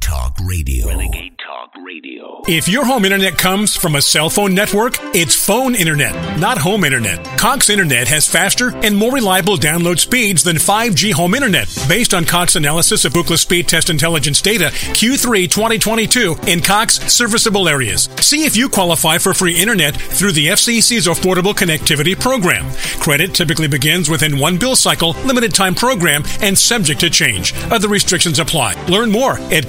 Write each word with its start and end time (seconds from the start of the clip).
Renegade 0.00 0.36
Talk 0.36 0.36
Radio. 0.48 0.88
Renegade 0.88 1.38
Talk 1.38 1.74
Radio. 1.84 2.42
If 2.48 2.68
your 2.68 2.84
home 2.84 3.04
internet 3.04 3.36
comes 3.36 3.76
from 3.76 3.96
a 3.96 4.02
cell 4.02 4.30
phone 4.30 4.54
network, 4.54 4.94
it's 5.14 5.34
phone 5.34 5.74
internet, 5.74 6.38
not 6.38 6.58
home 6.58 6.84
internet. 6.84 7.22
Cox 7.38 7.68
Internet 7.70 8.08
has 8.08 8.26
faster 8.26 8.74
and 8.76 8.96
more 8.96 9.12
reliable 9.12 9.56
download 9.56 9.98
speeds 9.98 10.42
than 10.42 10.56
5G 10.56 11.12
home 11.12 11.34
internet. 11.34 11.68
Based 11.88 12.14
on 12.14 12.24
Cox 12.24 12.56
analysis 12.56 13.04
of 13.04 13.12
Ookla 13.12 13.38
Speed 13.38 13.68
Test 13.68 13.90
Intelligence 13.90 14.40
data, 14.40 14.66
Q3 14.66 15.50
2022 15.50 16.36
in 16.46 16.60
Cox 16.60 16.98
serviceable 17.12 17.68
areas. 17.68 18.08
See 18.20 18.44
if 18.44 18.56
you 18.56 18.68
qualify 18.68 19.18
for 19.18 19.34
free 19.34 19.60
internet 19.60 19.96
through 19.96 20.32
the 20.32 20.46
FCC's 20.48 21.06
Affordable 21.06 21.54
Connectivity 21.54 22.18
Program. 22.18 22.70
Credit 23.00 23.34
typically 23.34 23.68
begins 23.68 24.08
within 24.08 24.38
one 24.38 24.58
bill 24.58 24.76
cycle, 24.76 25.10
limited 25.24 25.52
time 25.54 25.74
program, 25.74 26.22
and 26.40 26.56
subject 26.56 27.00
to 27.00 27.10
change. 27.10 27.52
Other 27.70 27.88
restrictions 27.88 28.38
apply. 28.38 28.74
Learn 28.86 29.10
more 29.10 29.38
at 29.52 29.68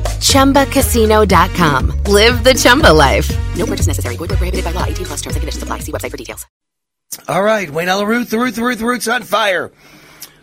ChumbaCasino.com. 0.21 2.03
Live 2.05 2.43
the 2.43 2.53
Chumba 2.53 2.93
life. 2.93 3.29
No 3.57 3.65
purchase 3.65 3.87
necessary. 3.87 4.15
Void 4.17 4.31
where 4.31 4.37
prohibited 4.37 4.65
by 4.65 4.71
law. 4.71 4.85
18 4.85 5.05
plus 5.05 5.21
terms 5.21 5.35
and 5.35 5.41
conditions 5.41 5.61
apply. 5.63 5.79
See 5.79 5.91
website 5.91 6.11
for 6.11 6.17
details. 6.17 6.47
All 7.27 7.43
right, 7.43 7.69
Wayne 7.69 7.89
Allyn 7.89 8.07
Root, 8.07 8.29
the 8.29 8.39
root, 8.39 8.55
the 8.55 8.63
root, 8.63 8.79
the 8.79 8.85
root's 8.85 9.07
on 9.09 9.23
fire. 9.23 9.69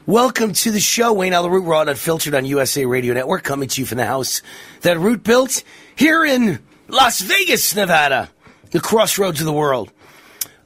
Welcome 0.04 0.52
to 0.52 0.70
the 0.70 0.80
show, 0.80 1.14
Wayne 1.14 1.32
Allyn 1.32 1.50
Root. 1.50 1.64
We're 1.64 1.74
on 1.74 1.88
Unfiltered 1.88 2.34
on 2.34 2.44
USA 2.44 2.84
Radio 2.84 3.14
Network, 3.14 3.42
coming 3.42 3.70
to 3.70 3.80
you 3.80 3.86
from 3.86 3.96
the 3.96 4.04
house 4.04 4.42
that 4.82 4.98
Root 4.98 5.22
built 5.22 5.62
here 5.96 6.26
in 6.26 6.58
Las 6.88 7.20
Vegas, 7.20 7.74
Nevada, 7.74 8.28
the 8.70 8.80
crossroads 8.80 9.40
of 9.40 9.46
the 9.46 9.52
world. 9.52 9.90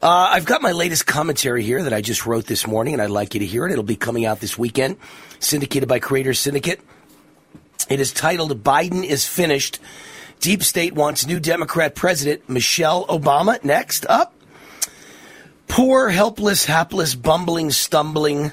Uh, 0.02 0.30
I've 0.32 0.44
got 0.44 0.60
my 0.60 0.72
latest 0.72 1.06
commentary 1.06 1.62
here 1.62 1.80
that 1.84 1.92
I 1.92 2.00
just 2.00 2.26
wrote 2.26 2.46
this 2.46 2.66
morning, 2.66 2.94
and 2.94 3.02
I'd 3.02 3.10
like 3.10 3.34
you 3.34 3.40
to 3.40 3.46
hear 3.46 3.64
it. 3.66 3.70
It'll 3.70 3.84
be 3.84 3.94
coming 3.94 4.26
out 4.26 4.40
this 4.40 4.58
weekend, 4.58 4.96
syndicated 5.38 5.88
by 5.88 6.00
Creator 6.00 6.34
Syndicate. 6.34 6.80
It 7.88 8.00
is 8.00 8.12
titled 8.12 8.62
Biden 8.62 9.04
is 9.04 9.26
Finished. 9.26 9.78
Deep 10.40 10.62
State 10.62 10.94
wants 10.94 11.26
new 11.26 11.40
Democrat 11.40 11.94
president 11.94 12.48
Michelle 12.48 13.06
Obama. 13.06 13.62
Next 13.64 14.06
up. 14.08 14.34
Poor, 15.68 16.08
helpless, 16.10 16.64
hapless, 16.64 17.14
bumbling, 17.14 17.70
stumbling, 17.70 18.52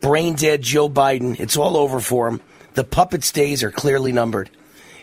brain 0.00 0.34
dead 0.34 0.62
Joe 0.62 0.88
Biden. 0.88 1.38
It's 1.38 1.56
all 1.56 1.76
over 1.76 2.00
for 2.00 2.28
him. 2.28 2.40
The 2.74 2.84
puppet's 2.84 3.30
days 3.32 3.62
are 3.62 3.70
clearly 3.70 4.12
numbered. 4.12 4.50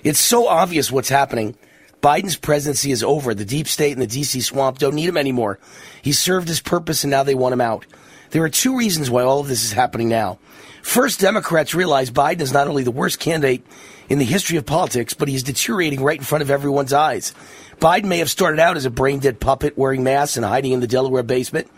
It's 0.03 0.19
so 0.19 0.47
obvious 0.47 0.91
what's 0.91 1.09
happening. 1.09 1.55
Biden's 2.01 2.35
presidency 2.35 2.91
is 2.91 3.01
over. 3.01 3.33
The 3.33 3.45
deep 3.45 3.67
state 3.67 3.93
and 3.93 4.01
the 4.01 4.07
DC 4.07 4.43
swamp 4.43 4.77
don't 4.77 4.95
need 4.95 5.07
him 5.07 5.17
anymore. 5.17 5.57
He 6.01 6.11
served 6.11 6.49
his 6.49 6.59
purpose 6.59 7.05
and 7.05 7.11
now 7.11 7.23
they 7.23 7.33
want 7.33 7.53
him 7.53 7.61
out. 7.61 7.85
There 8.31 8.43
are 8.43 8.49
two 8.49 8.77
reasons 8.77 9.09
why 9.09 9.23
all 9.23 9.39
of 9.39 9.47
this 9.47 9.63
is 9.63 9.71
happening 9.71 10.09
now. 10.09 10.39
First, 10.83 11.21
Democrats 11.21 11.73
realize 11.73 12.11
Biden 12.11 12.41
is 12.41 12.51
not 12.51 12.67
only 12.67 12.83
the 12.83 12.91
worst 12.91 13.17
candidate 13.17 13.65
in 14.09 14.19
the 14.19 14.25
history 14.25 14.57
of 14.57 14.65
politics, 14.65 15.13
but 15.13 15.29
he 15.29 15.33
is 15.33 15.41
deteriorating 15.41 16.03
right 16.03 16.19
in 16.19 16.25
front 16.25 16.41
of 16.41 16.51
everyone's 16.51 16.91
eyes. 16.91 17.33
Biden 17.79 18.05
may 18.05 18.19
have 18.19 18.29
started 18.29 18.59
out 18.59 18.75
as 18.75 18.85
a 18.85 18.91
brain 18.91 19.19
dead 19.19 19.39
puppet 19.39 19.77
wearing 19.77 20.03
masks 20.03 20.35
and 20.35 20.45
hiding 20.45 20.73
in 20.73 20.81
the 20.81 20.87
Delaware 20.87 21.23
basement, 21.23 21.71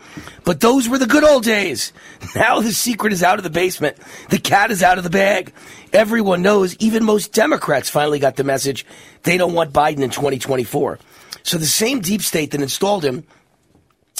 but 0.44 0.60
those 0.60 0.90
were 0.90 0.98
the 0.98 1.06
good 1.06 1.24
old 1.24 1.44
days. 1.44 1.94
Now 2.36 2.60
the 2.60 2.72
secret 2.72 3.14
is 3.14 3.24
out 3.24 3.38
of 3.38 3.44
the 3.44 3.50
basement. 3.50 3.96
The 4.30 4.40
cat 4.40 4.72
is 4.72 4.84
out 4.84 4.98
of 4.98 5.04
the 5.04 5.10
bag. 5.10 5.54
Everyone 5.94 6.42
knows, 6.42 6.76
even 6.78 7.06
most 7.06 7.32
Democrats 7.32 7.90
finally 7.90 8.20
got 8.20 8.36
the 8.36 8.44
message 8.44 8.86
they 9.24 9.38
don't 9.38 9.54
want 9.54 9.72
Biden 9.72 10.02
in 10.02 10.10
2024. 10.10 11.00
So 11.44 11.58
the 11.58 11.66
same 11.66 12.02
deep 12.02 12.24
state 12.24 12.52
that 12.52 12.62
installed 12.62 13.06
him 13.06 13.24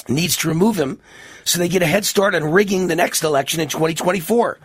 needs 0.08 0.38
to 0.38 0.48
remove 0.48 0.80
him 0.80 1.02
so 1.46 1.60
they 1.60 1.70
get 1.70 1.82
a 1.82 1.88
head 1.88 2.06
start 2.06 2.36
on 2.36 2.44
rigging 2.44 2.88
the 2.88 2.96
next 2.96 3.24
election 3.24 3.62
in 3.62 3.70
2024. 3.70 4.58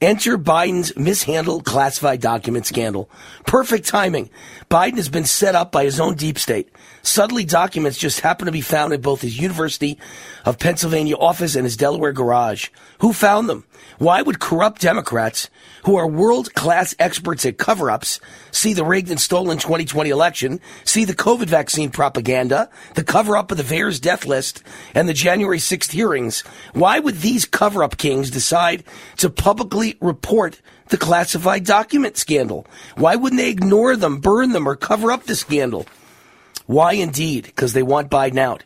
Enter 0.00 0.38
Biden's 0.38 0.96
mishandled 0.96 1.64
classified 1.64 2.20
document 2.20 2.66
scandal. 2.66 3.10
Perfect 3.46 3.88
timing. 3.88 4.30
Biden 4.70 4.96
has 4.96 5.08
been 5.08 5.24
set 5.24 5.56
up 5.56 5.72
by 5.72 5.84
his 5.84 5.98
own 5.98 6.14
deep 6.14 6.38
state. 6.38 6.68
Suddenly, 7.02 7.44
documents 7.44 7.98
just 7.98 8.20
happen 8.20 8.46
to 8.46 8.52
be 8.52 8.60
found 8.60 8.92
in 8.92 9.00
both 9.00 9.22
his 9.22 9.40
University 9.40 9.98
of 10.44 10.58
Pennsylvania 10.58 11.16
office 11.16 11.56
and 11.56 11.64
his 11.64 11.76
Delaware 11.76 12.12
garage. 12.12 12.68
Who 13.00 13.12
found 13.12 13.48
them? 13.48 13.64
Why 13.98 14.22
would 14.22 14.38
corrupt 14.38 14.80
Democrats, 14.80 15.50
who 15.84 15.96
are 15.96 16.06
world 16.06 16.54
class 16.54 16.94
experts 16.98 17.44
at 17.46 17.58
cover 17.58 17.90
ups, 17.90 18.20
see 18.50 18.72
the 18.72 18.84
rigged 18.84 19.10
and 19.10 19.20
stolen 19.20 19.58
2020 19.58 20.10
election, 20.10 20.60
see 20.84 21.04
the 21.04 21.14
COVID 21.14 21.46
vaccine 21.46 21.90
propaganda, 21.90 22.70
the 22.94 23.04
cover 23.04 23.36
up 23.36 23.50
of 23.50 23.56
the 23.56 23.64
VAERS 23.64 24.00
death 24.00 24.26
list, 24.26 24.62
and 24.94 25.08
the 25.08 25.14
January 25.14 25.58
6th 25.58 25.90
hearings? 25.90 26.42
Why 26.74 26.98
would 26.98 27.18
these 27.18 27.44
cover 27.44 27.82
up 27.82 27.96
kings 27.96 28.30
decide 28.30 28.84
to 29.16 29.30
publicly 29.30 29.87
report 30.00 30.60
the 30.88 30.96
classified 30.96 31.64
document 31.64 32.16
scandal? 32.16 32.66
Why 32.96 33.16
wouldn't 33.16 33.40
they 33.40 33.50
ignore 33.50 33.96
them, 33.96 34.18
burn 34.18 34.52
them, 34.52 34.68
or 34.68 34.76
cover 34.76 35.10
up 35.10 35.24
the 35.24 35.34
scandal? 35.34 35.86
Why 36.66 36.92
indeed? 36.92 37.44
Because 37.44 37.72
they 37.72 37.82
want 37.82 38.10
Biden 38.10 38.38
out. 38.38 38.64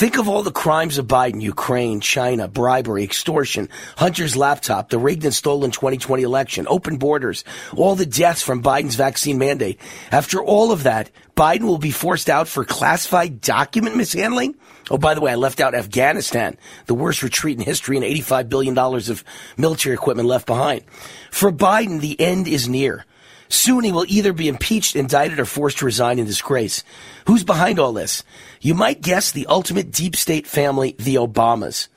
Think 0.00 0.16
of 0.16 0.30
all 0.30 0.42
the 0.42 0.50
crimes 0.50 0.96
of 0.96 1.06
Biden 1.06 1.42
Ukraine, 1.42 2.00
China, 2.00 2.48
bribery, 2.48 3.04
extortion, 3.04 3.68
Hunter's 3.98 4.34
laptop, 4.34 4.88
the 4.88 4.96
rigged 4.96 5.26
and 5.26 5.34
stolen 5.34 5.72
2020 5.72 6.22
election, 6.22 6.66
open 6.70 6.96
borders, 6.96 7.44
all 7.76 7.96
the 7.96 8.06
deaths 8.06 8.40
from 8.40 8.62
Biden's 8.62 8.94
vaccine 8.94 9.36
mandate. 9.36 9.78
After 10.10 10.42
all 10.42 10.72
of 10.72 10.84
that, 10.84 11.10
Biden 11.36 11.64
will 11.64 11.76
be 11.76 11.90
forced 11.90 12.30
out 12.30 12.48
for 12.48 12.64
classified 12.64 13.42
document 13.42 13.94
mishandling? 13.94 14.54
Oh, 14.90 14.96
by 14.96 15.12
the 15.12 15.20
way, 15.20 15.32
I 15.32 15.34
left 15.34 15.60
out 15.60 15.74
Afghanistan, 15.74 16.56
the 16.86 16.94
worst 16.94 17.22
retreat 17.22 17.58
in 17.58 17.64
history, 17.66 17.98
and 17.98 18.06
$85 18.06 18.48
billion 18.48 18.78
of 18.78 19.22
military 19.58 19.96
equipment 19.96 20.26
left 20.26 20.46
behind. 20.46 20.82
For 21.30 21.52
Biden, 21.52 22.00
the 22.00 22.18
end 22.18 22.48
is 22.48 22.70
near. 22.70 23.04
Soon 23.50 23.84
he 23.84 23.92
will 23.92 24.06
either 24.08 24.32
be 24.32 24.48
impeached, 24.48 24.96
indicted, 24.96 25.40
or 25.40 25.44
forced 25.44 25.78
to 25.78 25.84
resign 25.84 26.18
in 26.18 26.24
disgrace. 26.24 26.84
Who's 27.26 27.44
behind 27.44 27.78
all 27.78 27.92
this? 27.92 28.22
You 28.60 28.74
might 28.74 29.02
guess 29.02 29.32
the 29.32 29.46
ultimate 29.46 29.90
deep 29.90 30.16
state 30.16 30.46
family, 30.46 30.94
the 30.98 31.16
Obamas. 31.16 31.88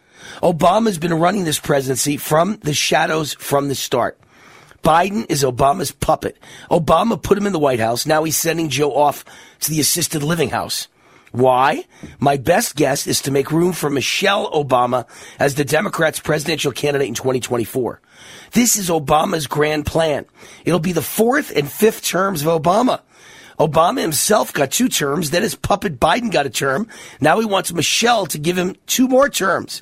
Obama's 0.41 0.97
been 0.97 1.13
running 1.13 1.43
this 1.43 1.59
presidency 1.59 2.17
from 2.17 2.57
the 2.63 2.73
shadows 2.73 3.33
from 3.33 3.67
the 3.67 3.75
start. 3.75 4.19
Biden 4.83 5.25
is 5.29 5.43
Obama's 5.43 5.91
puppet. 5.91 6.37
Obama 6.69 7.21
put 7.21 7.37
him 7.37 7.45
in 7.45 7.53
the 7.53 7.59
White 7.59 7.79
House. 7.79 8.05
Now 8.05 8.23
he's 8.23 8.35
sending 8.35 8.69
Joe 8.69 8.93
off 8.93 9.23
to 9.61 9.69
the 9.69 9.79
assisted 9.79 10.23
living 10.23 10.49
house. 10.49 10.87
Why? 11.33 11.85
My 12.19 12.37
best 12.37 12.75
guess 12.75 13.07
is 13.07 13.19
to 13.23 13.31
make 13.31 13.51
room 13.51 13.73
for 13.73 13.89
Michelle 13.89 14.51
Obama 14.51 15.07
as 15.39 15.55
the 15.55 15.65
Democrats' 15.65 16.19
presidential 16.19 16.71
candidate 16.71 17.07
in 17.07 17.15
2024. 17.15 17.99
This 18.51 18.75
is 18.75 18.87
Obama's 18.91 19.47
grand 19.47 19.87
plan. 19.87 20.25
It'll 20.63 20.79
be 20.79 20.91
the 20.91 21.01
fourth 21.01 21.51
and 21.55 21.69
fifth 21.69 22.03
terms 22.03 22.45
of 22.45 22.61
Obama. 22.61 23.01
Obama 23.59 24.01
himself 24.01 24.53
got 24.53 24.69
two 24.69 24.87
terms, 24.87 25.31
then 25.31 25.41
his 25.41 25.55
puppet 25.55 25.99
Biden 25.99 26.31
got 26.31 26.45
a 26.45 26.51
term. 26.51 26.87
Now 27.19 27.39
he 27.39 27.47
wants 27.47 27.73
Michelle 27.73 28.27
to 28.27 28.37
give 28.37 28.55
him 28.55 28.75
two 28.85 29.07
more 29.07 29.27
terms. 29.27 29.81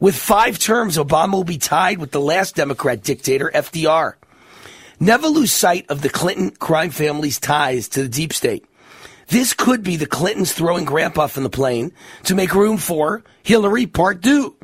With 0.00 0.16
five 0.16 0.58
terms, 0.58 0.96
Obama 0.96 1.32
will 1.32 1.44
be 1.44 1.58
tied 1.58 1.98
with 1.98 2.12
the 2.12 2.22
last 2.22 2.56
Democrat 2.56 3.02
dictator, 3.02 3.50
FDR. 3.54 4.14
Never 4.98 5.28
lose 5.28 5.52
sight 5.52 5.84
of 5.90 6.00
the 6.00 6.08
Clinton 6.08 6.52
crime 6.52 6.90
family's 6.90 7.38
ties 7.38 7.86
to 7.90 8.02
the 8.02 8.08
deep 8.08 8.32
state. 8.32 8.64
This 9.30 9.54
could 9.54 9.84
be 9.84 9.94
the 9.94 10.06
Clintons 10.06 10.52
throwing 10.52 10.84
grandpa 10.84 11.28
from 11.28 11.44
the 11.44 11.50
plane 11.50 11.92
to 12.24 12.34
make 12.34 12.52
room 12.52 12.78
for 12.78 13.22
Hillary 13.44 13.86
Part 13.86 14.22
2. 14.22 14.56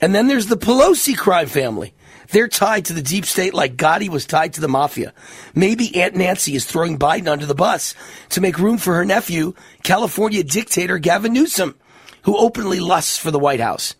And 0.00 0.14
then 0.14 0.26
there's 0.26 0.46
the 0.46 0.56
Pelosi 0.56 1.14
crime 1.14 1.48
family. 1.48 1.92
They're 2.30 2.48
tied 2.48 2.86
to 2.86 2.94
the 2.94 3.02
deep 3.02 3.26
state 3.26 3.52
like 3.52 3.76
Gotti 3.76 4.08
was 4.08 4.24
tied 4.24 4.54
to 4.54 4.62
the 4.62 4.68
mafia. 4.68 5.12
Maybe 5.54 5.94
Aunt 6.00 6.16
Nancy 6.16 6.54
is 6.54 6.64
throwing 6.64 6.98
Biden 6.98 7.28
under 7.28 7.44
the 7.44 7.54
bus 7.54 7.94
to 8.30 8.40
make 8.40 8.58
room 8.58 8.78
for 8.78 8.94
her 8.94 9.04
nephew, 9.04 9.52
California 9.82 10.44
dictator 10.44 10.96
Gavin 10.96 11.34
Newsom, 11.34 11.76
who 12.22 12.38
openly 12.38 12.80
lusts 12.80 13.18
for 13.18 13.30
the 13.30 13.38
White 13.38 13.60
House. 13.60 13.96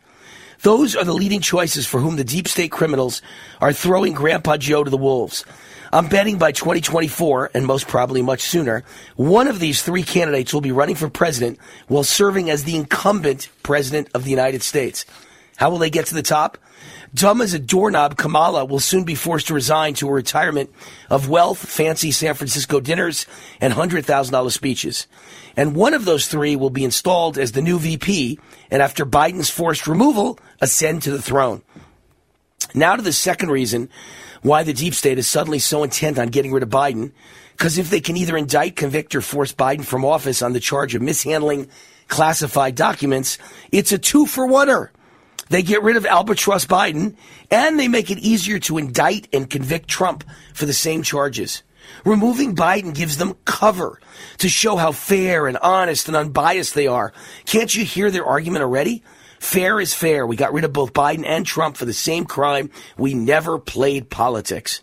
Those 0.62 0.96
are 0.96 1.04
the 1.04 1.12
leading 1.12 1.40
choices 1.40 1.86
for 1.86 2.00
whom 2.00 2.16
the 2.16 2.24
deep 2.24 2.48
state 2.48 2.70
criminals 2.70 3.20
are 3.60 3.74
throwing 3.74 4.14
Grandpa 4.14 4.56
Joe 4.56 4.82
to 4.82 4.90
the 4.90 4.96
wolves. 4.96 5.44
I'm 5.92 6.06
betting 6.06 6.38
by 6.38 6.52
2024, 6.52 7.50
and 7.52 7.66
most 7.66 7.88
probably 7.88 8.22
much 8.22 8.42
sooner, 8.42 8.84
one 9.16 9.48
of 9.48 9.58
these 9.58 9.82
three 9.82 10.04
candidates 10.04 10.54
will 10.54 10.60
be 10.60 10.70
running 10.70 10.94
for 10.94 11.10
president 11.10 11.58
while 11.88 12.04
serving 12.04 12.48
as 12.48 12.62
the 12.62 12.76
incumbent 12.76 13.48
president 13.64 14.08
of 14.14 14.22
the 14.22 14.30
United 14.30 14.62
States. 14.62 15.04
How 15.56 15.68
will 15.68 15.78
they 15.78 15.90
get 15.90 16.06
to 16.06 16.14
the 16.14 16.22
top? 16.22 16.58
Dumb 17.12 17.40
as 17.40 17.54
a 17.54 17.58
doorknob, 17.58 18.16
Kamala 18.16 18.64
will 18.64 18.78
soon 18.78 19.02
be 19.02 19.16
forced 19.16 19.48
to 19.48 19.54
resign 19.54 19.94
to 19.94 20.08
a 20.08 20.12
retirement 20.12 20.70
of 21.10 21.28
wealth, 21.28 21.58
fancy 21.58 22.12
San 22.12 22.34
Francisco 22.34 22.78
dinners, 22.78 23.26
and 23.60 23.74
$100,000 23.74 24.52
speeches. 24.52 25.08
And 25.56 25.74
one 25.74 25.92
of 25.92 26.04
those 26.04 26.28
three 26.28 26.54
will 26.54 26.70
be 26.70 26.84
installed 26.84 27.36
as 27.36 27.50
the 27.50 27.62
new 27.62 27.80
VP, 27.80 28.38
and 28.70 28.80
after 28.80 29.04
Biden's 29.04 29.50
forced 29.50 29.88
removal, 29.88 30.38
ascend 30.60 31.02
to 31.02 31.10
the 31.10 31.20
throne. 31.20 31.62
Now 32.74 32.94
to 32.94 33.02
the 33.02 33.12
second 33.12 33.50
reason 33.50 33.88
why 34.42 34.62
the 34.62 34.72
deep 34.72 34.94
state 34.94 35.18
is 35.18 35.28
suddenly 35.28 35.58
so 35.58 35.82
intent 35.82 36.18
on 36.18 36.28
getting 36.28 36.52
rid 36.52 36.62
of 36.62 36.68
Biden. 36.68 37.12
Because 37.52 37.78
if 37.78 37.90
they 37.90 38.00
can 38.00 38.16
either 38.16 38.36
indict, 38.36 38.76
convict, 38.76 39.14
or 39.14 39.20
force 39.20 39.52
Biden 39.52 39.84
from 39.84 40.04
office 40.04 40.42
on 40.42 40.52
the 40.52 40.60
charge 40.60 40.94
of 40.94 41.02
mishandling 41.02 41.68
classified 42.08 42.74
documents, 42.74 43.38
it's 43.70 43.92
a 43.92 43.98
two 43.98 44.26
for 44.26 44.46
oneer. 44.46 44.88
They 45.50 45.62
get 45.62 45.82
rid 45.82 45.96
of 45.96 46.06
albatross 46.06 46.64
Biden 46.64 47.16
and 47.50 47.78
they 47.78 47.88
make 47.88 48.10
it 48.10 48.18
easier 48.18 48.58
to 48.60 48.78
indict 48.78 49.28
and 49.32 49.50
convict 49.50 49.88
Trump 49.88 50.24
for 50.54 50.64
the 50.64 50.72
same 50.72 51.02
charges. 51.02 51.62
Removing 52.04 52.54
Biden 52.54 52.94
gives 52.94 53.16
them 53.16 53.36
cover 53.44 54.00
to 54.38 54.48
show 54.48 54.76
how 54.76 54.92
fair 54.92 55.48
and 55.48 55.56
honest 55.58 56.06
and 56.06 56.16
unbiased 56.16 56.74
they 56.74 56.86
are. 56.86 57.12
Can't 57.46 57.74
you 57.74 57.84
hear 57.84 58.10
their 58.10 58.24
argument 58.24 58.62
already? 58.62 59.02
Fair 59.40 59.80
is 59.80 59.94
fair. 59.94 60.26
We 60.26 60.36
got 60.36 60.52
rid 60.52 60.64
of 60.64 60.72
both 60.72 60.92
Biden 60.92 61.24
and 61.26 61.46
Trump 61.46 61.76
for 61.76 61.86
the 61.86 61.94
same 61.94 62.26
crime. 62.26 62.70
We 62.98 63.14
never 63.14 63.58
played 63.58 64.10
politics. 64.10 64.82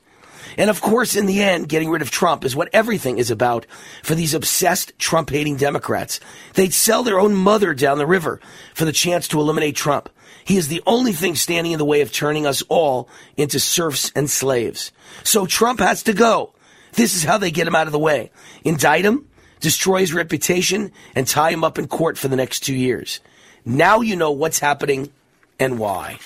And 0.57 0.71
of 0.71 0.81
course, 0.81 1.15
in 1.15 1.27
the 1.27 1.43
end, 1.43 1.69
getting 1.69 1.91
rid 1.91 2.01
of 2.01 2.09
Trump 2.09 2.43
is 2.43 2.55
what 2.55 2.69
everything 2.73 3.19
is 3.19 3.29
about 3.29 3.67
for 4.03 4.15
these 4.15 4.33
obsessed 4.33 4.97
Trump 4.97 5.29
hating 5.29 5.57
Democrats. 5.57 6.19
They'd 6.55 6.73
sell 6.73 7.03
their 7.03 7.19
own 7.19 7.35
mother 7.35 7.75
down 7.75 7.99
the 7.99 8.07
river 8.07 8.41
for 8.73 8.83
the 8.83 8.91
chance 8.91 9.27
to 9.29 9.39
eliminate 9.39 9.75
Trump. 9.75 10.09
He 10.43 10.57
is 10.57 10.69
the 10.69 10.81
only 10.87 11.13
thing 11.13 11.35
standing 11.35 11.73
in 11.73 11.77
the 11.77 11.85
way 11.85 12.01
of 12.01 12.11
turning 12.11 12.47
us 12.47 12.63
all 12.67 13.09
into 13.37 13.59
serfs 13.59 14.11
and 14.15 14.27
slaves. 14.27 14.91
So 15.23 15.45
Trump 15.45 15.79
has 15.79 16.01
to 16.03 16.13
go. 16.13 16.55
This 16.93 17.15
is 17.15 17.23
how 17.23 17.37
they 17.37 17.51
get 17.51 17.67
him 17.67 17.75
out 17.75 17.87
of 17.87 17.93
the 17.93 17.99
way. 17.99 18.31
Indict 18.63 19.05
him, 19.05 19.27
destroy 19.59 19.99
his 19.99 20.13
reputation, 20.13 20.91
and 21.13 21.27
tie 21.27 21.51
him 21.51 21.63
up 21.63 21.77
in 21.77 21.87
court 21.87 22.17
for 22.17 22.27
the 22.27 22.35
next 22.35 22.61
two 22.61 22.75
years. 22.75 23.19
Now 23.67 23.99
you 23.99 24.15
know 24.15 24.31
what's 24.31 24.59
happening 24.59 25.11
and 25.59 25.77
why. 25.77 26.19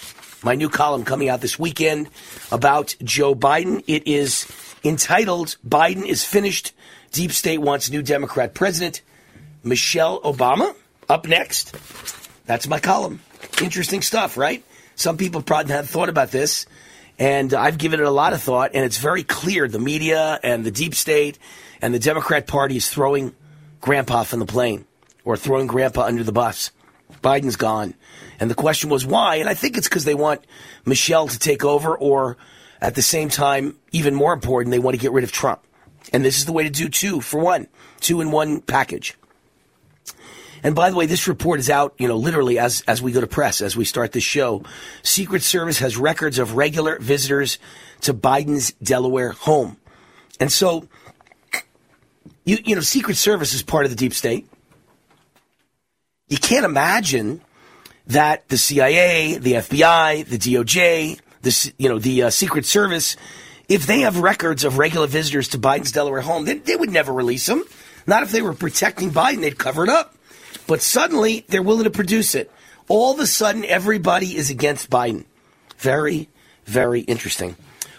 My 0.44 0.54
new 0.54 0.70
column 0.70 1.04
coming 1.04 1.28
out 1.28 1.42
this 1.42 1.58
weekend 1.58 2.08
about 2.52 2.96
Joe 3.04 3.34
Biden. 3.34 3.84
It 3.88 4.06
is 4.06 4.46
entitled 4.84 5.58
Biden 5.68 6.06
is 6.06 6.24
Finished. 6.24 6.72
Deep 7.12 7.32
State 7.32 7.58
wants 7.58 7.90
new 7.90 8.04
Democrat 8.04 8.54
president. 8.54 9.02
Michelle 9.64 10.22
Obama 10.22 10.76
up 11.10 11.28
next. 11.28 11.76
That's 12.46 12.68
my 12.68 12.80
column. 12.80 13.22
Interesting 13.60 14.04
stuff, 14.04 14.38
right? 14.38 14.64
Some 14.94 15.18
people 15.18 15.42
probably 15.42 15.74
have 15.74 15.90
thought 15.90 16.10
about 16.10 16.30
this, 16.30 16.68
and 17.18 17.56
I've 17.56 17.80
given 17.80 18.00
it 18.00 18.06
a 18.06 18.12
lot 18.12 18.34
of 18.34 18.42
thought, 18.44 18.72
and 18.76 18.86
it's 18.86 19.00
very 19.00 19.24
clear 19.24 19.68
the 19.68 19.80
media 19.80 20.40
and 20.44 20.64
the 20.64 20.70
deep 20.70 20.94
state 20.94 21.40
and 21.82 21.92
the 21.92 21.98
Democrat 21.98 22.46
Party 22.46 22.78
is 22.78 22.88
throwing 22.88 23.34
Grandpa 23.80 24.26
from 24.26 24.38
the 24.38 24.46
plane 24.46 24.86
or 25.26 25.38
throwing 25.38 25.66
Grandpa 25.66 26.04
under 26.04 26.24
the 26.24 26.32
bus. 26.32 26.70
Biden's 27.22 27.56
gone. 27.56 27.94
And 28.40 28.50
the 28.50 28.56
question 28.56 28.90
was 28.90 29.06
why? 29.06 29.36
And 29.36 29.48
I 29.50 29.54
think 29.54 29.78
it's 29.78 29.88
because 29.88 30.06
they 30.06 30.16
want 30.16 30.46
Michelle 30.86 31.28
to 31.28 31.40
take 31.40 31.64
over, 31.64 31.96
or 31.96 32.38
at 32.80 32.96
the 32.96 33.02
same 33.02 33.30
time, 33.30 33.78
even 33.92 34.16
more 34.16 34.34
important, 34.34 34.72
they 34.72 34.80
want 34.80 34.96
to 34.96 35.02
get 35.02 35.12
rid 35.12 35.24
of 35.24 35.32
Trump. 35.32 35.62
And 36.12 36.26
this 36.26 36.38
is 36.38 36.46
the 36.46 36.52
way 36.52 36.64
to 36.64 36.70
do 36.70 36.90
two 36.90 37.22
for 37.22 37.40
one, 37.40 37.68
two 38.00 38.22
in 38.22 38.32
one 38.32 38.62
package. 38.62 39.16
And 40.64 40.76
by 40.76 40.90
the 40.90 40.96
way, 40.96 41.06
this 41.06 41.28
report 41.28 41.60
is 41.60 41.70
out, 41.70 41.96
you 41.98 42.08
know, 42.08 42.18
literally 42.18 42.60
as, 42.60 42.82
as 42.88 43.02
we 43.02 43.12
go 43.12 43.22
to 43.22 43.28
press, 43.28 43.62
as 43.62 43.76
we 43.76 43.86
start 43.86 44.12
this 44.12 44.24
show. 44.24 44.64
Secret 45.02 45.42
Service 45.42 45.80
has 45.80 45.98
records 45.98 46.38
of 46.38 46.56
regular 46.56 47.00
visitors 47.00 47.58
to 48.02 48.14
Biden's 48.14 48.72
Delaware 48.74 49.32
home. 49.32 49.78
And 50.40 50.52
so, 50.52 50.88
you, 52.46 52.58
you 52.64 52.76
know, 52.76 52.82
Secret 52.82 53.18
Service 53.18 53.54
is 53.54 53.64
part 53.64 53.86
of 53.86 53.92
the 53.92 53.98
deep 53.98 54.14
state. 54.14 54.48
You 56.32 56.38
can't 56.38 56.64
imagine 56.64 57.42
that 58.08 58.48
the 58.48 58.58
CIA, 58.58 59.38
the 59.38 59.54
FBI, 59.56 60.26
the 60.26 60.38
DOJ, 60.38 61.20
the, 61.42 61.74
you 61.78 61.90
know, 61.90 62.00
the 62.00 62.24
uh, 62.24 62.30
Secret 62.30 62.66
Service, 62.66 63.18
if 63.68 63.86
they 63.86 64.00
have 64.00 64.18
records 64.18 64.64
of 64.64 64.78
regular 64.78 65.08
visitors 65.08 65.50
to 65.50 65.60
Biden's 65.60 65.92
Delaware 65.92 66.22
home, 66.22 66.46
they, 66.46 66.54
they 66.54 66.78
would 66.78 66.90
never 66.90 67.12
release 67.12 67.48
them. 67.48 67.66
Not 68.08 68.24
if 68.24 68.32
they 68.32 68.42
were 68.42 68.54
protecting 68.54 69.12
Biden, 69.12 69.42
they'd 69.42 69.58
cover 69.58 69.84
it 69.84 69.90
up. 69.90 70.16
But 70.68 70.82
suddenly 70.82 71.44
they're 71.50 71.62
willing 71.62 71.84
to 71.84 71.90
produce 71.90 72.34
it. 72.34 72.50
All 72.88 73.14
of 73.14 73.20
a 73.20 73.28
sudden, 73.28 73.66
everybody 73.66 74.38
is 74.38 74.50
against 74.50 74.90
Biden. 74.90 75.26
Very, 75.80 76.30
very 76.64 77.02
interesting. 77.02 77.58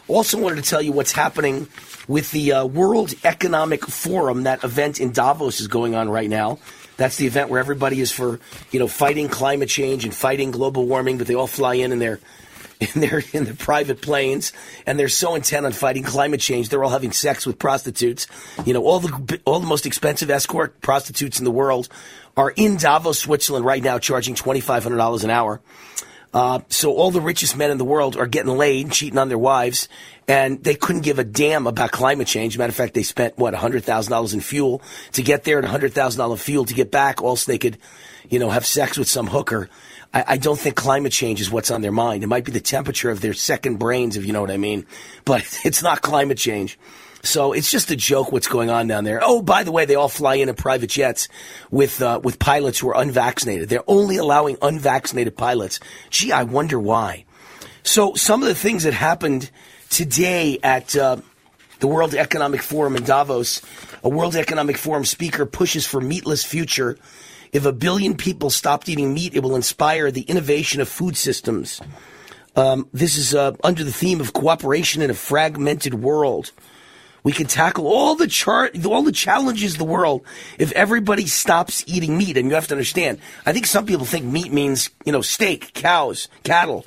Also, 0.08 0.40
wanted 0.40 0.56
to 0.56 0.70
tell 0.70 0.80
you 0.80 0.92
what's 0.92 1.12
happening 1.12 1.68
with 2.08 2.30
the 2.30 2.52
uh, 2.52 2.64
World 2.64 3.12
Economic 3.24 3.84
Forum. 3.84 4.44
That 4.44 4.64
event 4.64 5.00
in 5.00 5.12
Davos 5.12 5.60
is 5.60 5.68
going 5.68 5.94
on 5.94 6.08
right 6.08 6.30
now. 6.30 6.58
That's 7.02 7.16
the 7.16 7.26
event 7.26 7.50
where 7.50 7.58
everybody 7.58 7.98
is 7.98 8.12
for 8.12 8.38
you 8.70 8.78
know 8.78 8.86
fighting 8.86 9.28
climate 9.28 9.68
change 9.68 10.04
and 10.04 10.14
fighting 10.14 10.52
global 10.52 10.86
warming, 10.86 11.18
but 11.18 11.26
they 11.26 11.34
all 11.34 11.48
fly 11.48 11.74
in 11.74 11.90
in 11.90 11.98
their 11.98 12.20
in 12.80 13.00
their 13.00 13.24
in 13.32 13.42
their 13.42 13.54
private 13.54 14.00
planes, 14.00 14.52
and 14.86 15.00
they're 15.00 15.08
so 15.08 15.34
intent 15.34 15.66
on 15.66 15.72
fighting 15.72 16.04
climate 16.04 16.38
change. 16.38 16.68
They're 16.68 16.84
all 16.84 16.90
having 16.90 17.10
sex 17.10 17.44
with 17.44 17.58
prostitutes. 17.58 18.28
You 18.64 18.72
know, 18.72 18.84
all 18.84 19.00
the 19.00 19.40
all 19.44 19.58
the 19.58 19.66
most 19.66 19.84
expensive 19.84 20.30
escort 20.30 20.80
prostitutes 20.80 21.40
in 21.40 21.44
the 21.44 21.50
world 21.50 21.88
are 22.36 22.52
in 22.54 22.76
Davos, 22.76 23.18
Switzerland 23.18 23.66
right 23.66 23.82
now, 23.82 23.98
charging 23.98 24.36
twenty 24.36 24.60
five 24.60 24.84
hundred 24.84 24.98
dollars 24.98 25.24
an 25.24 25.30
hour. 25.30 25.60
Uh, 26.32 26.60
so 26.68 26.94
all 26.94 27.10
the 27.10 27.20
richest 27.20 27.56
men 27.56 27.70
in 27.70 27.76
the 27.76 27.84
world 27.84 28.16
are 28.16 28.26
getting 28.26 28.56
laid, 28.56 28.90
cheating 28.90 29.18
on 29.18 29.28
their 29.28 29.38
wives, 29.38 29.86
and 30.26 30.62
they 30.64 30.74
couldn't 30.74 31.02
give 31.02 31.18
a 31.18 31.24
damn 31.24 31.66
about 31.66 31.90
climate 31.90 32.26
change. 32.26 32.56
Matter 32.56 32.70
of 32.70 32.74
fact, 32.76 32.94
they 32.94 33.02
spent 33.02 33.36
what 33.36 33.54
hundred 33.54 33.84
thousand 33.84 34.12
dollars 34.12 34.32
in 34.32 34.40
fuel 34.40 34.80
to 35.12 35.22
get 35.22 35.44
there, 35.44 35.58
and 35.58 35.66
hundred 35.66 35.92
thousand 35.92 36.18
dollar 36.18 36.34
in 36.34 36.38
fuel 36.38 36.64
to 36.64 36.74
get 36.74 36.90
back. 36.90 37.20
Also, 37.20 37.52
they 37.52 37.58
could, 37.58 37.76
you 38.30 38.38
know, 38.38 38.48
have 38.48 38.64
sex 38.64 38.96
with 38.96 39.08
some 39.08 39.26
hooker. 39.26 39.68
I, 40.14 40.24
I, 40.28 40.36
don't 40.38 40.58
think 40.58 40.76
climate 40.76 41.12
change 41.12 41.40
is 41.40 41.50
what's 41.50 41.70
on 41.70 41.82
their 41.82 41.92
mind. 41.92 42.24
It 42.24 42.28
might 42.28 42.44
be 42.44 42.52
the 42.52 42.60
temperature 42.60 43.10
of 43.10 43.20
their 43.20 43.34
second 43.34 43.78
brains, 43.78 44.16
if 44.16 44.24
you 44.24 44.32
know 44.32 44.40
what 44.40 44.50
I 44.50 44.56
mean, 44.56 44.86
but 45.24 45.42
it's 45.64 45.82
not 45.82 46.00
climate 46.00 46.38
change. 46.38 46.78
So 47.22 47.52
it's 47.52 47.70
just 47.70 47.90
a 47.90 47.96
joke 47.96 48.32
what's 48.32 48.48
going 48.48 48.68
on 48.68 48.88
down 48.88 49.04
there. 49.04 49.20
Oh, 49.22 49.42
by 49.42 49.62
the 49.62 49.70
way, 49.70 49.84
they 49.84 49.94
all 49.94 50.08
fly 50.08 50.34
in 50.34 50.48
in 50.48 50.54
private 50.56 50.90
jets 50.90 51.28
with 51.70 52.02
uh, 52.02 52.20
with 52.22 52.38
pilots 52.38 52.80
who 52.80 52.88
are 52.88 53.00
unvaccinated. 53.00 53.68
They're 53.68 53.84
only 53.86 54.16
allowing 54.16 54.58
unvaccinated 54.60 55.36
pilots. 55.36 55.78
Gee, 56.10 56.32
I 56.32 56.42
wonder 56.42 56.80
why. 56.80 57.24
So 57.84 58.14
some 58.14 58.42
of 58.42 58.48
the 58.48 58.54
things 58.54 58.82
that 58.82 58.94
happened 58.94 59.50
today 59.88 60.58
at 60.64 60.96
uh, 60.96 61.18
the 61.78 61.86
World 61.86 62.14
Economic 62.14 62.62
Forum 62.62 62.96
in 62.96 63.04
Davos, 63.04 63.62
a 64.02 64.08
World 64.08 64.34
Economic 64.34 64.76
Forum 64.76 65.04
speaker 65.04 65.46
pushes 65.46 65.86
for 65.86 66.00
meatless 66.00 66.44
future. 66.44 66.98
If 67.52 67.66
a 67.66 67.72
billion 67.72 68.16
people 68.16 68.50
stopped 68.50 68.88
eating 68.88 69.12
meat, 69.14 69.34
it 69.34 69.42
will 69.42 69.56
inspire 69.56 70.10
the 70.10 70.22
innovation 70.22 70.80
of 70.80 70.88
food 70.88 71.16
systems. 71.16 71.80
Um, 72.56 72.88
this 72.92 73.16
is 73.16 73.34
uh, 73.34 73.52
under 73.62 73.84
the 73.84 73.92
theme 73.92 74.20
of 74.20 74.32
cooperation 74.32 75.02
in 75.02 75.10
a 75.10 75.14
fragmented 75.14 75.94
world. 75.94 76.52
We 77.24 77.32
can 77.32 77.46
tackle 77.46 77.86
all 77.86 78.16
the 78.16 78.26
chart, 78.26 78.84
all 78.84 79.02
the 79.02 79.12
challenges 79.12 79.74
of 79.74 79.78
the 79.78 79.84
world 79.84 80.22
if 80.58 80.72
everybody 80.72 81.26
stops 81.26 81.84
eating 81.86 82.18
meat. 82.18 82.36
And 82.36 82.48
you 82.48 82.54
have 82.54 82.66
to 82.68 82.74
understand, 82.74 83.18
I 83.46 83.52
think 83.52 83.66
some 83.66 83.86
people 83.86 84.06
think 84.06 84.24
meat 84.24 84.52
means, 84.52 84.90
you 85.04 85.12
know, 85.12 85.22
steak, 85.22 85.72
cows, 85.72 86.28
cattle, 86.42 86.84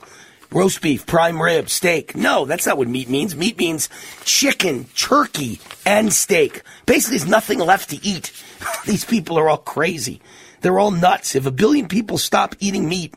roast 0.51 0.81
beef, 0.81 1.05
prime 1.05 1.41
rib, 1.41 1.69
steak. 1.69 2.15
No, 2.15 2.45
that's 2.45 2.65
not 2.65 2.77
what 2.77 2.89
meat 2.89 3.09
means. 3.09 3.35
Meat 3.35 3.57
means 3.57 3.87
chicken, 4.25 4.85
turkey, 4.95 5.59
and 5.85 6.11
steak. 6.11 6.63
Basically, 6.85 7.17
there's 7.17 7.29
nothing 7.29 7.59
left 7.59 7.89
to 7.91 8.05
eat. 8.05 8.31
These 8.85 9.05
people 9.05 9.39
are 9.39 9.49
all 9.49 9.57
crazy. 9.57 10.21
They're 10.61 10.79
all 10.79 10.91
nuts. 10.91 11.35
If 11.35 11.45
a 11.45 11.51
billion 11.51 11.87
people 11.87 12.17
stop 12.17 12.55
eating 12.59 12.89
meat, 12.89 13.13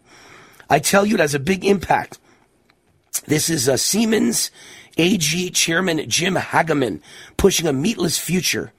I 0.71 0.79
tell 0.79 1.05
you, 1.05 1.15
it 1.15 1.21
has 1.21 1.35
a 1.35 1.41
big 1.41 1.65
impact. 1.65 2.19
This 3.27 3.51
is 3.51 3.69
a 3.69 3.75
uh, 3.75 3.77
Siemens 3.77 4.51
AG 4.99 5.51
Chairman 5.51 6.09
Jim 6.09 6.35
Hagemann 6.35 7.01
pushing 7.37 7.67
a 7.67 7.73
meatless 7.73 8.19
future. 8.19 8.73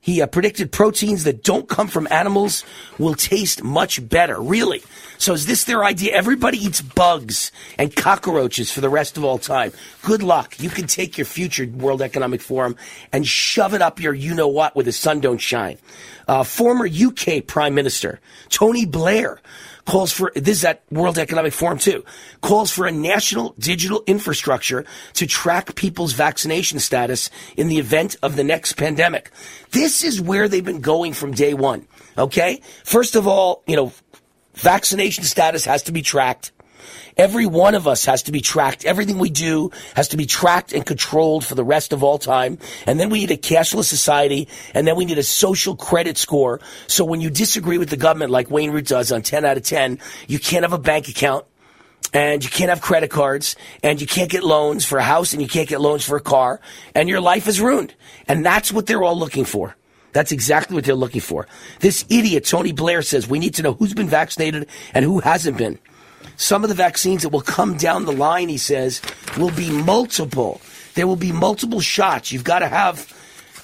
He 0.00 0.20
uh, 0.20 0.26
predicted 0.26 0.72
proteins 0.72 1.24
that 1.24 1.42
don't 1.42 1.68
come 1.68 1.88
from 1.88 2.08
animals 2.10 2.64
will 2.98 3.14
taste 3.14 3.62
much 3.62 4.06
better. 4.06 4.40
Really? 4.40 4.82
So 5.18 5.32
is 5.32 5.46
this 5.46 5.64
their 5.64 5.84
idea? 5.84 6.12
Everybody 6.12 6.58
eats 6.58 6.80
bugs 6.80 7.52
and 7.78 7.94
cockroaches 7.94 8.70
for 8.70 8.80
the 8.80 8.88
rest 8.88 9.16
of 9.16 9.24
all 9.24 9.38
time. 9.38 9.72
Good 10.02 10.22
luck. 10.22 10.60
You 10.60 10.70
can 10.70 10.86
take 10.86 11.16
your 11.18 11.24
future 11.24 11.66
World 11.66 12.02
Economic 12.02 12.40
Forum 12.40 12.76
and 13.12 13.26
shove 13.26 13.74
it 13.74 13.82
up 13.82 14.00
your 14.00 14.14
you 14.14 14.34
know 14.34 14.48
what 14.48 14.74
where 14.74 14.84
the 14.84 14.92
sun 14.92 15.20
don't 15.20 15.38
shine. 15.38 15.78
Uh, 16.26 16.42
former 16.42 16.86
UK 16.86 17.46
Prime 17.46 17.74
Minister 17.74 18.20
Tony 18.48 18.86
Blair 18.86 19.40
calls 19.84 20.12
for 20.12 20.32
this 20.34 20.58
is 20.58 20.64
at 20.64 20.82
World 20.90 21.18
Economic 21.18 21.52
Forum 21.52 21.78
too 21.78 22.04
calls 22.40 22.70
for 22.70 22.86
a 22.86 22.92
national 22.92 23.54
digital 23.58 24.02
infrastructure 24.06 24.84
to 25.14 25.26
track 25.26 25.74
people's 25.74 26.12
vaccination 26.12 26.78
status 26.78 27.30
in 27.56 27.68
the 27.68 27.78
event 27.78 28.16
of 28.22 28.36
the 28.36 28.44
next 28.44 28.74
pandemic. 28.74 29.30
This 29.70 30.02
is 30.02 30.20
where 30.20 30.48
they've 30.48 30.64
been 30.64 30.80
going 30.80 31.12
from 31.12 31.32
day 31.32 31.54
one. 31.54 31.86
Okay, 32.16 32.60
first 32.84 33.16
of 33.16 33.26
all, 33.26 33.62
you 33.66 33.76
know, 33.76 33.92
vaccination 34.54 35.24
status 35.24 35.64
has 35.64 35.82
to 35.84 35.92
be 35.92 36.02
tracked. 36.02 36.52
Every 37.16 37.46
one 37.46 37.74
of 37.74 37.86
us 37.86 38.04
has 38.06 38.24
to 38.24 38.32
be 38.32 38.40
tracked. 38.40 38.84
Everything 38.84 39.18
we 39.18 39.30
do 39.30 39.70
has 39.94 40.08
to 40.08 40.16
be 40.16 40.26
tracked 40.26 40.72
and 40.72 40.84
controlled 40.84 41.44
for 41.44 41.54
the 41.54 41.64
rest 41.64 41.92
of 41.92 42.02
all 42.02 42.18
time. 42.18 42.58
And 42.86 42.98
then 42.98 43.08
we 43.10 43.20
need 43.20 43.30
a 43.30 43.36
cashless 43.36 43.84
society. 43.84 44.48
And 44.74 44.86
then 44.86 44.96
we 44.96 45.04
need 45.04 45.18
a 45.18 45.22
social 45.22 45.76
credit 45.76 46.18
score. 46.18 46.60
So 46.86 47.04
when 47.04 47.20
you 47.20 47.30
disagree 47.30 47.78
with 47.78 47.90
the 47.90 47.96
government, 47.96 48.30
like 48.30 48.50
Wayne 48.50 48.70
Root 48.70 48.86
does 48.86 49.12
on 49.12 49.22
10 49.22 49.44
out 49.44 49.56
of 49.56 49.62
10, 49.62 49.98
you 50.26 50.38
can't 50.38 50.64
have 50.64 50.72
a 50.72 50.78
bank 50.78 51.08
account 51.08 51.46
and 52.12 52.44
you 52.44 52.50
can't 52.50 52.70
have 52.70 52.80
credit 52.80 53.10
cards 53.10 53.56
and 53.82 54.00
you 54.00 54.06
can't 54.06 54.30
get 54.30 54.44
loans 54.44 54.84
for 54.84 54.98
a 54.98 55.02
house 55.02 55.32
and 55.32 55.40
you 55.40 55.48
can't 55.48 55.68
get 55.68 55.80
loans 55.80 56.04
for 56.04 56.16
a 56.16 56.20
car 56.20 56.60
and 56.94 57.08
your 57.08 57.20
life 57.20 57.48
is 57.48 57.60
ruined. 57.60 57.94
And 58.26 58.44
that's 58.44 58.72
what 58.72 58.86
they're 58.86 59.02
all 59.02 59.18
looking 59.18 59.44
for. 59.44 59.76
That's 60.14 60.32
exactly 60.32 60.74
what 60.76 60.84
they're 60.84 60.94
looking 60.94 61.20
for. 61.20 61.46
This 61.80 62.04
idiot, 62.08 62.44
Tony 62.46 62.72
Blair, 62.72 63.02
says 63.02 63.28
we 63.28 63.40
need 63.40 63.54
to 63.54 63.62
know 63.62 63.74
who's 63.74 63.92
been 63.92 64.08
vaccinated 64.08 64.68
and 64.94 65.04
who 65.04 65.18
hasn't 65.18 65.58
been. 65.58 65.78
Some 66.36 66.62
of 66.62 66.68
the 66.68 66.74
vaccines 66.74 67.22
that 67.22 67.30
will 67.30 67.42
come 67.42 67.76
down 67.76 68.04
the 68.06 68.12
line, 68.12 68.48
he 68.48 68.56
says, 68.56 69.02
will 69.36 69.50
be 69.50 69.70
multiple. 69.70 70.60
There 70.94 71.06
will 71.06 71.16
be 71.16 71.32
multiple 71.32 71.80
shots. 71.80 72.30
You've 72.30 72.44
got 72.44 72.60
to 72.60 72.68
have, 72.68 73.12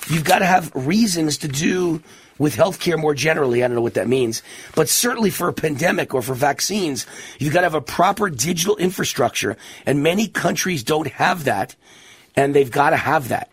you've 0.08 0.24
got 0.24 0.40
to 0.40 0.44
have 0.44 0.72
reasons 0.74 1.38
to 1.38 1.48
do 1.48 2.02
with 2.38 2.56
healthcare 2.56 2.98
more 2.98 3.14
generally. 3.14 3.62
I 3.62 3.68
don't 3.68 3.76
know 3.76 3.82
what 3.82 3.94
that 3.94 4.08
means, 4.08 4.42
but 4.74 4.88
certainly 4.88 5.30
for 5.30 5.46
a 5.46 5.52
pandemic 5.52 6.14
or 6.14 6.22
for 6.22 6.34
vaccines, 6.34 7.06
you've 7.38 7.52
got 7.52 7.60
to 7.60 7.66
have 7.66 7.74
a 7.74 7.80
proper 7.80 8.28
digital 8.28 8.76
infrastructure. 8.76 9.56
And 9.86 10.02
many 10.02 10.26
countries 10.26 10.82
don't 10.82 11.08
have 11.08 11.44
that, 11.44 11.76
and 12.34 12.54
they've 12.54 12.70
got 12.70 12.90
to 12.90 12.96
have 12.96 13.28
that. 13.28 13.50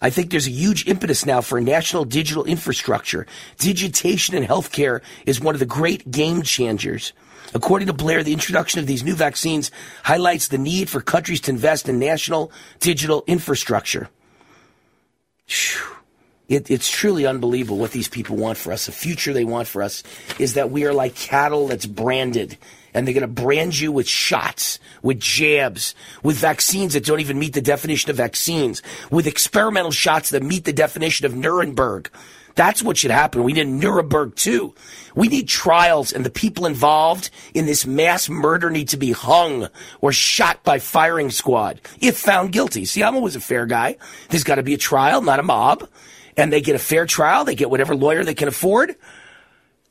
I 0.00 0.10
think 0.10 0.30
there's 0.30 0.46
a 0.46 0.50
huge 0.50 0.86
impetus 0.86 1.26
now 1.26 1.40
for 1.40 1.60
national 1.60 2.04
digital 2.04 2.44
infrastructure. 2.44 3.26
Digitation 3.58 4.36
in 4.36 4.44
healthcare 4.44 5.00
is 5.26 5.40
one 5.40 5.54
of 5.54 5.58
the 5.58 5.66
great 5.66 6.10
game 6.10 6.42
changers. 6.42 7.12
According 7.54 7.86
to 7.86 7.92
Blair, 7.92 8.22
the 8.22 8.32
introduction 8.32 8.78
of 8.78 8.86
these 8.86 9.02
new 9.02 9.14
vaccines 9.14 9.70
highlights 10.04 10.48
the 10.48 10.58
need 10.58 10.88
for 10.88 11.00
countries 11.00 11.40
to 11.42 11.50
invest 11.50 11.88
in 11.88 11.98
national 11.98 12.52
digital 12.78 13.24
infrastructure. 13.26 14.08
It, 16.48 16.70
it's 16.70 16.90
truly 16.90 17.26
unbelievable 17.26 17.78
what 17.78 17.92
these 17.92 18.08
people 18.08 18.36
want 18.36 18.58
for 18.58 18.72
us. 18.72 18.86
The 18.86 18.92
future 18.92 19.32
they 19.32 19.44
want 19.44 19.66
for 19.66 19.82
us 19.82 20.02
is 20.38 20.54
that 20.54 20.70
we 20.70 20.84
are 20.84 20.92
like 20.92 21.14
cattle 21.14 21.68
that's 21.68 21.86
branded 21.86 22.56
and 22.98 23.06
they're 23.06 23.14
going 23.14 23.20
to 23.20 23.28
brand 23.28 23.78
you 23.78 23.92
with 23.92 24.08
shots, 24.08 24.80
with 25.02 25.20
jabs, 25.20 25.94
with 26.24 26.36
vaccines 26.36 26.94
that 26.94 27.04
don't 27.04 27.20
even 27.20 27.38
meet 27.38 27.52
the 27.52 27.60
definition 27.60 28.10
of 28.10 28.16
vaccines, 28.16 28.82
with 29.08 29.28
experimental 29.28 29.92
shots 29.92 30.30
that 30.30 30.42
meet 30.42 30.64
the 30.64 30.72
definition 30.72 31.24
of 31.24 31.32
Nuremberg. 31.32 32.10
That's 32.56 32.82
what 32.82 32.96
should 32.96 33.12
happen. 33.12 33.44
We 33.44 33.52
need 33.52 33.68
Nuremberg 33.68 34.34
too. 34.34 34.74
We 35.14 35.28
need 35.28 35.46
trials 35.46 36.12
and 36.12 36.26
the 36.26 36.30
people 36.30 36.66
involved 36.66 37.30
in 37.54 37.66
this 37.66 37.86
mass 37.86 38.28
murder 38.28 38.68
need 38.68 38.88
to 38.88 38.96
be 38.96 39.12
hung 39.12 39.68
or 40.00 40.12
shot 40.12 40.64
by 40.64 40.80
firing 40.80 41.30
squad 41.30 41.80
if 42.00 42.18
found 42.18 42.50
guilty. 42.50 42.84
See, 42.84 43.04
I'm 43.04 43.14
always 43.14 43.36
a 43.36 43.40
fair 43.40 43.64
guy. 43.64 43.96
There's 44.28 44.42
got 44.42 44.56
to 44.56 44.64
be 44.64 44.74
a 44.74 44.78
trial, 44.78 45.22
not 45.22 45.38
a 45.38 45.44
mob. 45.44 45.88
And 46.36 46.52
they 46.52 46.60
get 46.60 46.74
a 46.74 46.80
fair 46.80 47.06
trial. 47.06 47.44
They 47.44 47.54
get 47.54 47.70
whatever 47.70 47.94
lawyer 47.94 48.24
they 48.24 48.34
can 48.34 48.48
afford. 48.48 48.96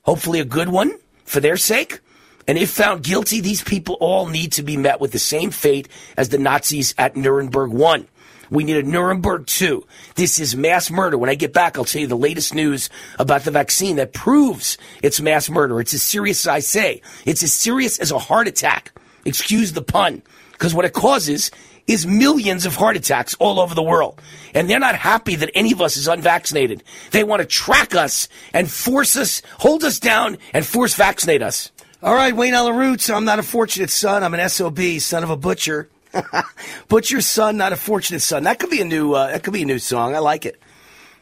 Hopefully 0.01 0.41
a 0.41 0.45
good 0.45 0.67
one 0.67 0.91
for 1.23 1.39
their 1.39 1.55
sake. 1.55 2.01
And 2.47 2.57
if 2.57 2.71
found 2.71 3.03
guilty, 3.03 3.41
these 3.41 3.61
people 3.61 3.97
all 3.99 4.27
need 4.27 4.53
to 4.53 4.63
be 4.63 4.77
met 4.77 5.01
with 5.01 5.11
the 5.11 5.19
same 5.19 5.51
fate 5.51 5.89
as 6.15 6.29
the 6.29 6.37
Nazis 6.37 6.95
at 6.97 7.15
Nuremberg 7.17 7.71
1. 7.71 8.07
We 8.49 8.63
need 8.63 8.77
a 8.77 8.83
Nuremberg 8.83 9.45
2. 9.47 9.85
This 10.15 10.39
is 10.39 10.55
mass 10.55 10.89
murder. 10.89 11.17
When 11.17 11.29
I 11.29 11.35
get 11.35 11.51
back, 11.51 11.77
I'll 11.77 11.83
tell 11.83 12.01
you 12.01 12.07
the 12.07 12.15
latest 12.15 12.55
news 12.55 12.89
about 13.19 13.43
the 13.43 13.51
vaccine 13.51 13.97
that 13.97 14.13
proves 14.13 14.77
it's 15.03 15.19
mass 15.19 15.49
murder. 15.49 15.81
It's 15.81 15.93
as 15.93 16.01
serious 16.01 16.45
as 16.45 16.47
I 16.47 16.59
say. 16.59 17.01
It's 17.25 17.43
as 17.43 17.51
serious 17.51 17.99
as 17.99 18.11
a 18.11 18.19
heart 18.19 18.47
attack. 18.47 18.93
Excuse 19.25 19.73
the 19.73 19.81
pun. 19.81 20.21
Because 20.53 20.73
what 20.73 20.85
it 20.85 20.93
causes 20.93 21.51
is 21.87 22.07
millions 22.07 22.65
of 22.65 22.75
heart 22.75 22.97
attacks 22.97 23.35
all 23.35 23.59
over 23.59 23.75
the 23.75 23.83
world. 23.83 24.21
And 24.53 24.69
they're 24.69 24.79
not 24.79 24.95
happy 24.95 25.35
that 25.35 25.51
any 25.53 25.71
of 25.71 25.81
us 25.81 25.97
is 25.97 26.07
unvaccinated. 26.07 26.83
They 27.11 27.23
want 27.23 27.41
to 27.41 27.45
track 27.45 27.95
us 27.95 28.27
and 28.53 28.69
force 28.69 29.15
us, 29.15 29.41
hold 29.59 29.83
us 29.83 29.99
down, 29.99 30.37
and 30.53 30.65
force 30.65 30.95
vaccinate 30.95 31.41
us. 31.41 31.71
All 32.03 32.13
right, 32.13 32.35
Wayne 32.35 32.53
Allyn 32.53 32.75
Root. 32.75 33.09
I'm 33.09 33.25
not 33.25 33.39
a 33.39 33.43
fortunate 33.43 33.89
son. 33.89 34.23
I'm 34.23 34.35
an 34.35 34.47
SOB, 34.49 34.79
son 34.99 35.23
of 35.23 35.31
a 35.31 35.35
butcher. 35.35 35.89
butcher 36.87 37.21
son, 37.21 37.57
not 37.57 37.73
a 37.73 37.75
fortunate 37.75 38.19
son. 38.19 38.43
That 38.43 38.59
could 38.59 38.69
be 38.69 38.81
a 38.81 38.85
new. 38.85 39.13
Uh, 39.13 39.31
that 39.31 39.43
could 39.43 39.53
be 39.53 39.63
a 39.63 39.65
new 39.65 39.79
song. 39.79 40.13
I 40.13 40.19
like 40.19 40.45
it. 40.45 40.61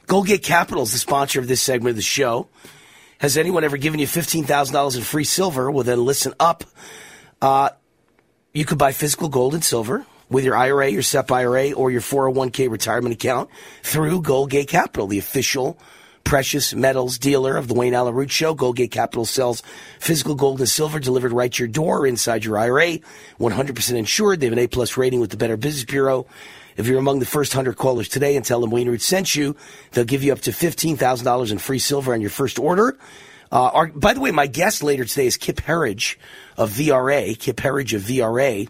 Goldgate 0.07 0.43
Capital 0.43 0.83
is 0.83 0.91
the 0.91 0.97
sponsor 0.97 1.39
of 1.39 1.47
this 1.47 1.61
segment 1.61 1.91
of 1.91 1.95
the 1.95 2.01
show. 2.01 2.49
Has 3.19 3.37
anyone 3.37 3.63
ever 3.63 3.77
given 3.77 4.01
you 4.01 4.07
fifteen 4.07 4.43
thousand 4.43 4.73
dollars 4.73 4.97
in 4.97 5.03
free 5.03 5.23
silver? 5.23 5.71
Well, 5.71 5.85
then 5.85 6.03
listen 6.03 6.33
up. 6.41 6.65
Uh, 7.41 7.69
you 8.51 8.65
could 8.65 8.77
buy 8.77 8.91
physical 8.91 9.29
gold 9.29 9.53
and 9.53 9.63
silver 9.63 10.05
with 10.29 10.43
your 10.43 10.57
IRA, 10.57 10.89
your 10.89 11.03
SEP 11.03 11.31
IRA, 11.31 11.71
or 11.71 11.89
your 11.89 12.01
401k 12.01 12.69
retirement 12.69 13.15
account 13.15 13.49
through 13.81 14.21
Goldgate 14.23 14.67
Capital, 14.67 15.07
the 15.07 15.19
official 15.19 15.77
precious 16.25 16.73
metals 16.73 17.17
dealer 17.17 17.55
of 17.55 17.69
the 17.69 17.73
Wayne 17.73 17.93
Allyn 17.93 18.13
Root 18.13 18.31
Show. 18.31 18.53
Goldgate 18.53 18.91
Capital 18.91 19.23
sells 19.23 19.63
physical 19.99 20.35
gold 20.35 20.59
and 20.59 20.67
silver 20.67 20.99
delivered 20.99 21.31
right 21.31 21.53
to 21.53 21.63
your 21.63 21.69
door 21.69 22.05
inside 22.05 22.43
your 22.43 22.57
IRA. 22.57 22.97
100% 23.39 23.93
insured. 23.95 24.41
They 24.41 24.47
have 24.47 24.53
an 24.53 24.59
A 24.59 24.67
plus 24.67 24.97
rating 24.97 25.21
with 25.21 25.29
the 25.29 25.37
Better 25.37 25.55
Business 25.55 25.85
Bureau. 25.85 26.27
If 26.75 26.87
you're 26.87 26.99
among 26.99 27.19
the 27.19 27.25
first 27.25 27.55
100 27.55 27.77
callers 27.77 28.09
today 28.09 28.35
and 28.35 28.43
tell 28.43 28.59
them 28.59 28.71
Wayne 28.71 28.89
Root 28.89 29.01
sent 29.01 29.33
you, 29.35 29.55
they'll 29.91 30.03
give 30.03 30.23
you 30.23 30.33
up 30.33 30.41
to 30.41 30.51
$15,000 30.51 31.51
in 31.51 31.57
free 31.57 31.79
silver 31.79 32.13
on 32.13 32.19
your 32.19 32.29
first 32.29 32.59
order. 32.59 32.97
Uh, 33.51 33.69
our, 33.73 33.87
by 33.87 34.13
the 34.13 34.19
way, 34.19 34.31
my 34.31 34.47
guest 34.47 34.83
later 34.83 35.05
today 35.05 35.27
is 35.27 35.37
Kip 35.37 35.61
Herriage 35.61 36.19
of 36.57 36.71
VRA. 36.71 37.39
Kip 37.39 37.59
Herriage 37.59 37.93
of 37.93 38.01
VRA 38.01 38.67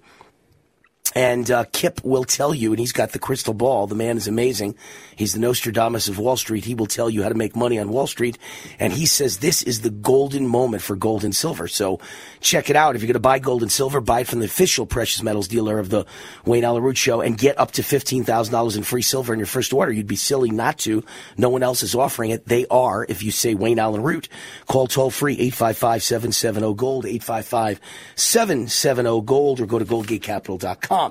and 1.16 1.50
uh, 1.50 1.64
Kip 1.72 2.04
will 2.04 2.26
tell 2.26 2.54
you, 2.54 2.74
and 2.74 2.80
he's 2.80 2.92
got 2.92 3.14
the 3.14 3.20
crystal 3.20 3.54
ball. 3.54 3.88
The 3.88 3.96
man 3.96 4.18
is 4.18 4.28
amazing. 4.28 4.76
He's 5.16 5.32
the 5.32 5.40
Nostradamus 5.40 6.10
of 6.10 6.20
Wall 6.20 6.36
Street. 6.36 6.66
He 6.66 6.76
will 6.76 6.88
tell 6.88 7.10
you 7.10 7.24
how 7.24 7.30
to 7.30 7.36
make 7.36 7.56
money 7.56 7.80
on 7.80 7.88
Wall 7.88 8.06
Street. 8.06 8.38
And 8.80 8.92
he 8.92 9.06
says 9.06 9.38
this 9.38 9.64
is 9.64 9.80
the 9.80 9.90
golden 9.90 10.46
moment 10.46 10.84
for 10.84 10.98
gold 10.98 11.24
and 11.24 11.34
silver. 11.34 11.70
So 11.70 12.02
check 12.42 12.70
it 12.70 12.76
out. 12.76 12.96
If 12.96 13.02
you're 13.02 13.08
going 13.08 13.14
to 13.14 13.22
buy 13.22 13.40
gold 13.40 13.62
and 13.62 13.72
silver, 13.72 14.02
buy 14.02 14.20
it 14.22 14.28
from 14.28 14.40
the 14.40 14.46
official 14.46 14.86
precious 14.86 15.24
metals 15.24 15.48
dealer 15.48 15.80
of 15.80 15.90
the 15.90 16.06
Wayne 16.44 16.66
Allyn 16.66 16.84
Root 16.84 16.98
Show 16.98 17.22
and 17.22 17.38
get 17.38 17.58
up 17.58 17.72
to 17.74 17.82
$15,000 17.82 18.76
in 18.76 18.84
free 18.84 19.02
silver 19.02 19.32
in 19.32 19.40
your 19.40 19.46
first 19.46 19.72
order. 19.72 19.94
You'd 19.94 20.08
be 20.08 20.18
silly 20.18 20.52
not 20.52 20.80
to. 20.80 21.02
No 21.38 21.48
one 21.48 21.64
else 21.64 21.82
is 21.82 21.96
offering 21.96 22.32
it. 22.32 22.46
They 22.46 22.66
are, 22.68 23.06
if 23.08 23.24
you 23.24 23.32
say 23.32 23.54
Wayne 23.54 23.80
Allyn 23.80 24.04
Root. 24.04 24.28
Call 24.68 24.88
toll 24.88 25.12
free 25.12 25.50
855-770 25.52 26.76
gold, 26.76 27.06
855-770 27.06 29.24
gold, 29.24 29.62
or 29.62 29.66
go 29.66 29.80
to 29.80 29.86
goldgatecapital.com. 29.86 31.05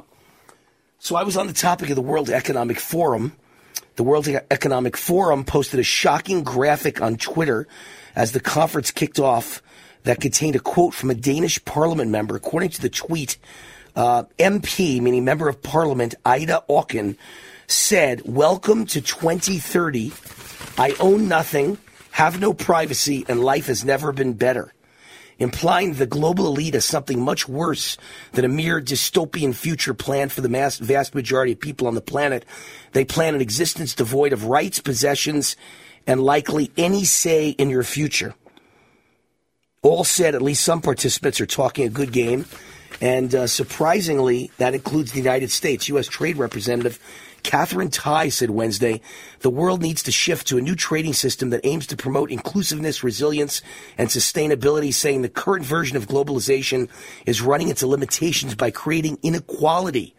So 1.04 1.16
I 1.16 1.23
was 1.23 1.37
on 1.37 1.46
the 1.46 1.52
topic 1.52 1.90
of 1.90 1.96
the 1.96 2.00
World 2.00 2.30
Economic 2.30 2.80
Forum. 2.80 3.37
The 3.96 4.02
World 4.02 4.26
Economic 4.26 4.96
Forum 4.96 5.44
posted 5.44 5.78
a 5.78 5.82
shocking 5.82 6.42
graphic 6.42 7.02
on 7.02 7.18
Twitter 7.18 7.68
as 8.16 8.32
the 8.32 8.40
conference 8.40 8.90
kicked 8.90 9.20
off 9.20 9.62
that 10.04 10.18
contained 10.18 10.56
a 10.56 10.61
quote 10.61 10.94
from 10.94 11.11
a 11.11 11.14
Danish 11.14 11.62
parliament 11.66 12.11
member. 12.11 12.37
According 12.37 12.70
to 12.70 12.80
the 12.80 12.88
tweet, 12.88 13.37
uh, 13.94 14.23
MP, 14.38 14.99
meaning 14.99 15.26
member 15.26 15.46
of 15.46 15.62
parliament, 15.62 16.14
Ida 16.25 16.64
Auken, 16.70 17.18
said, 17.66 18.23
Welcome 18.25 18.87
to 18.87 19.02
2030. 19.02 20.11
I 20.78 20.96
own 21.00 21.28
nothing, 21.28 21.76
have 22.12 22.40
no 22.40 22.54
privacy, 22.54 23.26
and 23.28 23.44
life 23.44 23.66
has 23.66 23.84
never 23.84 24.11
been 24.11 24.32
better 24.32 24.74
implying 25.44 25.94
the 25.94 26.06
global 26.06 26.48
elite 26.48 26.74
is 26.74 26.84
something 26.84 27.20
much 27.20 27.48
worse 27.48 27.96
than 28.32 28.44
a 28.44 28.48
mere 28.48 28.80
dystopian 28.80 29.54
future 29.54 29.94
planned 29.94 30.32
for 30.32 30.40
the 30.40 30.48
mass, 30.48 30.78
vast 30.78 31.14
majority 31.14 31.52
of 31.52 31.60
people 31.60 31.86
on 31.86 31.94
the 31.94 32.00
planet. 32.00 32.44
They 32.92 33.04
plan 33.04 33.36
an 33.36 33.40
existence 33.40 33.94
devoid 33.94 34.32
of 34.32 34.46
rights, 34.46 34.80
possessions, 34.80 35.54
and 36.06 36.20
likely 36.20 36.72
any 36.76 37.04
say 37.04 37.50
in 37.50 37.70
your 37.70 37.84
future. 37.84 38.34
All 39.82 40.02
said, 40.02 40.34
at 40.34 40.42
least 40.42 40.64
some 40.64 40.80
participants 40.80 41.40
are 41.40 41.46
talking 41.46 41.86
a 41.86 41.90
good 41.90 42.10
game. 42.10 42.46
And 43.00 43.34
uh, 43.34 43.46
surprisingly, 43.46 44.50
that 44.56 44.72
includes 44.72 45.12
the 45.12 45.18
United 45.18 45.50
States. 45.50 45.88
U.S. 45.90 46.06
Trade 46.06 46.38
Representative 46.38 46.98
Katherine 47.44 47.90
Tai 47.90 48.30
said 48.30 48.50
Wednesday 48.50 49.00
the 49.40 49.50
world 49.50 49.82
needs 49.82 50.02
to 50.04 50.10
shift 50.10 50.48
to 50.48 50.58
a 50.58 50.62
new 50.62 50.74
trading 50.74 51.12
system 51.12 51.50
that 51.50 51.60
aims 51.64 51.86
to 51.88 51.96
promote 51.96 52.32
inclusiveness, 52.32 53.04
resilience, 53.04 53.62
and 53.96 54.08
sustainability, 54.08 54.92
saying 54.92 55.22
the 55.22 55.28
current 55.28 55.64
version 55.64 55.96
of 55.96 56.08
globalization 56.08 56.88
is 57.26 57.42
running 57.42 57.68
into 57.68 57.86
limitations 57.86 58.54
by 58.54 58.70
creating 58.72 59.18
inequality. 59.22 60.14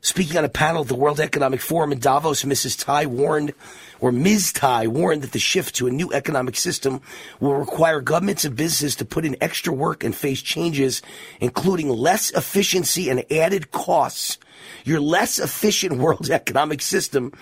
Speaking 0.00 0.38
on 0.38 0.44
a 0.44 0.48
panel 0.48 0.82
at 0.82 0.88
the 0.88 0.94
World 0.94 1.20
Economic 1.20 1.60
Forum 1.60 1.92
in 1.92 1.98
Davos, 1.98 2.44
Mrs. 2.44 2.82
Tai 2.82 3.06
warned, 3.06 3.52
or 4.00 4.12
Ms. 4.12 4.52
Tai 4.52 4.86
warned 4.86 5.22
that 5.22 5.32
the 5.32 5.40
shift 5.40 5.74
to 5.76 5.88
a 5.88 5.90
new 5.90 6.12
economic 6.12 6.56
system 6.56 7.00
will 7.40 7.54
require 7.54 8.00
governments 8.00 8.44
and 8.44 8.56
businesses 8.56 8.94
to 8.96 9.04
put 9.04 9.24
in 9.24 9.36
extra 9.40 9.72
work 9.72 10.04
and 10.04 10.14
face 10.14 10.40
changes, 10.40 11.02
including 11.40 11.88
less 11.88 12.30
efficiency 12.30 13.10
and 13.10 13.30
added 13.30 13.72
costs 13.72 14.38
Your 14.84 15.00
less 15.00 15.38
efficient 15.38 15.98
world 15.98 16.30
economic 16.30 16.82
system 16.82 17.32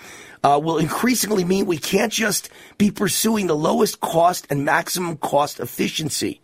uh, 0.43 0.59
will 0.61 0.77
increasingly 0.77 1.43
mean 1.43 1.65
we 1.65 1.77
can't 1.77 2.11
just 2.11 2.49
be 2.77 2.91
pursuing 2.91 3.47
the 3.47 3.55
lowest 3.55 3.99
cost 3.99 4.47
and 4.49 4.65
maximum 4.65 5.17
cost 5.17 5.59
efficiency. 5.59 6.41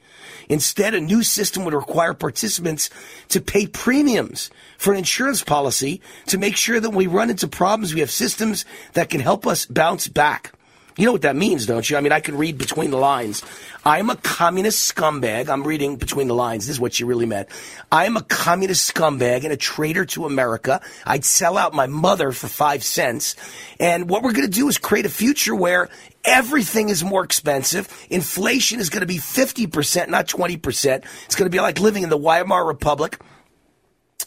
Instead, 0.49 0.93
a 0.93 1.01
new 1.01 1.23
system 1.23 1.65
would 1.65 1.73
require 1.73 2.13
participants 2.13 2.89
to 3.29 3.41
pay 3.41 3.67
premiums 3.67 4.49
for 4.77 4.91
an 4.91 4.99
insurance 4.99 5.43
policy 5.43 6.01
to 6.27 6.37
make 6.37 6.55
sure 6.55 6.79
that 6.79 6.89
when 6.89 6.97
we 6.97 7.07
run 7.07 7.29
into 7.29 7.47
problems, 7.47 7.93
we 7.93 7.99
have 7.99 8.11
systems 8.11 8.65
that 8.93 9.09
can 9.09 9.21
help 9.21 9.47
us 9.47 9.65
bounce 9.65 10.07
back. 10.07 10.53
You 10.95 11.07
know 11.07 11.11
what 11.11 11.23
that 11.23 11.35
means, 11.35 11.65
don't 11.65 11.89
you? 11.89 11.97
I 11.97 12.01
mean, 12.01 12.11
I 12.11 12.19
can 12.19 12.37
read 12.37 12.57
between 12.57 12.91
the 12.91 12.97
lines. 12.97 13.41
I 13.83 13.97
am 13.97 14.11
a 14.11 14.15
communist 14.15 14.93
scumbag. 14.93 15.49
I'm 15.49 15.63
reading 15.63 15.95
between 15.95 16.27
the 16.27 16.35
lines. 16.35 16.67
This 16.67 16.75
is 16.75 16.79
what 16.79 16.93
she 16.93 17.03
really 17.03 17.25
meant. 17.25 17.49
I 17.91 18.05
am 18.05 18.15
a 18.15 18.21
communist 18.21 18.93
scumbag 18.93 19.43
and 19.43 19.51
a 19.51 19.57
traitor 19.57 20.05
to 20.05 20.25
America. 20.25 20.81
I'd 21.05 21.25
sell 21.25 21.57
out 21.57 21.73
my 21.73 21.87
mother 21.87 22.31
for 22.31 22.47
five 22.47 22.83
cents. 22.83 23.35
And 23.79 24.07
what 24.07 24.21
we're 24.21 24.33
going 24.33 24.45
to 24.45 24.51
do 24.51 24.67
is 24.67 24.77
create 24.77 25.07
a 25.07 25.09
future 25.09 25.55
where 25.55 25.89
everything 26.23 26.89
is 26.89 27.03
more 27.03 27.23
expensive. 27.23 27.89
Inflation 28.11 28.79
is 28.79 28.89
going 28.89 29.01
to 29.01 29.07
be 29.07 29.17
50%, 29.17 30.09
not 30.09 30.27
20%. 30.27 31.03
It's 31.25 31.35
going 31.35 31.49
to 31.49 31.55
be 31.55 31.59
like 31.59 31.79
living 31.79 32.03
in 32.03 32.09
the 32.09 32.17
Weimar 32.17 32.65
Republic. 32.65 33.19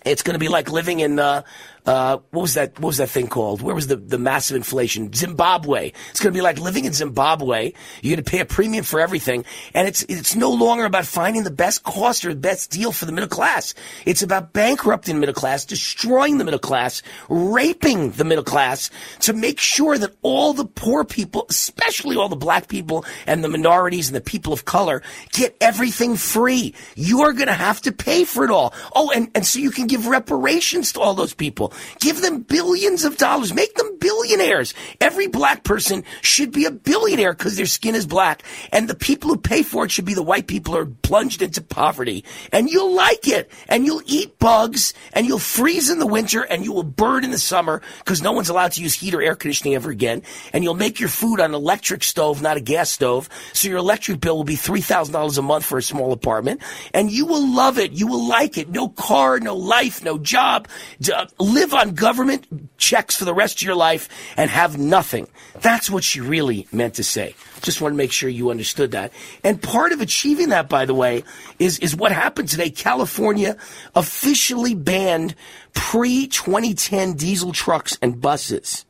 It's 0.04 0.22
going 0.22 0.34
to 0.34 0.40
be 0.40 0.48
like 0.48 0.70
living 0.70 1.00
in 1.00 1.18
uh, 1.18 1.42
uh, 1.86 2.18
what 2.30 2.42
was 2.42 2.54
that? 2.54 2.78
What 2.80 2.88
was 2.88 2.96
that 2.96 3.08
thing 3.08 3.28
called? 3.28 3.62
Where 3.62 3.74
was 3.74 3.86
the, 3.86 3.96
the 3.96 4.18
massive 4.18 4.56
inflation? 4.56 5.12
Zimbabwe. 5.12 5.92
It's 6.10 6.20
going 6.20 6.32
to 6.32 6.36
be 6.36 6.42
like 6.42 6.58
living 6.58 6.84
in 6.84 6.92
Zimbabwe. 6.92 7.72
You're 8.02 8.16
going 8.16 8.24
to 8.24 8.30
pay 8.30 8.40
a 8.40 8.44
premium 8.44 8.84
for 8.84 9.00
everything, 9.00 9.44
and 9.72 9.86
it's 9.86 10.02
it's 10.08 10.34
no 10.34 10.50
longer 10.50 10.84
about 10.84 11.06
finding 11.06 11.44
the 11.44 11.50
best 11.50 11.84
cost 11.84 12.24
or 12.24 12.30
the 12.30 12.40
best 12.40 12.70
deal 12.70 12.90
for 12.90 13.04
the 13.04 13.12
middle 13.12 13.28
class. 13.28 13.72
It's 14.04 14.22
about 14.22 14.52
bankrupting 14.52 15.14
the 15.14 15.20
middle 15.20 15.34
class, 15.34 15.64
destroying 15.64 16.38
the 16.38 16.44
middle 16.44 16.58
class, 16.58 17.02
raping 17.28 18.10
the 18.10 18.24
middle 18.24 18.44
class 18.44 18.90
to 19.20 19.32
make 19.32 19.60
sure 19.60 19.96
that 19.96 20.14
all 20.22 20.52
the 20.54 20.64
poor 20.64 21.04
people, 21.04 21.46
especially 21.48 22.16
all 22.16 22.28
the 22.28 22.36
black 22.36 22.66
people 22.66 23.04
and 23.26 23.44
the 23.44 23.48
minorities 23.48 24.08
and 24.08 24.16
the 24.16 24.20
people 24.20 24.52
of 24.52 24.64
color, 24.64 25.02
get 25.30 25.56
everything 25.60 26.16
free. 26.16 26.74
You're 26.96 27.32
going 27.32 27.46
to 27.46 27.52
have 27.52 27.80
to 27.82 27.92
pay 27.92 28.24
for 28.24 28.44
it 28.44 28.50
all. 28.50 28.74
Oh, 28.94 29.12
and, 29.14 29.30
and 29.36 29.46
so 29.46 29.60
you 29.60 29.70
can 29.70 29.86
give 29.86 30.08
reparations 30.08 30.92
to 30.94 31.00
all 31.00 31.14
those 31.14 31.34
people. 31.34 31.72
Give 32.00 32.20
them 32.20 32.42
billions 32.42 33.04
of 33.04 33.16
dollars. 33.16 33.54
Make 33.54 33.74
them 33.74 33.98
billionaires. 33.98 34.74
Every 35.00 35.26
black 35.26 35.64
person 35.64 36.04
should 36.22 36.52
be 36.52 36.64
a 36.64 36.70
billionaire 36.70 37.32
because 37.32 37.56
their 37.56 37.66
skin 37.66 37.94
is 37.94 38.06
black. 38.06 38.42
And 38.72 38.88
the 38.88 38.94
people 38.94 39.30
who 39.30 39.36
pay 39.36 39.62
for 39.62 39.84
it 39.84 39.90
should 39.90 40.04
be 40.04 40.14
the 40.14 40.22
white 40.22 40.46
people 40.46 40.74
who 40.74 40.80
are 40.80 40.86
plunged 40.86 41.42
into 41.42 41.60
poverty. 41.62 42.24
And 42.52 42.68
you'll 42.68 42.94
like 42.94 43.28
it. 43.28 43.50
And 43.68 43.86
you'll 43.86 44.02
eat 44.06 44.38
bugs 44.38 44.94
and 45.12 45.26
you'll 45.26 45.38
freeze 45.38 45.90
in 45.90 45.98
the 45.98 46.06
winter 46.06 46.42
and 46.42 46.64
you 46.64 46.72
will 46.72 46.82
burn 46.82 47.24
in 47.24 47.30
the 47.30 47.38
summer 47.38 47.82
because 47.98 48.22
no 48.22 48.32
one's 48.32 48.48
allowed 48.48 48.72
to 48.72 48.82
use 48.82 48.94
heat 48.94 49.14
or 49.14 49.22
air 49.22 49.34
conditioning 49.34 49.74
ever 49.74 49.90
again. 49.90 50.22
And 50.52 50.64
you'll 50.64 50.74
make 50.74 51.00
your 51.00 51.08
food 51.08 51.40
on 51.40 51.50
an 51.50 51.54
electric 51.54 52.02
stove, 52.02 52.42
not 52.42 52.56
a 52.56 52.60
gas 52.60 52.90
stove. 52.90 53.28
So 53.52 53.68
your 53.68 53.78
electric 53.78 54.20
bill 54.20 54.36
will 54.36 54.44
be 54.44 54.56
$3,000 54.56 55.38
a 55.38 55.42
month 55.42 55.64
for 55.64 55.78
a 55.78 55.82
small 55.82 56.12
apartment. 56.12 56.62
And 56.94 57.10
you 57.10 57.26
will 57.26 57.46
love 57.46 57.78
it. 57.78 57.92
You 57.92 58.06
will 58.06 58.26
like 58.26 58.58
it. 58.58 58.68
No 58.68 58.88
car, 58.88 59.40
no 59.40 59.54
life, 59.56 60.04
no 60.04 60.18
job. 60.18 60.68
Uh, 61.12 61.26
live 61.38 61.65
on 61.72 61.94
government 61.94 62.46
checks 62.78 63.16
for 63.16 63.24
the 63.24 63.34
rest 63.34 63.56
of 63.56 63.62
your 63.62 63.74
life 63.74 64.08
and 64.36 64.50
have 64.50 64.78
nothing. 64.78 65.26
That's 65.60 65.90
what 65.90 66.04
she 66.04 66.20
really 66.20 66.66
meant 66.72 66.94
to 66.94 67.04
say. 67.04 67.34
Just 67.62 67.80
want 67.80 67.92
to 67.92 67.96
make 67.96 68.12
sure 68.12 68.28
you 68.28 68.50
understood 68.50 68.92
that. 68.92 69.12
And 69.42 69.60
part 69.60 69.92
of 69.92 70.00
achieving 70.00 70.50
that, 70.50 70.68
by 70.68 70.84
the 70.84 70.94
way, 70.94 71.24
is, 71.58 71.78
is 71.78 71.96
what 71.96 72.12
happened 72.12 72.48
today. 72.48 72.70
California 72.70 73.56
officially 73.94 74.74
banned 74.74 75.34
pre 75.74 76.26
2010 76.26 77.14
diesel 77.14 77.52
trucks 77.52 77.98
and 78.02 78.20
buses. 78.20 78.84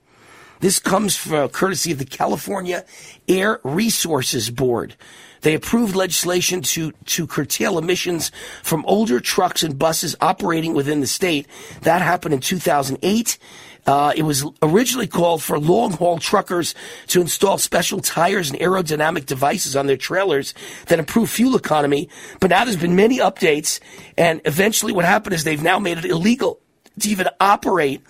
This 0.61 0.79
comes 0.79 1.17
from 1.17 1.49
courtesy 1.51 1.93
of 1.93 1.99
the 1.99 2.05
California 2.05 2.85
Air 3.29 3.61
Resources 3.63 4.51
Board. 4.51 4.97
They 5.43 5.55
approved 5.55 5.95
legislation 5.95 6.63
to, 6.63 6.93
to 6.93 7.27
curtail 7.27 7.79
emissions 7.79 8.33
from 8.63 8.85
older 8.87 9.21
trucks 9.21 9.63
and 9.63 9.79
buses 9.79 10.17
operating 10.21 10.75
within 10.75 11.01
the 11.01 11.07
state. 11.07 11.47
That 11.83 12.03
happened 12.03 12.35
in 12.35 12.41
2008. 12.41 13.39
Uh, 13.87 14.13
it 14.17 14.23
was 14.23 14.45
originally 14.63 15.07
called 15.07 15.43
for 15.43 15.61
long 15.61 15.93
haul 15.93 16.19
truckers 16.19 16.75
to 17.07 17.21
install 17.21 17.59
special 17.59 18.01
tires 18.01 18.51
and 18.51 18.59
aerodynamic 18.59 19.27
devices 19.27 19.77
on 19.77 19.87
their 19.87 19.97
trailers 19.97 20.55
that 20.87 20.99
improve 20.99 21.31
fuel 21.31 21.55
economy. 21.55 22.09
But 22.41 22.51
now 22.51 22.65
there's 22.65 22.77
been 22.77 22.97
many 22.97 23.19
updates, 23.19 23.79
and 24.19 24.41
eventually 24.45 24.93
what 24.93 25.05
happened 25.05 25.35
is 25.35 25.45
they've 25.45 25.63
now 25.63 25.79
made 25.79 25.99
it 25.99 26.05
illegal 26.05 26.59
to 26.99 27.09
even 27.09 27.29
operate 27.39 28.03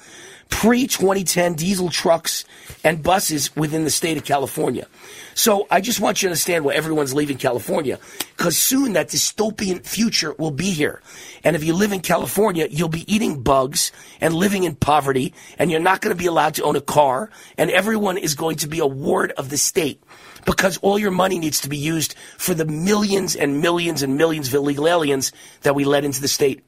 pre 0.49 0.87
2010 0.87 1.55
diesel 1.55 1.89
trucks 1.89 2.45
and 2.85 3.03
buses 3.03 3.55
within 3.57 3.85
the 3.85 3.91
state 3.91 4.17
of 4.17 4.25
California. 4.25 4.87
So 5.35 5.67
I 5.71 5.81
just 5.81 6.01
want 6.01 6.23
you 6.23 6.29
to 6.29 6.31
understand 6.31 6.65
why 6.65 6.75
everyone's 6.75 7.13
leaving 7.13 7.37
California, 7.37 7.99
because 8.37 8.57
soon 8.57 8.95
that 8.95 9.09
dystopian 9.09 9.85
future 9.85 10.35
will 10.39 10.51
be 10.51 10.71
here. 10.71 11.03
And 11.45 11.57
if 11.57 11.65
you 11.65 11.75
live 11.75 11.93
in 11.93 12.01
California, 12.01 12.69
you'll 12.71 12.89
be 12.89 13.13
eating 13.13 13.43
bugs 13.43 13.93
and 14.21 14.33
living 14.33 14.65
in 14.65 14.77
poverty, 14.77 15.35
and 15.59 15.71
you're 15.71 15.81
not 15.81 16.01
going 16.01 16.15
to 16.15 16.19
be 16.19 16.27
allowed 16.27 16.55
to 16.55 16.63
own 16.65 16.77
a 16.77 16.81
car, 16.81 17.31
and 17.59 17.71
everyone 17.71 18.17
is 18.17 18.35
going 18.35 18.57
to 18.57 18.69
be 18.69 18.79
a 18.79 18.87
ward 18.87 19.33
of 19.33 19.51
the 19.51 19.59
state 19.59 20.03
because 20.47 20.79
all 20.79 20.99
your 20.99 21.11
money 21.11 21.39
needs 21.39 21.61
to 21.61 21.69
be 21.69 21.77
used 21.77 22.15
for 22.39 22.55
the 22.55 22.65
millions 22.65 23.37
and 23.37 23.61
millions 23.61 24.03
and 24.03 24.17
millions 24.17 24.49
of 24.49 24.55
illegal 24.55 24.89
aliens 24.89 25.33
that 25.63 25.75
we 25.75 25.85
let 25.85 26.05
into 26.05 26.21
the 26.21 26.29
state. 26.29 26.65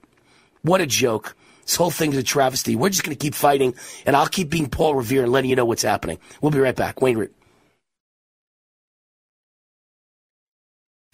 What 0.62 0.80
a 0.80 0.86
joke. 0.86 1.34
This 1.68 1.76
whole 1.76 1.90
thing 1.90 2.12
is 2.12 2.18
a 2.18 2.22
travesty. 2.22 2.76
We're 2.76 2.88
just 2.88 3.04
going 3.04 3.14
to 3.14 3.22
keep 3.22 3.34
fighting, 3.34 3.74
and 4.06 4.16
I'll 4.16 4.26
keep 4.26 4.48
being 4.48 4.70
Paul 4.70 4.94
Revere 4.94 5.24
and 5.24 5.30
letting 5.30 5.50
you 5.50 5.56
know 5.56 5.66
what's 5.66 5.82
happening. 5.82 6.18
We'll 6.40 6.50
be 6.50 6.58
right 6.60 6.74
back. 6.74 7.02
Wayne 7.02 7.28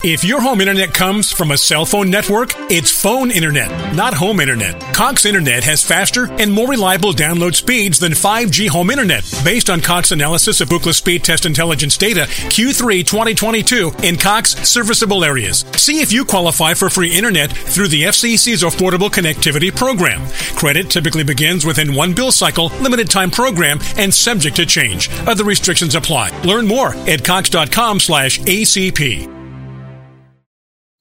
If 0.07 0.23
your 0.23 0.43
home 0.43 0.61
internet 0.61 0.93
comes 0.93 1.33
from 1.33 1.51
a 1.51 1.57
cell 1.57 1.87
phone 1.87 2.11
network, 2.11 2.51
it's 2.71 2.93
phone 2.93 3.31
internet, 3.31 3.95
not 3.95 4.13
home 4.13 4.39
internet. 4.39 4.79
Cox 4.95 5.25
Internet 5.25 5.65
has 5.65 5.83
faster 5.83 6.31
and 6.33 6.53
more 6.53 6.69
reliable 6.69 7.15
download 7.15 7.55
speeds 7.55 7.99
than 7.99 8.13
5G 8.13 8.69
home 8.69 8.91
internet, 8.91 9.25
based 9.43 9.71
on 9.71 9.81
Cox 9.81 10.13
analysis 10.13 10.61
of 10.61 10.69
Ookla 10.69 10.93
Speed 10.93 11.25
Test 11.25 11.47
Intelligence 11.47 11.97
data 11.97 12.27
Q3 12.29 13.07
2022 13.07 13.93
in 14.03 14.17
Cox 14.17 14.51
serviceable 14.69 15.25
areas. 15.25 15.65
See 15.79 16.03
if 16.03 16.13
you 16.13 16.27
qualify 16.27 16.75
for 16.75 16.91
free 16.91 17.17
internet 17.17 17.51
through 17.51 17.89
the 17.89 18.03
FCC's 18.03 18.63
Affordable 18.63 19.09
Connectivity 19.09 19.75
Program. 19.75 20.21
Credit 20.55 20.91
typically 20.91 21.25
begins 21.25 21.65
within 21.65 21.95
one 21.95 22.13
bill 22.13 22.31
cycle, 22.31 22.67
limited 22.83 23.09
time 23.09 23.31
program, 23.31 23.79
and 23.97 24.13
subject 24.13 24.57
to 24.57 24.67
change. 24.67 25.09
Other 25.27 25.45
restrictions 25.45 25.95
apply. 25.95 26.39
Learn 26.43 26.67
more 26.67 26.95
at 27.09 27.25
cox.com/acp 27.25 29.44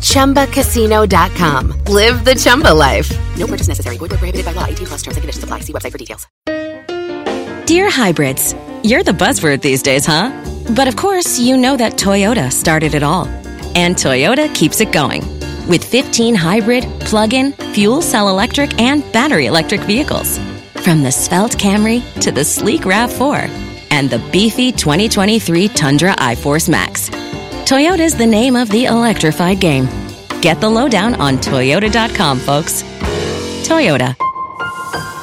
ChumbaCasino.com. 0.00 1.84
Live 1.84 2.24
the 2.24 2.34
Chumba 2.34 2.74
life. 2.74 3.10
No 3.36 3.46
purchase 3.46 3.68
necessary. 3.68 3.96
Void 3.96 4.10
where 4.10 4.18
prohibited 4.18 4.44
by 4.44 4.52
law. 4.52 4.66
18 4.66 4.86
plus 4.86 5.02
terms 5.02 5.16
and 5.16 5.22
conditions 5.22 5.44
apply. 5.44 5.60
See 5.60 5.72
website 5.72 5.92
for 5.92 5.98
details. 5.98 6.26
Dear 7.66 7.88
hybrids, 7.88 8.54
you're 8.82 9.04
the 9.04 9.12
buzzword 9.12 9.62
these 9.62 9.82
days, 9.82 10.04
huh? 10.04 10.30
But 10.74 10.88
of 10.88 10.96
course, 10.96 11.38
you 11.38 11.56
know 11.56 11.76
that 11.76 11.92
Toyota 11.92 12.50
started 12.52 12.94
it 12.94 13.02
all. 13.04 13.26
And 13.76 13.94
Toyota 13.94 14.52
keeps 14.54 14.80
it 14.80 14.90
going. 14.90 15.22
With 15.68 15.84
15 15.84 16.34
hybrid, 16.34 16.84
plug 17.00 17.32
in, 17.32 17.52
fuel 17.74 18.02
cell 18.02 18.28
electric, 18.28 18.80
and 18.80 19.04
battery 19.12 19.46
electric 19.46 19.82
vehicles. 19.82 20.38
From 20.82 21.02
the 21.02 21.12
svelte 21.12 21.52
Camry 21.56 22.02
to 22.22 22.32
the 22.32 22.44
sleek 22.44 22.82
RAV4 22.82 23.48
and 23.90 24.08
the 24.08 24.18
beefy 24.32 24.72
2023 24.72 25.68
Tundra 25.68 26.12
iForce 26.16 26.68
Max. 26.68 27.10
Toyota's 27.70 28.16
the 28.16 28.26
name 28.26 28.56
of 28.56 28.68
the 28.68 28.86
electrified 28.86 29.60
game. 29.60 29.86
Get 30.40 30.60
the 30.60 30.68
lowdown 30.68 31.14
on 31.20 31.36
Toyota.com, 31.36 32.40
folks. 32.40 32.82
Toyota. 33.62 34.16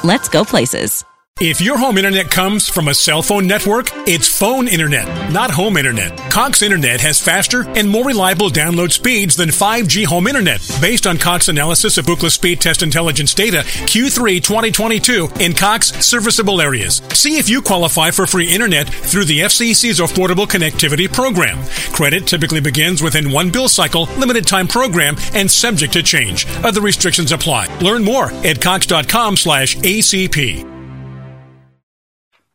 Let's 0.02 0.30
go 0.30 0.46
places. 0.46 1.04
If 1.40 1.60
your 1.60 1.78
home 1.78 1.98
internet 1.98 2.32
comes 2.32 2.68
from 2.68 2.88
a 2.88 2.94
cell 2.94 3.22
phone 3.22 3.46
network, 3.46 3.90
it's 4.08 4.26
phone 4.26 4.66
internet, 4.66 5.32
not 5.32 5.52
home 5.52 5.76
internet. 5.76 6.16
Cox 6.32 6.62
Internet 6.62 7.00
has 7.02 7.20
faster 7.20 7.62
and 7.76 7.88
more 7.88 8.04
reliable 8.04 8.50
download 8.50 8.90
speeds 8.90 9.36
than 9.36 9.50
5G 9.50 10.04
home 10.04 10.26
internet, 10.26 10.60
based 10.80 11.06
on 11.06 11.16
Cox 11.16 11.46
analysis 11.46 11.96
of 11.96 12.06
Ookla 12.06 12.32
Speed 12.32 12.60
Test 12.60 12.82
Intelligence 12.82 13.34
data 13.34 13.58
Q3 13.58 14.42
2022 14.42 15.28
in 15.38 15.54
Cox 15.54 15.92
serviceable 16.04 16.60
areas. 16.60 17.02
See 17.12 17.38
if 17.38 17.48
you 17.48 17.62
qualify 17.62 18.10
for 18.10 18.26
free 18.26 18.52
internet 18.52 18.88
through 18.88 19.26
the 19.26 19.38
FCC's 19.38 20.00
Affordable 20.00 20.48
Connectivity 20.48 21.06
Program. 21.12 21.62
Credit 21.92 22.26
typically 22.26 22.60
begins 22.60 23.00
within 23.00 23.30
one 23.30 23.52
bill 23.52 23.68
cycle, 23.68 24.08
limited 24.18 24.44
time 24.44 24.66
program, 24.66 25.14
and 25.34 25.48
subject 25.48 25.92
to 25.92 26.02
change. 26.02 26.48
Other 26.64 26.80
restrictions 26.80 27.30
apply. 27.30 27.68
Learn 27.78 28.02
more 28.02 28.32
at 28.44 28.60
cox.com/acp. 28.60 30.77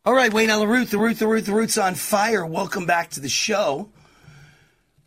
All 0.06 0.12
right, 0.12 0.30
Wayne 0.30 0.50
Allyn 0.50 0.68
Root, 0.68 0.90
the 0.90 0.98
Root, 0.98 1.18
the 1.18 1.26
Root, 1.26 1.46
the 1.46 1.54
Root's 1.54 1.78
on 1.78 1.94
fire. 1.94 2.44
Welcome 2.44 2.84
back 2.84 3.08
to 3.12 3.20
the 3.20 3.28
show. 3.30 3.88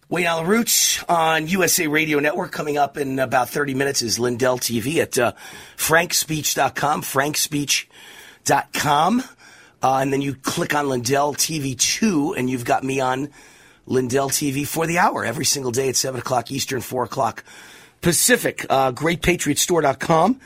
Wayne 0.09 0.25
Allyn 0.25 0.47
Root 0.47 1.03
on 1.07 1.45
USA 1.45 1.85
Radio 1.85 2.17
Network. 2.17 2.51
Coming 2.51 2.79
up 2.79 2.97
in 2.97 3.19
about 3.19 3.49
30 3.49 3.75
minutes 3.75 4.01
is 4.01 4.17
Lindell 4.17 4.57
TV 4.57 4.97
at 4.97 5.15
uh, 5.19 5.33
frankspeech.com, 5.77 7.03
frankspeech.com. 7.03 9.23
Uh, 9.83 9.97
and 9.97 10.11
then 10.11 10.21
you 10.21 10.33
click 10.33 10.73
on 10.73 10.89
Lindell 10.89 11.35
TV 11.35 11.77
2, 11.77 12.33
and 12.33 12.49
you've 12.49 12.65
got 12.65 12.83
me 12.83 12.99
on 12.99 13.29
Lindell 13.85 14.31
TV 14.31 14.65
for 14.65 14.87
the 14.87 14.97
hour 14.97 15.23
every 15.23 15.45
single 15.45 15.71
day 15.71 15.89
at 15.89 15.95
7 15.95 16.19
o'clock 16.19 16.49
Eastern, 16.49 16.81
4 16.81 17.03
o'clock 17.03 17.43
Pacific. 18.01 18.65
Uh, 18.67 18.93
GreatPatriotStore.com 18.93 20.41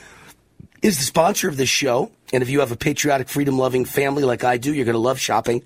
is 0.82 0.98
the 0.98 1.06
sponsor 1.06 1.48
of 1.48 1.56
this 1.56 1.70
show. 1.70 2.12
And 2.34 2.41
if 2.41 2.50
you 2.50 2.60
have 2.62 2.72
a 2.72 2.78
patriotic, 2.78 3.30
freedom 3.30 3.58
loving 3.58 3.86
family 3.86 4.24
like 4.24 4.44
I 4.44 4.58
do, 4.58 4.74
you're 4.74 4.86
going 4.86 4.94
to 4.94 5.00
love 5.00 5.20
shopping 5.20 5.63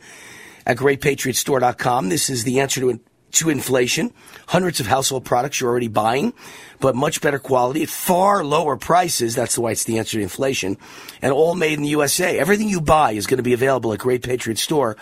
at 0.66 0.78
greatpatriotstore.com. 0.78 2.10
This 2.10 2.30
is 2.30 2.44
the 2.44 2.60
answer 2.60 2.82
to, 2.82 3.00
to 3.36 3.50
inflation. 3.50 4.14
Hundreds 4.48 4.80
of 4.80 4.88
household 4.88 5.26
products 5.26 5.60
you're 5.60 5.70
already 5.70 5.88
buying, 5.88 6.34
but 6.80 6.96
much 6.96 7.22
better 7.22 7.40
quality 7.40 7.84
at 7.84 7.90
far 7.90 8.44
lower 8.44 8.78
prices. 8.78 9.36
That's 9.36 9.58
why 9.58 9.72
it's 9.72 9.86
the 9.86 9.98
answer 9.98 10.18
to 10.18 10.24
inflation. 10.24 10.78
And 11.22 11.32
all 11.32 11.56
made 11.56 11.74
in 11.74 11.84
the 11.84 11.90
USA. 11.90 12.38
Everything 12.38 12.70
you 12.70 12.82
buy 12.82 13.12
is 13.12 13.28
going 13.28 13.38
to 13.38 13.44
be 13.44 13.54
available 13.54 13.94
at 13.94 14.00
Great 14.00 14.24
Patriot 14.24 14.58
Store. 14.58 14.98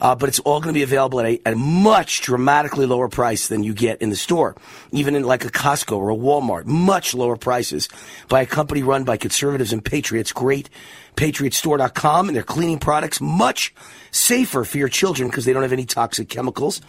Uh, 0.00 0.16
but 0.16 0.28
it's 0.28 0.40
all 0.40 0.58
going 0.58 0.74
to 0.74 0.78
be 0.78 0.82
available 0.82 1.20
at 1.20 1.26
a, 1.26 1.40
at 1.46 1.52
a, 1.52 1.56
much 1.56 2.22
dramatically 2.22 2.86
lower 2.86 3.08
price 3.08 3.46
than 3.46 3.62
you 3.62 3.72
get 3.72 4.02
in 4.02 4.10
the 4.10 4.16
store, 4.16 4.56
even 4.90 5.14
in 5.14 5.22
like 5.22 5.44
a 5.44 5.48
Costco 5.48 5.96
or 5.96 6.10
a 6.10 6.16
Walmart. 6.16 6.66
Much 6.66 7.14
lower 7.14 7.36
prices 7.36 7.88
by 8.28 8.42
a 8.42 8.46
company 8.46 8.82
run 8.82 9.04
by 9.04 9.16
conservatives 9.16 9.72
and 9.72 9.84
patriots. 9.84 10.32
Great 10.32 10.68
patriotstore.com 11.16 12.28
and 12.28 12.34
their 12.34 12.42
cleaning 12.42 12.80
products 12.80 13.20
much 13.20 13.72
safer 14.10 14.64
for 14.64 14.78
your 14.78 14.88
children 14.88 15.28
because 15.28 15.44
they 15.44 15.52
don't 15.52 15.62
have 15.62 15.72
any 15.72 15.86
toxic 15.86 16.28
chemicals. 16.28 16.80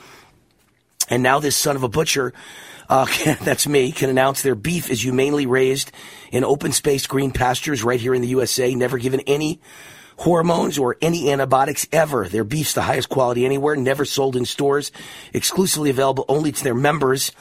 And 1.09 1.23
now 1.23 1.39
this 1.39 1.55
son 1.55 1.75
of 1.75 1.83
a 1.83 1.89
butcher, 1.89 2.33
uh, 2.89 3.05
that's 3.41 3.67
me, 3.67 3.91
can 3.91 4.09
announce 4.09 4.41
their 4.41 4.55
beef 4.55 4.89
is 4.89 5.03
humanely 5.03 5.45
raised 5.45 5.91
in 6.31 6.43
open 6.43 6.71
space 6.71 7.07
green 7.07 7.31
pastures 7.31 7.83
right 7.83 7.99
here 7.99 8.13
in 8.13 8.21
the 8.21 8.27
USA, 8.29 8.73
never 8.75 8.97
given 8.97 9.21
any 9.21 9.59
hormones 10.17 10.77
or 10.77 10.97
any 11.01 11.31
antibiotics 11.31 11.87
ever. 11.91 12.27
Their 12.27 12.43
beef's 12.43 12.73
the 12.73 12.81
highest 12.81 13.09
quality 13.09 13.45
anywhere, 13.45 13.75
never 13.75 14.05
sold 14.05 14.35
in 14.35 14.45
stores, 14.45 14.91
exclusively 15.33 15.89
available 15.89 16.25
only 16.27 16.51
to 16.51 16.63
their 16.63 16.75
members. 16.75 17.31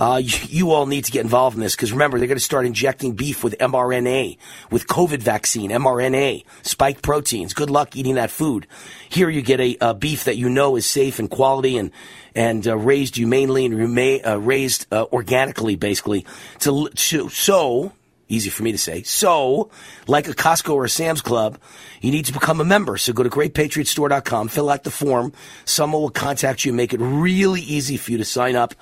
Uh, 0.00 0.20
you, 0.22 0.38
you, 0.48 0.70
all 0.70 0.86
need 0.86 1.04
to 1.04 1.12
get 1.12 1.22
involved 1.22 1.56
in 1.56 1.62
this 1.62 1.74
because 1.74 1.92
remember, 1.92 2.18
they're 2.18 2.28
going 2.28 2.38
to 2.38 2.44
start 2.44 2.66
injecting 2.66 3.14
beef 3.14 3.42
with 3.42 3.56
mRNA, 3.58 4.38
with 4.70 4.86
COVID 4.86 5.18
vaccine, 5.18 5.70
mRNA, 5.70 6.44
spike 6.62 7.02
proteins. 7.02 7.54
Good 7.54 7.70
luck 7.70 7.96
eating 7.96 8.14
that 8.14 8.30
food. 8.30 8.66
Here 9.08 9.28
you 9.28 9.42
get 9.42 9.60
a, 9.60 9.76
a 9.80 9.94
beef 9.94 10.24
that 10.24 10.36
you 10.36 10.48
know 10.48 10.76
is 10.76 10.86
safe 10.86 11.18
and 11.18 11.28
quality 11.28 11.76
and, 11.76 11.90
and 12.38 12.66
uh, 12.68 12.78
raised 12.78 13.16
humanely 13.16 13.66
and 13.66 14.24
uh, 14.24 14.38
raised 14.38 14.86
uh, 14.92 15.06
organically, 15.12 15.74
basically. 15.74 16.24
To, 16.60 16.88
to, 16.88 17.28
so, 17.30 17.92
easy 18.28 18.48
for 18.48 18.62
me 18.62 18.70
to 18.70 18.78
say. 18.78 19.02
So, 19.02 19.70
like 20.06 20.28
a 20.28 20.34
Costco 20.34 20.72
or 20.72 20.84
a 20.84 20.88
Sam's 20.88 21.20
Club, 21.20 21.58
you 22.00 22.12
need 22.12 22.26
to 22.26 22.32
become 22.32 22.60
a 22.60 22.64
member. 22.64 22.96
So 22.96 23.12
go 23.12 23.24
to 23.24 23.28
greatpatriotstore.com, 23.28 24.46
fill 24.48 24.70
out 24.70 24.84
the 24.84 24.92
form. 24.92 25.32
Someone 25.64 26.00
will 26.00 26.10
contact 26.10 26.64
you, 26.64 26.70
and 26.70 26.76
make 26.76 26.94
it 26.94 27.00
really 27.00 27.62
easy 27.62 27.96
for 27.96 28.12
you 28.12 28.18
to 28.18 28.24
sign 28.24 28.54
up. 28.54 28.72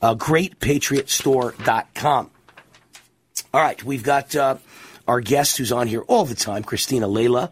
Uh, 0.00 0.14
greatpatriotstore.com. 0.14 2.30
All 3.52 3.60
right, 3.60 3.84
we've 3.84 4.02
got 4.02 4.34
uh, 4.34 4.56
our 5.06 5.20
guest 5.20 5.58
who's 5.58 5.70
on 5.70 5.86
here 5.86 6.00
all 6.08 6.24
the 6.24 6.34
time, 6.34 6.62
Cristina 6.62 7.06
Laila 7.06 7.50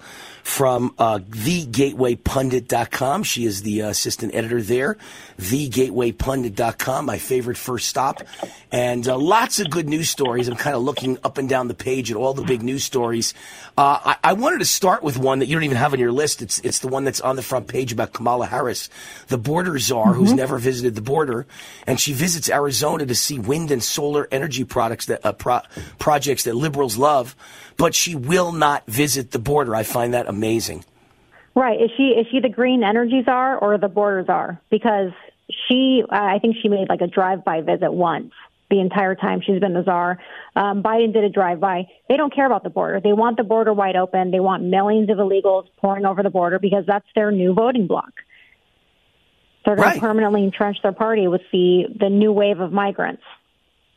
from 0.51 0.93
uh, 0.99 1.21
thegatewaypundit.com. 1.21 3.23
She 3.23 3.45
is 3.45 3.63
the 3.63 3.83
uh, 3.83 3.91
assistant 3.91 4.35
editor 4.35 4.61
there, 4.61 4.97
thegatewaypundit.com, 5.39 7.07
my 7.07 7.19
favorite 7.19 7.57
first 7.57 7.89
stop. 7.89 8.23
And 8.73 9.07
uh, 9.07 9.17
lots 9.17 9.61
of 9.61 9.71
good 9.71 9.89
news 9.89 10.11
stories. 10.11 10.49
I'm 10.49 10.57
kind 10.57 10.75
of 10.75 10.83
looking 10.83 11.19
up 11.23 11.39
and 11.39 11.49
down 11.49 11.69
the 11.69 11.75
page 11.75 12.11
at 12.11 12.17
all 12.17 12.35
the 12.35 12.43
big 12.43 12.63
news 12.63 12.83
stories. 12.83 13.33
Uh, 13.79 14.01
I-, 14.05 14.17
I, 14.25 14.33
wanted 14.33 14.59
to 14.59 14.65
start 14.65 15.05
with 15.05 15.17
one 15.17 15.39
that 15.39 15.47
you 15.47 15.55
don't 15.55 15.63
even 15.63 15.77
have 15.77 15.93
on 15.93 16.01
your 16.01 16.11
list. 16.11 16.43
It's, 16.43 16.59
it's 16.61 16.81
the 16.81 16.89
one 16.89 17.05
that's 17.05 17.21
on 17.21 17.37
the 17.37 17.43
front 17.43 17.69
page 17.69 17.93
about 17.93 18.13
Kamala 18.13 18.47
Harris, 18.47 18.91
the 19.29 19.39
border 19.39 19.79
czar 19.79 20.07
mm-hmm. 20.07 20.19
who's 20.19 20.33
never 20.33 20.59
visited 20.59 20.97
the 20.97 21.01
border. 21.01 21.47
And 21.87 22.01
she 22.01 22.13
visits 22.13 22.51
Arizona 22.51 23.07
to 23.07 23.15
see 23.15 23.39
wind 23.39 23.71
and 23.71 23.83
solar 23.83 24.27
energy 24.33 24.65
products 24.65 25.07
that, 25.07 25.25
uh, 25.25 25.33
pro- 25.33 25.63
projects 26.01 26.43
that 26.43 26.57
liberals 26.57 26.97
love 26.97 27.37
but 27.81 27.95
she 27.95 28.15
will 28.15 28.53
not 28.53 28.87
visit 28.87 29.31
the 29.31 29.39
border. 29.39 29.75
I 29.75 29.85
find 29.85 30.13
that 30.13 30.29
amazing. 30.29 30.85
Right. 31.55 31.81
Is 31.81 31.91
she 31.97 32.09
is 32.11 32.27
she 32.31 32.41
the 32.41 32.51
green 32.51 32.85
energy 32.85 33.23
czar 33.25 33.59
or 33.59 33.79
the 33.79 33.89
border 33.89 34.23
czar? 34.27 34.61
Because 34.71 35.13
she, 35.67 36.05
I 36.09 36.39
think 36.39 36.57
she 36.63 36.69
made 36.69 36.89
like 36.89 37.01
a 37.01 37.07
drive-by 37.07 37.63
visit 37.63 37.91
once 37.91 38.33
the 38.71 38.81
entire 38.81 39.17
time 39.17 39.41
she's 39.45 39.59
been 39.59 39.73
the 39.73 39.83
czar. 39.83 40.19
Um, 40.55 40.83
Biden 40.83 41.13
did 41.13 41.25
a 41.25 41.29
drive-by. 41.29 41.89
They 42.09 42.17
don't 42.17 42.33
care 42.33 42.47
about 42.47 42.63
the 42.63 42.71
border. 42.71 43.01
They 43.01 43.13
want 43.13 43.37
the 43.37 43.43
border 43.43 43.73
wide 43.73 43.97
open. 43.97 44.31
They 44.31 44.39
want 44.39 44.63
millions 44.63 45.11
of 45.11 45.17
illegals 45.17 45.67
pouring 45.79 46.05
over 46.05 46.23
the 46.23 46.31
border 46.31 46.61
because 46.61 46.85
that's 46.87 47.07
their 47.17 47.33
new 47.33 47.53
voting 47.53 47.89
bloc. 47.89 48.13
They're 49.65 49.75
going 49.75 49.89
right. 49.89 49.95
to 49.95 50.01
permanently 50.01 50.45
entrench 50.45 50.77
their 50.83 50.93
party 50.93 51.29
with 51.29 51.43
the 51.51 51.85
the 51.99 52.11
new 52.11 52.31
wave 52.31 52.61
of 52.61 52.73
migrants. 52.73 53.23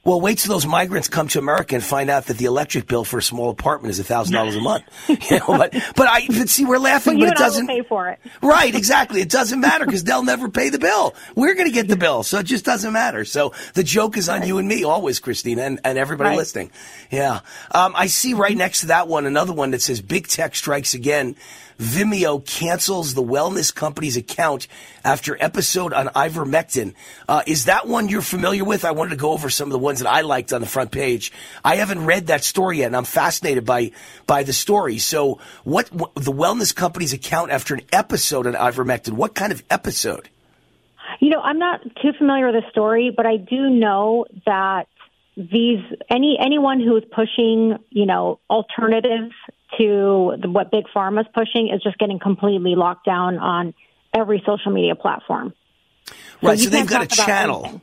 Well, 0.06 0.20
wait 0.20 0.40
till 0.40 0.54
those 0.54 0.66
migrants 0.68 1.08
come 1.08 1.30
to 1.30 1.40
America 1.40 1.76
and 1.76 1.84
find 1.84 2.10
out 2.10 2.26
that 2.26 2.38
the 2.38 2.44
electric 2.44 2.88
bill 2.88 3.06
for 3.06 3.20
a 3.20 3.24
small 3.24 3.50
apartment 3.50 3.92
is 3.92 4.06
thousand 4.06 4.34
dollars 4.34 4.58
a 4.58 4.60
month. 4.62 4.84
You 5.08 5.40
know, 5.40 5.46
but 5.48 5.72
but 5.96 6.08
I 6.10 6.28
but 6.28 6.50
see 6.50 6.66
we're 6.66 6.78
laughing, 6.78 7.20
but 7.20 7.30
it 7.30 7.38
doesn't 7.38 7.68
pay 7.68 7.84
for 7.84 8.10
it. 8.10 8.20
Right, 8.42 8.76
exactly. 8.76 9.22
It 9.22 9.30
doesn't 9.30 9.62
matter 9.62 9.86
because 9.86 10.04
they'll 10.04 10.24
never 10.24 10.50
pay 10.50 10.70
the 10.70 10.80
bill. 10.80 11.16
We're 11.36 11.54
going 11.54 11.68
to 11.68 11.74
get 11.74 11.88
the 11.88 11.96
bill, 11.96 12.24
so 12.24 12.40
it 12.40 12.46
just 12.46 12.66
doesn't 12.66 12.92
matter. 12.92 13.24
So 13.24 13.54
the 13.74 13.84
joke 13.84 14.18
is 14.18 14.28
on 14.28 14.40
right. 14.40 14.48
you 14.48 14.58
and 14.58 14.68
me 14.68 14.84
always, 14.84 15.20
Cristina, 15.20 15.62
and, 15.62 15.80
and 15.86 15.98
everybody 15.98 16.32
right. 16.32 16.38
listening. 16.38 16.72
Yeah, 17.10 17.40
um, 17.72 17.94
I 17.96 18.08
see 18.08 18.34
right 18.34 18.58
next 18.58 18.82
to 18.82 18.88
that 18.88 19.08
one 19.08 19.26
another 19.26 19.54
one 19.54 19.72
that 19.72 19.82
says 19.82 20.02
"Big 20.02 20.28
Tech 20.28 20.56
strikes 20.56 20.94
again." 20.94 21.38
Vimeo 21.84 22.44
cancels 22.46 23.14
the 23.14 23.22
wellness 23.22 23.76
company's 23.76 24.16
account 24.16 24.68
after 25.04 25.36
episode 25.38 25.92
on 25.92 26.08
ivermectin. 26.08 26.94
Uh, 27.28 27.44
is 27.46 27.66
that 27.66 27.88
one 27.88 28.08
you're 28.08 28.22
familiar 28.22 28.64
with? 28.64 28.86
I 28.86 28.92
wanted 28.92 29.10
to 29.10 29.16
go 29.18 29.32
over 29.32 29.50
some 29.50 29.68
of 29.68 29.74
the 29.74 29.80
ones 29.80 30.00
that 30.00 30.10
I 30.10 30.22
liked 30.22 30.54
on 30.54 30.62
the 30.62 30.68
front 30.68 30.92
page. 30.92 31.34
I 31.64 31.76
haven't 31.76 32.06
read 32.06 32.28
that 32.28 32.46
story 32.46 32.80
yet, 32.80 32.88
and 32.88 32.96
I'm 32.96 33.04
fascinated 33.04 33.66
by 33.66 33.92
by 34.26 34.44
the 34.44 34.54
story. 34.54 34.98
So, 34.98 35.40
what, 35.66 35.92
what 35.92 36.16
the 36.16 36.32
wellness 36.32 36.74
company's 36.74 37.12
account 37.12 37.52
after 37.52 37.74
an 37.74 37.82
episode 37.92 38.48
on 38.48 38.54
ivermectin? 38.54 39.12
What 39.14 39.36
kind 39.36 39.52
of 39.52 39.62
episode? 39.70 40.30
You 41.20 41.32
know, 41.32 41.42
I'm 41.42 41.60
not 41.60 41.82
too 42.02 42.14
familiar 42.18 42.50
with 42.50 42.64
the 42.64 42.70
story, 42.72 43.12
but 43.16 43.26
I 43.26 43.36
do 43.36 43.70
know 43.70 44.26
that 44.46 44.88
these 45.36 45.80
any 46.10 46.38
anyone 46.40 46.80
who 46.80 46.96
is 46.98 47.04
pushing, 47.12 47.78
you 47.90 48.06
know, 48.06 48.40
alternatives 48.50 49.34
to 49.78 50.36
the, 50.40 50.50
what 50.50 50.72
big 50.72 50.86
pharma 50.96 51.22
is 51.22 51.28
pushing 51.34 51.70
is 51.74 51.82
just 51.82 51.98
getting 51.98 52.20
completely 52.20 52.76
locked 52.76 53.06
down 53.06 53.40
on 53.40 53.74
every 54.14 54.44
social 54.46 54.72
media 54.72 54.96
platform. 54.96 55.54
Right. 56.42 56.60
So, 56.60 56.66
so 56.66 56.70
they've 56.70 56.88
got 56.88 57.04
a 57.04 57.08
channel. 57.08 57.82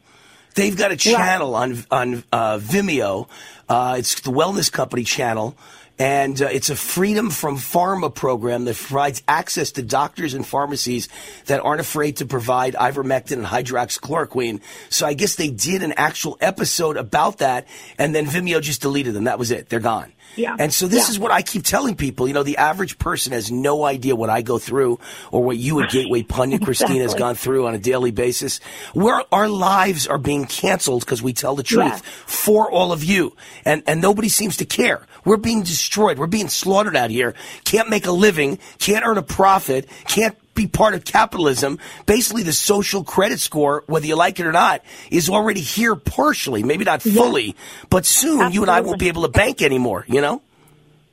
They've 0.54 0.76
got 0.76 0.92
a 0.92 0.96
channel 0.96 1.52
right. 1.52 1.70
on 1.70 1.84
on 1.90 2.24
uh, 2.32 2.58
Vimeo. 2.58 3.28
Uh, 3.68 3.96
it's 3.98 4.20
the 4.20 4.30
Wellness 4.30 4.70
Company 4.70 5.04
channel, 5.04 5.56
and 6.00 6.40
uh, 6.40 6.46
it's 6.46 6.70
a 6.70 6.76
freedom 6.76 7.28
from 7.28 7.58
pharma 7.58 8.12
program 8.12 8.64
that 8.64 8.74
provides 8.74 9.22
access 9.28 9.72
to 9.72 9.82
doctors 9.82 10.32
and 10.32 10.46
pharmacies 10.46 11.10
that 11.44 11.60
aren't 11.60 11.82
afraid 11.82 12.16
to 12.16 12.24
provide 12.24 12.72
ivermectin 12.74 13.32
and 13.32 13.44
hydroxychloroquine. 13.44 14.62
So 14.88 15.06
I 15.06 15.12
guess 15.12 15.34
they 15.34 15.50
did 15.50 15.82
an 15.82 15.92
actual 15.98 16.38
episode 16.40 16.96
about 16.96 17.38
that, 17.38 17.68
and 17.98 18.14
then 18.14 18.24
Vimeo 18.24 18.62
just 18.62 18.80
deleted 18.80 19.12
them. 19.12 19.24
That 19.24 19.38
was 19.38 19.50
it. 19.50 19.68
They're 19.68 19.78
gone. 19.78 20.10
Yeah. 20.36 20.56
And 20.58 20.72
so 20.72 20.86
this 20.86 21.08
yeah. 21.08 21.10
is 21.10 21.18
what 21.18 21.32
I 21.32 21.42
keep 21.42 21.64
telling 21.64 21.96
people. 21.96 22.28
You 22.28 22.34
know, 22.34 22.44
the 22.44 22.56
average 22.56 22.98
person 22.98 23.32
has 23.32 23.50
no 23.50 23.84
idea 23.84 24.14
what 24.16 24.30
I 24.30 24.42
go 24.42 24.58
through 24.58 25.00
or 25.32 25.42
what 25.42 25.56
you 25.58 25.82
at 25.82 25.90
Gateway 25.90 26.22
Pundit, 26.22 26.62
Cristina, 26.64 26.94
exactly. 26.94 27.12
has 27.12 27.14
gone 27.14 27.34
through 27.34 27.66
on 27.66 27.74
a 27.74 27.78
daily 27.78 28.12
basis. 28.12 28.60
Where 28.94 29.22
our 29.32 29.48
lives 29.48 30.06
are 30.06 30.18
being 30.18 30.46
canceled 30.46 31.04
because 31.04 31.20
we 31.20 31.32
tell 31.32 31.56
the 31.56 31.64
truth 31.64 32.06
for 32.06 32.70
all 32.70 32.92
of 32.92 33.02
you. 33.02 33.36
And, 33.64 33.82
and 33.86 34.00
nobody 34.00 34.28
seems 34.28 34.56
to 34.58 34.64
care. 34.64 35.04
We're 35.24 35.36
being 35.36 35.62
destroyed 35.62 35.89
destroyed. 35.90 36.18
We're 36.20 36.28
being 36.28 36.48
slaughtered 36.48 36.94
out 36.94 37.10
here. 37.10 37.34
Can't 37.64 37.90
make 37.90 38.06
a 38.06 38.12
living. 38.12 38.60
Can't 38.78 39.04
earn 39.04 39.18
a 39.18 39.22
profit. 39.22 39.88
Can't 40.06 40.36
be 40.54 40.68
part 40.68 40.94
of 40.94 41.04
capitalism. 41.04 41.80
Basically, 42.06 42.44
the 42.44 42.52
social 42.52 43.02
credit 43.02 43.40
score, 43.40 43.82
whether 43.88 44.06
you 44.06 44.14
like 44.14 44.38
it 44.38 44.46
or 44.46 44.52
not, 44.52 44.84
is 45.10 45.28
already 45.28 45.60
here 45.60 45.96
partially. 45.96 46.62
Maybe 46.62 46.84
not 46.84 47.02
fully, 47.02 47.46
yeah. 47.46 47.52
but 47.88 48.06
soon 48.06 48.34
Absolutely. 48.34 48.54
you 48.54 48.62
and 48.62 48.70
I 48.70 48.80
won't 48.82 49.00
be 49.00 49.08
able 49.08 49.22
to 49.22 49.28
bank 49.28 49.62
anymore, 49.62 50.04
you 50.06 50.20
know? 50.20 50.42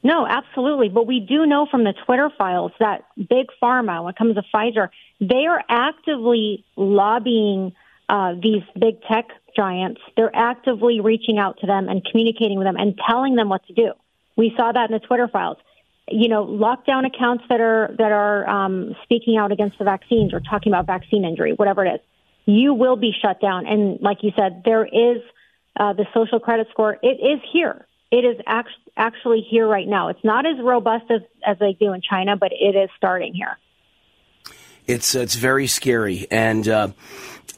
No, 0.04 0.28
absolutely. 0.28 0.90
But 0.90 1.08
we 1.08 1.22
do 1.22 1.48
know 1.48 1.66
from 1.70 1.84
the 1.84 1.94
Twitter 2.06 2.30
files 2.38 2.72
that 2.80 3.06
big 3.18 3.48
pharma, 3.62 4.04
when 4.04 4.12
it 4.12 4.16
comes 4.16 4.36
to 4.36 4.44
Pfizer, 4.54 4.90
they 5.20 5.48
are 5.48 5.63
actively 5.68 6.63
lobbying 6.76 7.74
uh, 8.08 8.36
these 8.36 8.62
big 8.80 9.02
tech 9.10 9.30
giants. 9.56 10.02
They're 10.16 10.36
actively 10.36 11.02
reaching 11.02 11.40
out 11.40 11.58
to 11.62 11.68
them 11.68 11.90
and 11.90 12.06
communicating 12.06 12.60
with 12.60 12.68
them 12.68 12.76
and 12.78 13.00
telling 13.10 13.36
them 13.36 13.50
what 13.50 13.66
to 13.66 13.74
do. 13.74 13.94
We 14.38 14.54
saw 14.56 14.71
that 14.71 14.89
in 14.89 14.93
the 14.93 15.06
Twitter 15.06 15.28
files. 15.28 15.58
You 16.10 16.30
know, 16.30 16.45
lockdown 16.45 17.06
accounts 17.06 17.43
that 17.50 17.60
are 17.60 17.93
that 17.97 18.12
are 18.13 18.47
um, 18.47 18.95
speaking 19.04 19.36
out 19.36 19.52
against 19.52 19.78
the 19.78 19.84
vaccines 19.84 20.34
or 20.34 20.39
talking 20.39 20.71
about 20.71 20.86
vaccine 20.86 21.26
injury, 21.26 21.52
whatever 21.54 21.86
it 21.86 21.95
is, 21.95 22.00
you 22.45 22.73
will 22.73 22.95
be 22.95 23.12
shut 23.21 23.41
down. 23.41 23.67
And 23.67 24.00
like 24.00 24.19
you 24.21 24.32
said, 24.38 24.62
there 24.63 24.86
is 24.86 25.21
uh, 25.78 25.93
the 25.93 26.06
social 26.13 26.39
credit 26.39 26.67
score. 26.71 26.97
It 27.02 27.19
is 27.19 27.41
here. 27.52 27.86
It 28.10 28.23
is 28.23 28.38
act- 28.47 28.69
actually 28.95 29.45
here 29.50 29.67
right 29.67 29.88
now. 29.88 30.08
It's 30.08 30.23
not 30.23 30.45
as 30.45 30.56
robust 30.63 31.12
as, 31.12 31.21
as 31.45 31.60
they 31.60 31.73
do 31.73 31.91
in 31.91 32.02
China, 32.02 32.38
but 32.38 32.54
it 32.54 32.76
is 32.76 32.89
starting 32.95 33.34
here. 33.34 33.58
It's 34.86 35.13
it's 35.13 35.36
very 35.36 35.67
scary, 35.67 36.28
and 36.32 36.65
uh, 36.65 36.88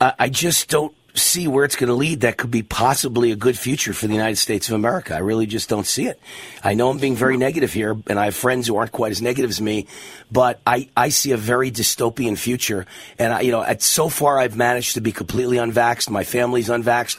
I, 0.02 0.13
I 0.18 0.30
just 0.30 0.68
don't 0.70 0.96
see 1.13 1.48
where 1.48 1.65
it's 1.65 1.76
going 1.76 1.88
to 1.88 1.93
lead 1.93 2.22
that 2.22 2.38
could 2.38 2.52
be 2.52 2.63
possibly 2.63 3.32
a 3.32 3.36
good 3.36 3.58
future 3.58 3.93
for 3.93 4.08
the 4.08 4.13
United 4.13 4.38
States 4.38 4.67
of 4.69 4.76
America. 4.76 5.15
I 5.15 5.19
really 5.19 5.45
just 5.45 5.69
don't 5.69 5.86
see 5.86 6.08
it. 6.08 6.19
I 6.63 6.74
know 6.74 6.89
I'm 6.89 6.98
being 6.98 7.15
very 7.15 7.38
negative 7.38 7.74
here, 7.74 7.98
and 8.08 8.19
I 8.19 8.26
have 8.26 8.36
friends 8.36 8.67
who 8.67 8.76
aren't 8.76 8.91
quite 8.91 9.12
as 9.12 9.22
negative 9.22 9.50
as 9.50 9.62
me, 9.62 9.88
but 10.32 10.60
I, 10.65 10.89
I 10.95 11.10
see 11.10 11.32
a 11.32 11.38
very 11.38 11.72
dystopian 11.72 12.38
future. 12.38 12.86
And 13.17 13.34
I, 13.34 13.41
you 13.41 13.52
know, 13.52 13.62
at 13.62 13.82
so 13.82 14.10
far 14.10 14.39
I've 14.39 14.56
managed 14.56 14.95
to 14.95 15.02
be 15.02 15.12
completely 15.12 15.58
unvaxxed. 15.58 16.10
My 16.10 16.24
family's 16.24 16.69
unvaxxed. 16.69 17.17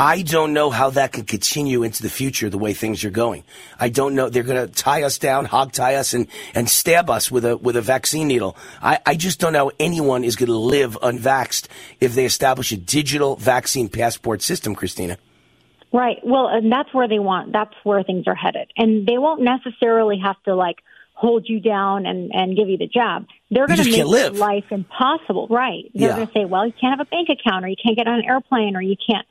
I 0.00 0.22
don't 0.22 0.54
know 0.54 0.70
how 0.70 0.88
that 0.90 1.12
can 1.12 1.24
continue 1.24 1.82
into 1.82 2.02
the 2.02 2.08
future 2.08 2.48
the 2.48 2.56
way 2.56 2.72
things 2.72 3.04
are 3.04 3.10
going. 3.10 3.44
I 3.78 3.90
don't 3.90 4.14
know. 4.14 4.30
They're 4.30 4.42
going 4.42 4.66
to 4.66 4.72
tie 4.72 5.02
us 5.02 5.18
down, 5.18 5.44
hog 5.44 5.72
tie 5.72 5.96
us, 5.96 6.14
and, 6.14 6.26
and 6.54 6.70
stab 6.70 7.10
us 7.10 7.30
with 7.30 7.44
a 7.44 7.58
with 7.58 7.76
a 7.76 7.82
vaccine 7.82 8.26
needle. 8.26 8.56
I, 8.80 9.00
I 9.04 9.14
just 9.16 9.40
don't 9.40 9.52
know 9.52 9.72
anyone 9.78 10.24
is 10.24 10.36
going 10.36 10.46
to 10.46 10.56
live 10.56 10.96
unvaxxed 11.02 11.68
if 12.00 12.14
they 12.14 12.24
establish 12.24 12.72
a 12.72 12.78
digital 12.78 13.36
vaccine 13.36 13.90
passport 13.90 14.40
system, 14.40 14.74
Cristina. 14.74 15.18
Right. 15.92 16.16
Well, 16.24 16.48
and 16.48 16.72
that's 16.72 16.94
where 16.94 17.06
they 17.06 17.18
want. 17.18 17.52
That's 17.52 17.74
where 17.82 18.02
things 18.02 18.26
are 18.26 18.34
headed, 18.34 18.72
and 18.78 19.06
they 19.06 19.18
won't 19.18 19.42
necessarily 19.42 20.18
have 20.24 20.42
to 20.44 20.54
like 20.54 20.76
hold 21.12 21.46
you 21.46 21.60
down 21.60 22.06
and, 22.06 22.30
and 22.32 22.56
give 22.56 22.70
you 22.70 22.78
the 22.78 22.86
job. 22.86 23.26
They're 23.50 23.66
going 23.66 23.80
to 23.80 23.90
make 23.90 24.38
life 24.38 24.64
impossible. 24.70 25.48
Right. 25.50 25.90
They're 25.92 26.08
yeah. 26.08 26.16
going 26.16 26.26
to 26.26 26.32
say, 26.32 26.44
well, 26.46 26.66
you 26.66 26.72
can't 26.80 26.98
have 26.98 27.06
a 27.06 27.10
bank 27.10 27.28
account 27.28 27.66
or 27.66 27.68
you 27.68 27.76
can't 27.76 27.94
get 27.94 28.06
on 28.06 28.20
an 28.20 28.24
airplane 28.24 28.74
or 28.74 28.80
you 28.80 28.96
can't 28.96 29.26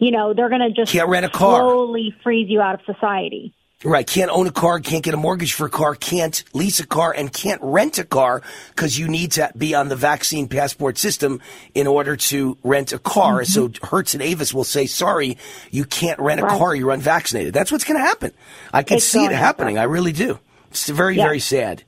you 0.00 0.10
know, 0.10 0.34
they're 0.34 0.48
going 0.48 0.62
to 0.62 0.70
just 0.70 0.90
can't 0.90 1.08
rent 1.08 1.26
a 1.26 1.28
car. 1.28 1.60
slowly 1.60 2.16
freeze 2.22 2.48
you 2.48 2.60
out 2.60 2.74
of 2.74 2.80
society. 2.86 3.54
Right. 3.82 4.06
Can't 4.06 4.30
own 4.30 4.46
a 4.46 4.52
car, 4.52 4.78
can't 4.78 5.02
get 5.02 5.14
a 5.14 5.16
mortgage 5.16 5.54
for 5.54 5.66
a 5.66 5.70
car, 5.70 5.94
can't 5.94 6.44
lease 6.52 6.80
a 6.80 6.86
car, 6.86 7.14
and 7.16 7.32
can't 7.32 7.60
rent 7.62 7.98
a 7.98 8.04
car 8.04 8.42
because 8.74 8.98
you 8.98 9.08
need 9.08 9.32
to 9.32 9.50
be 9.56 9.74
on 9.74 9.88
the 9.88 9.96
vaccine 9.96 10.48
passport 10.48 10.98
system 10.98 11.40
in 11.74 11.86
order 11.86 12.14
to 12.16 12.58
rent 12.62 12.92
a 12.92 12.98
car. 12.98 13.40
Mm-hmm. 13.40 13.44
So 13.78 13.86
Hertz 13.86 14.12
and 14.12 14.22
Avis 14.22 14.52
will 14.52 14.64
say, 14.64 14.84
sorry, 14.84 15.38
you 15.70 15.86
can't 15.86 16.18
rent 16.18 16.40
a 16.40 16.44
right. 16.44 16.58
car, 16.58 16.74
you're 16.74 16.90
unvaccinated. 16.90 17.54
That's 17.54 17.72
what's 17.72 17.84
going 17.84 17.98
to 17.98 18.04
happen. 18.04 18.32
I 18.70 18.82
can 18.82 18.98
it's 18.98 19.06
see 19.06 19.24
it 19.24 19.32
happening. 19.32 19.76
Happen. 19.76 19.90
I 19.90 19.92
really 19.92 20.12
do. 20.12 20.38
It's 20.70 20.88
very, 20.88 21.16
yeah. 21.16 21.24
very 21.24 21.40
sad. 21.40 21.82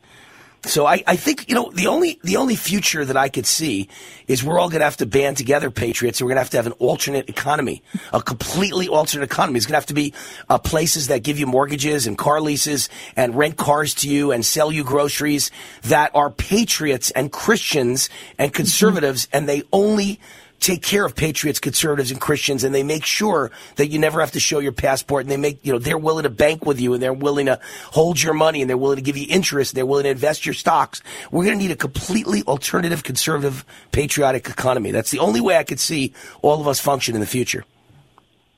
So 0.65 0.87
I, 0.87 1.03
I 1.09 1.17
think 1.17 1.49
you 1.49 1.57
know 1.57 1.73
the 1.75 1.89
only 1.89 2.21
the 2.23 2.37
only 2.37 2.55
future 2.55 3.05
that 3.05 3.17
I 3.17 3.29
could 3.29 3.47
see 3.47 3.89
is 4.29 4.45
we're 4.45 4.61
all 4.61 4.69
going 4.69 4.79
to 4.79 4.85
have 4.85 4.97
to 4.99 5.07
band 5.07 5.37
together, 5.37 5.73
patriots. 5.73 6.21
And 6.21 6.27
we're 6.27 6.31
going 6.31 6.37
to 6.37 6.43
have 6.43 6.51
to 6.51 6.57
have 6.59 6.67
an 6.67 6.73
alternate 6.79 7.29
economy, 7.29 7.83
a 8.13 8.23
completely 8.23 8.87
alternate 8.87 9.25
economy. 9.25 9.57
It's 9.57 9.67
going 9.67 9.73
to 9.73 9.79
have 9.79 9.87
to 9.87 9.95
be 9.95 10.15
uh, 10.49 10.59
places 10.59 11.09
that 11.09 11.25
give 11.25 11.39
you 11.39 11.47
mortgages 11.47 12.07
and 12.07 12.17
car 12.17 12.41
leases 12.41 12.89
and 13.17 13.35
rent 13.35 13.57
cars 13.57 13.95
to 13.97 14.09
you 14.09 14.31
and 14.31 14.45
sell 14.45 14.71
you 14.71 14.85
groceries 14.85 15.51
that 15.83 16.13
are 16.15 16.31
patriots 16.31 17.11
and 17.11 17.33
Christians 17.33 18.09
and 18.39 18.53
conservatives, 18.55 19.27
mm-hmm. 19.27 19.39
and 19.39 19.49
they 19.49 19.65
only 19.73 20.21
take 20.63 20.83
care 20.83 21.05
of 21.05 21.15
patriots, 21.15 21.59
conservatives, 21.59 22.11
and 22.11 22.21
Christians, 22.21 22.65
and 22.65 22.75
they 22.75 22.83
make 22.83 23.05
sure 23.05 23.51
that 23.77 23.89
you 23.89 23.99
never 23.99 24.21
have 24.21 24.33
to 24.33 24.41
show 24.41 24.61
your 24.61 24.73
passport. 24.73 25.25
And 25.25 25.31
they 25.31 25.37
make, 25.37 25.65
you 25.67 25.73
know, 25.73 25.79
they're 25.79 25.99
willing 25.99 26.23
to 26.23 26.31
bank 26.31 26.65
with 26.65 26.81
you, 26.81 26.95
and 26.95 27.03
they're 27.03 27.13
willing 27.13 27.47
to 27.47 27.61
hold 27.87 28.23
your 28.23 28.33
money, 28.33 28.63
and 28.63 28.71
they're 28.71 28.79
willing 28.79 28.97
to 28.97 29.03
give 29.03 29.17
you 29.17 29.27
interest, 29.29 29.73
and 29.73 29.77
they're 29.77 29.87
willing 29.87 30.05
to 30.05 30.11
invest 30.11 30.47
your 30.47 30.55
stocks. 30.55 31.03
We're 31.31 31.45
going 31.45 31.59
to 31.59 31.63
need 31.63 31.73
a 31.73 31.77
completely 31.77 32.43
alternative, 32.45 33.03
conservative, 33.03 33.65
patriotic 33.91 34.49
economy. 34.49 34.93
That's 34.93 35.11
the 35.11 35.19
only 35.19 35.41
way 35.41 35.57
I 35.57 35.65
could 35.65 35.81
see 35.81 36.15
all 36.41 36.61
of 36.61 36.69
us 36.69 36.81
function 36.81 37.15
in 37.15 37.21
the 37.21 37.27
future. 37.27 37.65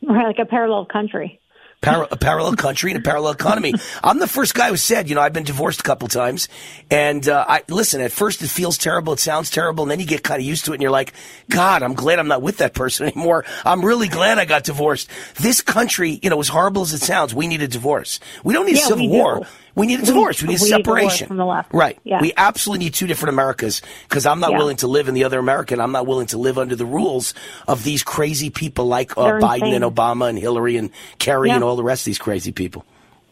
Right, 0.02 0.26
like 0.26 0.38
a 0.38 0.44
parallel 0.44 0.84
country. 0.84 1.40
Par- 1.84 2.08
a 2.10 2.16
parallel 2.16 2.56
country 2.56 2.90
and 2.90 2.98
a 2.98 3.02
parallel 3.02 3.32
economy. 3.32 3.74
I'm 4.02 4.18
the 4.18 4.26
first 4.26 4.54
guy 4.54 4.70
who 4.70 4.76
said, 4.76 5.08
you 5.08 5.14
know, 5.14 5.20
I've 5.20 5.32
been 5.32 5.44
divorced 5.44 5.80
a 5.80 5.82
couple 5.82 6.08
times, 6.08 6.48
and 6.90 7.28
uh, 7.28 7.44
I 7.46 7.62
listen. 7.68 8.00
At 8.00 8.12
first, 8.12 8.42
it 8.42 8.48
feels 8.48 8.78
terrible, 8.78 9.12
it 9.12 9.20
sounds 9.20 9.50
terrible, 9.50 9.84
and 9.84 9.90
then 9.90 10.00
you 10.00 10.06
get 10.06 10.22
kind 10.22 10.40
of 10.40 10.46
used 10.46 10.64
to 10.66 10.72
it, 10.72 10.76
and 10.76 10.82
you're 10.82 10.90
like, 10.90 11.12
God, 11.50 11.82
I'm 11.82 11.94
glad 11.94 12.18
I'm 12.18 12.28
not 12.28 12.42
with 12.42 12.58
that 12.58 12.74
person 12.74 13.06
anymore. 13.14 13.44
I'm 13.64 13.84
really 13.84 14.08
glad 14.08 14.38
I 14.38 14.44
got 14.44 14.64
divorced. 14.64 15.10
This 15.36 15.60
country, 15.60 16.18
you 16.22 16.30
know, 16.30 16.40
as 16.40 16.48
horrible 16.48 16.82
as 16.82 16.92
it 16.92 17.00
sounds, 17.00 17.34
we 17.34 17.46
need 17.46 17.62
a 17.62 17.68
divorce. 17.68 18.20
We 18.42 18.54
don't 18.54 18.66
need 18.66 18.76
yeah, 18.76 18.84
a 18.84 18.86
civil 18.86 19.08
war. 19.08 19.40
Do. 19.40 19.46
We 19.74 19.86
need 19.86 20.00
a 20.00 20.04
divorce. 20.04 20.40
We, 20.40 20.48
we 20.48 20.54
need 20.54 20.62
a 20.62 20.66
separation. 20.66 21.28
from 21.28 21.36
the 21.36 21.44
left. 21.44 21.72
Right. 21.74 21.98
Yeah. 22.04 22.20
We 22.20 22.32
absolutely 22.36 22.86
need 22.86 22.94
two 22.94 23.06
different 23.06 23.32
Americas 23.32 23.82
because 24.08 24.24
I'm 24.24 24.40
not 24.40 24.52
yeah. 24.52 24.58
willing 24.58 24.76
to 24.78 24.86
live 24.86 25.08
in 25.08 25.14
the 25.14 25.24
other 25.24 25.38
America. 25.38 25.74
and 25.74 25.82
I'm 25.82 25.92
not 25.92 26.06
willing 26.06 26.26
to 26.28 26.38
live 26.38 26.58
under 26.58 26.76
the 26.76 26.86
rules 26.86 27.34
of 27.66 27.82
these 27.82 28.02
crazy 28.02 28.50
people 28.50 28.86
like 28.86 29.16
uh, 29.16 29.32
Biden 29.32 29.54
insane. 29.54 29.82
and 29.82 29.84
Obama 29.84 30.28
and 30.28 30.38
Hillary 30.38 30.76
and 30.76 30.90
Kerry 31.18 31.48
yeah. 31.48 31.56
and 31.56 31.64
all 31.64 31.76
the 31.76 31.82
rest 31.82 32.02
of 32.02 32.06
these 32.06 32.18
crazy 32.18 32.52
people. 32.52 32.84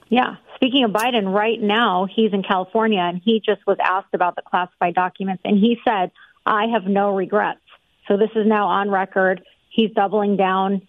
Yeah. 0.08 0.36
Speaking 0.56 0.84
of 0.84 0.90
Biden, 0.90 1.32
right 1.32 1.60
now 1.60 2.06
he's 2.12 2.32
in 2.32 2.42
California 2.42 3.00
and 3.00 3.20
he 3.24 3.40
just 3.44 3.66
was 3.66 3.78
asked 3.82 4.14
about 4.14 4.36
the 4.36 4.42
classified 4.42 4.94
documents 4.94 5.42
and 5.44 5.58
he 5.58 5.78
said, 5.84 6.10
I 6.44 6.66
have 6.72 6.84
no 6.84 7.14
regrets. 7.14 7.60
So 8.08 8.16
this 8.16 8.30
is 8.34 8.46
now 8.46 8.66
on 8.66 8.90
record. 8.90 9.42
He's 9.70 9.90
doubling 9.92 10.36
down 10.36 10.86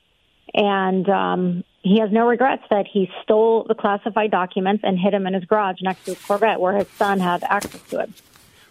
and 0.54 1.08
um, 1.10 1.64
he 1.84 2.00
has 2.00 2.12
no 2.12 2.26
regrets 2.26 2.64
that 2.70 2.88
he 2.88 3.12
stole 3.24 3.66
the 3.66 3.76
classified 3.76 4.32
documents 4.32 4.84
and 4.84 4.98
hid 4.98 5.14
them 5.14 5.28
in 5.28 5.34
his 5.34 5.44
garage 5.46 5.82
next 5.82 6.06
to 6.06 6.14
his 6.14 6.26
Corvette 6.26 6.60
where 6.60 6.78
his 6.78 6.88
son 6.90 7.20
had 7.20 7.44
access 7.44 7.82
to 7.90 8.00
it. 8.00 8.10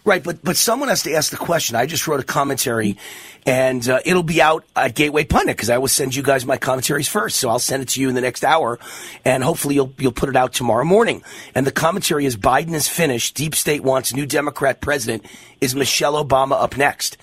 Right, 0.05 0.21
but 0.21 0.43
but 0.43 0.57
someone 0.57 0.89
has 0.89 1.03
to 1.03 1.13
ask 1.13 1.31
the 1.31 1.37
question. 1.37 1.77
I 1.77 1.85
just 1.85 2.09
wrote 2.09 2.19
a 2.19 2.25
commentary, 2.25 2.97
and 3.45 3.87
uh, 3.87 3.99
it'll 4.03 4.21
be 4.21 4.41
out 4.41 4.65
at 4.75 4.95
Gateway 4.95 5.23
Pundit 5.23 5.55
because 5.55 5.69
I 5.69 5.77
will 5.77 5.87
send 5.87 6.13
you 6.13 6.21
guys 6.21 6.45
my 6.45 6.57
commentaries 6.57 7.07
first. 7.07 7.37
So 7.37 7.47
I'll 7.47 7.57
send 7.57 7.83
it 7.83 7.89
to 7.89 8.01
you 8.01 8.09
in 8.09 8.15
the 8.15 8.19
next 8.19 8.43
hour, 8.43 8.79
and 9.23 9.45
hopefully 9.45 9.75
you'll 9.75 9.93
you'll 9.97 10.11
put 10.11 10.27
it 10.27 10.35
out 10.35 10.51
tomorrow 10.51 10.83
morning. 10.83 11.23
And 11.55 11.65
the 11.65 11.71
commentary 11.71 12.25
is 12.25 12.35
Biden 12.35 12.73
is 12.73 12.85
finished. 12.85 13.35
Deep 13.35 13.55
state 13.55 13.81
wants 13.81 14.13
new 14.13 14.25
Democrat 14.25 14.81
president. 14.81 15.25
Is 15.63 15.73
Michelle 15.73 16.21
Obama 16.21 16.61
up 16.61 16.75
next? 16.75 17.15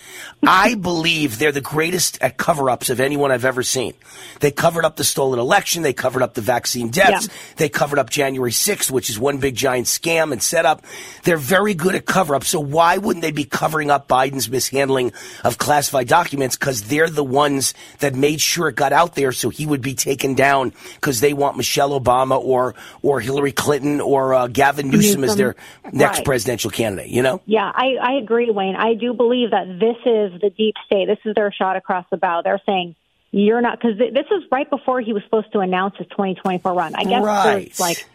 I 0.42 0.74
believe 0.80 1.38
they're 1.38 1.52
the 1.52 1.60
greatest 1.60 2.16
at 2.22 2.38
cover-ups 2.38 2.88
of 2.88 2.98
anyone 2.98 3.30
I've 3.30 3.44
ever 3.44 3.62
seen. 3.62 3.92
They 4.40 4.50
covered 4.50 4.86
up 4.86 4.96
the 4.96 5.04
stolen 5.04 5.38
election. 5.38 5.82
They 5.82 5.92
covered 5.92 6.22
up 6.22 6.32
the 6.32 6.40
vaccine 6.40 6.88
deaths. 6.88 7.26
Yeah. 7.26 7.54
They 7.56 7.68
covered 7.68 7.98
up 7.98 8.08
January 8.08 8.50
6th, 8.50 8.90
which 8.90 9.10
is 9.10 9.18
one 9.18 9.40
big 9.40 9.56
giant 9.56 9.88
scam 9.88 10.32
and 10.32 10.42
setup. 10.42 10.82
They're 11.24 11.36
very 11.36 11.74
good 11.74 11.94
at 11.94 12.06
cover-up. 12.06 12.44
So 12.44 12.60
why 12.60 12.96
wouldn't 12.96 13.20
they 13.20 13.30
be 13.30 13.44
covering 13.44 13.90
up 13.90 14.08
Biden's 14.08 14.48
mishandling 14.48 15.12
of 15.44 15.58
classified 15.58 16.08
documents? 16.08 16.56
Because 16.56 16.84
they're 16.84 17.10
the 17.10 17.22
ones 17.22 17.74
that 17.98 18.14
made 18.14 18.40
sure 18.40 18.68
it 18.68 18.76
got 18.76 18.94
out 18.94 19.16
there 19.16 19.32
so 19.32 19.50
he 19.50 19.66
would 19.66 19.82
be 19.82 19.92
taken 19.92 20.34
down 20.34 20.72
because 20.94 21.20
they 21.20 21.34
want 21.34 21.58
Michelle 21.58 22.00
Obama 22.00 22.42
or 22.42 22.74
or 23.02 23.20
Hillary 23.20 23.52
Clinton 23.52 24.00
or 24.00 24.32
uh, 24.32 24.46
Gavin 24.46 24.88
Newsom, 24.88 25.20
Newsom, 25.20 25.24
as 25.24 25.36
their 25.36 25.56
next 25.92 26.18
right. 26.18 26.24
presidential 26.24 26.70
candidate. 26.70 27.10
You 27.10 27.22
know? 27.22 27.42
Yeah, 27.44 27.70
I, 27.74 27.96
I 28.00 28.12
agree, 28.12 28.29
Wayne. 28.30 28.76
I 28.76 28.94
do 28.94 29.12
believe 29.12 29.50
that 29.50 29.66
this 29.66 29.96
is 30.06 30.40
the 30.40 30.50
deep 30.56 30.74
state. 30.86 31.06
This 31.06 31.18
is 31.24 31.34
their 31.34 31.52
shot 31.52 31.76
across 31.76 32.06
the 32.10 32.16
bow. 32.16 32.42
They're 32.42 32.60
saying 32.66 32.96
you're 33.32 33.60
not 33.60 33.80
because 33.80 33.98
this 33.98 34.26
is 34.30 34.44
right 34.50 34.68
before 34.68 35.00
he 35.00 35.12
was 35.12 35.22
supposed 35.24 35.52
to 35.52 35.60
announce 35.60 35.96
his 35.96 36.06
2024 36.08 36.72
run. 36.72 36.94
I 36.94 37.04
guess 37.04 37.22
right. 37.22 37.80
like 37.80 38.06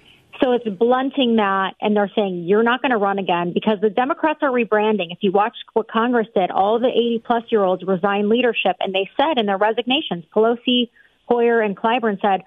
so 0.42 0.52
it's 0.52 0.68
blunting 0.68 1.38
that, 1.38 1.76
and 1.80 1.96
they're 1.96 2.12
saying 2.16 2.44
you're 2.46 2.64
not 2.64 2.82
going 2.82 2.92
to 2.92 2.98
run 2.98 3.20
again 3.20 3.54
because 3.54 3.80
the 3.82 3.90
Democrats 3.90 4.40
are 4.42 4.50
rebranding. 4.50 5.12
If 5.12 5.20
you 5.22 5.32
watch 5.32 5.56
what 5.74 5.90
Congress 5.90 6.28
did, 6.36 6.52
all 6.52 6.80
the 6.80 6.88
80 6.88 7.24
plus 7.26 7.44
year 7.50 7.64
olds 7.64 7.84
resigned 7.84 8.30
leadership, 8.30 8.76
and 8.80 8.94
they 8.94 9.10
said 9.16 9.38
in 9.38 9.46
their 9.46 9.58
resignations, 9.58 10.26
Pelosi, 10.36 10.90
Hoyer, 11.26 11.62
and 11.62 11.78
Clyburn 11.78 12.20
said 12.22 12.42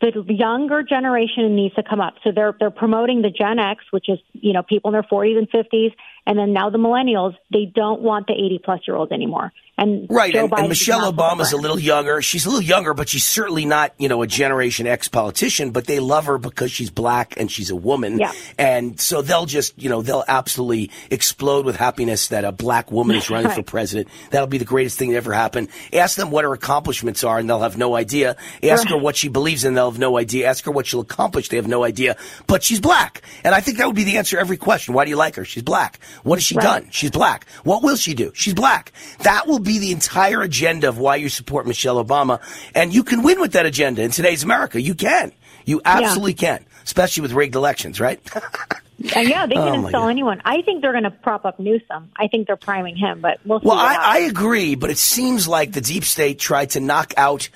the 0.00 0.24
younger 0.28 0.82
generation 0.82 1.54
needs 1.54 1.74
to 1.74 1.82
come 1.82 2.00
up. 2.00 2.14
So 2.24 2.32
they're 2.34 2.54
they're 2.58 2.70
promoting 2.70 3.22
the 3.22 3.30
Gen 3.30 3.58
X, 3.58 3.84
which 3.90 4.08
is 4.08 4.18
you 4.32 4.52
know 4.52 4.62
people 4.62 4.90
in 4.90 4.92
their 4.92 5.02
40s 5.02 5.38
and 5.38 5.50
50s, 5.50 5.94
And 6.26 6.38
then 6.38 6.52
now 6.52 6.70
the 6.70 6.78
millennials, 6.78 7.34
they 7.52 7.70
don't 7.72 8.02
want 8.02 8.26
the 8.26 8.34
80 8.34 8.60
plus 8.64 8.80
year 8.86 8.96
olds 8.96 9.12
anymore. 9.12 9.52
And 9.80 10.06
right, 10.10 10.34
and, 10.36 10.52
and 10.52 10.68
Michelle 10.68 11.10
Obama's 11.10 11.52
a 11.52 11.56
little 11.56 11.78
younger. 11.78 12.20
She's 12.20 12.44
a 12.44 12.50
little 12.50 12.62
younger, 12.62 12.92
but 12.92 13.08
she's 13.08 13.26
certainly 13.26 13.64
not, 13.64 13.94
you 13.96 14.10
know, 14.10 14.20
a 14.20 14.26
Generation 14.26 14.86
X 14.86 15.08
politician. 15.08 15.70
But 15.70 15.86
they 15.86 16.00
love 16.00 16.26
her 16.26 16.36
because 16.36 16.70
she's 16.70 16.90
black 16.90 17.34
and 17.38 17.50
she's 17.50 17.70
a 17.70 17.76
woman. 17.76 18.18
Yeah. 18.18 18.32
And 18.58 19.00
so 19.00 19.22
they'll 19.22 19.46
just, 19.46 19.80
you 19.82 19.88
know, 19.88 20.02
they'll 20.02 20.24
absolutely 20.28 20.90
explode 21.10 21.64
with 21.64 21.76
happiness 21.76 22.28
that 22.28 22.44
a 22.44 22.52
black 22.52 22.92
woman 22.92 23.16
is 23.16 23.30
running 23.30 23.52
for 23.52 23.62
president. 23.62 24.08
That'll 24.30 24.48
be 24.48 24.58
the 24.58 24.66
greatest 24.66 24.98
thing 24.98 25.12
that 25.12 25.16
ever 25.16 25.32
happened. 25.32 25.68
Ask 25.94 26.14
them 26.14 26.30
what 26.30 26.44
her 26.44 26.52
accomplishments 26.52 27.24
are, 27.24 27.38
and 27.38 27.48
they'll 27.48 27.60
have 27.60 27.78
no 27.78 27.96
idea. 27.96 28.36
Ask 28.62 28.86
her 28.90 28.98
what 28.98 29.16
she 29.16 29.28
believes 29.28 29.64
in, 29.64 29.68
and 29.68 29.76
they'll 29.78 29.90
have 29.90 29.98
no 29.98 30.18
idea. 30.18 30.48
Ask 30.48 30.66
her 30.66 30.70
what 30.70 30.86
she'll 30.86 31.00
accomplish, 31.00 31.48
they 31.48 31.56
have 31.56 31.68
no 31.68 31.84
idea. 31.84 32.18
But 32.46 32.62
she's 32.62 32.80
black, 32.80 33.22
and 33.44 33.54
I 33.54 33.60
think 33.60 33.78
that 33.78 33.86
would 33.86 33.96
be 33.96 34.04
the 34.04 34.18
answer 34.18 34.36
to 34.36 34.40
every 34.40 34.58
question. 34.58 34.92
Why 34.92 35.04
do 35.04 35.10
you 35.10 35.16
like 35.16 35.36
her? 35.36 35.44
She's 35.46 35.62
black. 35.62 36.00
What 36.22 36.36
has 36.38 36.44
she 36.44 36.54
Right. 36.56 36.62
done? 36.62 36.88
She's 36.90 37.10
black. 37.10 37.46
What 37.64 37.82
will 37.82 37.96
she 37.96 38.14
do? 38.14 38.32
She's 38.34 38.54
black. 38.54 38.92
That 39.20 39.46
will 39.46 39.58
be 39.58 39.78
the 39.78 39.92
entire 39.92 40.42
agenda 40.42 40.88
of 40.88 40.98
why 40.98 41.16
you 41.16 41.28
support 41.28 41.66
Michelle 41.66 42.02
Obama. 42.04 42.40
And 42.74 42.92
you 42.94 43.02
can 43.02 43.22
win 43.22 43.40
with 43.40 43.52
that 43.52 43.66
agenda 43.66 44.02
in 44.02 44.10
today's 44.10 44.42
America. 44.42 44.80
You 44.80 44.94
can. 44.94 45.32
You 45.64 45.80
absolutely 45.84 46.34
can. 46.34 46.64
Especially 46.84 47.20
with 47.22 47.32
rigged 47.32 47.54
elections, 47.54 48.00
right? 48.00 48.18
And 48.34 49.16
uh, 49.16 49.20
yeah, 49.20 49.46
they 49.46 49.54
Oh, 49.54 49.64
can 49.72 49.80
my 49.82 49.88
install 49.88 50.02
God. 50.02 50.08
anyone. 50.08 50.42
I 50.44 50.62
think 50.62 50.82
they're 50.82 50.92
going 50.92 51.04
to 51.04 51.10
prop 51.10 51.44
up 51.44 51.60
Newsom. 51.60 52.10
I 52.16 52.26
think 52.28 52.46
they're 52.46 52.56
priming 52.56 52.96
him, 52.96 53.20
but 53.20 53.38
we'll 53.44 53.60
see. 53.60 53.66
Well, 53.68 53.78
I, 53.78 53.96
I 54.00 54.18
agree, 54.20 54.74
but 54.74 54.90
it 54.90 54.98
seems 54.98 55.46
like 55.46 55.72
the 55.72 55.80
deep 55.82 56.04
state 56.04 56.38
tried 56.38 56.70
to 56.70 56.80
knock 56.80 57.12
out, 57.16 57.48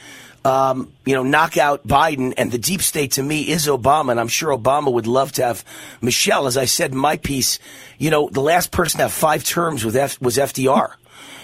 um, 0.45 0.93
you 1.05 1.15
know, 1.15 1.23
knock 1.23 1.57
out 1.57 1.87
Biden, 1.87 2.35
and 2.37 2.53
the 2.53 2.59
deep 2.59 2.83
state 2.83 3.13
to 3.13 3.23
me 3.23 3.49
is 3.49 3.67
Obama, 3.67 4.11
and 4.11 4.21
I'm 4.21 4.29
sure 4.29 4.57
Obama 4.57 4.93
would 4.93 5.07
love 5.07 5.33
to 5.33 5.43
have 5.45 5.65
Michelle. 6.03 6.47
As 6.47 6.57
I 6.57 6.67
said 6.67 6.93
in 6.93 6.99
my 6.99 7.17
piece, 7.17 7.59
you 7.99 8.11
know, 8.11 8.29
the 8.31 8.41
last 8.43 8.71
person 8.71 8.99
to 8.99 9.05
have 9.05 9.13
five 9.13 9.45
terms 9.45 9.85
with 9.85 9.97
F, 9.97 10.21
was 10.21 10.37
FDR, 10.37 10.93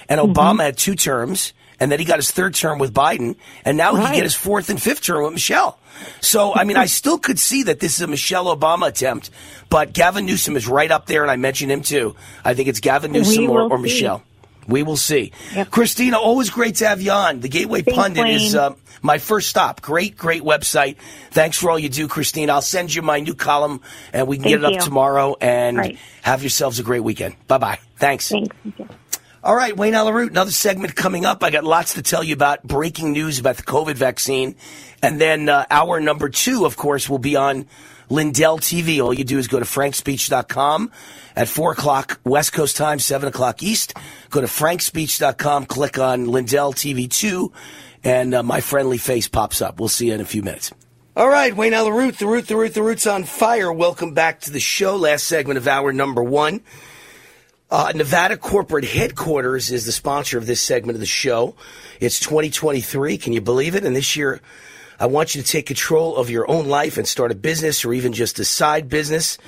and 0.09 0.21
Mm-hmm. 0.21 0.33
Obama 0.33 0.65
had 0.65 0.77
two 0.77 0.95
terms, 0.95 1.53
and 1.79 1.91
then 1.91 1.99
he 1.99 2.05
got 2.05 2.17
his 2.17 2.31
third 2.31 2.55
term 2.55 2.79
with 2.79 2.93
Biden, 2.93 3.37
and 3.65 3.77
now 3.79 3.95
he 3.95 4.03
Right. 4.03 4.15
get 4.15 4.25
his 4.25 4.35
fourth 4.35 4.69
and 4.69 4.81
fifth 4.83 5.03
term 5.03 5.25
with 5.25 5.33
Michelle. 5.33 5.79
So, 6.21 6.55
I 6.55 6.65
mean, 6.65 6.77
I 6.77 6.87
still 7.01 7.19
could 7.19 7.39
see 7.39 7.63
that 7.65 7.81
this 7.81 7.95
is 7.95 8.03
a 8.03 8.07
Michelle 8.07 8.55
Obama 8.55 8.89
attempt, 8.89 9.31
but 9.71 9.93
Gavin 9.95 10.27
Newsom 10.27 10.57
is 10.57 10.67
right 10.69 10.91
up 10.91 11.07
there, 11.07 11.23
and 11.23 11.31
I 11.31 11.37
mentioned 11.37 11.73
him 11.73 11.81
too. 11.83 12.17
I 12.45 12.53
think 12.55 12.69
it's 12.69 12.81
Gavin 12.81 13.13
Newsom 13.13 13.49
or, 13.49 13.63
or. 13.63 13.79
Michelle. 13.79 14.23
We 14.69 14.83
will 14.83 14.97
see. 14.97 15.33
Yep. 15.55 15.71
Cristina, 15.71 16.19
always 16.19 16.51
great 16.51 16.77
to 16.77 16.89
have 16.89 17.01
you 17.03 17.11
on. 17.11 17.41
The 17.41 17.49
Gateway 17.49 17.83
Thanks, 17.83 17.99
Pundit 17.99 18.27
is 18.29 18.55
uh, 18.55 18.75
my 19.03 19.19
first 19.19 19.49
stop. 19.49 19.81
Great, 19.83 20.17
great 20.17 20.43
website. 20.43 20.97
Thanks 21.31 21.57
for 21.59 21.71
all 21.71 21.79
you 21.79 21.89
do, 21.89 22.07
Cristina. 22.09 22.53
I'll 22.53 22.63
send 22.63 22.95
you 22.95 23.03
my 23.03 23.21
new 23.21 23.35
column, 23.35 23.81
and 24.13 24.29
we 24.29 24.37
can 24.37 24.45
get 24.45 24.55
it 24.59 24.63
Thank 24.63 24.77
up 24.77 24.81
you. 24.81 24.85
tomorrow. 24.87 25.37
And 25.41 25.77
Right. 25.77 25.99
have 26.23 26.43
yourselves 26.43 26.79
a 26.79 26.83
great 26.83 27.01
weekend. 27.03 27.35
Bye 27.49 27.59
bye. 27.59 27.79
Thanks. 27.97 28.29
Thanks. 28.29 28.55
Thank 28.63 28.79
you. 28.79 28.89
All 29.43 29.57
right, 29.57 29.75
Wayne 29.75 29.95
Allyn 29.95 30.13
Root, 30.13 30.31
another 30.33 30.51
segment 30.51 30.95
coming 30.95 31.25
up. 31.25 31.43
I 31.43 31.49
got 31.49 31.65
lots 31.65 31.95
to 31.95 32.03
tell 32.03 32.23
you 32.23 32.35
about 32.35 32.63
breaking 32.63 33.13
news 33.13 33.39
about 33.39 33.57
the 33.57 33.63
COVID 33.63 33.95
vaccine. 33.95 34.55
And 35.03 35.19
then 35.19 35.49
uh, 35.49 35.65
hour 35.71 35.99
number 35.99 36.29
two, 36.29 36.67
of 36.67 36.77
course, 36.77 37.09
will 37.09 37.19
be 37.19 37.37
on 37.37 37.65
Lindell 38.11 38.59
TV. 38.59 39.03
All 39.03 39.15
you 39.15 39.25
do 39.25 39.39
is 39.39 39.49
go 39.49 39.59
to 39.59 39.65
frankspeech.com 39.65 40.91
at 41.37 41.49
4 41.49 41.73
o'clock 41.73 42.21
West 42.25 42.53
Coast 42.53 42.77
time, 42.77 42.99
7 42.99 43.29
o'clock 43.29 43.63
East. 43.63 43.95
Go 44.29 44.41
to 44.41 44.47
frankspeech.com, 44.47 45.67
click 45.67 45.99
on 45.99 46.27
Lindell 46.27 46.75
TV 46.75 47.09
2, 47.09 47.53
and 48.05 48.35
uh, 48.35 48.43
my 48.43 48.61
friendly 48.61 48.99
face 48.99 49.29
pops 49.29 49.63
up. 49.63 49.79
We'll 49.79 49.89
see 49.89 50.09
you 50.09 50.15
in 50.15 50.21
a 50.21 50.27
few 50.27 50.43
minutes. 50.43 50.73
All 51.17 51.29
right, 51.29 51.55
Wayne 51.55 51.75
Allyn 51.75 51.93
Root, 51.93 52.19
the 52.19 52.27
root, 52.27 52.47
the 52.47 52.57
root, 52.57 52.75
the 52.75 52.83
root's 52.83 53.07
on 53.07 53.25
fire. 53.25 53.73
Welcome 53.73 54.15
back 54.15 54.41
to 54.43 54.51
the 54.51 54.61
show. 54.61 54.97
Last 54.97 55.25
segment 55.25 55.59
of 55.59 55.67
hour 55.67 55.93
number 55.93 56.23
one. 56.23 56.63
Uh, 57.71 57.93
Nevada 57.95 58.37
Corporate 58.37 58.85
Headquarters 58.85 59.71
is 59.71 59.87
the 59.87 59.93
sponsor 59.93 60.39
of 60.39 60.47
this 60.47 60.61
segment 60.61 60.97
of 60.97 61.01
the 61.01 61.07
show. 61.07 61.55
It's 62.01 62.19
2023. 62.19 63.17
Can 63.19 63.33
you 63.33 63.41
believe 63.41 63.77
it? 63.77 63.85
And 63.85 63.95
this 63.95 64.17
year, 64.17 64.41
I 65.01 65.07
want 65.07 65.35
you 65.35 65.41
to 65.41 65.49
take 65.49 65.65
control 65.65 66.15
of 66.17 66.29
your 66.29 66.49
own 66.51 66.69
life 66.69 66.99
and 66.99 67.09
start 67.09 67.33
a 67.33 67.35
business 67.35 67.87
or 67.87 67.95
even 67.95 68.13
just 68.13 68.39
a 68.39 68.45
side 68.45 68.91
business. 68.91 69.39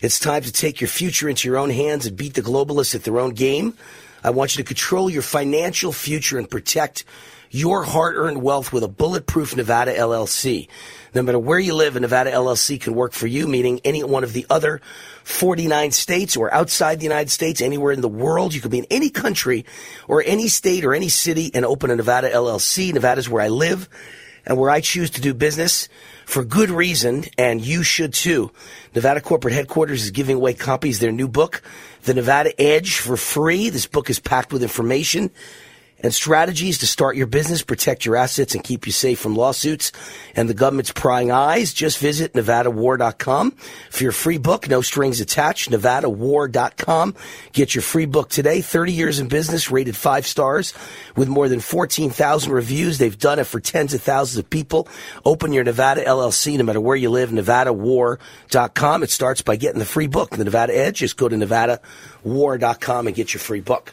It's 0.00 0.18
time 0.18 0.40
to 0.40 0.50
take 0.50 0.80
your 0.80 0.88
future 0.88 1.28
into 1.28 1.48
your 1.48 1.58
own 1.58 1.68
hands 1.68 2.06
and 2.06 2.16
beat 2.16 2.32
the 2.32 2.40
globalists 2.40 2.94
at 2.94 3.04
their 3.04 3.20
own 3.20 3.34
game. 3.34 3.76
I 4.24 4.30
want 4.30 4.56
you 4.56 4.64
to 4.64 4.66
control 4.66 5.10
your 5.10 5.20
financial 5.20 5.92
future 5.92 6.38
and 6.38 6.48
protect 6.48 7.04
your 7.50 7.82
hard 7.82 8.16
earned 8.16 8.42
wealth 8.42 8.72
with 8.72 8.84
a 8.84 8.88
bulletproof 8.88 9.54
Nevada 9.54 9.92
LLC. 9.94 10.68
No 11.14 11.20
matter 11.20 11.38
where 11.38 11.58
you 11.58 11.74
live, 11.74 11.94
a 11.94 12.00
Nevada 12.00 12.32
LLC 12.32 12.80
can 12.80 12.94
work 12.94 13.12
for 13.12 13.26
you, 13.26 13.46
meaning 13.46 13.82
any 13.84 14.02
one 14.02 14.24
of 14.24 14.32
the 14.32 14.46
other 14.48 14.80
49 15.24 15.90
states 15.90 16.38
or 16.38 16.52
outside 16.54 17.00
the 17.00 17.04
United 17.04 17.30
States, 17.30 17.60
anywhere 17.60 17.92
in 17.92 18.00
the 18.00 18.08
world. 18.08 18.54
You 18.54 18.62
could 18.62 18.70
be 18.70 18.78
in 18.78 18.86
any 18.90 19.10
country 19.10 19.66
or 20.08 20.24
any 20.24 20.48
state 20.48 20.86
or 20.86 20.94
any 20.94 21.10
city 21.10 21.50
and 21.52 21.66
open 21.66 21.90
a 21.90 21.96
Nevada 21.96 22.30
LLC. 22.30 22.94
Nevada's 22.94 23.28
where 23.28 23.42
I 23.42 23.48
live 23.48 23.90
and 24.46 24.58
where 24.58 24.70
I 24.70 24.80
choose 24.80 25.10
to 25.10 25.20
do 25.20 25.34
business 25.34 25.88
for 26.24 26.44
good 26.44 26.70
reason, 26.70 27.24
and 27.36 27.60
you 27.60 27.82
should 27.82 28.14
too. 28.14 28.50
Nevada 28.94 29.20
Corporate 29.20 29.54
Headquarters 29.54 30.04
is 30.04 30.10
giving 30.10 30.36
away 30.36 30.54
copies 30.54 30.96
of 30.96 31.00
their 31.02 31.12
new 31.12 31.28
book, 31.28 31.62
The 32.02 32.14
Nevada 32.14 32.58
Edge, 32.60 32.96
for 32.96 33.16
free. 33.16 33.70
This 33.70 33.86
book 33.86 34.10
is 34.10 34.18
packed 34.18 34.52
with 34.52 34.62
information 34.62 35.30
and 36.02 36.12
strategies 36.12 36.78
to 36.78 36.86
start 36.86 37.16
your 37.16 37.26
business, 37.26 37.62
protect 37.62 38.04
your 38.04 38.16
assets, 38.16 38.54
and 38.54 38.64
keep 38.64 38.86
you 38.86 38.92
safe 38.92 39.18
from 39.18 39.36
lawsuits 39.36 39.92
and 40.34 40.48
the 40.48 40.54
government's 40.54 40.92
prying 40.92 41.30
eyes. 41.30 41.72
Just 41.72 41.98
visit 41.98 42.32
NevadaWar.com 42.32 43.52
for 43.90 44.02
your 44.02 44.12
free 44.12 44.38
book, 44.38 44.68
no 44.68 44.80
strings 44.80 45.20
attached. 45.20 45.70
NevadaWar.com. 45.70 47.14
Get 47.52 47.74
your 47.74 47.82
free 47.82 48.06
book 48.06 48.28
today. 48.28 48.60
30 48.60 48.92
years 48.92 49.18
in 49.18 49.28
business, 49.28 49.70
rated 49.70 49.96
five 49.96 50.26
stars 50.26 50.74
with 51.16 51.28
more 51.28 51.48
than 51.48 51.60
14,000 51.60 52.52
reviews. 52.52 52.98
They've 52.98 53.18
done 53.18 53.38
it 53.38 53.44
for 53.44 53.60
tens 53.60 53.94
of 53.94 54.02
thousands 54.02 54.38
of 54.38 54.50
people. 54.50 54.88
Open 55.24 55.52
your 55.52 55.64
Nevada 55.64 56.04
LLC, 56.04 56.56
no 56.58 56.64
matter 56.64 56.80
where 56.80 56.96
you 56.96 57.10
live, 57.10 57.30
NevadaWar.com. 57.30 59.02
It 59.02 59.10
starts 59.10 59.42
by 59.42 59.56
getting 59.56 59.78
the 59.78 59.84
free 59.84 60.06
book, 60.06 60.30
The 60.30 60.44
Nevada 60.44 60.76
Edge. 60.76 60.98
Just 60.98 61.16
go 61.16 61.28
to 61.28 61.36
NevadaWar.com 61.36 63.06
and 63.06 63.16
get 63.16 63.34
your 63.34 63.40
free 63.40 63.60
book. 63.60 63.92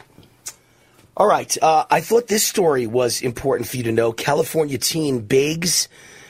All 1.20 1.26
right. 1.26 1.54
Uh, 1.62 1.84
I 1.90 2.00
thought 2.00 2.28
this 2.28 2.46
story 2.46 2.86
was 2.86 3.20
important 3.20 3.68
for 3.68 3.76
you 3.76 3.82
to 3.82 3.92
know. 3.92 4.10
California 4.10 4.78
teen 4.78 5.20
begs 5.20 5.86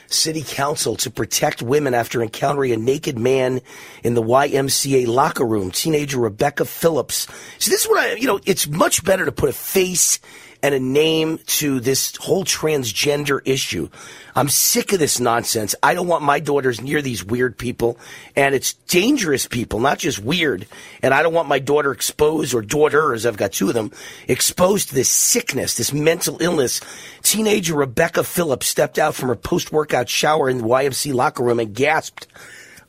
city 0.07 0.43
council 0.45 0.97
to 0.97 1.09
protect 1.09 1.61
women 1.61 1.93
after 1.93 2.21
encountering 2.21 2.73
a 2.73 2.75
naked 2.75 3.17
man 3.17 3.61
in 4.03 4.15
the 4.15 4.21
YMCA 4.21 5.07
locker 5.07 5.45
room. 5.45 5.71
Teenager 5.71 6.19
Rebecca 6.19 6.65
Phillips. 6.65 7.25
So 7.57 7.71
this 7.71 7.85
is 7.85 7.87
what 7.87 7.99
I, 7.99 8.15
you 8.15 8.27
know, 8.27 8.41
it's 8.45 8.67
much 8.67 9.05
better 9.05 9.23
to 9.23 9.31
put 9.31 9.47
a 9.47 9.53
face 9.53 10.19
and 10.63 10.75
a 10.75 10.79
name 10.79 11.39
to 11.45 11.79
this 11.79 12.15
whole 12.17 12.45
transgender 12.45 13.41
issue. 13.45 13.89
I'm 14.35 14.49
sick 14.49 14.93
of 14.93 14.99
this 14.99 15.19
nonsense. 15.19 15.75
I 15.83 15.93
don't 15.93 16.07
want 16.07 16.23
my 16.23 16.39
daughters 16.39 16.79
near 16.79 17.01
these 17.01 17.23
weird 17.23 17.57
people, 17.57 17.97
and 18.35 18.55
it's 18.55 18.73
dangerous 18.73 19.47
people, 19.47 19.79
not 19.79 19.99
just 19.99 20.19
weird. 20.19 20.67
And 21.01 21.13
I 21.13 21.23
don't 21.23 21.33
want 21.33 21.47
my 21.47 21.59
daughter 21.59 21.91
exposed, 21.91 22.53
or 22.53 22.61
daughters, 22.61 23.25
I've 23.25 23.37
got 23.37 23.51
two 23.51 23.67
of 23.67 23.73
them, 23.73 23.91
exposed 24.27 24.89
to 24.89 24.95
this 24.95 25.09
sickness, 25.09 25.75
this 25.75 25.91
mental 25.91 26.37
illness. 26.41 26.79
Teenager 27.23 27.75
Rebecca 27.75 28.23
Phillips 28.23 28.67
stepped 28.67 28.99
out 28.99 29.15
from 29.15 29.29
her 29.29 29.35
post 29.35 29.71
workout 29.71 30.07
shower 30.07 30.49
in 30.49 30.59
the 30.59 30.63
YMC 30.63 31.13
locker 31.13 31.43
room 31.43 31.59
and 31.59 31.73
gasped. 31.73 32.27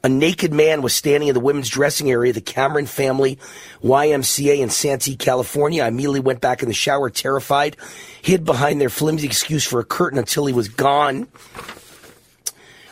A 0.05 0.09
naked 0.09 0.53
man 0.53 0.83
was 0.83 0.93
standing 0.93 1.29
in 1.29 1.35
the 1.35 1.41
women's 1.41 1.69
dressing 1.69 2.11
area 2.11 2.31
of 2.31 2.35
the 2.35 2.41
Cameron 2.41 2.87
family 2.87 3.39
YMCA 3.85 4.59
in 4.59 4.69
Santee, 4.69 5.15
California. 5.15 5.85
I 5.85 5.89
immediately 5.89 6.19
went 6.19 6.41
back 6.41 6.63
in 6.63 6.69
the 6.69 6.75
shower, 6.75 7.09
terrified, 7.09 7.77
hid 8.21 8.45
behind 8.45 8.81
their 8.81 8.89
flimsy 8.89 9.27
excuse 9.27 9.65
for 9.65 9.79
a 9.79 9.85
curtain 9.85 10.19
until 10.19 10.47
he 10.47 10.53
was 10.53 10.69
gone. 10.69 11.29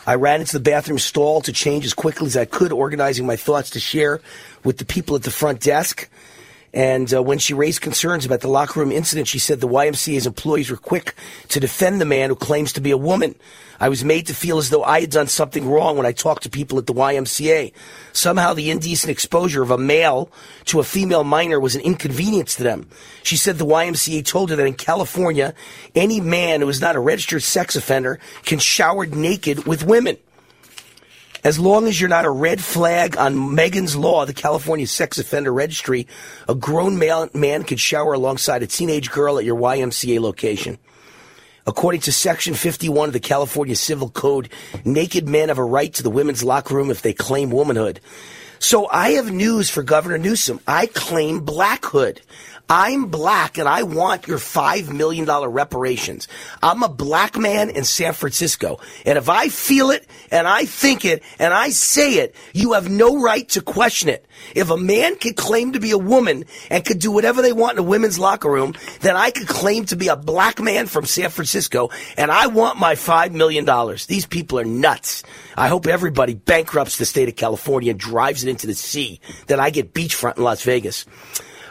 I 0.07 0.15
ran 0.15 0.39
into 0.39 0.53
the 0.53 0.61
bathroom 0.61 0.99
stall 0.99 1.41
to 1.41 1.51
change 1.51 1.85
as 1.85 1.93
quickly 1.93 2.27
as 2.27 2.37
I 2.37 2.45
could, 2.45 2.71
organizing 2.71 3.25
my 3.25 3.35
thoughts 3.35 3.71
to 3.71 3.79
share 3.79 4.21
with 4.63 4.77
the 4.77 4.85
people 4.85 5.15
at 5.17 5.23
the 5.23 5.31
front 5.31 5.59
desk. 5.59 6.09
And 6.73 7.13
uh, 7.13 7.21
when 7.21 7.37
she 7.37 7.53
raised 7.53 7.81
concerns 7.81 8.25
about 8.25 8.39
the 8.39 8.47
locker 8.47 8.79
room 8.79 8.91
incident, 8.91 9.27
she 9.27 9.39
said 9.39 9.59
the 9.59 9.67
YMCA's 9.67 10.25
employees 10.25 10.69
were 10.69 10.77
quick 10.77 11.15
to 11.49 11.59
defend 11.59 11.99
the 11.99 12.05
man 12.05 12.29
who 12.29 12.35
claims 12.35 12.73
to 12.73 12.81
be 12.81 12.91
a 12.91 12.97
woman. 12.97 13.35
I 13.79 13.89
was 13.89 14.05
made 14.05 14.27
to 14.27 14.35
feel 14.35 14.57
as 14.57 14.69
though 14.69 14.83
I 14.83 15.01
had 15.01 15.09
done 15.09 15.27
something 15.27 15.67
wrong 15.67 15.97
when 15.97 16.05
I 16.05 16.11
talked 16.11 16.43
to 16.43 16.49
people 16.49 16.77
at 16.77 16.85
the 16.85 16.93
YMCA. 16.93 17.73
Somehow 18.13 18.53
the 18.53 18.69
indecent 18.69 19.09
exposure 19.09 19.63
of 19.63 19.71
a 19.71 19.77
male 19.77 20.31
to 20.65 20.79
a 20.79 20.83
female 20.83 21.23
minor 21.23 21.59
was 21.59 21.75
an 21.75 21.81
inconvenience 21.81 22.55
to 22.55 22.63
them. 22.63 22.87
She 23.23 23.37
said 23.37 23.57
the 23.57 23.65
YMCA 23.65 24.25
told 24.25 24.51
her 24.51 24.55
that 24.55 24.67
in 24.67 24.75
California, 24.75 25.55
any 25.95 26.21
man 26.21 26.61
who 26.61 26.69
is 26.69 26.79
not 26.79 26.95
a 26.95 26.99
registered 26.99 27.43
sex 27.43 27.75
offender 27.75 28.19
can 28.43 28.59
shower 28.59 29.05
naked 29.07 29.65
with 29.65 29.83
women. 29.83 30.17
As 31.43 31.57
long 31.57 31.87
as 31.87 31.99
you're 31.99 32.09
not 32.09 32.25
a 32.25 32.29
red 32.29 32.61
flag 32.63 33.17
on 33.17 33.55
Megan's 33.55 33.95
Law, 33.95 34.25
the 34.25 34.33
California 34.33 34.85
Sex 34.85 35.17
Offender 35.17 35.51
Registry, 35.51 36.07
a 36.47 36.53
grown 36.53 36.99
male, 36.99 37.29
man 37.33 37.63
could 37.63 37.79
shower 37.79 38.13
alongside 38.13 38.61
a 38.61 38.67
teenage 38.67 39.09
girl 39.09 39.39
at 39.39 39.45
your 39.45 39.57
YMCA 39.57 40.19
location. 40.19 40.77
According 41.65 42.01
to 42.01 42.11
Section 42.11 42.53
51 42.53 43.09
of 43.09 43.13
the 43.13 43.19
California 43.19 43.75
Civil 43.75 44.09
Code, 44.09 44.49
naked 44.85 45.27
men 45.27 45.49
have 45.49 45.57
a 45.57 45.63
right 45.63 45.91
to 45.95 46.03
the 46.03 46.11
women's 46.11 46.43
locker 46.43 46.75
room 46.75 46.91
if 46.91 47.01
they 47.01 47.13
claim 47.13 47.49
womanhood. 47.49 47.99
So 48.59 48.87
I 48.87 49.11
have 49.13 49.31
news 49.31 49.71
for 49.71 49.81
Governor 49.81 50.19
Newsom. 50.19 50.59
I 50.67 50.85
claim 50.85 51.39
blackhood. 51.39 52.21
I'm 52.73 53.07
black 53.07 53.57
and 53.57 53.67
I 53.67 53.83
want 53.83 54.29
your 54.29 54.37
$5 54.37 54.93
million 54.93 55.25
reparations. 55.29 56.29
I'm 56.63 56.83
a 56.83 56.87
black 56.87 57.37
man 57.37 57.69
in 57.69 57.83
San 57.83 58.13
Francisco. 58.13 58.79
And 59.05 59.17
if 59.17 59.27
I 59.27 59.49
feel 59.49 59.91
it 59.91 60.07
and 60.31 60.47
I 60.47 60.63
think 60.63 61.03
it 61.03 61.21
and 61.37 61.53
I 61.53 61.71
say 61.71 62.19
it, 62.19 62.33
you 62.53 62.71
have 62.71 62.89
no 62.89 63.21
right 63.21 63.47
to 63.49 63.61
question 63.61 64.07
it. 64.07 64.25
If 64.55 64.69
a 64.69 64.77
man 64.77 65.17
can 65.17 65.33
claim 65.33 65.73
to 65.73 65.81
be 65.81 65.91
a 65.91 65.97
woman 65.97 66.45
and 66.69 66.85
could 66.85 66.99
do 66.99 67.11
whatever 67.11 67.41
they 67.41 67.51
want 67.51 67.73
in 67.73 67.79
a 67.79 67.83
women's 67.83 68.17
locker 68.17 68.49
room, 68.49 68.73
then 69.01 69.17
I 69.17 69.31
could 69.31 69.49
claim 69.49 69.83
to 69.87 69.97
be 69.97 70.07
a 70.07 70.15
black 70.15 70.61
man 70.61 70.87
from 70.87 71.03
San 71.03 71.29
Francisco 71.29 71.89
and 72.15 72.31
I 72.31 72.47
want 72.47 72.79
my 72.79 72.95
$5 72.95 73.33
million. 73.33 73.65
These 74.07 74.27
people 74.27 74.57
are 74.59 74.63
nuts. 74.63 75.23
I 75.57 75.67
hope 75.67 75.87
everybody 75.87 76.35
bankrupts 76.35 76.97
the 76.97 77.05
state 77.05 77.27
of 77.27 77.35
California 77.35 77.91
and 77.91 77.99
drives 77.99 78.45
it 78.45 78.49
into 78.49 78.65
the 78.65 78.75
sea. 78.75 79.19
Then 79.47 79.59
I 79.59 79.71
get 79.71 79.93
beachfront 79.93 80.37
in 80.37 80.43
Las 80.43 80.63
Vegas. 80.63 81.05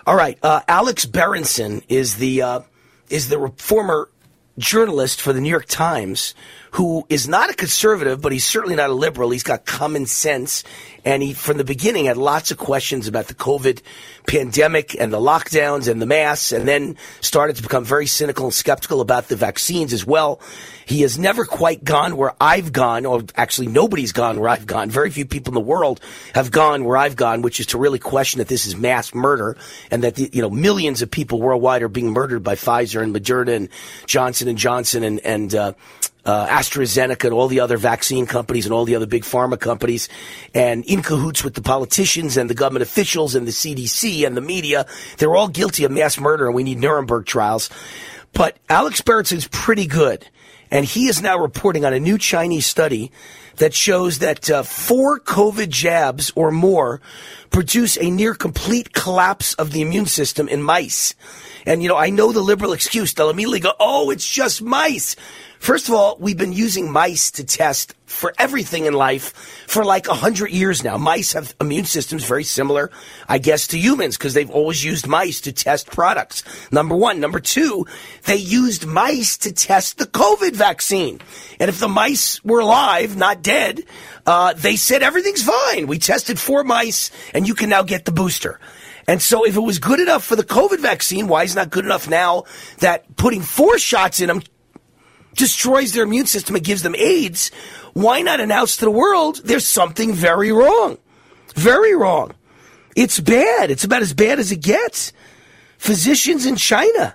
All 0.07 0.17
right, 0.17 0.39
uh, 0.43 0.61
Alex 0.67 1.05
Berenson 1.05 1.83
is 1.89 2.17
the 2.17 2.43
uh, 2.43 2.61
is 3.09 3.29
the 3.29 3.53
former 3.57 4.09
journalist 4.59 5.21
for 5.21 5.33
the 5.33 5.41
New 5.41 5.49
York 5.49 5.67
Times 5.67 6.35
who 6.73 7.05
is 7.09 7.27
not 7.27 7.51
a 7.51 7.55
conservative, 7.55 8.21
but 8.21 8.33
he's 8.33 8.47
certainly 8.47 8.77
not 8.77 8.91
a 8.91 8.95
liberal. 8.95 9.31
He's 9.31 9.43
got 9.43 9.67
common 9.67 10.07
sense. 10.07 10.65
And 11.05 11.23
he, 11.23 11.33
from 11.33 11.57
the 11.57 11.65
beginning, 11.65 12.05
had 12.05 12.17
lots 12.17 12.51
of 12.51 12.59
questions 12.59 13.09
about 13.09 13.29
the 13.29 13.35
COVID 13.35 13.81
pandemic 14.27 14.95
and 14.95 15.13
the 15.13 15.19
lockdowns 15.19 15.89
and 15.89 16.01
the 16.01 16.07
masks, 16.07 16.53
and 16.53 16.69
then 16.69 16.97
started 17.21 17.57
to 17.57 17.63
become 17.63 17.85
very 17.85 18.07
cynical 18.07 18.45
and 18.45 18.55
skeptical 18.55 19.01
about 19.01 19.29
the 19.29 19.37
vaccines 19.37 19.93
as 19.93 20.05
well. 20.05 20.41
He 20.85 21.01
has 21.03 21.19
never 21.19 21.45
quite 21.45 21.85
gone 21.85 22.17
where 22.17 22.35
I've 22.41 22.73
gone, 22.73 23.07
or 23.07 23.23
actually 23.35 23.69
nobody's 23.69 24.13
gone 24.13 24.39
where 24.39 24.51
I've 24.51 24.67
gone. 24.67 24.91
Very 24.91 25.11
few 25.11 25.25
people 25.25 25.53
in 25.53 25.55
the 25.55 25.61
world 25.61 26.01
have 26.35 26.51
gone 26.51 26.85
where 26.85 26.97
I've 26.97 27.17
gone, 27.17 27.43
which 27.43 27.61
is 27.61 27.67
to 27.67 27.79
really 27.79 27.99
question 27.99 28.39
that 28.39 28.49
this 28.49 28.67
is 28.67 28.77
mass 28.77 29.15
murder 29.15 29.57
and 29.91 30.03
that, 30.05 30.17
the, 30.17 30.29
you 30.33 30.43
know, 30.43 30.51
millions 30.51 31.01
of 31.01 31.11
people 31.11 31.41
worldwide 31.41 31.83
are 31.83 31.89
being 31.89 32.13
murdered 32.13 32.43
by 32.43 32.57
Pfizer 32.57 33.03
and 33.03 33.15
Moderna 33.15 33.57
and 33.57 33.69
Johnson 34.07 34.49
and 34.49 34.59
Johnson 34.59 35.03
and, 35.03 35.21
and, 35.21 35.55
uh, 35.55 35.73
uh, 36.25 36.47
AstraZeneca 36.47 37.25
and 37.25 37.33
all 37.33 37.49
the 37.49 37.61
other 37.61 37.77
vaccine 37.77 38.27
companies 38.27 38.67
and 38.67 38.73
all 38.73 38.85
the 38.85 38.97
other 38.97 39.07
big 39.07 39.23
pharma 39.23 39.59
companies, 39.59 40.09
and 40.55 40.85
in 40.85 41.03
cahoots 41.03 41.43
with 41.43 41.55
the 41.55 41.63
politicians 41.63 42.37
and 42.37 42.51
the 42.51 42.55
government 42.55 42.83
officials 42.83 43.35
and 43.35 43.47
the 43.47 43.53
CDC 43.53 44.27
and 44.27 44.37
the 44.37 44.41
media. 44.41 44.87
They're 45.19 45.35
all 45.35 45.49
guilty 45.49 45.85
of 45.85 45.93
mass 45.93 46.19
murder, 46.19 46.47
and 46.47 46.55
we 46.55 46.63
need 46.63 46.79
Nuremberg 46.79 47.27
trials. 47.27 47.71
But 48.33 48.59
Alex 48.69 49.01
Berenson's 49.01 49.49
pretty 49.49 49.87
good, 49.87 50.27
and 50.71 50.85
he 50.85 51.09
is 51.09 51.21
now 51.21 51.39
reporting 51.39 51.85
on 51.85 51.93
a 51.93 52.01
new 52.01 52.19
Chinese 52.19 52.67
study 52.67 53.11
that 53.57 53.75
shows 53.75 54.21
that 54.21 54.51
uh, 54.51 54.63
four 54.63 55.21
COVID 55.21 55.69
jabs 55.69 56.33
or 56.35 56.51
more 56.51 57.01
produce 57.51 57.99
a 57.99 58.11
near 58.11 58.35
complete 58.35 58.93
collapse 58.93 59.55
of 59.55 59.73
the 59.73 59.83
immune 59.83 60.07
system 60.07 60.49
in 60.49 60.63
mice. 60.63 61.15
And, 61.67 61.83
you 61.83 61.89
know, 61.89 61.97
I 61.97 62.11
know 62.11 62.33
the 62.33 62.41
liberal 62.41 62.73
excuse. 62.73 63.13
They'll 63.13 63.31
immediately 63.31 63.61
go, 63.61 63.73
oh, 63.79 64.11
it's 64.11 64.27
just 64.27 64.63
mice. 64.63 65.15
First 65.61 65.91
of 65.91 65.95
all, 65.95 66.17
we've 66.19 66.39
been 66.39 66.55
using 66.55 66.91
mice 66.91 67.31
to 67.33 67.45
test 67.45 67.95
for 68.07 68.33
everything 68.39 68.87
in 68.87 68.95
life 68.95 69.35
for 69.69 69.85
like 69.85 70.09
a 70.09 70.15
hundred 70.15 70.53
years 70.53 70.83
now. 70.83 70.97
Mice 70.97 71.35
have 71.35 71.55
immune 71.61 71.85
systems 71.85 72.25
very 72.25 72.45
similar, 72.45 72.91
I 73.29 73.37
guess, 73.37 73.67
to 73.69 73.79
humans 73.79 74.17
because 74.17 74.33
they've 74.33 74.51
always 74.51 74.83
used 74.83 75.07
mice 75.07 75.43
to 75.43 75.53
test 75.53 75.89
products. 75.89 76.45
Number 76.73 76.97
one. 76.97 77.21
Number 77.21 77.41
two, 77.41 77.87
they 78.25 78.37
used 78.37 78.87
mice 78.87 79.37
to 79.37 79.53
test 79.53 79.99
the 79.99 80.07
COVID 80.07 80.57
vaccine. 80.57 81.21
And 81.61 81.69
if 81.69 81.79
the 81.79 81.89
mice 81.89 82.43
were 82.43 82.61
alive, 82.61 83.19
not 83.19 83.43
dead, 83.43 83.83
uh, 84.25 84.55
they 84.55 84.77
said 84.77 85.03
everything's 85.03 85.43
fine. 85.43 85.87
We 85.87 85.99
tested 85.99 86.39
four 86.39 86.65
mice 86.65 87.11
and 87.35 87.47
you 87.47 87.55
can 87.55 87.69
now 87.69 87.83
get 87.83 88.07
the 88.07 88.13
booster. 88.13 88.59
And 89.07 89.21
so 89.21 89.45
if 89.45 89.57
it 89.57 89.61
was 89.61 89.79
good 89.79 90.01
enough 90.01 90.25
for 90.25 90.37
the 90.37 90.45
COVID 90.45 90.81
vaccine, 90.81 91.29
why 91.29 91.43
is 91.43 91.53
it 91.53 91.57
not 91.57 91.69
good 91.69 91.85
enough 91.85 92.09
now 92.09 92.45
that 92.79 93.15
putting 93.17 93.43
four 93.43 93.79
shots 93.79 94.21
in 94.21 94.29
them 94.29 94.41
destroys 95.35 95.93
their 95.93 96.05
immune 96.05 96.27
system 96.27 96.57
and 96.57 96.65
gives 96.65 96.83
them 96.83 96.95
AIDS, 96.97 97.51
why 97.93 98.23
not 98.23 98.41
announce 98.41 98.77
to 98.77 98.85
the 98.85 98.91
world 98.91 99.41
there's 99.45 99.67
something 99.67 100.13
very 100.13 100.53
wrong? 100.53 100.99
Very 101.55 101.95
wrong. 101.95 102.33
It's 102.97 103.21
bad. 103.21 103.71
It's 103.71 103.85
about 103.85 104.03
as 104.03 104.13
bad 104.13 104.39
as 104.39 104.53
it 104.53 104.61
gets. 104.61 105.13
Physicians 105.79 106.47
in 106.47 106.57
China. 106.57 107.15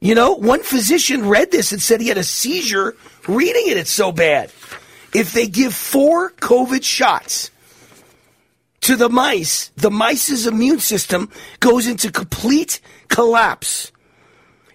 You 0.00 0.16
know, 0.16 0.32
one 0.32 0.62
physician 0.62 1.28
read 1.28 1.52
this 1.52 1.70
and 1.70 1.80
said 1.80 2.00
he 2.00 2.08
had 2.08 2.18
a 2.18 2.24
seizure 2.24 2.96
reading 3.28 3.68
it. 3.68 3.76
It's 3.76 3.92
so 3.92 4.10
bad. 4.10 4.50
If 5.14 5.32
they 5.32 5.46
give 5.46 5.74
four 5.74 6.30
COVID 6.30 6.82
shots 6.82 7.50
to 8.80 8.96
the 8.96 9.08
mice, 9.08 9.70
the 9.76 9.90
mice's 9.90 10.46
immune 10.46 10.80
system 10.80 11.30
goes 11.60 11.86
into 11.86 12.10
complete 12.10 12.80
collapse. 13.08 13.91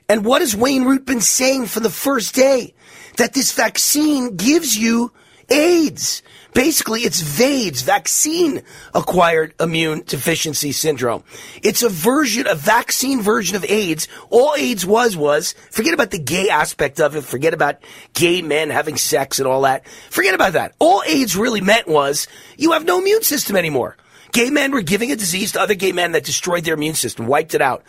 And 0.10 0.24
what 0.24 0.42
has 0.42 0.56
Wayne 0.56 0.86
Root 0.86 1.06
been 1.06 1.22
saying 1.22 1.66
from 1.66 1.84
the 1.84 1.90
first 1.90 2.34
day? 2.34 2.74
That 3.18 3.34
this 3.34 3.52
vaccine 3.52 4.36
gives 4.38 4.78
you 4.78 5.12
AIDS. 5.50 6.22
Basically, 6.54 7.02
it's 7.02 7.22
VAIDS, 7.22 7.84
vaccine 7.84 8.64
acquired 8.96 9.54
immune 9.60 10.04
deficiency 10.06 10.72
syndrome. 10.72 11.24
It's 11.62 11.84
a 11.84 11.90
version, 11.90 12.48
a 12.48 12.56
vaccine 12.56 13.22
version 13.22 13.56
of 13.56 13.66
AIDS. 13.66 14.08
All 14.30 14.56
AIDS 14.56 14.86
was, 14.86 15.16
was, 15.16 15.54
forget 15.70 15.94
about 15.94 16.12
the 16.12 16.20
gay 16.20 16.50
aspect 16.50 17.00
of 17.00 17.16
it, 17.16 17.24
forget 17.24 17.54
about 17.54 17.78
gay 18.14 18.42
men 18.42 18.70
having 18.70 18.98
sex 18.98 19.40
and 19.40 19.48
all 19.48 19.62
that. 19.62 19.88
Forget 20.10 20.34
about 20.34 20.54
that. 20.54 20.74
All 20.80 21.04
AIDS 21.06 21.36
really 21.36 21.62
meant 21.62 21.88
was, 21.88 22.28
you 22.58 22.72
have 22.72 22.86
no 22.86 23.00
immune 23.00 23.24
system 23.24 23.56
anymore. 23.56 23.96
Gay 24.32 24.50
men 24.50 24.72
were 24.72 24.82
giving 24.82 25.12
a 25.12 25.16
disease 25.16 25.54
to 25.54 25.62
other 25.62 25.76
gay 25.76 25.92
men 25.92 26.12
that 26.12 26.24
destroyed 26.24 26.64
their 26.64 26.74
immune 26.74 26.96
system, 26.96 27.28
wiped 27.28 27.54
it 27.54 27.62
out. 27.62 27.84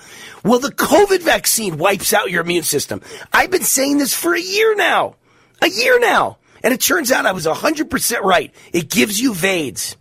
Well, 0.45 0.59
the 0.59 0.72
COVID 0.72 1.22
vaccine 1.22 1.78
wipes 1.78 2.12
out 2.12 2.30
your 2.30 2.43
immune 2.43 2.62
system. 2.62 3.01
I've 3.32 3.51
been 3.51 3.64
saying 3.64 3.99
this 3.99 4.14
for 4.14 4.34
a 4.34 4.41
year 4.41 4.74
now. 4.74 5.16
A 5.62 5.68
year 5.68 5.99
now. 5.99 6.39
And 6.62 6.74
it 6.74 6.80
turns 6.80 7.12
out 7.12 7.26
I 7.26 7.32
was 7.32 7.47
100% 7.47 8.22
right. 8.22 8.53
It 8.72 8.91
gives 8.91 9.20
you 9.20 9.34
VAIDS. 9.34 9.97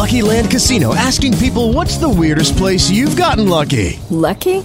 Lucky 0.00 0.22
Land 0.22 0.50
Casino 0.50 0.94
asking 0.94 1.36
people 1.36 1.74
what's 1.74 1.98
the 1.98 2.08
weirdest 2.08 2.56
place 2.56 2.88
you've 2.88 3.16
gotten 3.16 3.48
lucky? 3.48 4.00
Lucky? 4.08 4.64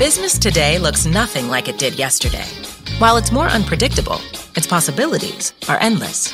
Business 0.00 0.38
today 0.38 0.78
looks 0.78 1.04
nothing 1.04 1.48
like 1.48 1.68
it 1.68 1.76
did 1.76 1.98
yesterday. 1.98 2.46
While 2.96 3.18
it's 3.18 3.30
more 3.30 3.48
unpredictable, 3.48 4.18
its 4.56 4.66
possibilities 4.66 5.52
are 5.68 5.76
endless. 5.78 6.32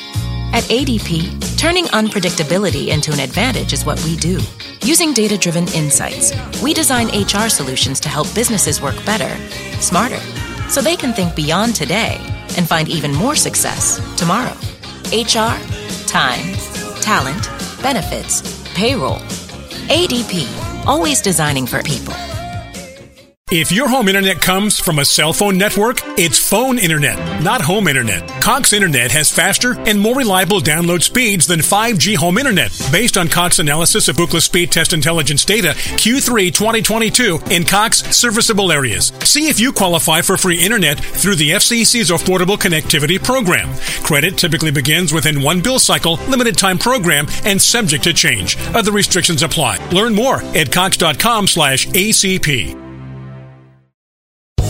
At 0.53 0.63
ADP, 0.71 1.59
turning 1.59 1.87
unpredictability 1.87 2.91
into 2.95 3.13
an 3.13 3.19
advantage 3.19 3.73
is 3.73 3.85
what 3.85 4.01
we 4.05 4.15
do. 4.19 4.39
Using 4.83 5.13
data 5.13 5.37
driven 5.37 5.67
insights, 5.75 6.33
we 6.63 6.75
design 6.75 7.09
HR 7.09 7.49
solutions 7.49 7.99
to 8.01 8.09
help 8.09 8.33
businesses 8.37 8.81
work 8.81 9.05
better, 9.05 9.35
smarter, 9.81 10.21
so 10.69 10.81
they 10.81 10.95
can 10.95 11.13
think 11.13 11.35
beyond 11.35 11.75
today 11.75 12.19
and 12.57 12.69
find 12.69 12.89
even 12.89 13.13
more 13.13 13.35
success 13.35 13.99
tomorrow. 14.17 14.57
HR, 15.11 15.59
time, 16.07 16.55
talent, 17.01 17.51
benefits, 17.83 18.43
payroll. 18.77 19.19
ADP, 19.89 20.87
always 20.87 21.21
designing 21.21 21.67
for 21.67 21.83
people. 21.83 22.15
If 23.53 23.71
your 23.71 23.89
home 23.89 24.09
internet 24.09 24.41
comes 24.41 24.81
from 24.81 24.99
a 24.99 25.05
cell 25.05 25.33
phone 25.33 25.57
network, 25.57 26.01
it's 26.19 26.37
phone 26.37 26.81
internet, 26.81 27.45
not 27.45 27.61
home 27.61 27.87
internet. 27.87 28.27
Cox 28.43 28.73
Internet 28.73 29.13
has 29.13 29.31
faster 29.31 29.79
and 29.83 30.01
more 30.01 30.17
reliable 30.17 30.59
download 30.59 31.05
speeds 31.05 31.47
than 31.47 31.61
5G 31.61 32.17
home 32.17 32.39
internet, 32.39 32.73
based 32.91 33.17
on 33.17 33.29
Cox 33.29 33.61
analysis 33.61 34.09
of 34.09 34.17
Ookla 34.17 34.43
Speed 34.43 34.73
Test 34.73 34.93
Intelligence 34.93 35.45
data 35.45 35.69
Q3 35.69 36.53
2022 36.53 37.39
in 37.53 37.63
Cox 37.63 37.99
serviceable 38.17 38.73
areas. 38.73 39.13
See 39.21 39.47
if 39.47 39.61
you 39.61 39.73
qualify 39.73 40.23
for 40.23 40.37
free 40.37 40.61
internet 40.61 40.99
through 40.99 41.37
the 41.37 41.51
FCC's 41.51 42.11
Affordable 42.11 42.59
Connectivity 42.59 43.23
Program. 43.23 43.73
Credit 44.03 44.37
typically 44.37 44.73
begins 44.73 45.13
within 45.13 45.41
one 45.41 45.61
bill 45.61 45.79
cycle, 45.79 46.15
limited 46.29 46.59
time 46.59 46.79
program, 46.79 47.29
and 47.45 47.63
subject 47.63 48.03
to 48.03 48.13
change. 48.13 48.57
Other 48.75 48.91
restrictions 48.91 49.45
apply. 49.45 49.79
Learn 49.93 50.17
more 50.17 50.43
at 50.57 50.73
cox.com/acp. 50.73 52.86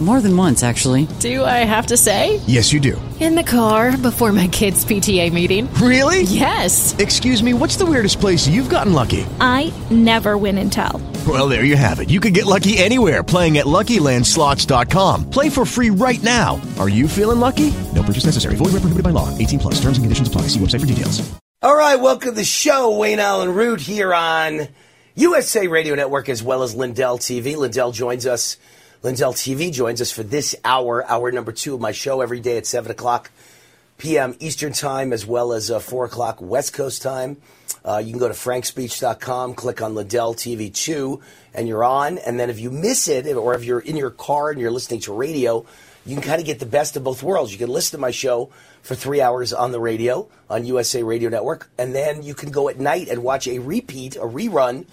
More 0.00 0.22
than 0.22 0.34
once, 0.34 0.62
actually. 0.62 1.06
Do 1.18 1.44
I 1.44 1.58
have 1.58 1.88
to 1.88 1.96
say? 1.98 2.40
Yes, 2.46 2.72
you 2.72 2.80
do. 2.80 3.00
In 3.20 3.34
the 3.34 3.42
car 3.42 3.98
before 3.98 4.32
my 4.32 4.48
kids' 4.48 4.82
PTA 4.82 5.30
meeting. 5.30 5.72
Really? 5.74 6.22
Yes. 6.22 6.96
Excuse 6.98 7.42
me, 7.42 7.52
what's 7.52 7.76
the 7.76 7.84
weirdest 7.84 8.18
place 8.18 8.48
you've 8.48 8.70
gotten 8.70 8.94
lucky? 8.94 9.26
I 9.40 9.70
never 9.90 10.38
win 10.38 10.56
and 10.56 10.72
tell. 10.72 11.02
Well, 11.28 11.48
there 11.48 11.64
you 11.64 11.76
have 11.76 12.00
it. 12.00 12.08
You 12.08 12.18
can 12.18 12.32
get 12.32 12.46
lucky 12.46 12.78
anywhere 12.78 13.22
playing 13.22 13.58
at 13.58 13.66
LuckyLandSlots.com. 13.66 15.28
Play 15.28 15.50
for 15.50 15.66
free 15.66 15.90
right 15.90 16.22
now. 16.22 16.58
Are 16.78 16.88
you 16.88 17.06
feeling 17.06 17.40
lucky? 17.40 17.70
No 17.94 18.02
purchase 18.02 18.24
necessary. 18.24 18.56
Void 18.56 18.72
where 18.72 18.80
prohibited 18.80 19.04
by 19.04 19.10
law. 19.10 19.28
18 19.36 19.58
plus. 19.58 19.74
Terms 19.74 19.98
and 19.98 20.04
conditions 20.04 20.28
apply. 20.28 20.42
See 20.48 20.58
website 20.60 20.80
for 20.80 20.86
details. 20.86 21.20
All 21.62 21.76
right, 21.76 21.96
welcome 21.96 22.30
to 22.30 22.34
the 22.34 22.42
show. 22.44 22.96
Wayne 22.96 23.18
Allyn 23.18 23.52
Root 23.52 23.82
here 23.82 24.14
on 24.14 24.68
USA 25.14 25.66
Radio 25.66 25.94
Network 25.94 26.30
as 26.30 26.42
well 26.42 26.62
as 26.62 26.74
Lindell 26.74 27.18
TV. 27.18 27.54
Lindell 27.54 27.92
joins 27.92 28.26
us. 28.26 28.56
Lindell 29.02 29.32
TV 29.32 29.72
joins 29.72 30.02
us 30.02 30.12
for 30.12 30.22
this 30.22 30.54
hour, 30.62 31.08
hour 31.10 31.32
number 31.32 31.52
two 31.52 31.74
of 31.74 31.80
my 31.80 31.90
show 31.90 32.20
every 32.20 32.38
day 32.38 32.58
at 32.58 32.66
7 32.66 32.90
o'clock 32.90 33.30
p.m. 33.96 34.36
Eastern 34.40 34.74
Time 34.74 35.14
as 35.14 35.24
well 35.24 35.54
as 35.54 35.70
uh, 35.70 35.78
4 35.78 36.04
o'clock 36.04 36.42
West 36.42 36.74
Coast 36.74 37.00
Time. 37.00 37.38
Uh, 37.82 38.02
you 38.04 38.10
can 38.10 38.18
go 38.18 38.28
to 38.28 38.34
frankspeech.com, 38.34 39.54
click 39.54 39.80
on 39.80 39.94
Lindell 39.94 40.34
TV 40.34 40.72
2, 40.72 41.18
and 41.54 41.66
you're 41.66 41.82
on. 41.82 42.18
And 42.18 42.38
then 42.38 42.50
if 42.50 42.60
you 42.60 42.70
miss 42.70 43.08
it, 43.08 43.26
or 43.26 43.54
if 43.54 43.64
you're 43.64 43.80
in 43.80 43.96
your 43.96 44.10
car 44.10 44.50
and 44.50 44.60
you're 44.60 44.70
listening 44.70 45.00
to 45.00 45.14
radio, 45.14 45.64
you 46.04 46.14
can 46.14 46.22
kind 46.22 46.40
of 46.40 46.46
get 46.46 46.58
the 46.58 46.66
best 46.66 46.94
of 46.94 47.02
both 47.02 47.22
worlds. 47.22 47.52
You 47.52 47.58
can 47.58 47.70
listen 47.70 47.96
to 47.98 48.02
my 48.02 48.10
show 48.10 48.50
for 48.82 48.94
three 48.94 49.22
hours 49.22 49.54
on 49.54 49.72
the 49.72 49.80
radio, 49.80 50.28
on 50.50 50.66
USA 50.66 51.02
Radio 51.02 51.30
Network, 51.30 51.70
and 51.78 51.94
then 51.94 52.22
you 52.22 52.34
can 52.34 52.50
go 52.50 52.68
at 52.68 52.78
night 52.78 53.08
and 53.08 53.22
watch 53.22 53.48
a 53.48 53.60
repeat, 53.60 54.16
a 54.16 54.20
rerun 54.20 54.84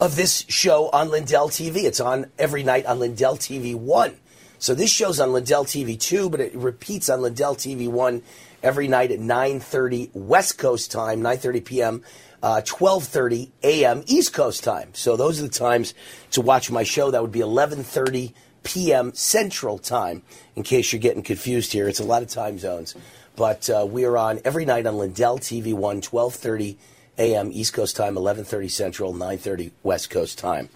of 0.00 0.14
this 0.14 0.44
show 0.48 0.88
on 0.90 1.10
Lindell 1.10 1.48
TV. 1.48 1.84
It's 1.84 2.00
on 2.00 2.30
every 2.38 2.62
night 2.62 2.86
on 2.86 3.00
Lindell 3.00 3.36
TV 3.36 3.74
1. 3.74 4.14
So 4.60 4.74
this 4.74 4.90
show's 4.90 5.20
on 5.20 5.32
Lindell 5.32 5.64
TV 5.64 5.98
2, 5.98 6.30
but 6.30 6.40
it 6.40 6.54
repeats 6.54 7.08
on 7.08 7.22
Lindell 7.22 7.54
TV 7.54 7.88
1 7.88 8.22
every 8.62 8.88
night 8.88 9.10
at 9.10 9.18
9.30 9.18 10.10
West 10.14 10.58
Coast 10.58 10.90
time, 10.90 11.20
9.30 11.20 11.64
p.m., 11.64 12.04
uh, 12.42 12.60
12.30 12.64 13.50
a.m. 13.64 14.04
East 14.06 14.32
Coast 14.32 14.62
time. 14.62 14.90
So 14.94 15.16
those 15.16 15.40
are 15.40 15.44
the 15.44 15.48
times 15.48 15.94
to 16.32 16.40
watch 16.40 16.70
my 16.70 16.84
show. 16.84 17.10
That 17.10 17.22
would 17.22 17.32
be 17.32 17.40
11.30 17.40 18.32
p.m. 18.62 19.12
Central 19.14 19.78
time, 19.78 20.22
in 20.54 20.62
case 20.62 20.92
you're 20.92 21.00
getting 21.00 21.22
confused 21.22 21.72
here. 21.72 21.88
It's 21.88 22.00
a 22.00 22.04
lot 22.04 22.22
of 22.22 22.28
time 22.28 22.58
zones. 22.58 22.94
But 23.34 23.68
uh, 23.70 23.86
we 23.88 24.04
are 24.04 24.16
on 24.16 24.40
every 24.44 24.64
night 24.64 24.86
on 24.86 24.98
Lindell 24.98 25.38
TV 25.38 25.74
1, 25.74 26.00
12.30 26.00 26.76
a.m. 27.18 27.50
East 27.52 27.72
Coast 27.72 27.96
time, 27.96 28.14
11:30 28.14 28.70
Central, 28.70 29.12
9:30 29.12 29.72
West 29.82 30.10
Coast 30.10 30.38
time. 30.38 30.68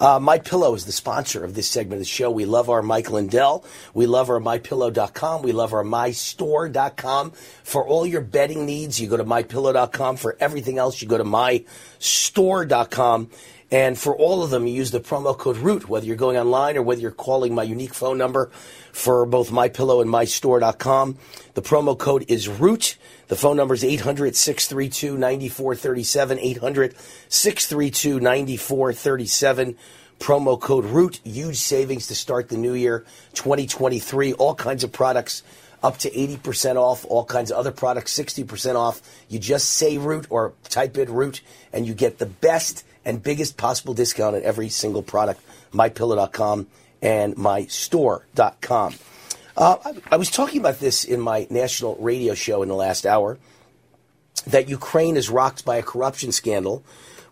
Uh, 0.00 0.18
My 0.18 0.38
Pillow 0.38 0.74
is 0.74 0.86
the 0.86 0.92
sponsor 0.92 1.44
of 1.44 1.54
this 1.54 1.68
segment 1.68 1.94
of 1.94 1.98
the 2.00 2.04
show. 2.04 2.30
We 2.30 2.46
love 2.46 2.68
our 2.68 2.82
Mike 2.82 3.10
Lindell. 3.10 3.64
We 3.94 4.06
love 4.06 4.28
our 4.28 4.40
MyPillow.com. 4.40 5.42
We 5.42 5.52
love 5.52 5.72
our 5.72 5.84
MyStore.com. 5.84 7.30
For 7.62 7.86
all 7.86 8.04
your 8.04 8.20
bedding 8.20 8.66
needs, 8.66 9.00
you 9.00 9.08
go 9.08 9.16
to 9.16 9.24
MyPillow.com. 9.24 10.16
For 10.16 10.36
everything 10.40 10.78
else, 10.78 11.00
you 11.00 11.06
go 11.06 11.18
to 11.18 11.24
MyStore.com. 11.24 13.30
And 13.70 13.98
for 13.98 14.14
all 14.16 14.42
of 14.42 14.50
them, 14.50 14.66
you 14.66 14.74
use 14.74 14.90
the 14.90 15.00
promo 15.00 15.36
code 15.36 15.56
ROOT, 15.56 15.88
whether 15.88 16.06
you're 16.06 16.16
going 16.16 16.36
online 16.36 16.76
or 16.76 16.82
whether 16.82 17.00
you're 17.00 17.10
calling 17.10 17.54
my 17.54 17.62
unique 17.62 17.94
phone 17.94 18.18
number 18.18 18.50
for 18.92 19.26
both 19.26 19.50
MyPillow 19.50 20.02
and 20.02 20.10
MyStore.com. 20.10 21.18
The 21.54 21.62
promo 21.62 21.98
code 21.98 22.24
is 22.28 22.48
ROOT. 22.48 22.96
The 23.28 23.36
phone 23.36 23.56
number 23.56 23.74
is 23.74 23.82
800 23.82 24.36
632 24.36 25.16
9437. 25.16 26.38
800 26.38 26.94
632 27.28 28.20
9437. 28.20 29.76
Promo 30.20 30.60
code 30.60 30.84
ROOT. 30.84 31.20
Huge 31.24 31.56
savings 31.56 32.06
to 32.08 32.14
start 32.14 32.50
the 32.50 32.56
new 32.56 32.74
year 32.74 33.04
2023. 33.32 34.34
All 34.34 34.54
kinds 34.54 34.84
of 34.84 34.92
products 34.92 35.42
up 35.82 35.98
to 35.98 36.10
80% 36.10 36.76
off. 36.76 37.04
All 37.06 37.24
kinds 37.24 37.50
of 37.50 37.58
other 37.58 37.72
products 37.72 38.16
60% 38.16 38.76
off. 38.76 39.02
You 39.28 39.38
just 39.38 39.70
say 39.70 39.98
ROOT 39.98 40.26
or 40.30 40.52
type 40.64 40.96
in 40.96 41.12
ROOT 41.12 41.40
and 41.72 41.86
you 41.86 41.94
get 41.94 42.18
the 42.18 42.26
best 42.26 42.84
and 43.04 43.22
biggest 43.22 43.56
possible 43.56 43.94
discount 43.94 44.36
on 44.36 44.42
every 44.42 44.68
single 44.68 45.02
product. 45.02 45.40
MyPillow.com 45.72 46.66
and 47.02 47.36
MyStore.com. 47.36 48.94
Uh, 49.56 49.76
I, 49.84 49.94
I 50.12 50.16
was 50.16 50.30
talking 50.30 50.60
about 50.60 50.80
this 50.80 51.04
in 51.04 51.20
my 51.20 51.46
national 51.50 51.96
radio 51.96 52.34
show 52.34 52.62
in 52.62 52.68
the 52.68 52.74
last 52.74 53.06
hour 53.06 53.38
that 54.46 54.68
Ukraine 54.68 55.16
is 55.16 55.30
rocked 55.30 55.64
by 55.64 55.76
a 55.76 55.82
corruption 55.82 56.32
scandal 56.32 56.82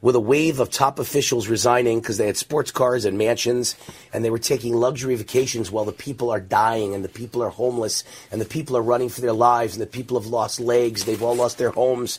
with 0.02 0.16
a 0.16 0.20
wave 0.20 0.60
of 0.60 0.68
top 0.68 0.98
officials 0.98 1.48
resigning 1.48 2.00
because 2.00 2.18
they 2.18 2.26
had 2.26 2.36
sports 2.36 2.72
cars 2.72 3.04
and 3.04 3.16
mansions 3.16 3.76
and 4.12 4.24
they 4.24 4.30
were 4.30 4.38
taking 4.38 4.74
luxury 4.74 5.14
vacations 5.14 5.70
while 5.70 5.84
the 5.84 5.92
people 5.92 6.28
are 6.30 6.40
dying 6.40 6.94
and 6.94 7.04
the 7.04 7.08
people 7.08 7.42
are 7.42 7.48
homeless 7.48 8.02
and 8.30 8.40
the 8.40 8.44
people 8.44 8.76
are 8.76 8.82
running 8.82 9.08
for 9.08 9.20
their 9.20 9.32
lives 9.32 9.74
and 9.74 9.80
the 9.80 9.86
people 9.86 10.20
have 10.20 10.28
lost 10.28 10.58
legs. 10.58 11.04
They've 11.04 11.22
all 11.22 11.36
lost 11.36 11.56
their 11.56 11.70
homes. 11.70 12.18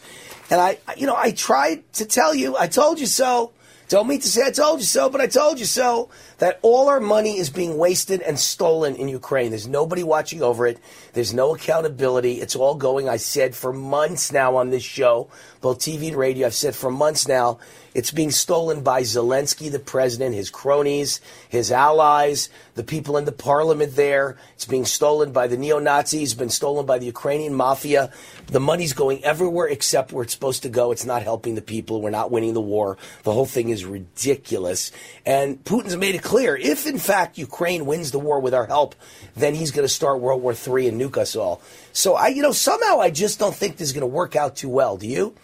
And 0.49 0.61
I, 0.61 0.77
you 0.95 1.05
know, 1.05 1.15
I 1.15 1.31
tried 1.31 1.83
to 1.93 2.05
tell 2.05 2.33
you, 2.33 2.57
I 2.57 2.67
told 2.67 2.99
you 2.99 3.05
so. 3.05 3.51
Don't 3.93 4.07
mean 4.07 4.21
to 4.21 4.27
say 4.27 4.47
I 4.47 4.49
told 4.49 4.79
you 4.79 4.87
so, 4.87 5.07
but 5.07 5.21
I 5.21 5.27
told 5.27 5.59
you 5.59 5.67
so. 5.67 6.09
That 6.39 6.57
all 6.63 6.89
our 6.89 6.99
money 6.99 7.37
is 7.37 7.51
being 7.51 7.77
wasted 7.77 8.23
and 8.23 8.39
stolen 8.39 8.95
in 8.95 9.07
Ukraine. 9.07 9.51
There's 9.51 9.67
nobody 9.67 10.01
watching 10.01 10.41
over 10.41 10.65
it. 10.65 10.79
There's 11.13 11.31
no 11.31 11.53
accountability. 11.53 12.41
It's 12.41 12.55
all 12.55 12.73
going, 12.73 13.07
I 13.07 13.17
said 13.17 13.53
for 13.53 13.71
months 13.71 14.31
now 14.31 14.55
on 14.55 14.71
this 14.71 14.81
show, 14.81 15.29
both 15.61 15.77
TV 15.77 16.07
and 16.07 16.17
radio. 16.17 16.47
I've 16.47 16.55
said 16.55 16.73
for 16.73 16.89
months 16.89 17.27
now, 17.27 17.59
it's 17.93 18.11
being 18.11 18.31
stolen 18.31 18.81
by 18.81 19.01
Zelensky, 19.01 19.71
the 19.71 19.79
president, 19.79 20.35
his 20.35 20.49
cronies, 20.49 21.21
his 21.47 21.71
allies, 21.71 22.49
the 22.75 22.83
people 22.83 23.17
in 23.17 23.25
the 23.25 23.31
parliament 23.31 23.95
there. 23.95 24.37
It's 24.55 24.65
being 24.65 24.85
stolen 24.85 25.31
by 25.31 25.47
the 25.47 25.57
neo 25.57 25.79
Nazis, 25.79 26.31
it's 26.31 26.39
been 26.39 26.49
stolen 26.49 26.85
by 26.85 26.97
the 26.97 27.05
Ukrainian 27.05 27.53
mafia. 27.53 28.11
The 28.47 28.59
money's 28.59 28.93
going 28.93 29.23
everywhere 29.23 29.67
except 29.67 30.11
where 30.11 30.23
it's 30.23 30.33
supposed 30.33 30.63
to 30.63 30.69
go. 30.69 30.91
It's 30.91 31.05
not 31.05 31.23
helping 31.23 31.55
the 31.55 31.61
people. 31.61 32.01
We're 32.01 32.09
not 32.09 32.31
winning 32.31 32.53
the 32.53 32.61
war. 32.61 32.97
The 33.23 33.31
whole 33.31 33.45
thing 33.45 33.69
is 33.69 33.85
ridiculous. 33.85 34.91
And 35.25 35.63
Putin's 35.63 35.97
made 35.97 36.15
it 36.15 36.23
clear 36.23 36.55
if, 36.55 36.87
in 36.87 36.97
fact, 36.97 37.37
Ukraine 37.37 37.85
wins 37.85 38.11
the 38.11 38.19
war 38.19 38.39
with 38.39 38.53
our 38.53 38.65
help, 38.65 38.95
then 39.35 39.55
he's 39.55 39.71
going 39.71 39.87
to 39.87 39.93
start 39.93 40.19
World 40.19 40.41
War 40.41 40.53
III 40.53 40.89
and 40.89 40.99
nuke 40.99 41.17
us 41.17 41.35
all. 41.35 41.61
So, 41.91 42.15
I, 42.15 42.27
you 42.27 42.41
know, 42.41 42.51
somehow 42.51 42.99
I 42.99 43.11
just 43.11 43.39
don't 43.39 43.55
think 43.55 43.77
this 43.77 43.89
is 43.89 43.93
going 43.93 44.01
to 44.01 44.07
work 44.07 44.35
out 44.35 44.55
too 44.55 44.69
well. 44.69 44.97
Do 44.97 45.07
you? 45.07 45.35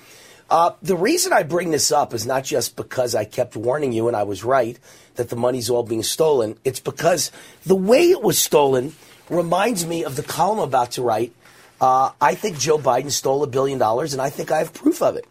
Uh, 0.49 0.71
the 0.81 0.95
reason 0.95 1.31
I 1.31 1.43
bring 1.43 1.71
this 1.71 1.91
up 1.91 2.13
is 2.13 2.25
not 2.25 2.43
just 2.43 2.75
because 2.75 3.13
I 3.13 3.23
kept 3.23 3.55
warning 3.55 3.93
you 3.93 4.07
and 4.07 4.17
I 4.17 4.23
was 4.23 4.43
right 4.43 4.79
that 5.15 5.29
the 5.29 5.35
money's 5.35 5.69
all 5.69 5.83
being 5.83 6.01
stolen. 6.03 6.57
It's 6.63 6.79
because 6.79 7.31
the 7.65 7.75
way 7.75 8.09
it 8.09 8.21
was 8.21 8.39
stolen 8.39 8.93
reminds 9.29 9.85
me 9.85 10.03
of 10.03 10.15
the 10.15 10.23
column 10.23 10.59
I'm 10.59 10.67
about 10.67 10.91
to 10.91 11.03
write. 11.03 11.33
Uh, 11.79 12.11
I 12.19 12.35
think 12.35 12.57
Joe 12.57 12.79
Biden 12.79 13.11
stole 13.11 13.43
a 13.43 13.47
billion 13.47 13.77
dollars, 13.77 14.13
and 14.13 14.21
I 14.21 14.29
think 14.29 14.51
I 14.51 14.57
have 14.57 14.73
proof 14.73 15.01
of 15.01 15.15
it. 15.15 15.25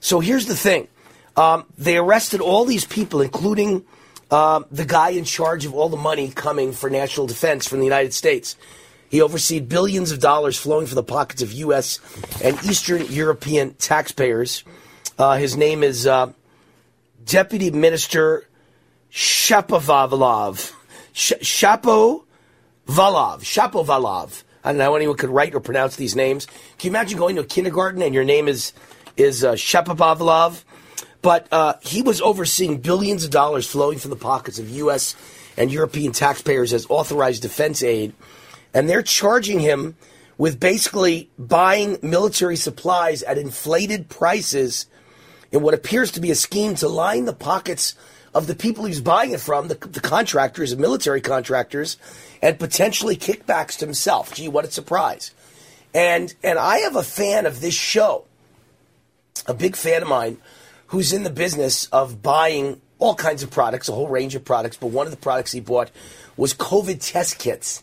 So 0.00 0.20
here's 0.20 0.46
the 0.46 0.56
thing 0.56 0.88
um, 1.36 1.64
they 1.78 1.96
arrested 1.96 2.40
all 2.40 2.64
these 2.64 2.84
people, 2.84 3.20
including 3.20 3.84
uh, 4.30 4.62
the 4.70 4.86
guy 4.86 5.10
in 5.10 5.24
charge 5.24 5.64
of 5.66 5.74
all 5.74 5.88
the 5.88 5.96
money 5.96 6.30
coming 6.30 6.72
for 6.72 6.88
national 6.88 7.26
defense 7.26 7.68
from 7.68 7.78
the 7.78 7.84
United 7.84 8.14
States. 8.14 8.56
He 9.12 9.20
overseed 9.20 9.68
billions 9.68 10.10
of 10.10 10.20
dollars 10.20 10.56
flowing 10.56 10.86
from 10.86 10.94
the 10.94 11.02
pockets 11.02 11.42
of 11.42 11.52
U.S. 11.52 12.00
and 12.42 12.56
Eastern 12.64 13.04
European 13.12 13.74
taxpayers. 13.74 14.64
Uh, 15.18 15.36
his 15.36 15.54
name 15.54 15.82
is 15.82 16.06
uh, 16.06 16.32
Deputy 17.22 17.70
Minister 17.70 18.48
Shapovalov. 19.12 20.72
Sh- 21.12 21.34
Shapovalov. 21.42 22.24
Shapovalov. 22.86 24.44
I 24.64 24.70
don't 24.70 24.78
know 24.78 24.84
how 24.84 24.94
anyone 24.94 25.18
could 25.18 25.28
write 25.28 25.54
or 25.54 25.60
pronounce 25.60 25.96
these 25.96 26.16
names. 26.16 26.46
Can 26.78 26.88
you 26.88 26.90
imagine 26.92 27.18
going 27.18 27.36
to 27.36 27.42
a 27.42 27.44
kindergarten 27.44 28.00
and 28.00 28.14
your 28.14 28.24
name 28.24 28.48
is 28.48 28.72
is 29.18 29.44
uh, 29.44 29.52
Shapovalov? 29.52 30.64
But 31.20 31.48
uh, 31.52 31.74
he 31.82 32.00
was 32.00 32.22
overseeing 32.22 32.78
billions 32.78 33.24
of 33.24 33.30
dollars 33.30 33.68
flowing 33.68 33.98
from 33.98 34.08
the 34.08 34.16
pockets 34.16 34.58
of 34.58 34.70
U.S. 34.70 35.14
and 35.58 35.70
European 35.70 36.12
taxpayers 36.12 36.72
as 36.72 36.86
authorized 36.88 37.42
defense 37.42 37.82
aid 37.82 38.14
and 38.74 38.88
they're 38.88 39.02
charging 39.02 39.60
him 39.60 39.96
with 40.38 40.58
basically 40.58 41.30
buying 41.38 41.98
military 42.02 42.56
supplies 42.56 43.22
at 43.22 43.38
inflated 43.38 44.08
prices 44.08 44.86
in 45.50 45.62
what 45.62 45.74
appears 45.74 46.10
to 46.12 46.20
be 46.20 46.30
a 46.30 46.34
scheme 46.34 46.74
to 46.76 46.88
line 46.88 47.26
the 47.26 47.32
pockets 47.32 47.94
of 48.34 48.46
the 48.46 48.54
people 48.54 48.84
he's 48.84 49.00
buying 49.00 49.32
it 49.32 49.40
from, 49.40 49.68
the, 49.68 49.74
the 49.74 50.00
contractors 50.00 50.74
military 50.76 51.20
contractors, 51.20 51.98
and 52.40 52.58
potentially 52.58 53.16
kickbacks 53.16 53.78
to 53.78 53.84
himself. 53.84 54.34
Gee, 54.34 54.48
what 54.48 54.64
a 54.64 54.70
surprise. 54.70 55.32
And 55.94 56.34
and 56.42 56.58
I 56.58 56.78
have 56.78 56.96
a 56.96 57.02
fan 57.02 57.44
of 57.44 57.60
this 57.60 57.74
show, 57.74 58.24
a 59.46 59.52
big 59.52 59.76
fan 59.76 60.02
of 60.02 60.08
mine, 60.08 60.38
who's 60.86 61.12
in 61.12 61.22
the 61.22 61.30
business 61.30 61.86
of 61.86 62.22
buying 62.22 62.80
all 62.98 63.14
kinds 63.14 63.42
of 63.42 63.50
products, 63.50 63.88
a 63.88 63.92
whole 63.92 64.08
range 64.08 64.34
of 64.34 64.44
products, 64.44 64.76
but 64.76 64.86
one 64.86 65.06
of 65.06 65.10
the 65.10 65.18
products 65.18 65.52
he 65.52 65.60
bought 65.60 65.90
was 66.36 66.54
COVID 66.54 66.98
test 67.00 67.38
kits. 67.38 67.82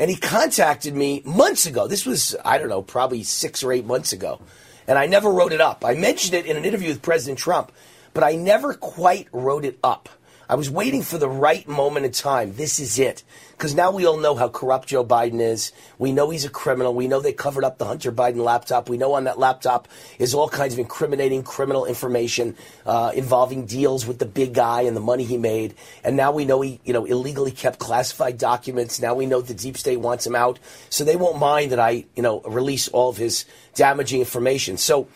And 0.00 0.08
he 0.08 0.16
contacted 0.16 0.96
me 0.96 1.20
months 1.26 1.66
ago. 1.66 1.86
This 1.86 2.06
was, 2.06 2.34
I 2.42 2.56
don't 2.56 2.70
know, 2.70 2.80
probably 2.80 3.22
six 3.22 3.62
or 3.62 3.70
eight 3.70 3.84
months 3.84 4.14
ago. 4.14 4.40
And 4.88 4.98
I 4.98 5.04
never 5.04 5.30
wrote 5.30 5.52
it 5.52 5.60
up. 5.60 5.84
I 5.84 5.92
mentioned 5.92 6.32
it 6.32 6.46
in 6.46 6.56
an 6.56 6.64
interview 6.64 6.88
with 6.88 7.02
President 7.02 7.38
Trump, 7.38 7.70
but 8.14 8.24
I 8.24 8.32
never 8.32 8.72
quite 8.72 9.28
wrote 9.30 9.66
it 9.66 9.78
up. 9.84 10.08
I 10.50 10.56
was 10.56 10.68
waiting 10.68 11.02
for 11.02 11.16
the 11.16 11.28
right 11.28 11.68
moment 11.68 12.06
in 12.06 12.10
time. 12.10 12.56
This 12.56 12.80
is 12.80 12.98
it. 12.98 13.22
Because 13.52 13.72
now 13.72 13.92
we 13.92 14.04
all 14.04 14.16
know 14.16 14.34
how 14.34 14.48
corrupt 14.48 14.88
Joe 14.88 15.04
Biden 15.04 15.40
is. 15.40 15.70
We 15.96 16.10
know 16.10 16.30
he's 16.30 16.44
a 16.44 16.50
criminal. 16.50 16.92
We 16.92 17.06
know 17.06 17.20
they 17.20 17.32
covered 17.32 17.62
up 17.62 17.78
the 17.78 17.84
Hunter 17.84 18.10
Biden 18.10 18.42
laptop. 18.42 18.88
We 18.88 18.98
know 18.98 19.12
on 19.12 19.22
that 19.24 19.38
laptop 19.38 19.86
is 20.18 20.34
all 20.34 20.48
kinds 20.48 20.72
of 20.72 20.80
incriminating 20.80 21.44
criminal 21.44 21.86
information 21.86 22.56
uh, 22.84 23.12
involving 23.14 23.64
deals 23.64 24.08
with 24.08 24.18
the 24.18 24.26
big 24.26 24.52
guy 24.52 24.82
and 24.82 24.96
the 24.96 25.00
money 25.00 25.22
he 25.22 25.38
made. 25.38 25.76
And 26.02 26.16
now 26.16 26.32
we 26.32 26.44
know 26.44 26.62
he, 26.62 26.80
you 26.84 26.92
know, 26.92 27.04
illegally 27.04 27.52
kept 27.52 27.78
classified 27.78 28.36
documents. 28.36 29.00
Now 29.00 29.14
we 29.14 29.26
know 29.26 29.40
the 29.40 29.54
deep 29.54 29.78
state 29.78 29.98
wants 29.98 30.26
him 30.26 30.34
out, 30.34 30.58
so 30.88 31.04
they 31.04 31.14
won't 31.14 31.38
mind 31.38 31.70
that 31.70 31.78
I, 31.78 32.06
you 32.16 32.24
know, 32.24 32.40
release 32.40 32.88
all 32.88 33.08
of 33.08 33.18
his 33.18 33.44
damaging 33.76 34.18
information. 34.18 34.78
So 34.78 35.06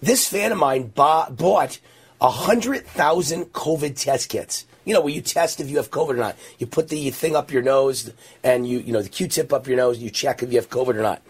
this 0.00 0.28
fan 0.28 0.52
of 0.52 0.58
mine 0.58 0.86
bought, 0.86 1.36
bought 1.36 1.80
100,000 2.18 3.46
COVID 3.46 4.00
test 4.00 4.28
kits. 4.28 4.66
You 4.84 4.94
know, 4.94 5.00
where 5.00 5.12
you 5.12 5.20
test 5.20 5.60
if 5.60 5.70
you 5.70 5.76
have 5.78 5.90
COVID 5.90 6.10
or 6.10 6.16
not. 6.16 6.36
You 6.58 6.66
put 6.66 6.88
the 6.88 7.10
thing 7.10 7.36
up 7.36 7.50
your 7.50 7.62
nose 7.62 8.12
and 8.42 8.66
you, 8.66 8.78
you 8.78 8.92
know, 8.92 9.02
the 9.02 9.08
Q-tip 9.08 9.52
up 9.52 9.66
your 9.66 9.76
nose, 9.76 9.96
and 9.96 10.04
you 10.04 10.10
check 10.10 10.42
if 10.42 10.52
you 10.52 10.58
have 10.58 10.70
COVID 10.70 10.96
or 10.96 11.02
not. 11.02 11.22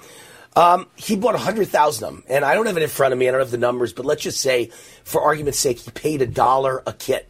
Um, 0.57 0.87
he 0.95 1.17
bought 1.17 1.35
100,000 1.35 2.05
of 2.05 2.15
them, 2.15 2.25
and 2.29 2.45
I 2.45 2.55
don't 2.55 2.67
have 2.67 2.77
it 2.77 2.83
in 2.83 2.89
front 2.89 3.13
of 3.13 3.19
me. 3.19 3.29
I 3.29 3.33
don't 3.33 3.41
have 3.41 3.51
the 3.51 3.59
numbers, 3.59 3.93
but 3.93 4.07
let's 4.07 4.23
just 4.23 4.41
say, 4.41 4.71
for 5.03 5.21
argument's 5.21 5.59
sake, 5.59 5.81
he 5.81 5.91
paid 5.91 6.23
a 6.23 6.27
dollar 6.27 6.83
a 6.87 6.93
kit. 6.93 7.29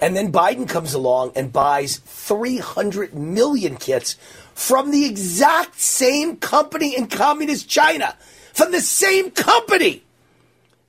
And 0.00 0.16
then 0.16 0.32
Biden 0.32 0.68
comes 0.68 0.94
along 0.94 1.32
and 1.34 1.52
buys 1.52 1.98
300 1.98 3.14
million 3.14 3.76
kits 3.76 4.16
from 4.54 4.90
the 4.90 5.06
exact 5.06 5.80
same 5.80 6.36
company 6.36 6.96
in 6.96 7.06
communist 7.08 7.68
China. 7.68 8.16
From 8.52 8.72
the 8.72 8.80
same 8.80 9.30
company! 9.30 10.04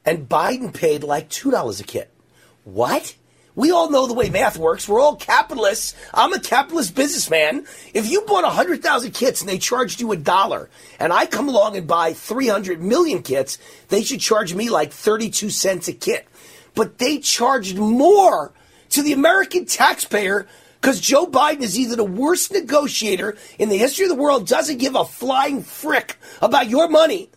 And 0.05 0.27
Biden 0.27 0.73
paid 0.73 1.03
like 1.03 1.29
$2 1.29 1.79
a 1.79 1.83
kit. 1.83 2.11
What? 2.63 3.15
We 3.59 3.71
all 3.71 3.89
know 3.89 4.07
the 4.07 4.13
way 4.13 4.29
math 4.29 4.55
works. 4.55 4.87
We're 4.87 5.01
all 5.01 5.17
capitalists. 5.17 5.93
I'm 6.13 6.31
a 6.31 6.39
capitalist 6.39 6.95
businessman. 6.95 7.65
If 7.93 8.09
you 8.09 8.21
bought 8.21 8.45
100,000 8.45 9.11
kits 9.11 9.41
and 9.41 9.49
they 9.49 9.57
charged 9.57 9.99
you 9.99 10.13
a 10.13 10.15
dollar, 10.15 10.69
and 10.97 11.11
I 11.11 11.25
come 11.25 11.49
along 11.49 11.75
and 11.75 11.85
buy 11.85 12.13
300 12.13 12.81
million 12.81 13.21
kits, 13.21 13.57
they 13.89 14.01
should 14.01 14.21
charge 14.21 14.53
me 14.53 14.69
like 14.69 14.93
32 14.93 15.49
cents 15.49 15.89
a 15.89 15.93
kit. 15.93 16.25
But 16.73 16.99
they 16.99 17.17
charged 17.17 17.77
more 17.77 18.53
to 18.91 19.03
the 19.03 19.11
American 19.11 19.65
taxpayer 19.65 20.47
because 20.79 21.01
Joe 21.01 21.27
Biden 21.27 21.61
is 21.61 21.77
either 21.77 21.97
the 21.97 22.05
worst 22.05 22.53
negotiator 22.53 23.35
in 23.57 23.67
the 23.67 23.77
history 23.77 24.05
of 24.05 24.09
the 24.09 24.15
world, 24.15 24.47
doesn't 24.47 24.77
give 24.77 24.95
a 24.95 25.03
flying 25.03 25.63
frick 25.63 26.15
about 26.41 26.69
your 26.69 26.87
money, 26.87 27.29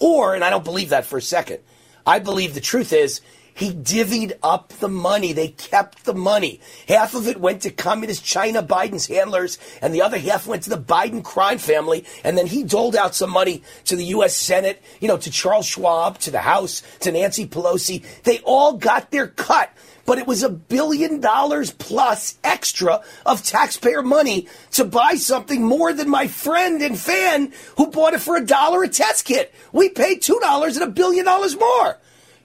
or, 0.00 0.36
and 0.36 0.44
I 0.44 0.50
don't 0.50 0.64
believe 0.64 0.90
that 0.90 1.06
for 1.06 1.18
a 1.18 1.22
second, 1.22 1.58
I 2.06 2.20
believe 2.20 2.54
the 2.54 2.60
truth 2.60 2.92
is 2.92 3.20
he 3.58 3.72
divvied 3.72 4.38
up 4.40 4.68
the 4.74 4.88
money. 4.88 5.32
They 5.32 5.48
kept 5.48 6.04
the 6.04 6.14
money. 6.14 6.60
Half 6.86 7.14
of 7.14 7.26
it 7.26 7.40
went 7.40 7.62
to 7.62 7.70
communist 7.70 8.24
China, 8.24 8.62
Biden's 8.62 9.08
handlers, 9.08 9.58
and 9.82 9.92
the 9.92 10.02
other 10.02 10.16
half 10.16 10.46
went 10.46 10.62
to 10.62 10.70
the 10.70 10.78
Biden 10.78 11.24
crime 11.24 11.58
family. 11.58 12.04
And 12.22 12.38
then 12.38 12.46
he 12.46 12.62
doled 12.62 12.94
out 12.94 13.16
some 13.16 13.30
money 13.30 13.64
to 13.86 13.96
the 13.96 14.04
U.S. 14.04 14.36
Senate, 14.36 14.80
you 15.00 15.08
know, 15.08 15.16
to 15.18 15.30
Charles 15.30 15.66
Schwab, 15.66 16.18
to 16.18 16.30
the 16.30 16.38
House, 16.38 16.84
to 17.00 17.10
Nancy 17.10 17.48
Pelosi. 17.48 18.04
They 18.22 18.38
all 18.44 18.74
got 18.74 19.10
their 19.10 19.26
cut. 19.26 19.72
But 20.06 20.18
it 20.18 20.26
was 20.26 20.44
a 20.44 20.48
billion 20.48 21.20
dollars 21.20 21.72
plus 21.72 22.38
extra 22.42 23.02
of 23.26 23.42
taxpayer 23.42 24.02
money 24.02 24.48
to 24.70 24.84
buy 24.84 25.16
something 25.16 25.62
more 25.62 25.92
than 25.92 26.08
my 26.08 26.28
friend 26.28 26.80
and 26.80 26.98
fan 26.98 27.52
who 27.76 27.88
bought 27.88 28.14
it 28.14 28.22
for 28.22 28.36
a 28.36 28.46
dollar 28.46 28.84
a 28.84 28.88
test 28.88 29.26
kit. 29.26 29.52
We 29.70 29.90
paid 29.90 30.22
$2 30.22 30.74
and 30.74 30.82
a 30.82 30.86
billion 30.86 31.26
dollars 31.26 31.58
more. 31.58 31.98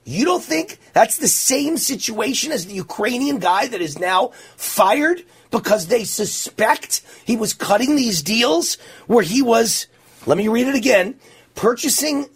You 0.04 0.24
don't 0.26 0.42
think 0.42 0.78
that's 0.92 1.16
the 1.16 1.28
same 1.28 1.78
situation 1.78 2.52
as 2.52 2.66
the 2.66 2.74
Ukrainian 2.74 3.38
guy 3.38 3.66
that 3.66 3.80
is 3.80 3.98
now 3.98 4.28
fired 4.56 5.22
because 5.50 5.86
they 5.86 6.04
suspect 6.04 7.02
he 7.24 7.36
was 7.36 7.54
cutting 7.54 7.96
these 7.96 8.22
deals 8.22 8.76
where 9.06 9.22
he 9.22 9.40
was, 9.40 9.86
let 10.26 10.36
me 10.36 10.48
read 10.48 10.68
it 10.68 10.74
again, 10.74 11.14
purchasing 11.54 12.28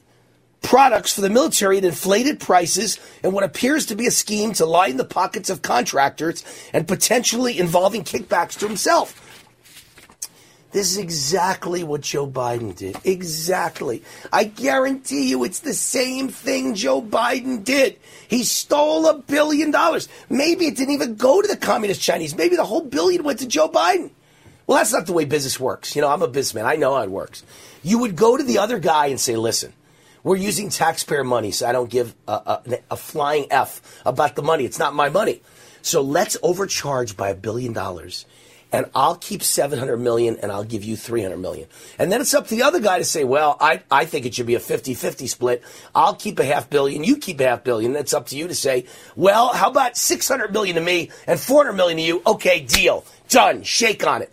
products 0.62 1.12
for 1.14 1.20
the 1.20 1.30
military 1.30 1.78
at 1.78 1.84
inflated 1.84 2.40
prices 2.40 2.98
and 3.22 3.32
what 3.32 3.44
appears 3.44 3.86
to 3.86 3.94
be 3.94 4.06
a 4.06 4.10
scheme 4.10 4.52
to 4.54 4.66
line 4.66 4.96
the 4.96 5.04
pockets 5.04 5.50
of 5.50 5.62
contractors 5.62 6.44
and 6.72 6.88
potentially 6.88 7.58
involving 7.58 8.02
kickbacks 8.02 8.58
to 8.58 8.66
himself. 8.66 9.24
This 10.70 10.92
is 10.92 10.98
exactly 10.98 11.82
what 11.82 12.02
Joe 12.02 12.26
Biden 12.26 12.76
did. 12.76 12.96
Exactly. 13.04 14.02
I 14.30 14.44
guarantee 14.44 15.30
you 15.30 15.44
it's 15.44 15.60
the 15.60 15.72
same 15.72 16.28
thing 16.28 16.74
Joe 16.74 17.00
Biden 17.00 17.64
did. 17.64 17.98
He 18.28 18.44
stole 18.44 19.06
a 19.06 19.18
billion 19.18 19.70
dollars. 19.70 20.08
Maybe 20.28 20.66
it 20.66 20.76
didn't 20.76 20.94
even 20.94 21.14
go 21.14 21.40
to 21.40 21.48
the 21.48 21.56
communist 21.56 22.02
Chinese. 22.02 22.36
Maybe 22.36 22.56
the 22.56 22.66
whole 22.66 22.82
billion 22.82 23.24
went 23.24 23.38
to 23.38 23.46
Joe 23.46 23.68
Biden. 23.68 24.10
Well, 24.66 24.76
that's 24.76 24.92
not 24.92 25.06
the 25.06 25.14
way 25.14 25.24
business 25.24 25.58
works. 25.58 25.96
You 25.96 26.02
know, 26.02 26.08
I'm 26.08 26.20
a 26.20 26.28
businessman. 26.28 26.66
I 26.66 26.76
know 26.76 26.94
how 26.94 27.02
it 27.02 27.10
works. 27.10 27.42
You 27.82 28.00
would 28.00 28.14
go 28.14 28.36
to 28.36 28.44
the 28.44 28.58
other 28.58 28.78
guy 28.78 29.06
and 29.06 29.18
say, 29.18 29.36
listen, 29.36 29.72
we're 30.22 30.36
using 30.36 30.68
taxpayer 30.68 31.24
money, 31.24 31.50
so 31.52 31.66
I 31.66 31.72
don't 31.72 31.88
give 31.88 32.14
a, 32.26 32.32
a, 32.32 32.78
a 32.90 32.96
flying 32.96 33.46
F 33.50 33.80
about 34.04 34.36
the 34.36 34.42
money. 34.42 34.66
It's 34.66 34.78
not 34.78 34.94
my 34.94 35.08
money. 35.08 35.40
So 35.80 36.02
let's 36.02 36.36
overcharge 36.42 37.16
by 37.16 37.30
a 37.30 37.34
billion 37.34 37.72
dollars 37.72 38.26
and 38.72 38.86
I'll 38.94 39.16
keep 39.16 39.42
700 39.42 39.96
million 39.96 40.36
and 40.42 40.52
I'll 40.52 40.64
give 40.64 40.84
you 40.84 40.96
300 40.96 41.36
million. 41.36 41.68
And 41.98 42.12
then 42.12 42.20
it's 42.20 42.34
up 42.34 42.46
to 42.48 42.54
the 42.54 42.62
other 42.62 42.80
guy 42.80 42.98
to 42.98 43.04
say, 43.04 43.24
well, 43.24 43.56
I, 43.60 43.82
I 43.90 44.04
think 44.04 44.26
it 44.26 44.34
should 44.34 44.46
be 44.46 44.54
a 44.54 44.60
50-50 44.60 45.28
split. 45.28 45.62
I'll 45.94 46.14
keep 46.14 46.38
a 46.38 46.44
half 46.44 46.68
billion, 46.68 47.04
you 47.04 47.16
keep 47.16 47.40
a 47.40 47.48
half 47.48 47.64
billion. 47.64 47.92
That's 47.92 48.12
up 48.12 48.26
to 48.26 48.36
you 48.36 48.48
to 48.48 48.54
say, 48.54 48.86
well, 49.16 49.52
how 49.52 49.70
about 49.70 49.96
600 49.96 50.52
million 50.52 50.76
to 50.76 50.82
me 50.82 51.10
and 51.26 51.40
400 51.40 51.72
million 51.72 51.96
to 51.98 52.02
you? 52.02 52.22
Okay, 52.26 52.60
deal. 52.60 53.04
Done. 53.28 53.62
Shake 53.62 54.06
on 54.06 54.22
it. 54.22 54.32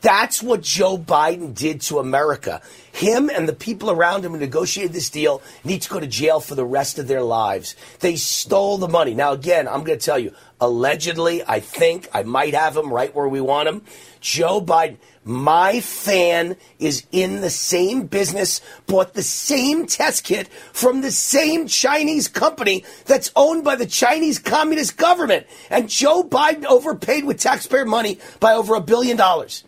That's 0.00 0.40
what 0.40 0.62
Joe 0.62 0.96
Biden 0.96 1.54
did 1.54 1.80
to 1.82 1.98
America. 1.98 2.62
Him 2.92 3.30
and 3.30 3.48
the 3.48 3.52
people 3.52 3.90
around 3.90 4.24
him 4.24 4.32
who 4.32 4.38
negotiated 4.38 4.92
this 4.92 5.10
deal 5.10 5.42
need 5.64 5.82
to 5.82 5.90
go 5.90 5.98
to 5.98 6.06
jail 6.06 6.38
for 6.38 6.54
the 6.54 6.64
rest 6.64 7.00
of 7.00 7.08
their 7.08 7.22
lives. 7.22 7.74
They 7.98 8.14
stole 8.14 8.78
the 8.78 8.88
money. 8.88 9.14
Now, 9.14 9.32
again, 9.32 9.66
I'm 9.66 9.82
going 9.82 9.98
to 9.98 10.04
tell 10.04 10.18
you, 10.18 10.32
allegedly, 10.60 11.42
I 11.44 11.58
think 11.58 12.08
I 12.14 12.22
might 12.22 12.54
have 12.54 12.76
him 12.76 12.92
right 12.92 13.12
where 13.14 13.28
we 13.28 13.40
want 13.40 13.68
him. 13.68 13.82
Joe 14.20 14.60
Biden, 14.60 14.98
my 15.24 15.80
fan 15.80 16.56
is 16.78 17.04
in 17.10 17.40
the 17.40 17.50
same 17.50 18.06
business, 18.06 18.60
bought 18.86 19.14
the 19.14 19.22
same 19.22 19.86
test 19.86 20.22
kit 20.22 20.48
from 20.72 21.00
the 21.00 21.12
same 21.12 21.66
Chinese 21.66 22.28
company 22.28 22.84
that's 23.04 23.32
owned 23.34 23.64
by 23.64 23.74
the 23.74 23.86
Chinese 23.86 24.38
Communist 24.38 24.96
government. 24.96 25.46
And 25.70 25.88
Joe 25.88 26.22
Biden 26.22 26.64
overpaid 26.66 27.24
with 27.24 27.40
taxpayer 27.40 27.84
money 27.84 28.20
by 28.38 28.54
over 28.54 28.76
a 28.76 28.80
billion 28.80 29.16
dollars. 29.16 29.64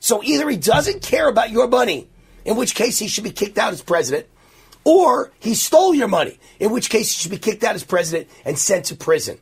So 0.00 0.22
either 0.22 0.48
he 0.48 0.56
doesn't 0.56 1.02
care 1.02 1.28
about 1.28 1.50
your 1.50 1.68
money, 1.68 2.08
in 2.44 2.56
which 2.56 2.74
case 2.74 2.98
he 2.98 3.08
should 3.08 3.24
be 3.24 3.30
kicked 3.30 3.58
out 3.58 3.72
as 3.72 3.82
president, 3.82 4.26
or 4.84 5.32
he 5.40 5.54
stole 5.54 5.94
your 5.94 6.08
money, 6.08 6.38
in 6.60 6.70
which 6.70 6.90
case 6.90 7.12
he 7.12 7.20
should 7.20 7.30
be 7.30 7.38
kicked 7.38 7.64
out 7.64 7.74
as 7.74 7.82
president 7.82 8.28
and 8.44 8.58
sent 8.58 8.86
to 8.86 8.94
prison. 8.94 9.38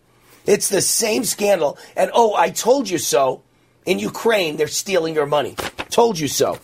It's 0.46 0.68
the 0.68 0.80
same 0.80 1.24
scandal. 1.24 1.78
And 1.96 2.11
oh, 2.14 2.34
I 2.34 2.50
told 2.50 2.88
you 2.88 2.98
so. 2.98 3.42
In 3.86 3.98
Ukraine, 3.98 4.57
they're 4.57 4.66
stealing 4.66 5.14
your 5.14 5.26
money. 5.26 5.57
Told 5.90 6.18
you 6.18 6.28
so. 6.28 6.59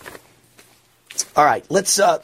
All 1.36 1.44
right, 1.44 1.64
let's 1.68 1.98
uh, 1.98 2.18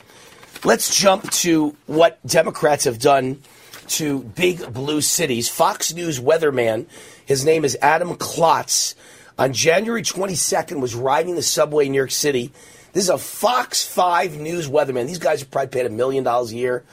let's 0.64 0.96
jump 0.96 1.30
to 1.30 1.76
what 1.86 2.18
Democrats 2.26 2.84
have 2.84 2.98
done 2.98 3.42
to 3.88 4.20
big 4.20 4.72
blue 4.72 5.02
cities. 5.02 5.48
Fox 5.48 5.92
News 5.92 6.18
weatherman, 6.18 6.86
his 7.26 7.44
name 7.44 7.64
is 7.64 7.76
Adam 7.82 8.16
Klotz 8.16 8.94
on 9.38 9.52
January 9.52 10.02
22nd 10.02 10.80
was 10.80 10.94
riding 10.94 11.34
the 11.34 11.42
subway 11.42 11.86
in 11.86 11.92
New 11.92 11.98
York 11.98 12.10
City. 12.10 12.52
This 12.92 13.04
is 13.04 13.10
a 13.10 13.18
Fox 13.18 13.84
5 13.84 14.38
News 14.38 14.68
weatherman. 14.68 15.06
These 15.06 15.18
guys 15.18 15.42
are 15.42 15.46
probably 15.46 15.68
paid 15.68 15.86
a 15.86 15.90
million 15.90 16.24
dollars 16.24 16.52
a 16.52 16.56
year 16.56 16.84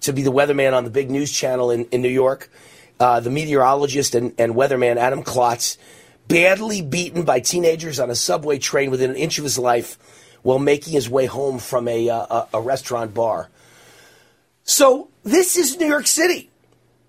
to 0.00 0.12
be 0.12 0.22
the 0.22 0.32
weatherman 0.32 0.72
on 0.72 0.84
the 0.84 0.90
big 0.90 1.10
news 1.10 1.30
channel 1.30 1.70
in, 1.70 1.84
in 1.86 2.00
New 2.00 2.08
York. 2.08 2.50
Uh, 2.98 3.20
the 3.20 3.30
meteorologist 3.30 4.14
and, 4.14 4.34
and 4.38 4.54
weatherman 4.54 4.96
Adam 4.96 5.22
Klotz, 5.22 5.78
badly 6.28 6.80
beaten 6.80 7.24
by 7.24 7.40
teenagers 7.40 7.98
on 7.98 8.10
a 8.10 8.14
subway 8.14 8.58
train 8.58 8.90
within 8.90 9.10
an 9.10 9.16
inch 9.16 9.38
of 9.38 9.44
his 9.44 9.58
life 9.58 9.98
while 10.42 10.58
making 10.58 10.92
his 10.94 11.08
way 11.08 11.26
home 11.26 11.58
from 11.58 11.88
a, 11.88 12.08
uh, 12.08 12.46
a 12.54 12.60
restaurant 12.60 13.12
bar. 13.12 13.50
So 14.64 15.08
this 15.22 15.56
is 15.56 15.78
New 15.78 15.86
York 15.86 16.06
City. 16.06 16.50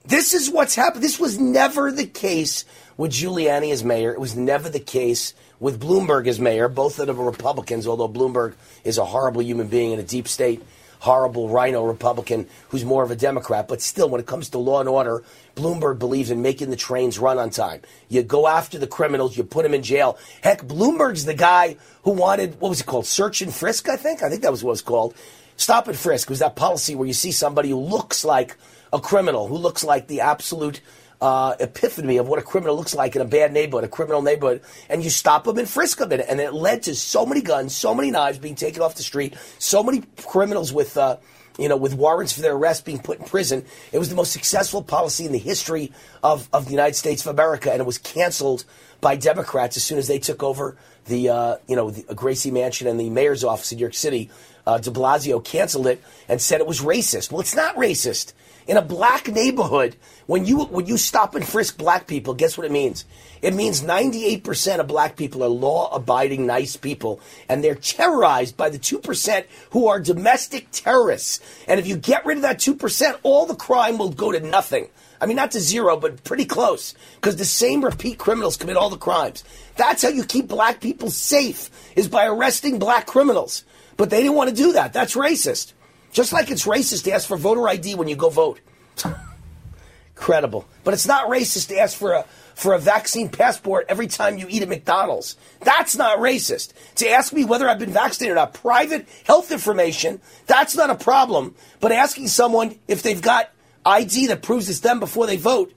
This 0.06 0.34
is 0.34 0.50
what's 0.50 0.76
happened. 0.76 1.04
This 1.04 1.20
was 1.20 1.40
never 1.40 1.92
the 1.92 2.08
case 2.08 2.66
with 3.02 3.14
Giuliani 3.14 3.72
as 3.72 3.84
mayor. 3.84 4.12
It 4.14 4.20
was 4.20 4.36
never 4.36 4.70
the 4.70 4.80
case 4.80 5.34
with 5.60 5.82
Bloomberg 5.82 6.28
as 6.28 6.40
mayor. 6.40 6.70
Both 6.70 7.00
of 7.00 7.08
them 7.08 7.20
are 7.20 7.26
Republicans, 7.26 7.88
although 7.88 8.08
Bloomberg 8.08 8.54
is 8.84 9.00
a 9.00 9.06
horrible 9.06 9.42
human 9.42 9.70
being 9.70 9.92
in 9.92 9.98
a 9.98 10.04
deep 10.04 10.28
state, 10.28 10.62
horrible 11.00 11.50
rhino 11.50 11.84
Republican 11.84 12.48
who's 12.70 12.86
more 12.86 13.02
of 13.02 13.10
a 13.10 13.16
Democrat. 13.16 13.68
But 13.68 13.82
still, 13.82 14.08
when 14.08 14.22
it 14.22 14.28
comes 14.28 14.50
to 14.50 14.60
law 14.60 14.82
and 14.82 14.88
order, 14.88 15.24
Bloomberg 15.56 15.98
believes 15.98 16.30
in 16.30 16.44
making 16.44 16.70
the 16.70 16.76
trains 16.76 17.18
run 17.18 17.40
on 17.40 17.50
time. 17.50 17.82
You 18.08 18.22
go 18.22 18.48
after 18.48 18.78
the 18.78 18.86
criminals, 18.86 19.36
you 19.36 19.46
put 19.46 19.64
them 19.64 19.74
in 19.74 19.82
jail. 19.82 20.20
Heck, 20.44 20.62
Bloomberg's 20.62 21.26
the 21.26 21.34
guy 21.34 21.78
who 22.04 22.12
wanted, 22.12 22.62
what 22.62 22.70
was 22.70 22.82
it 22.82 22.86
called? 22.86 23.08
Search 23.08 23.42
and 23.42 23.52
frisk, 23.52 23.90
I 23.90 23.96
think? 23.96 24.22
I 24.22 24.30
think 24.30 24.44
that 24.44 24.52
was 24.52 24.64
what 24.64 24.70
it 24.70 24.74
was 24.74 24.82
called. 24.84 25.16
Stop 25.58 25.88
and 25.88 25.98
frisk 25.98 26.30
was 26.30 26.38
that 26.38 26.56
policy 26.56 26.94
where 26.94 27.08
you 27.08 27.14
see 27.14 27.32
somebody 27.32 27.70
who 27.70 27.80
looks 27.80 28.24
like 28.24 28.58
a 28.94 29.00
criminal, 29.00 29.48
who 29.48 29.58
looks 29.58 29.84
like 29.84 30.06
the 30.06 30.22
absolute 30.22 30.82
uh, 31.22 31.56
epiphany 31.60 32.18
of 32.18 32.28
what 32.28 32.40
a 32.40 32.42
criminal 32.42 32.76
looks 32.76 32.96
like 32.96 33.16
in 33.16 33.22
a 33.22 33.26
bad 33.26 33.54
neighborhood, 33.54 33.84
a 33.84 33.88
criminal 33.88 34.22
neighborhood, 34.22 34.62
and 34.90 35.04
you 35.04 35.10
stop 35.10 35.44
them 35.44 35.58
and 35.60 35.70
frisk 35.70 36.00
them. 36.00 36.12
And 36.12 36.40
it 36.42 36.54
led 36.54 36.84
to 36.84 36.96
so 36.96 37.26
many 37.26 37.42
guns, 37.42 37.76
so 37.76 37.94
many 37.94 38.10
knives 38.10 38.40
being 38.40 38.56
taken 38.56 38.82
off 38.82 38.96
the 38.96 39.04
street, 39.04 39.36
so 39.60 39.84
many 39.84 40.04
criminals 40.24 40.74
with, 40.74 40.98
uh, 40.98 41.18
you 41.60 41.70
know, 41.70 41.78
with 41.78 41.94
warrants 41.94 42.34
for 42.34 42.42
their 42.42 42.56
arrest 42.56 42.86
being 42.86 43.00
put 43.00 43.20
in 43.20 43.26
prison. 43.26 43.64
It 43.92 44.00
was 44.00 44.10
the 44.10 44.16
most 44.16 44.32
successful 44.32 44.82
policy 44.82 45.26
in 45.26 45.32
the 45.32 45.38
history 45.38 45.92
of, 46.24 46.50
of 46.52 46.66
the 46.66 46.72
United 46.72 46.96
States 46.96 47.24
of 47.26 47.34
America, 47.34 47.72
and 47.72 47.80
it 47.80 47.86
was 47.86 48.00
canceled 48.00 48.66
by 49.00 49.16
Democrats 49.16 49.78
as 49.78 49.84
soon 49.84 50.00
as 50.00 50.08
they 50.08 50.20
took 50.20 50.42
over 50.42 50.78
the, 51.06 51.30
uh, 51.30 51.58
you 51.68 51.76
know, 51.76 51.90
the 51.92 52.16
Gracie 52.16 52.52
Mansion 52.52 52.88
and 52.88 53.00
the 53.00 53.10
mayor's 53.10 53.44
office 53.44 53.72
in 53.72 53.78
New 53.78 53.82
York 53.82 53.94
City. 53.94 54.30
Uh, 54.66 54.78
de 54.78 54.92
Blasio 54.92 55.44
canceled 55.44 55.88
it 55.88 56.04
and 56.28 56.42
said 56.42 56.62
it 56.62 56.68
was 56.68 56.82
racist. 56.82 57.32
Well, 57.32 57.42
it's 57.42 57.56
not 57.56 57.76
racist. 57.76 58.34
In 58.68 58.78
a 58.78 58.82
black 58.82 59.28
neighborhood, 59.28 59.96
when 60.28 60.46
you 60.46 60.66
when 60.66 60.86
you 60.86 60.98
stop 60.98 61.36
and 61.36 61.46
frisk 61.46 61.78
black 61.78 62.08
people, 62.08 62.34
guess 62.36 62.58
what 62.58 62.66
it 62.66 62.72
means? 62.72 63.06
It 63.42 63.56
means 63.56 63.82
98% 63.82 64.80
of 64.80 64.88
black 64.88 65.16
people 65.16 65.44
are 65.44 65.50
law-abiding, 65.50 66.46
nice 66.46 66.78
people, 66.78 67.20
and 67.50 67.64
they're 67.64 67.74
terrorized 67.74 68.56
by 68.56 68.70
the 68.70 68.78
2% 68.78 69.46
who 69.72 69.88
are 69.88 70.00
domestic 70.00 70.68
terrorists. 70.72 71.40
And 71.68 71.80
if 71.80 71.88
you 71.88 71.98
get 71.98 72.24
rid 72.24 72.38
of 72.38 72.44
that 72.44 72.60
2%, 72.60 73.20
all 73.24 73.48
the 73.48 73.56
crime 73.56 73.98
will 73.98 74.12
go 74.12 74.32
to 74.32 74.40
nothing. 74.40 74.90
I 75.20 75.26
mean, 75.26 75.38
not 75.38 75.52
to 75.52 75.60
zero, 75.60 75.98
but 75.98 76.24
pretty 76.24 76.46
close, 76.46 76.96
because 77.16 77.36
the 77.36 77.46
same 77.46 77.84
repeat 77.84 78.18
criminals 78.18 78.58
commit 78.58 78.78
all 78.78 78.90
the 78.90 78.98
crimes. 78.98 79.44
That's 79.76 80.02
how 80.02 80.10
you 80.10 80.24
keep 80.24 80.48
black 80.48 80.82
people 80.82 81.10
safe, 81.10 81.70
is 81.96 82.08
by 82.08 82.26
arresting 82.26 82.80
black 82.80 83.06
criminals. 83.06 83.64
But 83.98 84.10
they 84.10 84.22
didn't 84.22 84.36
want 84.36 84.50
to 84.50 84.56
do 84.56 84.74
that. 84.74 84.94
That's 84.94 85.16
racist. 85.16 85.74
Just 86.12 86.34
like 86.34 86.52
it's 86.52 86.66
racist 86.66 87.04
to 87.06 87.14
ask 87.14 87.28
for 87.28 87.38
voter 87.38 87.68
ID 87.68 87.96
when 87.96 88.08
you 88.08 88.16
go 88.16 88.30
vote. 88.30 88.60
Credible. 90.16 90.68
But 90.84 90.94
it's 90.94 91.08
not 91.08 91.30
racist 91.30 91.70
to 91.70 91.80
ask 91.80 91.98
for 91.98 92.14
a 92.14 92.26
for 92.54 92.74
a 92.74 92.80
vaccine 92.80 93.30
passport 93.30 93.86
every 93.90 94.08
time 94.08 94.38
you 94.38 94.46
eat 94.48 94.62
at 94.62 94.70
McDonald's. 94.70 95.36
That's 95.62 95.96
not 95.96 96.20
racist. 96.20 96.74
To 96.96 97.10
ask 97.10 97.34
me 97.34 97.44
whether 97.44 97.68
I've 97.68 97.80
been 97.80 97.92
vaccinated 97.92 98.34
or 98.34 98.36
not, 98.36 98.54
private 98.54 99.08
health 99.26 99.52
information, 99.52 100.22
that's 100.46 100.76
not 100.76 100.92
a 100.92 100.96
problem. 100.96 101.56
But 101.80 101.92
asking 101.92 102.28
someone 102.28 102.78
if 102.88 103.02
they've 103.02 103.22
got 103.22 103.50
ID 103.86 104.28
that 104.28 104.44
proves 104.44 104.70
it's 104.70 104.82
them 104.82 105.00
before 105.00 105.26
they 105.26 105.38
vote, 105.38 105.74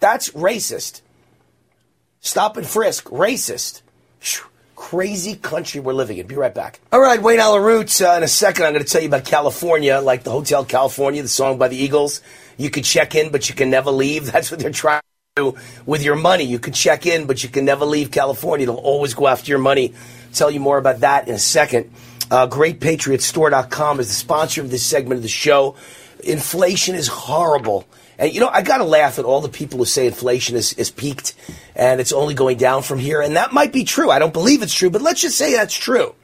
that's 0.00 0.30
racist. 0.30 1.02
Stop 2.20 2.56
and 2.56 2.66
frisk, 2.66 3.04
racist. 3.10 3.82
Crazy 4.76 5.36
country 5.36 5.80
we're 5.80 5.92
living 5.92 6.18
in. 6.18 6.26
Be 6.26 6.34
right 6.34 6.54
back. 6.54 6.80
All 6.92 7.00
right, 7.00 7.20
Wayne 7.20 7.40
Allyn 7.40 7.62
Root. 7.62 8.00
Uh, 8.00 8.14
in 8.16 8.22
a 8.22 8.28
second, 8.28 8.64
I'm 8.64 8.72
going 8.72 8.84
to 8.84 8.90
tell 8.90 9.02
you 9.02 9.08
about 9.08 9.24
California, 9.24 9.98
like 10.00 10.22
the 10.22 10.30
Hotel 10.30 10.64
California, 10.64 11.22
the 11.22 11.28
song 11.28 11.58
by 11.58 11.68
the 11.68 11.76
Eagles. 11.76 12.22
You 12.56 12.70
could 12.70 12.84
check 12.84 13.14
in, 13.14 13.30
but 13.30 13.48
you 13.48 13.54
can 13.54 13.70
never 13.70 13.90
leave. 13.90 14.26
That's 14.32 14.50
what 14.50 14.60
they're 14.60 14.70
trying 14.70 15.02
to 15.36 15.52
do 15.52 15.58
with 15.86 16.02
your 16.02 16.16
money. 16.16 16.44
You 16.44 16.58
could 16.58 16.74
check 16.74 17.06
in, 17.06 17.26
but 17.26 17.42
you 17.42 17.48
can 17.48 17.64
never 17.64 17.84
leave 17.84 18.10
California. 18.10 18.66
They'll 18.66 18.76
always 18.76 19.14
go 19.14 19.28
after 19.28 19.50
your 19.50 19.58
money. 19.58 19.94
tell 20.32 20.50
you 20.50 20.60
more 20.60 20.78
about 20.78 21.00
that 21.00 21.28
in 21.28 21.34
a 21.34 21.38
second. 21.38 21.90
Uh, 22.30 22.46
GreatPatriotStore.com 22.46 24.00
is 24.00 24.08
the 24.08 24.14
sponsor 24.14 24.62
of 24.62 24.70
this 24.70 24.84
segment 24.84 25.18
of 25.18 25.22
the 25.22 25.28
show. 25.28 25.76
Inflation 26.24 26.94
is 26.94 27.08
horrible. 27.08 27.84
And 28.18 28.32
you 28.32 28.40
know, 28.40 28.48
I 28.48 28.62
got 28.62 28.78
to 28.78 28.84
laugh 28.84 29.18
at 29.18 29.24
all 29.24 29.40
the 29.40 29.48
people 29.48 29.78
who 29.78 29.84
say 29.84 30.06
inflation 30.06 30.56
is, 30.56 30.72
is 30.74 30.90
peaked 30.90 31.34
and 31.74 32.00
it's 32.00 32.12
only 32.12 32.34
going 32.34 32.58
down 32.58 32.82
from 32.82 32.98
here. 32.98 33.20
And 33.20 33.36
that 33.36 33.52
might 33.52 33.72
be 33.72 33.84
true. 33.84 34.10
I 34.10 34.18
don't 34.18 34.32
believe 34.32 34.62
it's 34.62 34.74
true, 34.74 34.90
but 34.90 35.02
let's 35.02 35.20
just 35.20 35.38
say 35.38 35.52
that's 35.54 35.74
true. 35.74 36.14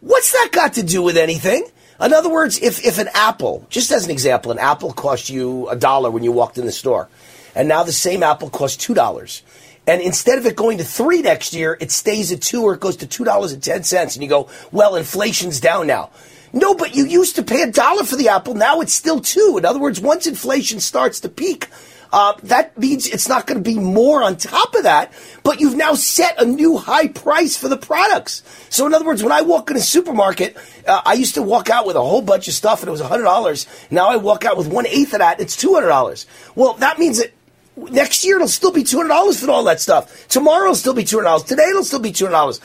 What's 0.00 0.32
that 0.32 0.48
got 0.52 0.74
to 0.74 0.82
do 0.82 1.02
with 1.02 1.16
anything? 1.16 1.64
In 2.00 2.12
other 2.12 2.30
words, 2.30 2.58
if, 2.60 2.84
if 2.84 2.98
an 2.98 3.08
apple, 3.14 3.64
just 3.70 3.92
as 3.92 4.04
an 4.04 4.10
example, 4.10 4.50
an 4.50 4.58
apple 4.58 4.92
cost 4.92 5.30
you 5.30 5.68
a 5.68 5.76
dollar 5.76 6.10
when 6.10 6.24
you 6.24 6.32
walked 6.32 6.58
in 6.58 6.66
the 6.66 6.72
store, 6.72 7.08
and 7.54 7.68
now 7.68 7.84
the 7.84 7.92
same 7.92 8.24
apple 8.24 8.50
costs 8.50 8.76
two 8.76 8.94
dollars. 8.94 9.42
And 9.86 10.00
instead 10.00 10.38
of 10.38 10.46
it 10.46 10.56
going 10.56 10.78
to 10.78 10.84
three 10.84 11.22
next 11.22 11.54
year, 11.54 11.76
it 11.80 11.90
stays 11.90 12.32
at 12.32 12.40
two 12.40 12.62
or 12.62 12.74
it 12.74 12.80
goes 12.80 12.96
to 12.96 13.06
two 13.06 13.24
dollars 13.24 13.52
and 13.52 13.62
ten 13.62 13.84
cents. 13.84 14.16
And 14.16 14.22
you 14.22 14.28
go, 14.28 14.48
well, 14.70 14.96
inflation's 14.96 15.60
down 15.60 15.86
now. 15.86 16.10
No, 16.52 16.74
but 16.74 16.94
you 16.94 17.06
used 17.06 17.36
to 17.36 17.42
pay 17.42 17.62
a 17.62 17.70
dollar 17.70 18.04
for 18.04 18.16
the 18.16 18.28
apple. 18.28 18.54
Now 18.54 18.80
it's 18.80 18.92
still 18.92 19.20
two. 19.20 19.56
In 19.58 19.64
other 19.64 19.78
words, 19.78 20.00
once 20.00 20.26
inflation 20.26 20.80
starts 20.80 21.20
to 21.20 21.28
peak, 21.28 21.68
uh, 22.12 22.34
that 22.42 22.76
means 22.78 23.06
it's 23.06 23.26
not 23.26 23.46
going 23.46 23.56
to 23.56 23.64
be 23.64 23.78
more 23.78 24.22
on 24.22 24.36
top 24.36 24.74
of 24.74 24.82
that, 24.82 25.12
but 25.42 25.60
you've 25.60 25.76
now 25.76 25.94
set 25.94 26.40
a 26.40 26.44
new 26.44 26.76
high 26.76 27.08
price 27.08 27.56
for 27.56 27.68
the 27.68 27.76
products. 27.76 28.42
So, 28.68 28.84
in 28.84 28.92
other 28.92 29.06
words, 29.06 29.22
when 29.22 29.32
I 29.32 29.40
walk 29.40 29.70
in 29.70 29.78
a 29.78 29.80
supermarket, 29.80 30.56
uh, 30.86 31.00
I 31.06 31.14
used 31.14 31.34
to 31.34 31.42
walk 31.42 31.70
out 31.70 31.86
with 31.86 31.96
a 31.96 32.02
whole 32.02 32.20
bunch 32.20 32.48
of 32.48 32.54
stuff 32.54 32.80
and 32.80 32.88
it 32.88 32.92
was 32.92 33.00
$100. 33.00 33.90
Now 33.90 34.08
I 34.08 34.16
walk 34.16 34.44
out 34.44 34.58
with 34.58 34.68
one 34.68 34.86
eighth 34.86 35.14
of 35.14 35.20
that, 35.20 35.40
it's 35.40 35.56
$200. 35.56 36.26
Well, 36.54 36.74
that 36.74 36.98
means 36.98 37.18
that 37.18 37.32
next 37.76 38.24
year 38.24 38.36
it'll 38.36 38.48
still 38.48 38.72
be 38.72 38.84
$200 38.84 39.44
for 39.44 39.50
all 39.50 39.64
that 39.64 39.80
stuff. 39.80 40.28
Tomorrow 40.28 40.64
it'll 40.64 40.74
still 40.74 40.94
be 40.94 41.04
$200. 41.04 41.46
Today 41.46 41.64
it'll 41.70 41.84
still 41.84 42.00
be 42.00 42.12
$200. 42.12 42.60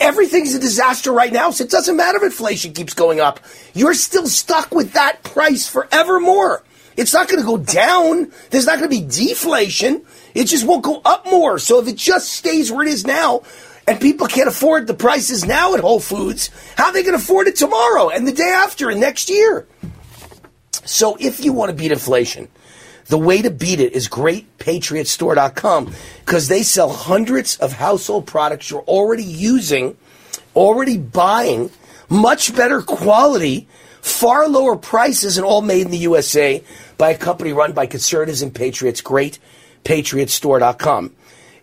Everything's 0.00 0.54
a 0.54 0.58
disaster 0.58 1.12
right 1.12 1.32
now, 1.32 1.50
so 1.50 1.64
it 1.64 1.70
doesn't 1.70 1.96
matter 1.96 2.18
if 2.18 2.24
inflation 2.24 2.72
keeps 2.72 2.94
going 2.94 3.20
up. 3.20 3.40
You're 3.74 3.94
still 3.94 4.26
stuck 4.26 4.72
with 4.72 4.92
that 4.92 5.22
price 5.22 5.68
forevermore. 5.68 6.64
It's 6.96 7.14
not 7.14 7.28
going 7.28 7.40
to 7.40 7.46
go 7.46 7.58
down. 7.58 8.32
There's 8.50 8.66
not 8.66 8.78
going 8.78 8.90
to 8.90 9.00
be 9.00 9.06
deflation. 9.06 10.04
It 10.34 10.44
just 10.44 10.66
won't 10.66 10.82
go 10.82 11.00
up 11.04 11.26
more. 11.26 11.60
So 11.60 11.78
if 11.78 11.86
it 11.86 11.96
just 11.96 12.32
stays 12.32 12.72
where 12.72 12.84
it 12.84 12.88
is 12.88 13.06
now, 13.06 13.42
and 13.86 14.00
people 14.00 14.26
can't 14.26 14.48
afford 14.48 14.86
the 14.86 14.94
prices 14.94 15.46
now 15.46 15.74
at 15.74 15.80
Whole 15.80 16.00
Foods, 16.00 16.50
how 16.76 16.86
are 16.86 16.92
they 16.92 17.02
going 17.02 17.16
to 17.16 17.22
afford 17.22 17.46
it 17.46 17.54
tomorrow 17.54 18.08
and 18.08 18.26
the 18.26 18.32
day 18.32 18.50
after 18.50 18.90
and 18.90 19.00
next 19.00 19.30
year? 19.30 19.66
So 20.84 21.16
if 21.20 21.44
you 21.44 21.52
want 21.52 21.70
to 21.70 21.76
beat 21.76 21.92
inflation, 21.92 22.48
the 23.08 23.18
way 23.18 23.42
to 23.42 23.50
beat 23.50 23.80
it 23.80 23.92
is 23.92 24.08
greatpatriotstore.com 24.08 25.92
because 26.24 26.48
they 26.48 26.62
sell 26.62 26.90
hundreds 26.90 27.56
of 27.56 27.72
household 27.72 28.26
products 28.26 28.70
you're 28.70 28.82
already 28.82 29.24
using, 29.24 29.96
already 30.54 30.98
buying, 30.98 31.70
much 32.08 32.54
better 32.54 32.82
quality, 32.82 33.66
far 34.00 34.48
lower 34.48 34.76
prices, 34.76 35.38
and 35.38 35.46
all 35.46 35.62
made 35.62 35.86
in 35.86 35.90
the 35.90 35.98
USA 35.98 36.62
by 36.96 37.10
a 37.10 37.18
company 37.18 37.52
run 37.52 37.72
by 37.72 37.86
conservatives 37.86 38.42
and 38.42 38.54
patriots. 38.54 39.00
Great 39.00 39.38
patriotstore.com. 39.84 41.14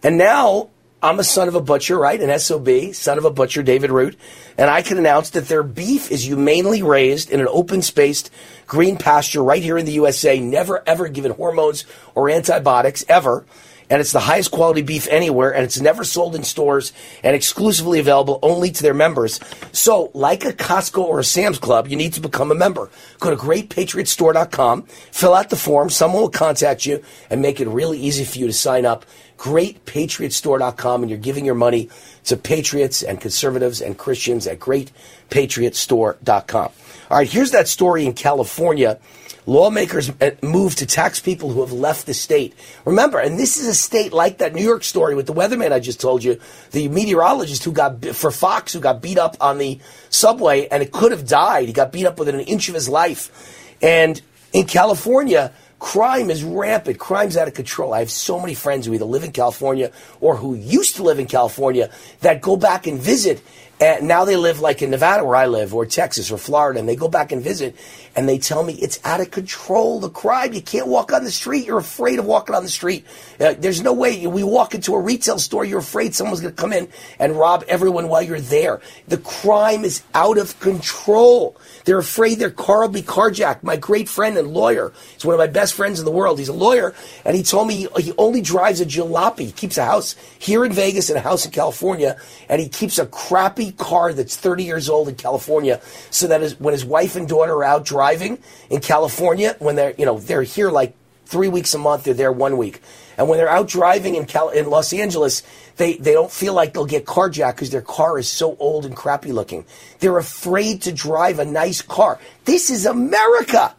And 0.03 0.17
now 0.17 0.69
I'm 1.05 1.19
a 1.19 1.23
son 1.23 1.47
of 1.47 1.53
a 1.53 1.61
butcher, 1.61 1.99
right? 1.99 2.19
An 2.19 2.39
SOB, 2.39 2.93
son 2.93 3.19
of 3.19 3.25
a 3.25 3.29
butcher, 3.29 3.61
David 3.61 3.91
Root. 3.91 4.17
And 4.57 4.71
I 4.71 4.81
can 4.81 4.97
announce 4.97 5.29
that 5.31 5.47
their 5.47 5.61
beef 5.61 6.11
is 6.11 6.25
humanely 6.25 6.81
raised 6.81 7.29
in 7.29 7.39
an 7.39 7.47
open 7.47 7.83
spaced 7.83 8.31
green 8.65 8.97
pasture 8.97 9.43
right 9.43 9.61
here 9.61 9.77
in 9.77 9.85
the 9.85 9.91
USA, 9.91 10.39
never 10.39 10.81
ever 10.87 11.07
given 11.07 11.33
hormones 11.33 11.85
or 12.15 12.31
antibiotics 12.31 13.05
ever 13.07 13.45
and 13.89 14.01
it's 14.01 14.11
the 14.11 14.19
highest 14.19 14.51
quality 14.51 14.81
beef 14.81 15.07
anywhere, 15.09 15.53
and 15.53 15.63
it's 15.63 15.79
never 15.79 16.03
sold 16.03 16.35
in 16.35 16.43
stores 16.43 16.91
and 17.23 17.35
exclusively 17.35 17.99
available 17.99 18.39
only 18.41 18.71
to 18.71 18.83
their 18.83 18.93
members. 18.93 19.39
So, 19.71 20.11
like 20.13 20.43
a 20.43 20.53
Costco 20.53 21.03
or 21.03 21.19
a 21.19 21.23
Sam's 21.23 21.59
Club, 21.59 21.87
you 21.87 21.95
need 21.95 22.13
to 22.13 22.21
become 22.21 22.51
a 22.51 22.55
member. 22.55 22.89
Go 23.19 23.29
to 23.29 23.35
greatpatriotstore.com, 23.35 24.83
fill 24.83 25.33
out 25.33 25.49
the 25.49 25.55
form, 25.55 25.89
someone 25.89 26.21
will 26.21 26.29
contact 26.29 26.85
you, 26.85 27.03
and 27.29 27.41
make 27.41 27.59
it 27.59 27.67
really 27.67 27.99
easy 27.99 28.25
for 28.25 28.39
you 28.39 28.47
to 28.47 28.53
sign 28.53 28.85
up. 28.85 29.05
Greatpatriotstore.com, 29.37 31.03
and 31.03 31.09
you're 31.09 31.19
giving 31.19 31.45
your 31.45 31.55
money 31.55 31.89
to 32.25 32.37
patriots 32.37 33.03
and 33.03 33.19
conservatives 33.19 33.81
and 33.81 33.97
Christians 33.97 34.47
at 34.47 34.59
greatpatriotstore.com. 34.59 36.71
All 37.11 37.17
right, 37.17 37.29
here's 37.29 37.51
that 37.51 37.67
story 37.67 38.05
in 38.05 38.13
California 38.13 38.99
lawmakers 39.45 40.09
uh, 40.21 40.31
move 40.41 40.75
to 40.75 40.85
tax 40.85 41.19
people 41.19 41.51
who 41.51 41.61
have 41.61 41.71
left 41.71 42.05
the 42.05 42.13
state. 42.13 42.53
Remember, 42.83 43.19
and 43.19 43.37
this 43.37 43.57
is 43.57 43.67
a 43.67 43.73
state 43.73 44.13
like 44.13 44.39
that 44.39 44.53
New 44.53 44.63
York 44.63 44.83
story 44.83 45.15
with 45.15 45.27
the 45.27 45.33
weatherman 45.33 45.71
I 45.71 45.79
just 45.79 46.01
told 46.01 46.23
you, 46.23 46.39
the 46.71 46.87
meteorologist 46.89 47.63
who 47.63 47.71
got 47.71 48.03
for 48.05 48.31
Fox 48.31 48.73
who 48.73 48.79
got 48.79 49.01
beat 49.01 49.17
up 49.17 49.37
on 49.39 49.57
the 49.57 49.79
subway 50.09 50.67
and 50.67 50.81
it 50.81 50.91
could 50.91 51.11
have 51.11 51.27
died. 51.27 51.67
He 51.67 51.73
got 51.73 51.91
beat 51.91 52.05
up 52.05 52.19
within 52.19 52.35
an 52.35 52.41
inch 52.41 52.69
of 52.69 52.75
his 52.75 52.89
life. 52.89 53.75
And 53.81 54.21
in 54.53 54.65
California, 54.65 55.53
crime 55.85 56.31
is 56.31 56.43
rampant. 56.43 56.97
Crime's 56.97 57.37
out 57.37 57.47
of 57.47 57.53
control. 57.53 57.93
I 57.93 57.99
have 57.99 58.09
so 58.09 58.39
many 58.39 58.55
friends 58.55 58.87
who 58.87 58.95
either 58.95 59.05
live 59.05 59.23
in 59.23 59.31
California 59.31 59.91
or 60.19 60.35
who 60.35 60.55
used 60.55 60.95
to 60.95 61.03
live 61.03 61.19
in 61.19 61.27
California 61.27 61.91
that 62.21 62.41
go 62.41 62.57
back 62.57 62.87
and 62.87 62.99
visit 62.99 63.39
and 63.79 64.07
now 64.07 64.25
they 64.25 64.35
live 64.35 64.61
like 64.61 64.81
in 64.81 64.89
Nevada 64.89 65.23
where 65.23 65.35
I 65.35 65.45
live 65.45 65.75
or 65.75 65.85
Texas 65.85 66.31
or 66.31 66.39
Florida 66.39 66.79
and 66.79 66.89
they 66.89 66.95
go 66.95 67.07
back 67.07 67.31
and 67.31 67.39
visit 67.39 67.75
and 68.15 68.29
they 68.29 68.37
tell 68.37 68.63
me 68.63 68.73
it's 68.73 68.99
out 69.03 69.19
of 69.19 69.31
control. 69.31 69.99
The 69.99 70.09
crime, 70.09 70.53
you 70.53 70.61
can't 70.61 70.87
walk 70.87 71.11
on 71.11 71.23
the 71.23 71.31
street. 71.31 71.65
You're 71.65 71.79
afraid 71.79 72.17
of 72.17 72.25
walking 72.25 72.55
on 72.55 72.63
the 72.63 72.69
street. 72.69 73.05
Uh, 73.39 73.55
there's 73.57 73.81
no 73.81 73.91
way. 73.91 74.25
We 74.25 74.43
walk 74.43 74.73
into 74.73 74.93
a 74.93 74.99
retail 74.99 75.37
store, 75.37 75.65
you're 75.65 75.79
afraid 75.79 76.15
someone's 76.15 76.39
going 76.39 76.55
to 76.55 76.61
come 76.61 76.71
in 76.71 76.87
and 77.19 77.37
rob 77.37 77.65
everyone 77.67 78.07
while 78.07 78.21
you're 78.21 78.39
there. 78.39 78.81
The 79.07 79.17
crime 79.17 79.83
is 79.83 80.01
out 80.13 80.37
of 80.37 80.57
control. 80.59 81.57
They're 81.83 81.99
afraid 81.99 82.39
their 82.39 82.51
car 82.51 82.81
will 82.81 82.89
be 82.89 83.01
carjacked. 83.01 83.63
My 83.63 83.75
great 83.75 84.07
friend 84.07 84.37
and 84.37 84.53
lawyer, 84.53 84.93
he's 85.13 85.25
one 85.25 85.33
of 85.33 85.39
my 85.39 85.47
best 85.47 85.73
friends 85.73 85.99
in 85.99 86.05
the 86.05 86.11
world. 86.11 86.39
He's 86.39 86.47
a 86.47 86.53
lawyer, 86.53 86.93
and 87.25 87.35
he 87.35 87.43
told 87.43 87.67
me 87.67 87.75
he, 87.75 88.01
he 88.01 88.13
only 88.17 88.41
drives 88.41 88.79
a 88.79 88.85
jalopy. 88.85 89.47
He 89.47 89.51
keeps 89.51 89.77
a 89.77 89.85
house 89.85 90.15
here 90.39 90.63
in 90.63 90.71
Vegas 90.71 91.09
and 91.09 91.17
a 91.17 91.21
house 91.21 91.45
in 91.45 91.51
California, 91.51 92.17
and 92.47 92.61
he 92.61 92.69
keeps 92.69 92.97
a 92.97 93.05
crappy 93.05 93.73
car 93.73 94.13
that's 94.13 94.37
30 94.37 94.63
years 94.63 94.89
old 94.89 95.09
in 95.09 95.15
California, 95.15 95.81
so 96.09 96.27
that 96.27 96.41
his, 96.41 96.59
when 96.59 96.71
his 96.71 96.85
wife 96.85 97.15
and 97.15 97.27
daughter 97.27 97.53
are 97.53 97.63
out 97.63 97.85
driving 97.85 98.04
in 98.13 98.81
California, 98.81 99.55
when 99.59 99.75
they're 99.75 99.93
you 99.97 100.05
know 100.05 100.19
they're 100.19 100.43
here 100.43 100.69
like 100.69 100.95
three 101.25 101.47
weeks 101.47 101.73
a 101.73 101.77
month. 101.77 102.03
They're 102.03 102.13
there 102.13 102.31
one 102.31 102.57
week. 102.57 102.81
And 103.17 103.29
when 103.29 103.37
they're 103.37 103.49
out 103.49 103.67
driving 103.67 104.15
in, 104.15 104.25
Cal- 104.25 104.49
in 104.49 104.69
Los 104.69 104.93
Angeles, 104.93 105.43
they, 105.77 105.95
they 105.97 106.13
don't 106.13 106.31
feel 106.31 106.53
like 106.53 106.73
they'll 106.73 106.85
get 106.85 107.05
carjacked 107.05 107.55
because 107.55 107.69
their 107.69 107.81
car 107.81 108.19
is 108.19 108.27
so 108.27 108.57
old 108.59 108.85
and 108.85 108.95
crappy 108.95 109.31
looking. 109.31 109.65
They're 109.99 110.17
afraid 110.17 110.81
to 110.83 110.91
drive 110.91 111.39
a 111.39 111.45
nice 111.45 111.81
car. 111.81 112.19
This 112.43 112.69
is 112.69 112.85
America. 112.85 113.73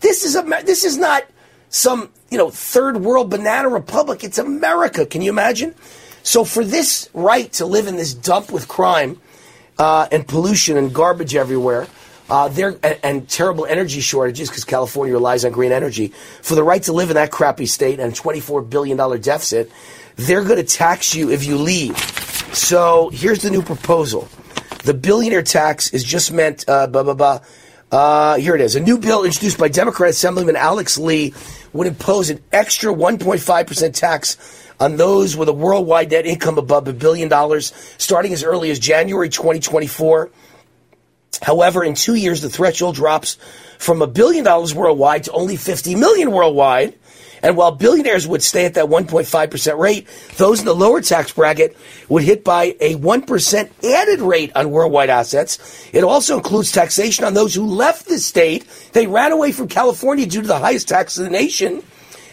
This 0.00 0.24
is 0.24 0.36
Amer- 0.36 0.62
this 0.62 0.84
is 0.84 0.98
not 0.98 1.24
some 1.70 2.10
you 2.30 2.36
know 2.36 2.50
third 2.50 2.98
world 2.98 3.30
banana 3.30 3.68
republic. 3.68 4.24
It's 4.24 4.38
America. 4.38 5.06
Can 5.06 5.22
you 5.22 5.30
imagine? 5.30 5.74
So 6.22 6.44
for 6.44 6.64
this 6.64 7.08
right 7.14 7.50
to 7.54 7.66
live 7.66 7.86
in 7.86 7.96
this 7.96 8.14
dump 8.14 8.52
with 8.52 8.68
crime 8.68 9.20
uh, 9.78 10.08
and 10.12 10.26
pollution 10.26 10.76
and 10.76 10.92
garbage 10.92 11.34
everywhere, 11.34 11.86
uh, 12.30 12.48
there 12.48 12.78
and, 12.82 12.98
and 13.02 13.28
terrible 13.28 13.66
energy 13.66 14.00
shortages 14.00 14.48
because 14.48 14.64
California 14.64 15.12
relies 15.12 15.44
on 15.44 15.52
green 15.52 15.72
energy. 15.72 16.08
For 16.42 16.54
the 16.54 16.64
right 16.64 16.82
to 16.84 16.92
live 16.92 17.10
in 17.10 17.14
that 17.14 17.30
crappy 17.30 17.66
state 17.66 18.00
and 18.00 18.12
$24 18.12 18.68
billion 18.68 18.96
deficit, 19.20 19.70
they're 20.16 20.44
going 20.44 20.56
to 20.56 20.64
tax 20.64 21.14
you 21.14 21.30
if 21.30 21.44
you 21.44 21.56
leave. 21.56 21.96
So 22.52 23.10
here's 23.10 23.42
the 23.42 23.50
new 23.50 23.62
proposal. 23.62 24.28
The 24.84 24.94
billionaire 24.94 25.42
tax 25.42 25.92
is 25.92 26.04
just 26.04 26.32
meant, 26.32 26.64
uh, 26.68 26.86
blah, 26.86 27.02
blah, 27.02 27.14
blah. 27.14 27.40
Uh, 27.90 28.36
here 28.36 28.54
it 28.54 28.60
is. 28.60 28.74
A 28.74 28.80
new 28.80 28.98
bill 28.98 29.24
introduced 29.24 29.58
by 29.58 29.68
Democrat 29.68 30.10
Assemblyman 30.10 30.56
Alex 30.56 30.96
Lee 30.96 31.34
would 31.72 31.86
impose 31.86 32.30
an 32.30 32.40
extra 32.50 32.92
1.5% 32.92 33.94
tax 33.94 34.62
on 34.80 34.96
those 34.96 35.36
with 35.36 35.48
a 35.48 35.52
worldwide 35.52 36.10
net 36.10 36.26
income 36.26 36.58
above 36.58 36.88
a 36.88 36.92
billion 36.92 37.28
dollars 37.28 37.72
starting 37.98 38.32
as 38.32 38.42
early 38.42 38.70
as 38.70 38.78
January 38.78 39.28
2024. 39.28 40.30
However, 41.40 41.82
in 41.82 41.94
two 41.94 42.14
years, 42.14 42.42
the 42.42 42.50
threshold 42.50 42.96
drops 42.96 43.38
from 43.78 44.02
a 44.02 44.06
billion 44.06 44.44
dollars 44.44 44.74
worldwide 44.74 45.24
to 45.24 45.32
only 45.32 45.56
50 45.56 45.94
million 45.94 46.30
worldwide. 46.30 46.94
And 47.42 47.56
while 47.56 47.72
billionaires 47.72 48.28
would 48.28 48.42
stay 48.42 48.66
at 48.66 48.74
that 48.74 48.86
1.5% 48.86 49.78
rate, 49.78 50.06
those 50.36 50.60
in 50.60 50.66
the 50.66 50.74
lower 50.74 51.00
tax 51.00 51.32
bracket 51.32 51.76
would 52.08 52.22
hit 52.22 52.44
by 52.44 52.76
a 52.78 52.94
1% 52.94 53.84
added 53.84 54.20
rate 54.20 54.52
on 54.54 54.70
worldwide 54.70 55.10
assets. 55.10 55.88
It 55.92 56.04
also 56.04 56.36
includes 56.36 56.70
taxation 56.70 57.24
on 57.24 57.34
those 57.34 57.52
who 57.52 57.66
left 57.66 58.06
the 58.06 58.18
state. 58.18 58.64
They 58.92 59.08
ran 59.08 59.32
away 59.32 59.50
from 59.50 59.66
California 59.66 60.26
due 60.26 60.42
to 60.42 60.46
the 60.46 60.58
highest 60.58 60.88
tax 60.88 61.18
in 61.18 61.24
the 61.24 61.30
nation. 61.30 61.82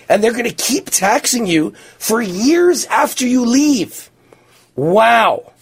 And 0.07 0.23
they're 0.23 0.33
going 0.33 0.45
to 0.45 0.53
keep 0.53 0.91
taxing 0.91 1.47
you 1.47 1.71
for 1.97 2.21
years 2.21 2.85
after 2.85 3.25
you 3.25 3.45
leave. 3.45 4.11
Wow. 4.75 5.53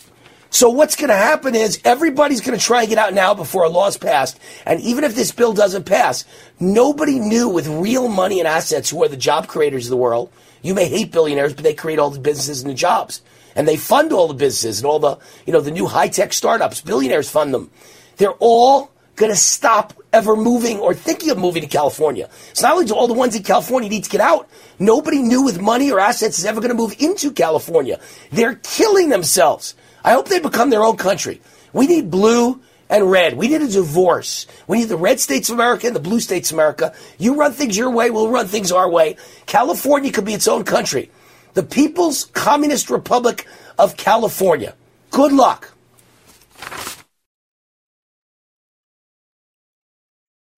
So 0.57 0.71
what's 0.71 0.95
going 0.95 1.09
to 1.09 1.15
happen 1.15 1.53
is 1.53 1.79
everybody's 1.85 2.41
going 2.41 2.57
to 2.57 2.65
try 2.65 2.79
and 2.79 2.89
get 2.89 2.97
out 2.97 3.13
now 3.13 3.35
before 3.35 3.63
a 3.63 3.69
law's 3.69 3.95
passed. 3.95 4.39
And 4.65 4.81
even 4.81 5.03
if 5.03 5.13
this 5.13 5.31
bill 5.31 5.53
doesn't 5.53 5.85
pass, 5.85 6.25
nobody 6.59 7.19
knew 7.19 7.47
with 7.47 7.67
real 7.67 8.07
money 8.07 8.39
and 8.39 8.47
assets 8.47 8.89
who 8.89 9.03
are 9.03 9.07
the 9.07 9.17
job 9.17 9.47
creators 9.47 9.85
of 9.85 9.91
the 9.91 9.97
world. 9.97 10.31
You 10.63 10.73
may 10.73 10.89
hate 10.89 11.11
billionaires, 11.11 11.53
but 11.53 11.63
they 11.63 11.75
create 11.75 11.99
all 11.99 12.09
the 12.09 12.19
businesses 12.19 12.63
and 12.63 12.71
the 12.71 12.75
jobs. 12.75 13.21
And 13.55 13.67
they 13.67 13.77
fund 13.77 14.11
all 14.11 14.27
the 14.27 14.33
businesses 14.33 14.79
and 14.79 14.87
all 14.87 14.97
the, 14.97 15.19
you 15.45 15.53
know, 15.53 15.61
the 15.61 15.69
new 15.69 15.85
high-tech 15.85 16.33
startups. 16.33 16.81
Billionaires 16.81 17.29
fund 17.29 17.53
them. 17.53 17.69
They're 18.15 18.31
all 18.39 18.89
going 19.15 19.31
to 19.31 19.37
stop 19.37 19.93
ever 20.11 20.35
moving 20.35 20.79
or 20.79 20.95
thinking 20.95 21.29
of 21.29 21.37
moving 21.37 21.61
to 21.61 21.67
California. 21.67 22.31
So 22.53 22.65
not 22.65 22.73
only 22.73 22.87
do 22.87 22.95
all 22.95 23.07
the 23.07 23.13
ones 23.13 23.35
in 23.35 23.43
California 23.43 23.91
need 23.91 24.05
to 24.05 24.09
get 24.09 24.21
out, 24.21 24.49
nobody 24.79 25.19
new 25.21 25.43
with 25.43 25.61
money 25.61 25.91
or 25.91 25.99
assets 25.99 26.39
is 26.39 26.45
ever 26.45 26.61
going 26.61 26.75
to 26.75 26.75
move 26.75 26.95
into 26.97 27.31
California. 27.31 27.99
They're 28.31 28.55
killing 28.55 29.09
themselves. 29.09 29.75
I 30.07 30.13
hope 30.13 30.29
they 30.29 30.39
become 30.39 30.69
their 30.69 30.85
own 30.85 30.95
country. 30.95 31.41
We 31.73 31.85
need 31.85 32.09
blue 32.09 32.61
and 32.89 33.11
red. 33.11 33.35
We 33.35 33.49
need 33.49 33.61
a 33.61 33.67
divorce. 33.67 34.47
We 34.65 34.77
need 34.77 34.87
the 34.87 34.95
red 34.95 35.19
states 35.19 35.49
of 35.49 35.55
America 35.55 35.85
and 35.85 35.93
the 35.93 35.99
blue 35.99 36.21
states 36.21 36.49
of 36.49 36.55
America. 36.55 36.93
You 37.17 37.35
run 37.35 37.51
things 37.51 37.75
your 37.75 37.89
way, 37.89 38.09
we'll 38.09 38.29
run 38.29 38.47
things 38.47 38.71
our 38.71 38.89
way. 38.89 39.17
California 39.47 40.13
could 40.13 40.23
be 40.23 40.33
its 40.33 40.47
own 40.47 40.63
country. 40.63 41.11
The 41.55 41.63
People's 41.63 42.23
Communist 42.23 42.89
Republic 42.89 43.47
of 43.77 43.97
California. 43.97 44.75
Good 45.11 45.33
luck. 45.33 45.73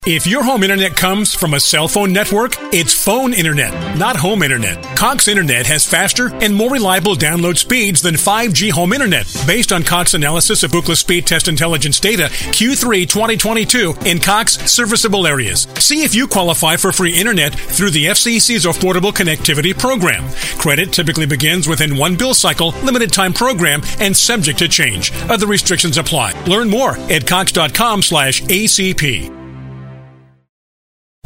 If 0.06 0.26
your 0.26 0.46
home 0.46 0.64
internet 0.64 0.96
comes 0.96 1.34
from 1.36 1.54
a 1.54 1.60
cell 1.60 1.90
phone 1.90 2.14
network, 2.14 2.54
it's 2.74 2.94
phone 2.94 3.34
internet, 3.34 3.98
not 3.98 4.16
home 4.16 4.42
internet. 4.44 4.82
Cox 4.96 5.28
Internet 5.28 5.66
has 5.68 5.86
faster 5.86 6.34
and 6.36 6.56
more 6.56 6.72
reliable 6.72 7.16
download 7.16 7.58
speeds 7.58 8.02
than 8.02 8.16
5G 8.16 8.72
home 8.72 8.94
internet, 8.94 9.28
based 9.46 9.74
on 9.74 9.84
Cox 9.84 10.14
analysis 10.14 10.64
of 10.64 10.72
Ookla 10.72 10.96
Speed 10.96 11.28
Test 11.28 11.50
Intelligence 11.50 12.00
data 12.00 12.24
Q3 12.24 13.10
2022 13.10 13.94
in 14.06 14.20
Cox 14.20 14.54
serviceable 14.72 15.28
areas. 15.28 15.68
See 15.80 16.04
if 16.04 16.16
you 16.16 16.30
qualify 16.30 16.78
for 16.78 16.94
free 16.94 17.14
internet 17.14 17.54
through 17.54 17.92
the 17.92 18.06
FCC's 18.06 18.66
Affordable 18.66 19.12
Connectivity 19.12 19.78
Program. 19.78 20.30
Credit 20.60 20.94
typically 20.94 21.26
begins 21.26 21.68
within 21.68 21.98
one 21.98 22.16
bill 22.16 22.34
cycle, 22.34 22.70
limited 22.86 23.12
time 23.12 23.34
program, 23.34 23.82
and 24.00 24.16
subject 24.16 24.60
to 24.60 24.70
change. 24.70 25.12
Other 25.30 25.46
restrictions 25.46 25.98
apply. 25.98 26.42
Learn 26.48 26.70
more 26.70 26.98
at 27.12 27.28
cox.com 27.28 28.02
slash 28.02 28.42
ACP. 28.44 29.39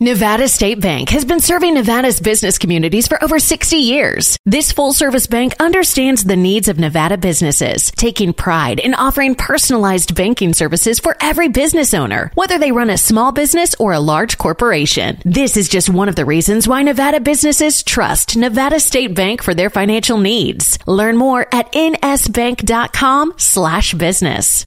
Nevada 0.00 0.48
State 0.48 0.80
Bank 0.80 1.10
has 1.10 1.24
been 1.24 1.38
serving 1.38 1.74
Nevada's 1.74 2.18
business 2.18 2.58
communities 2.58 3.06
for 3.06 3.22
over 3.22 3.38
60 3.38 3.76
years. 3.76 4.36
This 4.44 4.72
full 4.72 4.92
service 4.92 5.28
bank 5.28 5.54
understands 5.60 6.24
the 6.24 6.34
needs 6.34 6.66
of 6.66 6.80
Nevada 6.80 7.16
businesses, 7.16 7.92
taking 7.92 8.32
pride 8.32 8.80
in 8.80 8.94
offering 8.94 9.36
personalized 9.36 10.16
banking 10.16 10.52
services 10.52 10.98
for 10.98 11.16
every 11.20 11.48
business 11.48 11.94
owner, 11.94 12.32
whether 12.34 12.58
they 12.58 12.72
run 12.72 12.90
a 12.90 12.98
small 12.98 13.30
business 13.30 13.76
or 13.78 13.92
a 13.92 14.00
large 14.00 14.36
corporation. 14.36 15.16
This 15.24 15.56
is 15.56 15.68
just 15.68 15.88
one 15.88 16.08
of 16.08 16.16
the 16.16 16.24
reasons 16.24 16.66
why 16.66 16.82
Nevada 16.82 17.20
businesses 17.20 17.84
trust 17.84 18.36
Nevada 18.36 18.80
State 18.80 19.14
Bank 19.14 19.44
for 19.44 19.54
their 19.54 19.70
financial 19.70 20.18
needs. 20.18 20.76
Learn 20.88 21.16
more 21.16 21.46
at 21.52 21.70
nsbank.com 21.72 23.34
slash 23.36 23.94
business. 23.94 24.66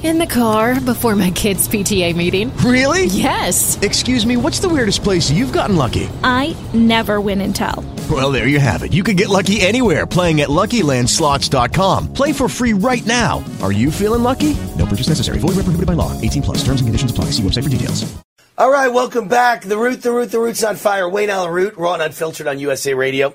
In 0.00 0.18
the 0.18 0.26
car 0.26 0.80
before 0.80 1.16
my 1.16 1.32
kids' 1.32 1.66
PTA 1.66 2.14
meeting. 2.14 2.56
Really? 2.58 3.06
Yes. 3.06 3.76
Excuse 3.82 4.24
me, 4.24 4.36
what's 4.36 4.60
the 4.60 4.68
weirdest 4.68 5.02
place 5.02 5.28
you've 5.28 5.52
gotten 5.52 5.74
lucky? 5.74 6.08
I 6.22 6.54
never 6.72 7.20
win 7.20 7.40
and 7.40 7.54
tell. 7.54 7.84
Well, 8.08 8.30
there 8.30 8.46
you 8.46 8.60
have 8.60 8.84
it. 8.84 8.92
You 8.92 9.02
can 9.02 9.16
get 9.16 9.28
lucky 9.28 9.60
anywhere 9.60 10.06
playing 10.06 10.40
at 10.40 10.50
LuckyLandSlots.com. 10.50 12.12
Play 12.12 12.32
for 12.32 12.48
free 12.48 12.74
right 12.74 13.04
now. 13.06 13.44
Are 13.60 13.72
you 13.72 13.90
feeling 13.90 14.22
lucky? 14.22 14.54
No 14.76 14.86
purchase 14.86 15.08
necessary. 15.08 15.40
Void 15.40 15.56
where 15.58 15.64
prohibited 15.64 15.86
by 15.88 15.94
law. 15.94 16.18
18 16.20 16.42
plus. 16.42 16.58
Terms 16.58 16.80
and 16.80 16.86
conditions 16.86 17.10
apply. 17.10 17.26
See 17.32 17.42
website 17.42 17.64
for 17.64 17.68
details. 17.68 18.06
All 18.56 18.70
right, 18.70 18.88
welcome 18.88 19.26
back. 19.26 19.62
The 19.62 19.76
Root, 19.76 20.02
The 20.02 20.12
Root, 20.12 20.30
The 20.30 20.38
Root's 20.38 20.62
on 20.62 20.76
fire. 20.76 21.08
Wayne 21.08 21.28
Allyn 21.30 21.50
Root, 21.52 21.76
raw 21.76 21.94
and 21.94 22.02
unfiltered 22.02 22.46
on 22.46 22.60
USA 22.60 22.94
Radio. 22.94 23.34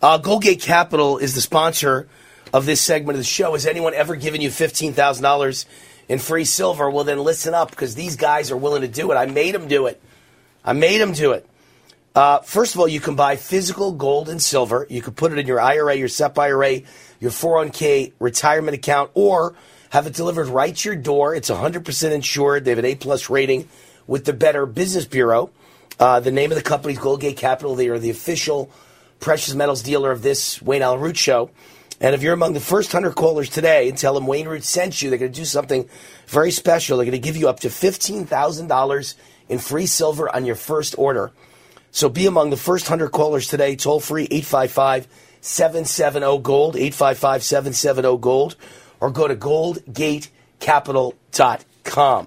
Uh, 0.00 0.18
Goldgate 0.18 0.62
Capital 0.62 1.18
is 1.18 1.34
the 1.34 1.40
sponsor 1.40 2.08
of 2.52 2.66
this 2.66 2.80
segment 2.80 3.16
of 3.16 3.20
the 3.20 3.24
show. 3.24 3.52
Has 3.52 3.66
anyone 3.66 3.94
ever 3.94 4.16
given 4.16 4.40
you 4.40 4.50
$15,000 4.50 5.64
in 6.08 6.18
free 6.18 6.44
silver? 6.44 6.90
Well, 6.90 7.04
then 7.04 7.18
listen 7.18 7.54
up 7.54 7.70
because 7.70 7.94
these 7.94 8.16
guys 8.16 8.50
are 8.50 8.56
willing 8.56 8.82
to 8.82 8.88
do 8.88 9.10
it. 9.12 9.16
I 9.16 9.26
made 9.26 9.54
them 9.54 9.68
do 9.68 9.86
it. 9.86 10.00
I 10.64 10.72
made 10.72 11.00
them 11.00 11.12
do 11.12 11.32
it. 11.32 11.46
Uh, 12.14 12.40
first 12.40 12.74
of 12.74 12.80
all, 12.80 12.88
you 12.88 13.00
can 13.00 13.14
buy 13.14 13.36
physical 13.36 13.92
gold 13.92 14.28
and 14.28 14.42
silver. 14.42 14.86
You 14.90 15.00
can 15.00 15.14
put 15.14 15.32
it 15.32 15.38
in 15.38 15.46
your 15.46 15.60
IRA, 15.60 15.94
your 15.94 16.08
SEP 16.08 16.38
IRA, 16.38 16.80
your 17.20 17.30
401k 17.30 18.12
retirement 18.18 18.76
account, 18.76 19.10
or 19.14 19.54
have 19.90 20.06
it 20.06 20.14
delivered 20.14 20.48
right 20.48 20.74
to 20.74 20.88
your 20.88 20.96
door. 20.96 21.34
It's 21.34 21.50
100% 21.50 22.12
insured. 22.12 22.64
They 22.64 22.72
have 22.72 22.78
an 22.78 22.84
A 22.84 22.96
plus 22.96 23.30
rating 23.30 23.68
with 24.06 24.24
the 24.24 24.32
Better 24.32 24.66
Business 24.66 25.04
Bureau. 25.04 25.50
Uh, 26.00 26.18
the 26.18 26.32
name 26.32 26.50
of 26.50 26.56
the 26.56 26.64
company 26.64 26.94
is 26.94 27.00
Goldgate 27.00 27.36
Capital. 27.36 27.76
They 27.76 27.88
are 27.88 27.98
the 27.98 28.10
official 28.10 28.70
precious 29.20 29.54
metals 29.54 29.82
dealer 29.82 30.10
of 30.10 30.22
this 30.22 30.60
Wayne 30.60 30.82
Allyn 30.82 31.00
Root 31.00 31.16
show. 31.16 31.50
And 32.00 32.14
if 32.14 32.22
you're 32.22 32.32
among 32.32 32.54
the 32.54 32.60
first 32.60 32.94
100 32.94 33.14
callers 33.14 33.50
today 33.50 33.88
and 33.88 33.98
tell 33.98 34.14
them 34.14 34.26
Wayne 34.26 34.48
Root 34.48 34.64
sent 34.64 35.02
you, 35.02 35.10
they're 35.10 35.18
going 35.18 35.32
to 35.32 35.38
do 35.38 35.44
something 35.44 35.88
very 36.26 36.50
special. 36.50 36.96
They're 36.96 37.04
going 37.04 37.12
to 37.12 37.18
give 37.18 37.36
you 37.36 37.48
up 37.48 37.60
to 37.60 37.68
$15,000 37.68 39.14
in 39.50 39.58
free 39.58 39.86
silver 39.86 40.34
on 40.34 40.46
your 40.46 40.54
first 40.54 40.94
order. 40.96 41.30
So 41.90 42.08
be 42.08 42.24
among 42.26 42.48
the 42.50 42.56
first 42.56 42.88
100 42.88 43.10
callers 43.10 43.48
today, 43.48 43.76
toll 43.76 44.00
free 44.00 44.26
855 44.30 45.08
770 45.42 46.42
Gold, 46.42 46.76
855 46.76 47.42
770 47.42 48.18
Gold, 48.18 48.56
or 49.00 49.10
go 49.10 49.26
to 49.28 49.36
goldgatecapital.com. 49.36 52.26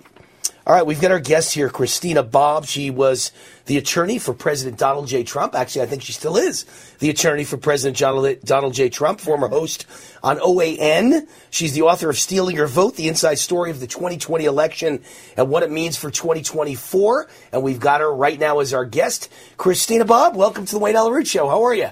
All 0.66 0.74
right, 0.74 0.86
we've 0.86 1.02
got 1.02 1.12
our 1.12 1.20
guest 1.20 1.54
here, 1.54 1.70
Christina 1.70 2.24
Bobb. 2.24 2.66
She 2.66 2.90
was 2.90 3.34
the 3.66 3.78
attorney 3.78 4.20
for 4.20 4.34
President 4.34 4.78
Donald 4.78 5.08
J. 5.08 5.24
Trump. 5.24 5.56
Actually, 5.56 5.84
I 5.84 5.86
think 5.86 6.02
she 6.02 6.12
still 6.12 6.36
is 6.38 6.66
the 7.00 7.10
attorney 7.10 7.44
for 7.44 7.58
President 7.58 7.98
Donald 8.44 8.74
J. 8.74 8.90
Trump, 8.90 9.20
former 9.20 9.48
host 9.48 9.86
on 10.22 10.38
OAN. 10.40 11.28
She's 11.50 11.74
the 11.74 11.84
author 11.84 12.10
of 12.10 12.18
Stealing 12.18 12.56
Your 12.56 12.68
Vote, 12.68 12.96
the 12.96 13.08
inside 13.08 13.36
story 13.40 13.72
of 13.72 13.80
the 13.80 13.88
2020 13.88 14.46
election 14.46 15.02
and 15.38 15.50
what 15.50 15.64
it 15.64 15.72
means 15.72 15.96
for 15.96 16.12
2024. 16.12 17.30
And 17.52 17.64
we've 17.64 17.80
got 17.80 18.02
her 18.02 18.14
right 18.14 18.40
now 18.40 18.60
as 18.60 18.74
our 18.74 18.86
guest. 18.86 19.32
Christina 19.58 20.06
Bobb, 20.06 20.36
welcome 20.36 20.66
to 20.66 20.72
the 20.74 20.80
Wayne 20.80 20.96
Root 20.96 21.28
Show. 21.28 21.48
How 21.48 21.64
are 21.64 21.74
you? 21.74 21.90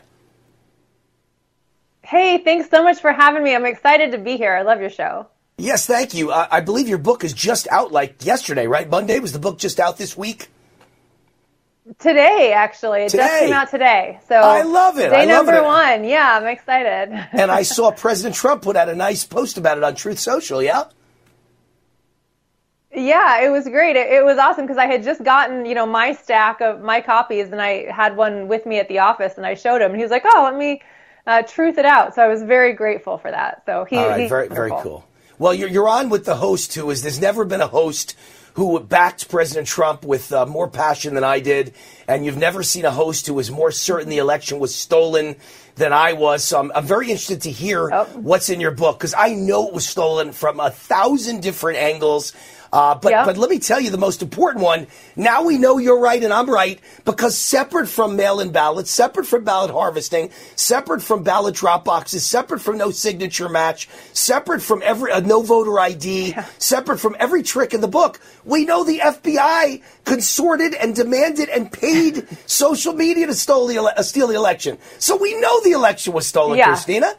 Hey, 2.04 2.40
thanks 2.40 2.70
so 2.70 2.84
much 2.84 3.00
for 3.00 3.14
having 3.14 3.44
me. 3.44 3.56
I'm 3.56 3.66
excited 3.66 4.12
to 4.12 4.18
be 4.18 4.36
here. 4.36 4.54
I 4.54 4.64
love 4.64 4.82
your 4.82 4.90
show. 4.90 5.28
Yes, 5.58 5.86
thank 5.86 6.14
you. 6.14 6.32
Uh, 6.32 6.48
I 6.52 6.60
believe 6.60 6.90
your 6.90 6.98
book 6.98 7.24
is 7.24 7.34
just 7.34 7.68
out 7.70 7.92
like 7.92 8.26
yesterday, 8.26 8.68
right? 8.68 8.90
Monday 8.90 9.20
was 9.20 9.32
the 9.32 9.40
book 9.40 9.60
just 9.60 9.80
out 9.80 9.98
this 9.98 10.18
week. 10.18 10.50
Today, 12.00 12.54
actually, 12.54 13.02
it 13.02 13.10
today. 13.10 13.24
just 13.24 13.40
came 13.42 13.54
out 13.54 13.70
today. 13.70 14.20
So 14.28 14.36
I 14.36 14.62
love 14.62 14.98
it. 14.98 15.10
Day 15.10 15.26
number 15.26 15.56
it. 15.56 15.64
one. 15.64 16.04
Yeah, 16.04 16.38
I'm 16.38 16.48
excited. 16.48 17.12
and 17.32 17.52
I 17.52 17.64
saw 17.64 17.92
President 17.92 18.36
Trump 18.36 18.62
put 18.62 18.76
out 18.76 18.88
a 18.90 18.96
nice 18.96 19.26
post 19.26 19.58
about 19.58 19.78
it 19.78 19.84
on 19.84 19.96
Truth 19.96 20.20
Social. 20.20 20.62
Yeah. 20.62 20.86
Yeah, 22.94 23.42
it 23.46 23.50
was 23.50 23.66
great. 23.66 23.96
It, 23.96 24.12
it 24.12 24.24
was 24.26 24.38
awesome 24.38 24.66
because 24.66 24.78
I 24.78 24.86
had 24.86 25.04
just 25.04 25.24
gotten, 25.24 25.66
you 25.66 25.76
know, 25.76 25.86
my 25.86 26.14
stack 26.14 26.62
of 26.62 26.82
my 26.82 27.00
copies, 27.02 27.52
and 27.52 27.62
I 27.62 27.90
had 27.90 28.18
one 28.18 28.48
with 28.48 28.66
me 28.66 28.80
at 28.80 28.90
the 28.90 29.00
office, 29.00 29.34
and 29.38 29.46
I 29.46 29.54
showed 29.54 29.82
him, 29.82 29.92
and 29.92 29.96
he 29.96 30.04
was 30.04 30.12
like, 30.12 30.24
"Oh, 30.26 30.44
let 30.44 30.58
me 30.58 30.82
uh, 31.26 31.44
truth 31.44 31.78
it 31.78 31.86
out." 31.86 32.16
So 32.16 32.22
I 32.22 32.28
was 32.28 32.44
very 32.44 32.74
grateful 32.74 33.18
for 33.18 33.32
that. 33.32 33.64
So 33.66 33.86
he, 33.86 33.96
all 33.96 34.10
right, 34.10 34.30
very, 34.30 34.50
very 34.50 34.72
cool. 34.82 35.06
Well, 35.42 35.56
you're, 35.56 35.70
you're 35.70 35.90
on 35.90 36.10
with 36.10 36.26
the 36.26 36.36
host 36.36 36.76
who 36.76 36.92
is, 36.92 37.02
there's 37.02 37.20
never 37.20 37.44
been 37.46 37.62
a 37.62 37.68
host 37.68 38.16
who 38.54 38.80
backed 38.80 39.28
President 39.28 39.66
Trump 39.66 40.06
with 40.06 40.32
uh, 40.32 40.46
more 40.46 40.68
passion 40.68 41.16
than 41.16 41.24
I 41.24 41.40
did. 41.40 41.74
And 42.08 42.24
you've 42.24 42.38
never 42.38 42.62
seen 42.62 42.86
a 42.86 42.92
host 42.92 43.26
who 43.26 43.34
was 43.34 43.50
more 43.50 43.72
certain 43.72 44.10
the 44.10 44.20
election 44.20 44.60
was 44.60 44.76
stolen 44.76 45.36
than 45.78 45.94
I 45.94 46.14
was. 46.14 46.44
So 46.44 46.60
I'm, 46.60 46.72
I'm 46.76 46.86
very 46.86 47.08
interested 47.08 47.42
to 47.42 47.52
hear 47.52 47.90
oh. 47.92 48.04
what's 48.14 48.52
in 48.52 48.62
your 48.62 48.70
book 48.70 49.00
because 49.00 49.16
I 49.18 49.34
know 49.34 49.68
it 49.68 49.74
was 49.74 49.90
stolen 49.90 50.32
from 50.32 50.60
a 50.60 50.70
thousand 50.70 51.42
different 51.42 51.80
angles. 51.80 52.34
Uh, 52.74 52.96
but 52.96 53.12
but 53.26 53.38
let 53.38 53.50
me 53.50 53.60
tell 53.60 53.82
you 53.82 53.90
the 53.90 53.98
most 53.98 54.22
important 54.22 54.64
one. 54.64 54.88
Now 55.16 55.44
we 55.44 55.58
know 55.58 55.78
you're 55.78 56.00
right 56.00 56.24
and 56.24 56.32
I'm 56.32 56.50
right 56.50 56.80
because 57.04 57.38
separate 57.38 57.88
from 57.88 58.16
mail-in 58.16 58.52
ballots, 58.52 58.90
separate 58.90 59.26
from 59.26 59.44
ballot 59.44 59.72
harvesting, 59.72 60.32
separate 60.56 61.02
from 61.02 61.24
ballot 61.24 61.56
drop 61.56 61.84
boxes, 61.84 62.26
separate 62.26 62.62
from 62.62 62.78
no 62.78 62.92
signature 62.92 63.50
match, 63.50 63.90
separate 64.14 64.62
from 64.62 64.82
every 64.84 65.12
uh, 65.12 65.20
no 65.20 65.42
voter 65.42 65.80
ID, 65.80 66.30
yeah. 66.30 66.46
separate 66.60 67.00
from 67.00 67.16
every 67.20 67.44
trick 67.44 67.74
in 67.74 67.82
the 67.82 67.88
book, 67.88 68.22
we 68.46 68.66
know 68.66 68.84
the 68.84 69.00
FBI 69.00 69.82
consorted 70.06 70.74
and 70.74 70.96
demanded 70.96 71.50
and 71.50 71.72
paid 71.72 72.26
social 72.46 72.94
media 72.94 73.28
to 73.28 73.34
steal 73.34 73.68
the, 73.68 73.80
uh, 73.80 74.02
steal 74.02 74.28
the 74.28 74.36
election. 74.36 74.78
So 74.98 75.18
we 75.18 75.40
know 75.40 75.62
the 75.62 75.72
election 75.72 76.14
was 76.14 76.26
stolen, 76.26 76.58
yeah. 76.58 76.68
Christina. 76.68 77.16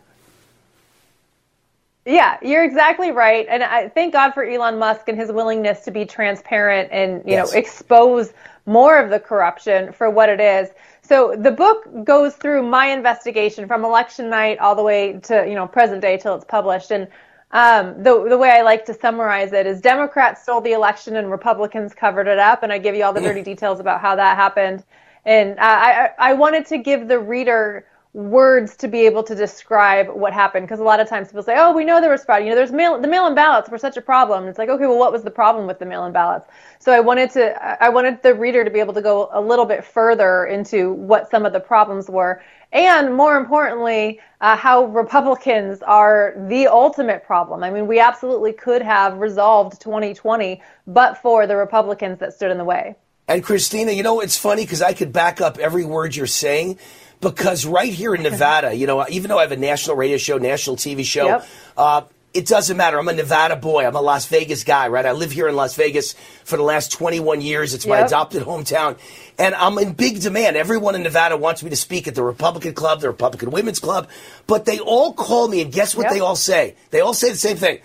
Yeah, 2.04 2.36
you're 2.42 2.64
exactly 2.64 3.12
right. 3.12 3.46
And 3.48 3.62
I 3.62 3.88
thank 3.88 4.12
God 4.12 4.32
for 4.32 4.44
Elon 4.44 4.78
Musk 4.78 5.08
and 5.08 5.16
his 5.16 5.30
willingness 5.30 5.80
to 5.84 5.92
be 5.92 6.04
transparent 6.04 6.90
and, 6.90 7.22
you 7.24 7.34
yes. 7.34 7.52
know, 7.52 7.58
expose 7.58 8.32
more 8.66 8.98
of 8.98 9.10
the 9.10 9.20
corruption 9.20 9.92
for 9.92 10.10
what 10.10 10.28
it 10.28 10.40
is. 10.40 10.70
So 11.02 11.36
the 11.36 11.52
book 11.52 12.04
goes 12.04 12.34
through 12.34 12.64
my 12.64 12.86
investigation 12.86 13.68
from 13.68 13.84
election 13.84 14.30
night 14.30 14.58
all 14.58 14.74
the 14.74 14.82
way 14.82 15.20
to, 15.24 15.46
you 15.46 15.54
know, 15.54 15.66
present 15.66 16.00
day 16.00 16.16
till 16.16 16.34
it's 16.34 16.44
published. 16.44 16.90
And 16.90 17.06
um, 17.52 18.02
the 18.02 18.28
the 18.28 18.38
way 18.38 18.50
I 18.50 18.62
like 18.62 18.84
to 18.86 18.94
summarize 18.94 19.52
it 19.52 19.66
is 19.66 19.80
Democrats 19.80 20.42
stole 20.42 20.60
the 20.60 20.72
election 20.72 21.16
and 21.16 21.30
Republicans 21.30 21.94
covered 21.94 22.26
it 22.26 22.38
up, 22.38 22.62
and 22.62 22.72
I 22.72 22.78
give 22.78 22.94
you 22.94 23.04
all 23.04 23.12
the 23.12 23.20
dirty 23.20 23.42
details 23.42 23.78
about 23.78 24.00
how 24.00 24.16
that 24.16 24.36
happened. 24.36 24.82
And 25.26 25.58
uh, 25.58 25.62
I 25.62 26.10
I 26.18 26.32
wanted 26.32 26.66
to 26.66 26.78
give 26.78 27.08
the 27.08 27.18
reader 27.18 27.84
words 28.14 28.76
to 28.76 28.88
be 28.88 29.06
able 29.06 29.22
to 29.22 29.34
describe 29.34 30.08
what 30.08 30.34
happened. 30.34 30.66
Because 30.66 30.80
a 30.80 30.84
lot 30.84 31.00
of 31.00 31.08
times 31.08 31.28
people 31.28 31.42
say 31.42 31.54
oh 31.56 31.72
we 31.72 31.84
know 31.84 32.00
there 32.00 32.10
was 32.10 32.24
fraud. 32.24 32.42
You 32.42 32.50
know 32.50 32.54
there's 32.54 32.72
mail 32.72 33.00
the 33.00 33.08
mail-in 33.08 33.34
ballots 33.34 33.70
were 33.70 33.78
such 33.78 33.96
a 33.96 34.02
problem. 34.02 34.46
It's 34.48 34.58
like 34.58 34.68
okay 34.68 34.86
well 34.86 34.98
what 34.98 35.12
was 35.12 35.22
the 35.22 35.30
problem 35.30 35.66
with 35.66 35.78
the 35.78 35.86
mail-in 35.86 36.12
ballots? 36.12 36.46
So 36.78 36.92
i 36.92 37.00
wanted 37.00 37.30
to 37.32 37.82
i 37.82 37.88
wanted 37.88 38.22
the 38.22 38.34
reader 38.34 38.64
to 38.64 38.70
be 38.70 38.80
able 38.80 38.92
to 38.94 39.00
go 39.00 39.30
a 39.32 39.40
little 39.40 39.64
bit 39.64 39.82
further 39.82 40.44
into 40.44 40.92
what 40.92 41.30
some 41.30 41.46
of 41.46 41.52
the 41.54 41.60
problems 41.60 42.08
were. 42.10 42.42
And 42.72 43.16
more 43.16 43.36
importantly 43.36 44.20
uh, 44.42 44.56
how 44.56 44.84
republicans 44.86 45.80
are 45.82 46.34
the 46.48 46.66
ultimate 46.66 47.24
problem. 47.24 47.64
I 47.64 47.70
mean 47.70 47.86
we 47.86 47.98
absolutely 47.98 48.52
could 48.52 48.82
have 48.82 49.18
resolved 49.18 49.80
2020 49.80 50.60
but 50.86 51.16
for 51.16 51.46
the 51.46 51.56
republicans 51.56 52.18
that 52.18 52.34
stood 52.34 52.50
in 52.50 52.58
the 52.58 52.64
way. 52.64 52.94
And 53.26 53.42
christina 53.42 53.92
you 53.92 54.02
know 54.02 54.20
it's 54.20 54.36
funny 54.36 54.64
because 54.64 54.82
i 54.82 54.92
could 54.92 55.14
back 55.14 55.40
up 55.40 55.56
every 55.56 55.86
word 55.86 56.14
you're 56.14 56.26
saying 56.26 56.78
because 57.22 57.64
right 57.64 57.92
here 57.92 58.14
in 58.14 58.22
Nevada, 58.22 58.74
you 58.74 58.86
know, 58.86 59.06
even 59.08 59.28
though 59.28 59.38
I 59.38 59.42
have 59.42 59.52
a 59.52 59.56
national 59.56 59.96
radio 59.96 60.18
show, 60.18 60.38
national 60.38 60.76
TV 60.76 61.04
show, 61.04 61.26
yep. 61.26 61.46
uh, 61.76 62.02
it 62.34 62.46
doesn't 62.46 62.76
matter. 62.76 62.98
I'm 62.98 63.08
a 63.08 63.12
Nevada 63.12 63.56
boy. 63.56 63.86
I'm 63.86 63.94
a 63.94 64.00
Las 64.00 64.26
Vegas 64.26 64.64
guy, 64.64 64.88
right? 64.88 65.06
I 65.06 65.12
live 65.12 65.30
here 65.30 65.48
in 65.48 65.54
Las 65.54 65.76
Vegas 65.76 66.14
for 66.44 66.56
the 66.56 66.62
last 66.62 66.90
21 66.92 67.40
years. 67.40 67.74
It's 67.74 67.86
my 67.86 67.98
yep. 67.98 68.08
adopted 68.08 68.42
hometown. 68.42 68.98
And 69.38 69.54
I'm 69.54 69.78
in 69.78 69.92
big 69.92 70.20
demand. 70.20 70.56
Everyone 70.56 70.94
in 70.94 71.02
Nevada 71.02 71.36
wants 71.36 71.62
me 71.62 71.70
to 71.70 71.76
speak 71.76 72.08
at 72.08 72.14
the 72.14 72.24
Republican 72.24 72.74
Club, 72.74 73.00
the 73.00 73.08
Republican 73.08 73.50
Women's 73.50 73.78
Club. 73.78 74.08
But 74.46 74.64
they 74.64 74.80
all 74.80 75.12
call 75.12 75.48
me, 75.48 75.62
and 75.62 75.72
guess 75.72 75.94
what 75.94 76.04
yep. 76.04 76.12
they 76.12 76.20
all 76.20 76.36
say? 76.36 76.74
They 76.90 77.00
all 77.00 77.14
say 77.14 77.30
the 77.30 77.36
same 77.36 77.56
thing. 77.56 77.80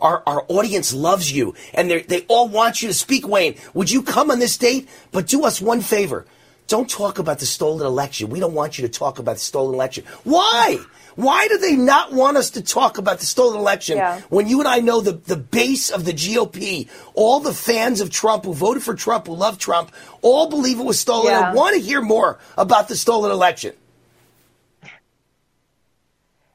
Our, 0.00 0.22
our 0.26 0.44
audience 0.48 0.92
loves 0.92 1.30
you, 1.30 1.54
and 1.72 1.90
they 1.90 2.24
all 2.28 2.48
want 2.48 2.82
you 2.82 2.88
to 2.88 2.94
speak, 2.94 3.26
Wayne. 3.26 3.56
Would 3.74 3.90
you 3.90 4.02
come 4.02 4.30
on 4.30 4.38
this 4.38 4.56
date? 4.56 4.88
But 5.12 5.26
do 5.26 5.44
us 5.44 5.60
one 5.60 5.80
favor 5.80 6.26
don't 6.72 6.88
talk 6.88 7.18
about 7.18 7.38
the 7.38 7.44
stolen 7.44 7.86
election. 7.86 8.30
We 8.30 8.40
don't 8.40 8.54
want 8.54 8.78
you 8.78 8.88
to 8.88 8.88
talk 8.88 9.18
about 9.18 9.34
the 9.34 9.40
stolen 9.40 9.74
election. 9.74 10.04
Why? 10.24 10.78
Why 11.16 11.46
do 11.48 11.58
they 11.58 11.76
not 11.76 12.14
want 12.14 12.38
us 12.38 12.48
to 12.52 12.62
talk 12.62 12.96
about 12.96 13.18
the 13.18 13.26
stolen 13.26 13.58
election 13.58 13.98
yeah. 13.98 14.22
when 14.30 14.48
you 14.48 14.58
and 14.58 14.66
I 14.66 14.78
know 14.78 15.02
the, 15.02 15.12
the 15.12 15.36
base 15.36 15.90
of 15.90 16.06
the 16.06 16.14
GOP, 16.14 16.88
all 17.12 17.40
the 17.40 17.52
fans 17.52 18.00
of 18.00 18.08
Trump 18.08 18.46
who 18.46 18.54
voted 18.54 18.82
for 18.82 18.94
Trump, 18.94 19.26
who 19.26 19.34
love 19.34 19.58
Trump, 19.58 19.92
all 20.22 20.48
believe 20.48 20.80
it 20.80 20.84
was 20.84 20.98
stolen 20.98 21.32
yeah. 21.32 21.48
and 21.48 21.54
want 21.54 21.74
to 21.74 21.80
hear 21.82 22.00
more 22.00 22.38
about 22.56 22.88
the 22.88 22.96
stolen 22.96 23.30
election? 23.30 23.74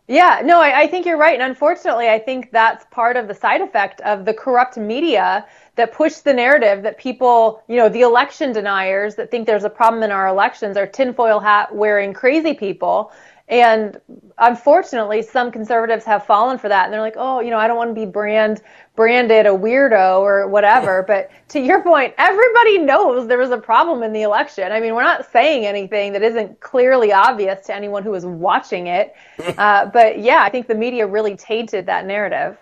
Yeah, 0.07 0.41
no, 0.43 0.61
I, 0.61 0.81
I 0.83 0.87
think 0.87 1.05
you're 1.05 1.17
right. 1.17 1.33
And 1.33 1.43
unfortunately, 1.43 2.07
I 2.07 2.17
think 2.17 2.51
that's 2.51 2.85
part 2.91 3.17
of 3.17 3.27
the 3.27 3.33
side 3.33 3.59
effect 3.61 3.99
of 4.01 4.23
the 4.23 4.33
corrupt 4.33 4.77
media 4.77 5.45
that 5.75 5.91
push 5.91 6.15
the 6.15 6.33
narrative 6.33 6.81
that 6.83 6.97
people, 6.97 7.61
you 7.67 7.75
know, 7.75 7.89
the 7.89 8.01
election 8.01 8.53
deniers 8.53 9.15
that 9.15 9.29
think 9.31 9.45
there's 9.45 9.65
a 9.65 9.69
problem 9.69 10.03
in 10.03 10.11
our 10.11 10.27
elections 10.27 10.77
are 10.77 10.87
tinfoil 10.87 11.39
hat 11.41 11.75
wearing 11.75 12.13
crazy 12.13 12.53
people. 12.53 13.11
And 13.49 13.99
unfortunately, 14.39 15.21
some 15.21 15.51
conservatives 15.51 16.03
have 16.03 16.25
fallen 16.25 16.57
for 16.57 16.67
that, 16.67 16.85
and 16.85 16.93
they're 16.93 17.01
like, 17.01 17.15
"Oh, 17.17 17.39
you 17.39 17.49
know, 17.49 17.57
I 17.57 17.67
don't 17.67 17.77
want 17.77 17.91
to 17.91 17.93
be 17.93 18.05
brand 18.05 18.61
branded 18.97 19.45
a 19.45 19.49
weirdo 19.49 20.19
or 20.19 20.47
whatever." 20.47 21.03
but 21.07 21.31
to 21.49 21.59
your 21.61 21.81
point, 21.81 22.13
everybody 22.17 22.79
knows 22.79 23.25
there 23.27 23.37
was 23.37 23.51
a 23.51 23.57
problem 23.57 24.03
in 24.03 24.11
the 24.11 24.23
election. 24.23 24.71
I 24.71 24.81
mean, 24.81 24.95
we're 24.95 25.03
not 25.03 25.31
saying 25.31 25.65
anything 25.65 26.11
that 26.13 26.23
isn't 26.23 26.59
clearly 26.59 27.13
obvious 27.13 27.65
to 27.67 27.75
anyone 27.75 28.03
who 28.03 28.13
is 28.15 28.25
watching 28.25 28.87
it. 28.87 29.15
Uh, 29.57 29.85
but 29.87 30.19
yeah, 30.19 30.43
I 30.43 30.49
think 30.49 30.67
the 30.67 30.75
media 30.75 31.07
really 31.07 31.35
tainted 31.35 31.85
that 31.87 32.05
narrative. 32.05 32.57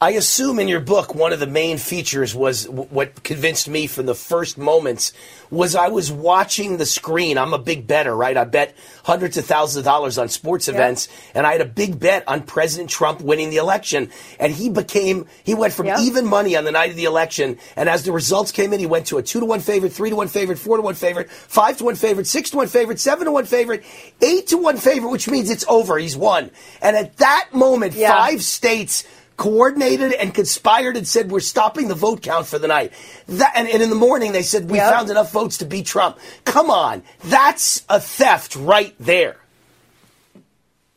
I 0.00 0.12
assume 0.12 0.60
in 0.60 0.68
your 0.68 0.78
book, 0.78 1.16
one 1.16 1.32
of 1.32 1.40
the 1.40 1.46
main 1.48 1.76
features 1.76 2.32
was 2.32 2.66
w- 2.66 2.88
what 2.88 3.24
convinced 3.24 3.68
me 3.68 3.88
from 3.88 4.06
the 4.06 4.14
first 4.14 4.56
moments 4.56 5.12
was 5.50 5.74
I 5.74 5.88
was 5.88 6.12
watching 6.12 6.76
the 6.76 6.86
screen. 6.86 7.36
I'm 7.36 7.52
a 7.52 7.58
big 7.58 7.88
better, 7.88 8.14
right? 8.14 8.36
I 8.36 8.44
bet 8.44 8.76
hundreds 9.02 9.36
of 9.38 9.46
thousands 9.46 9.78
of 9.78 9.84
dollars 9.84 10.16
on 10.16 10.28
sports 10.28 10.68
events, 10.68 11.08
and 11.34 11.44
I 11.44 11.50
had 11.50 11.62
a 11.62 11.64
big 11.64 11.98
bet 11.98 12.22
on 12.28 12.44
President 12.44 12.90
Trump 12.90 13.22
winning 13.22 13.50
the 13.50 13.56
election. 13.56 14.12
And 14.38 14.52
he 14.52 14.68
became, 14.68 15.26
he 15.42 15.54
went 15.54 15.72
from 15.72 15.88
even 15.88 16.26
money 16.26 16.54
on 16.54 16.62
the 16.62 16.70
night 16.70 16.90
of 16.90 16.96
the 16.96 17.06
election, 17.06 17.58
and 17.74 17.88
as 17.88 18.04
the 18.04 18.12
results 18.12 18.52
came 18.52 18.72
in, 18.72 18.78
he 18.78 18.86
went 18.86 19.06
to 19.08 19.18
a 19.18 19.22
two 19.24 19.40
to 19.40 19.46
one 19.46 19.58
favorite, 19.58 19.92
three 19.92 20.10
to 20.10 20.16
one 20.16 20.28
favorite, 20.28 20.60
four 20.60 20.76
to 20.76 20.82
one 20.82 20.94
favorite, 20.94 21.28
five 21.28 21.76
to 21.78 21.84
one 21.84 21.96
favorite, 21.96 22.28
six 22.28 22.50
to 22.50 22.56
one 22.58 22.68
favorite, 22.68 23.00
seven 23.00 23.24
to 23.24 23.32
one 23.32 23.46
favorite, 23.46 23.82
eight 24.22 24.46
to 24.46 24.58
one 24.58 24.76
favorite, 24.76 25.10
which 25.10 25.28
means 25.28 25.50
it's 25.50 25.64
over. 25.66 25.98
He's 25.98 26.16
won. 26.16 26.52
And 26.80 26.94
at 26.94 27.16
that 27.16 27.48
moment, 27.52 27.94
yeah. 27.94 28.12
five 28.12 28.44
states 28.44 29.02
coordinated 29.38 30.12
and 30.12 30.34
conspired 30.34 30.98
and 30.98 31.08
said 31.08 31.30
we're 31.30 31.40
stopping 31.40 31.88
the 31.88 31.94
vote 31.94 32.20
count 32.20 32.46
for 32.46 32.58
the 32.58 32.68
night. 32.68 32.92
That, 33.28 33.52
and, 33.54 33.66
and 33.68 33.82
in 33.82 33.88
the 33.88 33.96
morning 33.96 34.32
they 34.32 34.42
said 34.42 34.68
we 34.68 34.76
yep. 34.76 34.92
found 34.92 35.08
enough 35.08 35.32
votes 35.32 35.58
to 35.58 35.64
beat 35.64 35.86
Trump. 35.86 36.18
Come 36.44 36.68
on, 36.70 37.02
that's 37.24 37.86
a 37.88 38.00
theft 38.00 38.56
right 38.56 38.94
there. 39.00 39.36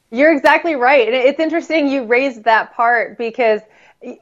You're 0.10 0.36
exactly 0.36 0.76
right. 0.76 1.08
And 1.08 1.16
it's 1.16 1.40
interesting 1.40 1.88
you 1.88 2.04
raised 2.04 2.44
that 2.44 2.74
part 2.74 3.18
because 3.18 3.62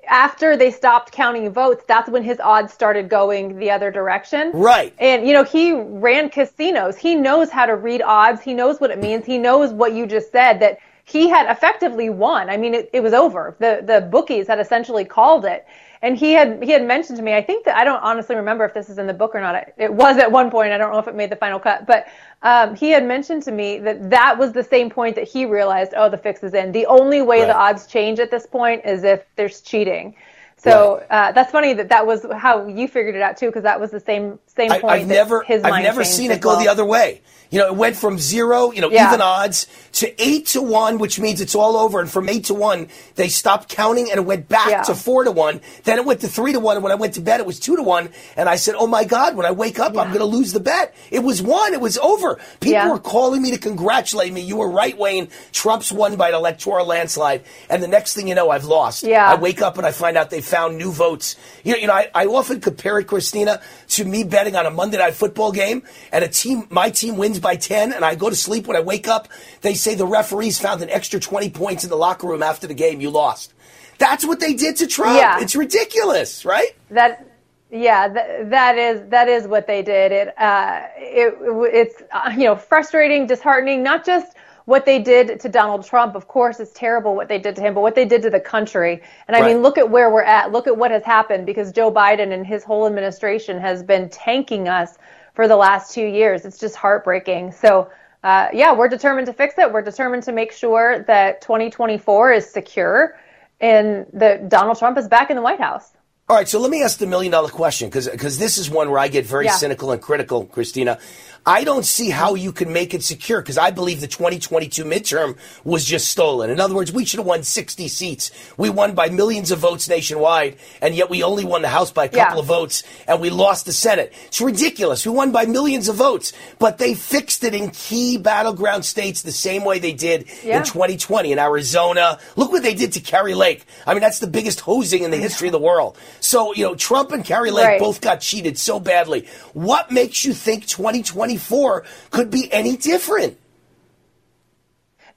after 0.07 0.57
they 0.57 0.69
stopped 0.69 1.11
counting 1.11 1.51
votes, 1.51 1.83
that's 1.87 2.09
when 2.09 2.21
his 2.21 2.39
odds 2.41 2.73
started 2.73 3.09
going 3.09 3.57
the 3.57 3.71
other 3.71 3.89
direction. 3.89 4.51
Right. 4.53 4.93
And, 4.99 5.25
you 5.25 5.33
know, 5.33 5.45
he 5.45 5.71
ran 5.71 6.29
casinos. 6.29 6.97
He 6.97 7.15
knows 7.15 7.49
how 7.49 7.65
to 7.65 7.75
read 7.75 8.01
odds. 8.01 8.41
He 8.41 8.53
knows 8.53 8.79
what 8.79 8.91
it 8.91 8.99
means. 8.99 9.25
He 9.25 9.37
knows 9.37 9.71
what 9.71 9.93
you 9.93 10.05
just 10.05 10.31
said 10.31 10.59
that 10.59 10.79
he 11.09 11.27
had 11.27 11.49
effectively 11.49 12.09
won. 12.09 12.49
I 12.49 12.57
mean, 12.57 12.73
it, 12.73 12.89
it 12.93 13.01
was 13.01 13.13
over. 13.13 13.55
The, 13.59 13.81
the 13.83 14.01
bookies 14.01 14.47
had 14.47 14.59
essentially 14.59 15.05
called 15.05 15.45
it. 15.45 15.65
And 16.01 16.15
he 16.15 16.31
had, 16.31 16.63
he 16.63 16.71
had 16.71 16.85
mentioned 16.85 17.17
to 17.17 17.23
me, 17.23 17.33
I 17.33 17.41
think 17.41 17.65
that 17.65 17.75
I 17.75 17.83
don't 17.83 18.01
honestly 18.01 18.35
remember 18.35 18.63
if 18.63 18.73
this 18.73 18.89
is 18.89 18.97
in 18.99 19.07
the 19.07 19.13
book 19.13 19.35
or 19.35 19.41
not. 19.41 19.73
It 19.77 19.93
was 19.93 20.17
at 20.17 20.31
one 20.31 20.49
point. 20.49 20.71
I 20.71 20.77
don't 20.77 20.93
know 20.93 20.99
if 20.99 21.09
it 21.09 21.15
made 21.15 21.29
the 21.29 21.35
final 21.35 21.59
cut, 21.59 21.85
but, 21.85 22.07
um, 22.41 22.73
he 22.73 22.89
had 22.91 23.05
mentioned 23.05 23.43
to 23.43 23.51
me 23.51 23.79
that 23.79 24.09
that 24.09 24.37
was 24.37 24.53
the 24.53 24.63
same 24.63 24.89
point 24.89 25.15
that 25.15 25.27
he 25.27 25.45
realized, 25.45 25.93
oh, 25.97 26.07
the 26.07 26.17
fix 26.17 26.41
is 26.41 26.53
in. 26.53 26.71
The 26.71 26.85
only 26.85 27.21
way 27.21 27.39
right. 27.39 27.47
the 27.47 27.57
odds 27.57 27.85
change 27.85 28.19
at 28.19 28.31
this 28.31 28.45
point 28.45 28.85
is 28.85 29.03
if 29.03 29.25
there's 29.35 29.59
cheating. 29.59 30.15
So 30.55 30.99
right. 31.09 31.29
uh, 31.29 31.31
that's 31.33 31.51
funny 31.51 31.73
that 31.73 31.89
that 31.89 32.05
was 32.05 32.25
how 32.33 32.67
you 32.67 32.87
figured 32.87 33.15
it 33.15 33.21
out 33.21 33.35
too, 33.35 33.47
because 33.47 33.63
that 33.63 33.79
was 33.79 33.91
the 33.91 33.99
same 33.99 34.39
same 34.59 34.81
point. 34.81 34.85
I, 34.85 34.97
have 34.99 35.07
never, 35.07 35.45
I've 35.49 35.83
never 35.83 36.03
seen 36.03 36.31
it 36.31 36.41
go 36.41 36.49
well. 36.49 36.59
the 36.59 36.67
other 36.67 36.85
way. 36.85 37.21
You 37.51 37.57
know, 37.59 37.67
it 37.67 37.75
went 37.75 37.95
from 37.95 38.19
zero, 38.19 38.71
you 38.71 38.81
know, 38.81 38.91
yeah. 38.91 39.07
even 39.07 39.21
odds 39.21 39.65
to 39.93 40.23
eight 40.23 40.47
to 40.47 40.61
one, 40.61 40.99
which 40.99 41.19
means 41.19 41.41
it's 41.41 41.55
all 41.55 41.77
over. 41.77 41.99
And 41.99 42.09
from 42.09 42.29
eight 42.29 42.45
to 42.45 42.53
one, 42.53 42.89
they 43.15 43.27
stopped 43.27 43.69
counting 43.69 44.11
and 44.11 44.19
it 44.19 44.25
went 44.25 44.47
back 44.47 44.69
yeah. 44.69 44.83
to 44.83 44.93
four 44.93 45.23
to 45.23 45.31
one. 45.31 45.59
Then 45.83 45.97
it 45.97 46.05
went 46.05 46.21
to 46.21 46.27
three 46.27 46.53
to 46.53 46.59
one. 46.59 46.77
And 46.77 46.83
when 46.83 46.91
I 46.91 46.95
went 46.95 47.15
to 47.15 47.21
bed, 47.21 47.39
it 47.39 47.47
was 47.47 47.59
two 47.59 47.75
to 47.75 47.81
one. 47.81 48.09
And 48.35 48.47
I 48.47 48.55
said, 48.55 48.75
Oh 48.77 48.85
my 48.85 49.03
God, 49.03 49.35
when 49.35 49.47
I 49.47 49.51
wake 49.51 49.79
up, 49.79 49.95
yeah. 49.95 50.01
I'm 50.01 50.09
going 50.09 50.19
to 50.19 50.25
lose 50.25 50.53
the 50.53 50.59
bet. 50.59 50.95
It 51.09 51.19
was 51.19 51.41
one. 51.41 51.73
It 51.73 51.81
was 51.81 51.97
over. 51.97 52.39
People 52.59 52.91
were 52.91 52.99
calling 52.99 53.41
me 53.41 53.51
to 53.51 53.57
congratulate 53.57 54.31
me. 54.31 54.41
You 54.41 54.57
were 54.57 54.69
right, 54.69 54.95
Wayne. 54.95 55.29
Trump's 55.51 55.91
won 55.91 56.17
by 56.17 56.29
an 56.29 56.35
electoral 56.35 56.85
landslide. 56.85 57.43
And 57.67 57.81
the 57.81 57.87
next 57.87 58.13
thing 58.13 58.27
you 58.27 58.35
know, 58.35 58.51
I've 58.51 58.65
lost. 58.65 59.03
Yeah. 59.03 59.27
I 59.27 59.35
wake 59.35 59.63
up 59.63 59.77
and 59.77 59.87
I 59.87 59.91
find 59.91 60.17
out 60.17 60.29
they 60.29 60.41
found 60.41 60.77
new 60.77 60.91
votes. 60.91 61.35
You 61.63 61.73
know, 61.73 61.79
you 61.79 61.87
know 61.87 61.93
I, 61.93 62.11
I 62.13 62.25
often 62.27 62.61
compare 62.61 62.99
it, 62.99 63.05
Christina, 63.05 63.59
to 63.89 64.05
me 64.05 64.23
betting 64.23 64.48
on 64.55 64.65
a 64.65 64.71
Monday 64.71 64.97
night 64.97 65.13
football 65.13 65.51
game 65.51 65.83
and 66.11 66.23
a 66.23 66.27
team, 66.27 66.67
my 66.69 66.89
team 66.89 67.17
wins 67.17 67.39
by 67.39 67.55
10 67.55 67.93
and 67.93 68.03
I 68.03 68.15
go 68.15 68.29
to 68.29 68.35
sleep. 68.35 68.67
When 68.67 68.77
I 68.77 68.81
wake 68.81 69.07
up, 69.07 69.27
they 69.61 69.73
say 69.73 69.95
the 69.95 70.05
referees 70.05 70.59
found 70.59 70.81
an 70.81 70.89
extra 70.89 71.19
20 71.19 71.49
points 71.51 71.83
in 71.83 71.89
the 71.89 71.97
locker 71.97 72.27
room 72.27 72.43
after 72.43 72.67
the 72.67 72.73
game. 72.73 73.01
You 73.01 73.09
lost. 73.09 73.53
That's 73.97 74.25
what 74.25 74.39
they 74.39 74.53
did 74.53 74.77
to 74.77 74.87
Trump. 74.87 75.17
Yeah. 75.17 75.41
It's 75.41 75.55
ridiculous, 75.55 76.45
right? 76.45 76.69
That, 76.89 77.25
yeah, 77.69 78.07
th- 78.07 78.49
that 78.49 78.77
is 78.77 79.07
that 79.09 79.27
is 79.27 79.45
what 79.45 79.67
they 79.67 79.83
did. 79.83 80.11
It, 80.11 80.39
uh, 80.39 80.81
it 80.97 81.35
it's 81.71 82.01
uh, 82.11 82.31
you 82.31 82.45
know 82.45 82.55
frustrating, 82.55 83.27
disheartening. 83.27 83.83
Not 83.83 84.03
just 84.03 84.35
what 84.69 84.85
they 84.85 84.99
did 84.99 85.39
to 85.39 85.49
Donald 85.49 85.83
Trump, 85.83 86.13
of 86.13 86.27
course, 86.27 86.59
is 86.59 86.69
terrible 86.69 87.15
what 87.15 87.27
they 87.27 87.39
did 87.39 87.55
to 87.55 87.61
him, 87.63 87.73
but 87.73 87.81
what 87.81 87.95
they 87.95 88.05
did 88.05 88.21
to 88.21 88.29
the 88.29 88.39
country. 88.39 89.01
And 89.27 89.35
I 89.35 89.41
right. 89.41 89.53
mean, 89.53 89.63
look 89.63 89.79
at 89.79 89.89
where 89.89 90.11
we're 90.11 90.21
at. 90.21 90.51
Look 90.51 90.67
at 90.67 90.77
what 90.77 90.91
has 90.91 91.03
happened 91.03 91.47
because 91.47 91.71
Joe 91.71 91.91
Biden 91.91 92.33
and 92.33 92.45
his 92.45 92.63
whole 92.63 92.85
administration 92.85 93.59
has 93.59 93.81
been 93.81 94.09
tanking 94.09 94.67
us 94.67 94.99
for 95.33 95.47
the 95.47 95.55
last 95.55 95.91
two 95.91 96.05
years. 96.05 96.45
It's 96.45 96.59
just 96.59 96.75
heartbreaking. 96.75 97.51
So, 97.51 97.89
uh, 98.23 98.49
yeah, 98.53 98.71
we're 98.71 98.89
determined 98.89 99.25
to 99.25 99.33
fix 99.33 99.55
it. 99.57 99.73
We're 99.73 99.81
determined 99.81 100.21
to 100.23 100.31
make 100.33 100.51
sure 100.51 101.03
that 101.07 101.41
2024 101.41 102.33
is 102.33 102.47
secure 102.47 103.17
and 103.61 104.05
that 104.13 104.49
Donald 104.49 104.77
Trump 104.77 104.99
is 104.99 105.07
back 105.07 105.31
in 105.31 105.35
the 105.35 105.41
White 105.41 105.59
House. 105.59 105.93
All 106.29 106.35
right, 106.35 106.47
so 106.47 106.59
let 106.59 106.69
me 106.69 106.83
ask 106.83 106.99
the 106.99 107.07
million 107.07 107.31
dollar 107.31 107.49
question 107.49 107.89
because 107.89 108.37
this 108.37 108.59
is 108.59 108.69
one 108.69 108.91
where 108.91 108.99
I 108.99 109.07
get 109.07 109.25
very 109.25 109.45
yeah. 109.45 109.53
cynical 109.53 109.91
and 109.91 109.99
critical, 109.99 110.45
Christina. 110.45 110.99
I 111.43 111.63
don't 111.63 111.85
see 111.85 112.11
how 112.11 112.35
you 112.35 112.51
can 112.51 112.71
make 112.71 112.93
it 112.93 113.03
secure 113.03 113.41
because 113.41 113.57
I 113.57 113.71
believe 113.71 114.01
the 114.01 114.07
2022 114.07 114.83
midterm 114.83 115.37
was 115.63 115.85
just 115.85 116.09
stolen. 116.09 116.51
In 116.51 116.59
other 116.59 116.75
words, 116.75 116.91
we 116.91 117.05
should 117.05 117.17
have 117.17 117.25
won 117.25 117.41
60 117.41 117.87
seats. 117.87 118.31
We 118.57 118.69
won 118.69 118.93
by 118.93 119.09
millions 119.09 119.49
of 119.49 119.57
votes 119.57 119.89
nationwide, 119.89 120.57
and 120.81 120.93
yet 120.93 121.09
we 121.09 121.23
only 121.23 121.45
won 121.45 121.63
the 121.63 121.69
House 121.69 121.91
by 121.91 122.05
a 122.05 122.09
couple 122.09 122.35
yeah. 122.35 122.41
of 122.41 122.45
votes, 122.45 122.83
and 123.07 123.19
we 123.21 123.31
lost 123.31 123.65
the 123.65 123.73
Senate. 123.73 124.13
It's 124.27 124.41
ridiculous. 124.41 125.05
We 125.05 125.11
won 125.11 125.31
by 125.31 125.45
millions 125.45 125.87
of 125.87 125.95
votes, 125.95 126.33
but 126.59 126.77
they 126.77 126.93
fixed 126.93 127.43
it 127.43 127.55
in 127.55 127.71
key 127.71 128.17
battleground 128.17 128.85
states 128.85 129.23
the 129.23 129.31
same 129.31 129.65
way 129.65 129.79
they 129.79 129.93
did 129.93 130.27
yeah. 130.43 130.57
in 130.57 130.63
2020 130.63 131.31
in 131.31 131.39
Arizona. 131.39 132.19
Look 132.35 132.51
what 132.51 132.63
they 132.63 132.75
did 132.75 132.93
to 132.93 132.99
Kari 132.99 133.33
Lake. 133.33 133.65
I 133.87 133.93
mean, 133.93 134.01
that's 134.01 134.19
the 134.19 134.27
biggest 134.27 134.59
hosing 134.59 135.03
in 135.03 135.09
the 135.09 135.17
history 135.17 135.47
of 135.47 135.53
the 135.53 135.59
world. 135.59 135.97
So, 136.19 136.53
you 136.53 136.63
know, 136.63 136.75
Trump 136.75 137.11
and 137.11 137.23
Kari 137.23 137.51
Lake 137.51 137.65
right. 137.65 137.79
both 137.79 138.01
got 138.01 138.21
cheated 138.21 138.57
so 138.57 138.79
badly. 138.79 139.27
What 139.53 139.91
makes 139.91 140.25
you 140.25 140.33
think 140.33 140.65
2024 140.67 141.85
could 142.11 142.29
be 142.29 142.51
any 142.51 142.77
different. 142.77 143.37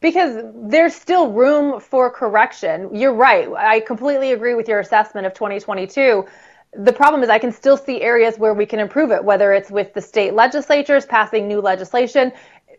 Because 0.00 0.44
there's 0.54 0.94
still 0.94 1.30
room 1.30 1.80
for 1.80 2.10
correction. 2.10 2.94
You're 2.94 3.14
right. 3.14 3.48
I 3.56 3.80
completely 3.80 4.32
agree 4.32 4.54
with 4.54 4.68
your 4.68 4.80
assessment 4.80 5.26
of 5.26 5.34
2022 5.34 6.26
the 6.74 6.92
problem 6.92 7.22
is 7.22 7.28
I 7.28 7.38
can 7.38 7.52
still 7.52 7.76
see 7.76 8.00
areas 8.00 8.38
where 8.38 8.54
we 8.54 8.64
can 8.64 8.80
improve 8.80 9.10
it, 9.10 9.22
whether 9.24 9.52
it's 9.52 9.70
with 9.70 9.92
the 9.92 10.00
state 10.00 10.32
legislatures 10.32 11.04
passing 11.04 11.46
new 11.46 11.60
legislation, 11.60 12.32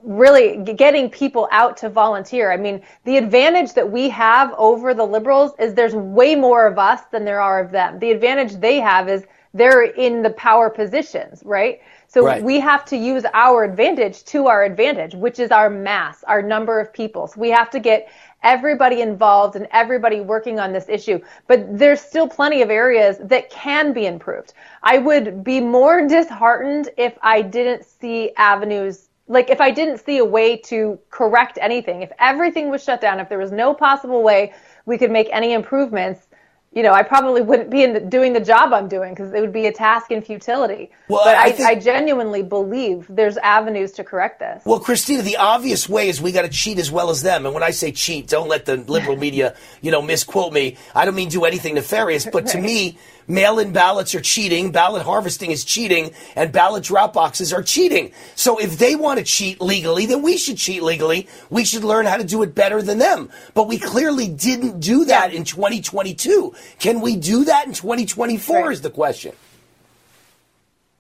really 0.03 0.57
getting 0.73 1.09
people 1.09 1.47
out 1.51 1.77
to 1.77 1.89
volunteer. 1.89 2.51
I 2.51 2.57
mean, 2.57 2.81
the 3.05 3.17
advantage 3.17 3.73
that 3.73 3.89
we 3.89 4.09
have 4.09 4.53
over 4.57 4.93
the 4.93 5.05
liberals 5.05 5.53
is 5.59 5.73
there's 5.73 5.95
way 5.95 6.35
more 6.35 6.67
of 6.67 6.77
us 6.77 7.01
than 7.11 7.25
there 7.25 7.41
are 7.41 7.59
of 7.59 7.71
them. 7.71 7.99
The 7.99 8.11
advantage 8.11 8.55
they 8.55 8.79
have 8.79 9.07
is 9.09 9.25
they're 9.53 9.83
in 9.83 10.21
the 10.21 10.31
power 10.31 10.69
positions, 10.69 11.41
right? 11.45 11.81
So 12.07 12.25
right. 12.25 12.43
we 12.43 12.59
have 12.59 12.85
to 12.85 12.97
use 12.97 13.23
our 13.33 13.63
advantage 13.63 14.23
to 14.25 14.47
our 14.47 14.63
advantage, 14.63 15.15
which 15.15 15.39
is 15.39 15.51
our 15.51 15.69
mass, 15.69 16.23
our 16.25 16.41
number 16.41 16.79
of 16.79 16.91
people. 16.91 17.27
So 17.27 17.39
we 17.39 17.49
have 17.49 17.69
to 17.71 17.79
get 17.79 18.11
everybody 18.43 19.01
involved 19.01 19.55
and 19.55 19.67
everybody 19.71 20.21
working 20.21 20.59
on 20.59 20.73
this 20.73 20.89
issue. 20.89 21.19
But 21.47 21.77
there's 21.77 22.01
still 22.01 22.27
plenty 22.27 22.61
of 22.61 22.69
areas 22.69 23.17
that 23.19 23.49
can 23.49 23.93
be 23.93 24.05
improved. 24.05 24.53
I 24.81 24.97
would 24.97 25.43
be 25.43 25.59
more 25.59 26.07
disheartened 26.07 26.89
if 26.97 27.17
I 27.21 27.41
didn't 27.41 27.85
see 27.85 28.31
avenues 28.37 29.09
like 29.27 29.49
if 29.49 29.61
I 29.61 29.71
didn't 29.71 29.99
see 29.99 30.17
a 30.17 30.25
way 30.25 30.57
to 30.57 30.99
correct 31.09 31.57
anything, 31.61 32.01
if 32.01 32.11
everything 32.19 32.69
was 32.69 32.83
shut 32.83 33.01
down, 33.01 33.19
if 33.19 33.29
there 33.29 33.37
was 33.37 33.51
no 33.51 33.73
possible 33.73 34.21
way 34.21 34.53
we 34.85 34.97
could 34.97 35.11
make 35.11 35.29
any 35.31 35.53
improvements, 35.53 36.27
you 36.75 36.81
know, 36.81 36.91
I 36.91 37.03
probably 37.03 37.41
wouldn't 37.41 37.69
be 37.69 37.83
in 37.83 37.93
the, 37.93 37.99
doing 37.99 38.33
the 38.33 38.39
job 38.39 38.73
I'm 38.73 38.87
doing 38.87 39.13
because 39.13 39.31
it 39.33 39.41
would 39.41 39.53
be 39.53 39.67
a 39.67 39.71
task 39.71 40.09
in 40.11 40.21
futility. 40.21 40.89
Well, 41.07 41.21
but 41.23 41.35
I, 41.35 41.45
I, 41.45 41.51
think, 41.51 41.69
I, 41.69 41.75
genuinely 41.75 42.41
believe 42.41 43.05
there's 43.09 43.37
avenues 43.37 43.91
to 43.93 44.03
correct 44.03 44.39
this. 44.39 44.63
Well, 44.65 44.79
Christina, 44.79 45.21
the 45.21 45.37
obvious 45.37 45.87
way 45.87 46.09
is 46.09 46.19
we 46.19 46.31
got 46.31 46.43
to 46.43 46.49
cheat 46.49 46.79
as 46.79 46.91
well 46.91 47.11
as 47.11 47.21
them. 47.21 47.45
And 47.45 47.53
when 47.53 47.63
I 47.63 47.69
say 47.69 47.91
cheat, 47.91 48.27
don't 48.27 48.49
let 48.49 48.65
the 48.65 48.77
liberal 48.77 49.17
media, 49.17 49.55
you 49.81 49.91
know, 49.91 50.01
misquote 50.01 50.51
me. 50.51 50.77
I 50.95 51.05
don't 51.05 51.15
mean 51.15 51.29
do 51.29 51.45
anything 51.45 51.75
nefarious, 51.75 52.25
but 52.25 52.47
to 52.47 52.59
me, 52.59 52.97
Mail 53.27 53.59
in 53.59 53.71
ballots 53.71 54.13
are 54.15 54.21
cheating, 54.21 54.71
ballot 54.71 55.03
harvesting 55.03 55.51
is 55.51 55.63
cheating, 55.63 56.11
and 56.35 56.51
ballot 56.51 56.83
drop 56.83 57.13
boxes 57.13 57.53
are 57.53 57.63
cheating. 57.63 58.11
So 58.35 58.59
if 58.59 58.77
they 58.77 58.95
want 58.95 59.19
to 59.19 59.25
cheat 59.25 59.61
legally, 59.61 60.05
then 60.05 60.21
we 60.21 60.37
should 60.37 60.57
cheat 60.57 60.83
legally. 60.83 61.27
We 61.49 61.63
should 61.63 61.83
learn 61.83 62.05
how 62.05 62.17
to 62.17 62.23
do 62.23 62.43
it 62.43 62.53
better 62.53 62.81
than 62.81 62.97
them. 62.97 63.29
But 63.53 63.67
we 63.67 63.77
clearly 63.77 64.27
didn't 64.27 64.81
do 64.81 65.05
that 65.05 65.33
in 65.33 65.45
2022. 65.45 66.53
Can 66.79 67.01
we 67.01 67.15
do 67.15 67.45
that 67.45 67.67
in 67.67 67.73
2024 67.73 68.55
right. 68.55 68.71
is 68.71 68.81
the 68.81 68.89
question. 68.89 69.33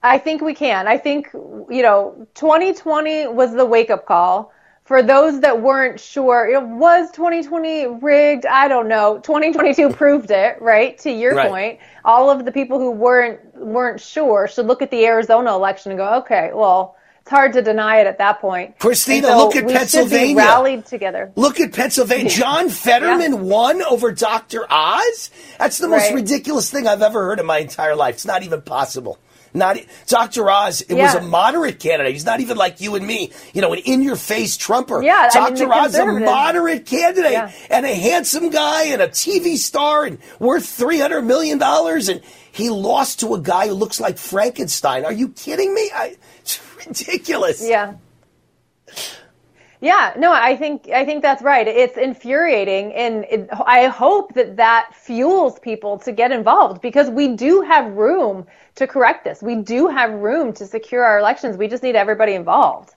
I 0.01 0.17
think 0.17 0.41
we 0.41 0.53
can. 0.53 0.87
I 0.87 0.97
think, 0.97 1.29
you 1.33 1.81
know, 1.81 2.27
2020 2.35 3.27
was 3.27 3.53
the 3.53 3.65
wake 3.65 3.89
up 3.89 4.05
call 4.05 4.51
for 4.83 5.01
those 5.01 5.39
that 5.39 5.61
weren't 5.61 5.99
sure, 5.99 6.47
it 6.47 6.61
was 6.61 7.09
2020 7.11 7.87
rigged? 8.01 8.45
I 8.45 8.67
don't 8.67 8.89
know. 8.89 9.19
2022 9.19 9.89
proved 9.93 10.29
it, 10.29 10.61
right? 10.61 10.97
To 10.99 11.11
your 11.11 11.35
right. 11.35 11.49
point, 11.49 11.79
all 12.03 12.29
of 12.29 12.43
the 12.43 12.51
people 12.51 12.79
who 12.79 12.91
weren't 12.91 13.39
weren't 13.55 14.01
sure 14.01 14.47
should 14.47 14.65
look 14.65 14.81
at 14.81 14.91
the 14.91 15.05
Arizona 15.05 15.53
election 15.53 15.91
and 15.91 15.97
go, 15.97 16.15
okay, 16.15 16.51
well, 16.53 16.97
it's 17.23 17.31
hard 17.31 17.53
to 17.53 17.61
deny 17.61 18.01
it 18.01 18.07
at 18.07 18.17
that 18.17 18.41
point. 18.41 18.77
Christina, 18.79 19.27
so 19.27 19.37
look 19.37 19.55
at 19.55 19.65
Pennsylvania. 19.65 20.35
rallied 20.35 20.85
together. 20.85 21.31
Look 21.37 21.61
at 21.61 21.71
Pennsylvania. 21.71 22.29
John 22.29 22.67
Fetterman 22.67 23.31
yeah. 23.31 23.39
won 23.39 23.81
over 23.81 24.11
Dr. 24.11 24.65
Oz. 24.69 25.31
That's 25.57 25.77
the 25.77 25.87
most 25.87 26.09
right. 26.09 26.15
ridiculous 26.15 26.69
thing 26.69 26.85
I've 26.85 27.01
ever 27.01 27.23
heard 27.23 27.39
in 27.39 27.45
my 27.45 27.59
entire 27.59 27.95
life. 27.95 28.15
It's 28.15 28.25
not 28.25 28.43
even 28.43 28.61
possible. 28.61 29.19
Not 29.53 29.77
Dr. 30.07 30.49
Oz. 30.49 30.81
It 30.81 30.97
yeah. 30.97 31.03
was 31.03 31.15
a 31.15 31.21
moderate 31.21 31.79
candidate. 31.79 32.11
He's 32.11 32.25
not 32.25 32.41
even 32.41 32.57
like 32.57 32.81
you 32.81 32.95
and 32.95 33.07
me. 33.07 33.31
You 33.53 33.61
know, 33.61 33.71
an 33.71 33.79
in-your-face 33.79 34.57
Trumper. 34.57 35.01
Yeah, 35.01 35.29
Dr. 35.31 35.63
I 35.63 35.67
mean, 35.67 35.71
Oz 35.71 35.93
is 35.93 35.99
a 35.99 36.05
moderate 36.05 36.85
candidate 36.85 37.31
yeah. 37.31 37.51
and 37.69 37.85
a 37.85 37.93
handsome 37.93 38.49
guy 38.49 38.87
and 38.87 39.01
a 39.01 39.07
TV 39.07 39.55
star 39.55 40.03
and 40.03 40.17
worth 40.39 40.67
three 40.67 40.99
hundred 40.99 41.21
million 41.21 41.57
dollars. 41.57 42.09
And 42.09 42.21
he 42.51 42.69
lost 42.69 43.21
to 43.21 43.33
a 43.33 43.39
guy 43.39 43.67
who 43.67 43.75
looks 43.75 44.01
like 44.01 44.17
Frankenstein. 44.17 45.05
Are 45.05 45.13
you 45.13 45.29
kidding 45.29 45.73
me? 45.73 45.89
I, 45.93 46.17
ridiculous. 46.87 47.65
Yeah. 47.65 47.95
Yeah, 49.81 50.13
no, 50.17 50.31
I 50.31 50.55
think 50.55 50.87
I 50.87 51.03
think 51.03 51.21
that's 51.21 51.41
right. 51.41 51.67
It's 51.67 51.97
infuriating, 51.97 52.93
and 52.93 53.25
it, 53.29 53.49
I 53.65 53.87
hope 53.87 54.33
that 54.35 54.55
that 54.55 54.95
fuels 54.95 55.59
people 55.59 55.97
to 55.99 56.13
get 56.13 56.31
involved 56.31 56.81
because 56.81 57.09
we 57.09 57.35
do 57.35 57.59
have 57.59 57.91
room 57.91 58.45
to 58.75 58.87
correct 58.87 59.25
this. 59.25 59.41
We 59.41 59.55
do 59.55 59.89
have 59.89 60.13
room 60.13 60.53
to 60.53 60.65
secure 60.65 61.03
our 61.03 61.19
elections. 61.19 61.57
We 61.57 61.67
just 61.67 61.83
need 61.83 61.97
everybody 61.97 62.31
involved. 62.31 62.95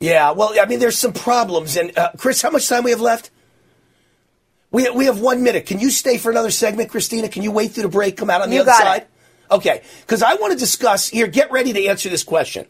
Yeah, 0.00 0.30
well, 0.30 0.54
I 0.58 0.64
mean, 0.64 0.78
there's 0.78 0.98
some 0.98 1.12
problems, 1.12 1.76
and 1.76 1.96
uh, 1.98 2.12
Chris, 2.16 2.40
how 2.40 2.50
much 2.50 2.66
time 2.66 2.84
we 2.84 2.92
have 2.92 3.00
left? 3.02 3.30
We, 4.70 4.88
we 4.90 5.04
have 5.06 5.20
one 5.20 5.42
minute. 5.42 5.66
Can 5.66 5.80
you 5.80 5.90
stay 5.90 6.16
for 6.16 6.30
another 6.30 6.50
segment, 6.50 6.90
Christina? 6.90 7.28
Can 7.28 7.42
you 7.42 7.50
wait 7.50 7.72
through 7.72 7.84
the 7.84 7.88
break, 7.90 8.16
come 8.16 8.30
out 8.30 8.40
on 8.40 8.48
the 8.48 8.56
You 8.56 8.62
other 8.62 8.72
side? 8.72 9.02
it. 9.02 9.08
Okay, 9.50 9.82
because 10.00 10.22
I 10.22 10.34
want 10.34 10.52
to 10.54 10.58
discuss 10.58 11.08
here. 11.08 11.26
Get 11.26 11.50
ready 11.50 11.72
to 11.74 11.86
answer 11.86 12.08
this 12.08 12.24
question. 12.24 12.66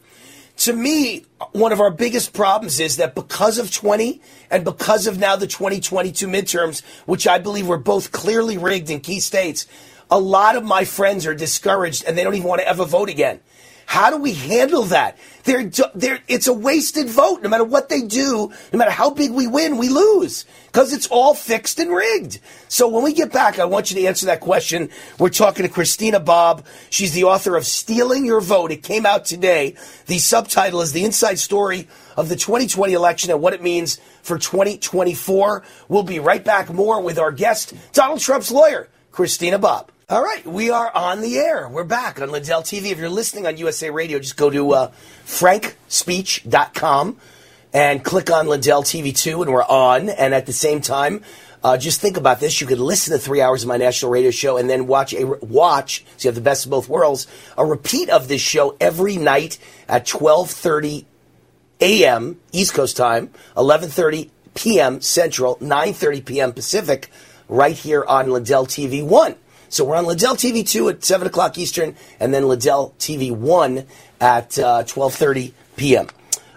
To 0.57 0.73
me, 0.73 1.25
one 1.51 1.71
of 1.71 1.79
our 1.79 1.91
biggest 1.91 2.33
problems 2.33 2.79
is 2.79 2.97
that 2.97 3.13
because 3.13 3.59
of 3.59 3.71
20 3.71 4.21
and 4.49 4.65
because 4.65 5.05
of 5.05 5.19
now 5.19 5.35
the 5.35 5.45
2022 5.45 6.27
midterms, 6.27 6.83
which 7.05 7.27
I 7.27 7.37
believe 7.37 7.67
were 7.67 7.77
both 7.77 8.11
clearly 8.11 8.57
rigged 8.57 8.89
in 8.89 8.99
key 8.99 9.19
states, 9.19 9.67
a 10.09 10.19
lot 10.19 10.55
of 10.55 10.63
my 10.63 10.83
friends 10.83 11.25
are 11.27 11.35
discouraged 11.35 12.05
and 12.05 12.17
they 12.17 12.23
don't 12.23 12.35
even 12.35 12.47
want 12.47 12.61
to 12.61 12.67
ever 12.67 12.85
vote 12.85 13.09
again. 13.09 13.39
How 13.87 14.09
do 14.09 14.17
we 14.17 14.33
handle 14.33 14.83
that? 14.83 15.17
They're, 15.45 15.71
they're, 15.95 16.19
it's 16.27 16.47
a 16.47 16.53
wasted 16.53 17.07
vote. 17.07 17.41
No 17.41 17.47
matter 17.47 17.63
what 17.63 17.87
they 17.87 18.01
do, 18.01 18.51
no 18.73 18.77
matter 18.77 18.91
how 18.91 19.11
big 19.11 19.31
we 19.31 19.47
win, 19.47 19.77
we 19.77 19.87
lose 19.87 20.43
because 20.65 20.91
it's 20.91 21.07
all 21.07 21.33
fixed 21.33 21.79
and 21.79 21.95
rigged. 21.95 22.39
So 22.67 22.89
when 22.89 23.01
we 23.01 23.13
get 23.13 23.31
back, 23.31 23.59
I 23.59 23.63
want 23.65 23.89
you 23.89 23.95
to 24.01 24.05
answer 24.05 24.25
that 24.25 24.41
question. 24.41 24.89
We're 25.17 25.29
talking 25.29 25.63
to 25.65 25.71
Christina 25.71 26.19
Bobb. 26.19 26.65
She's 26.89 27.13
the 27.13 27.23
author 27.23 27.55
of 27.55 27.65
Stealing 27.65 28.25
Your 28.25 28.41
Vote. 28.41 28.73
It 28.73 28.83
came 28.83 29.05
out 29.05 29.23
today. 29.23 29.75
The 30.07 30.17
subtitle 30.17 30.81
is 30.81 30.91
The 30.91 31.05
Inside 31.05 31.39
Story 31.39 31.87
of 32.17 32.27
the 32.27 32.35
2020 32.35 32.91
election 32.91 33.31
and 33.31 33.41
what 33.41 33.53
it 33.53 33.63
means 33.63 34.01
for 34.21 34.37
2024. 34.37 35.63
We'll 35.87 36.03
be 36.03 36.19
right 36.19 36.43
back 36.43 36.69
more 36.69 37.01
with 37.01 37.17
our 37.17 37.31
guest, 37.31 37.73
Donald 37.93 38.19
Trump's 38.19 38.51
lawyer, 38.51 38.89
Christina 39.13 39.57
Bobb. 39.57 39.93
All 40.09 40.23
right, 40.23 40.47
we 40.47 40.69
are 40.69 40.89
on 40.95 41.19
the 41.19 41.37
air. 41.37 41.67
We're 41.67 41.83
back 41.83 42.21
on 42.21 42.31
Lindell 42.31 42.61
TV. 42.61 42.91
If 42.91 42.97
you're 42.97 43.09
listening 43.09 43.45
on 43.45 43.57
USA 43.57 43.89
Radio, 43.89 44.19
just 44.19 44.37
go 44.37 44.49
to 44.49 44.71
uh, 44.71 44.91
frankspeech.com 45.25 47.17
and 47.73 48.05
click 48.05 48.31
on 48.31 48.47
Lindell 48.47 48.83
TV 48.83 49.13
2, 49.13 49.41
and 49.41 49.51
we're 49.51 49.65
on. 49.65 50.07
And 50.07 50.33
at 50.33 50.45
the 50.45 50.53
same 50.53 50.79
time, 50.79 51.23
uh, 51.61 51.77
just 51.77 51.99
think 51.99 52.15
about 52.15 52.39
this. 52.39 52.61
You 52.61 52.67
could 52.67 52.79
listen 52.79 53.11
to 53.11 53.19
three 53.19 53.41
hours 53.41 53.63
of 53.63 53.67
my 53.67 53.75
national 53.75 54.09
radio 54.09 54.31
show 54.31 54.55
and 54.55 54.69
then 54.69 54.87
watch 54.87 55.13
a 55.13 55.25
watch. 55.25 56.05
So 56.15 56.25
you 56.25 56.29
have 56.29 56.35
the 56.35 56.41
best 56.41 56.63
of 56.63 56.71
both 56.71 56.87
worlds. 56.87 57.27
A 57.57 57.65
repeat 57.65 58.09
of 58.09 58.29
this 58.29 58.39
show 58.39 58.77
every 58.79 59.17
night 59.17 59.59
at 59.89 60.05
12:30 60.05 61.03
a.m. 61.81 62.39
East 62.53 62.73
Coast 62.73 62.95
time, 62.95 63.31
11:30 63.57 64.29
p.m. 64.53 65.01
Central, 65.01 65.57
9:30 65.57 66.23
p.m. 66.23 66.53
Pacific, 66.53 67.11
right 67.49 67.75
here 67.75 68.05
on 68.05 68.31
Lindell 68.31 68.67
TV 68.67 69.05
One. 69.05 69.35
So 69.69 69.83
we're 69.83 69.95
on 69.95 70.05
Lindell 70.05 70.35
TV 70.35 70.67
2 70.67 70.89
at 70.89 71.03
7 71.03 71.27
o'clock 71.27 71.57
Eastern, 71.57 71.95
and 72.19 72.33
then 72.33 72.47
Lindell 72.47 72.93
TV 72.99 73.31
1 73.31 73.85
at 74.21 74.57
uh, 74.57 74.83
12.30 74.83 75.53
p.m. 75.75 76.07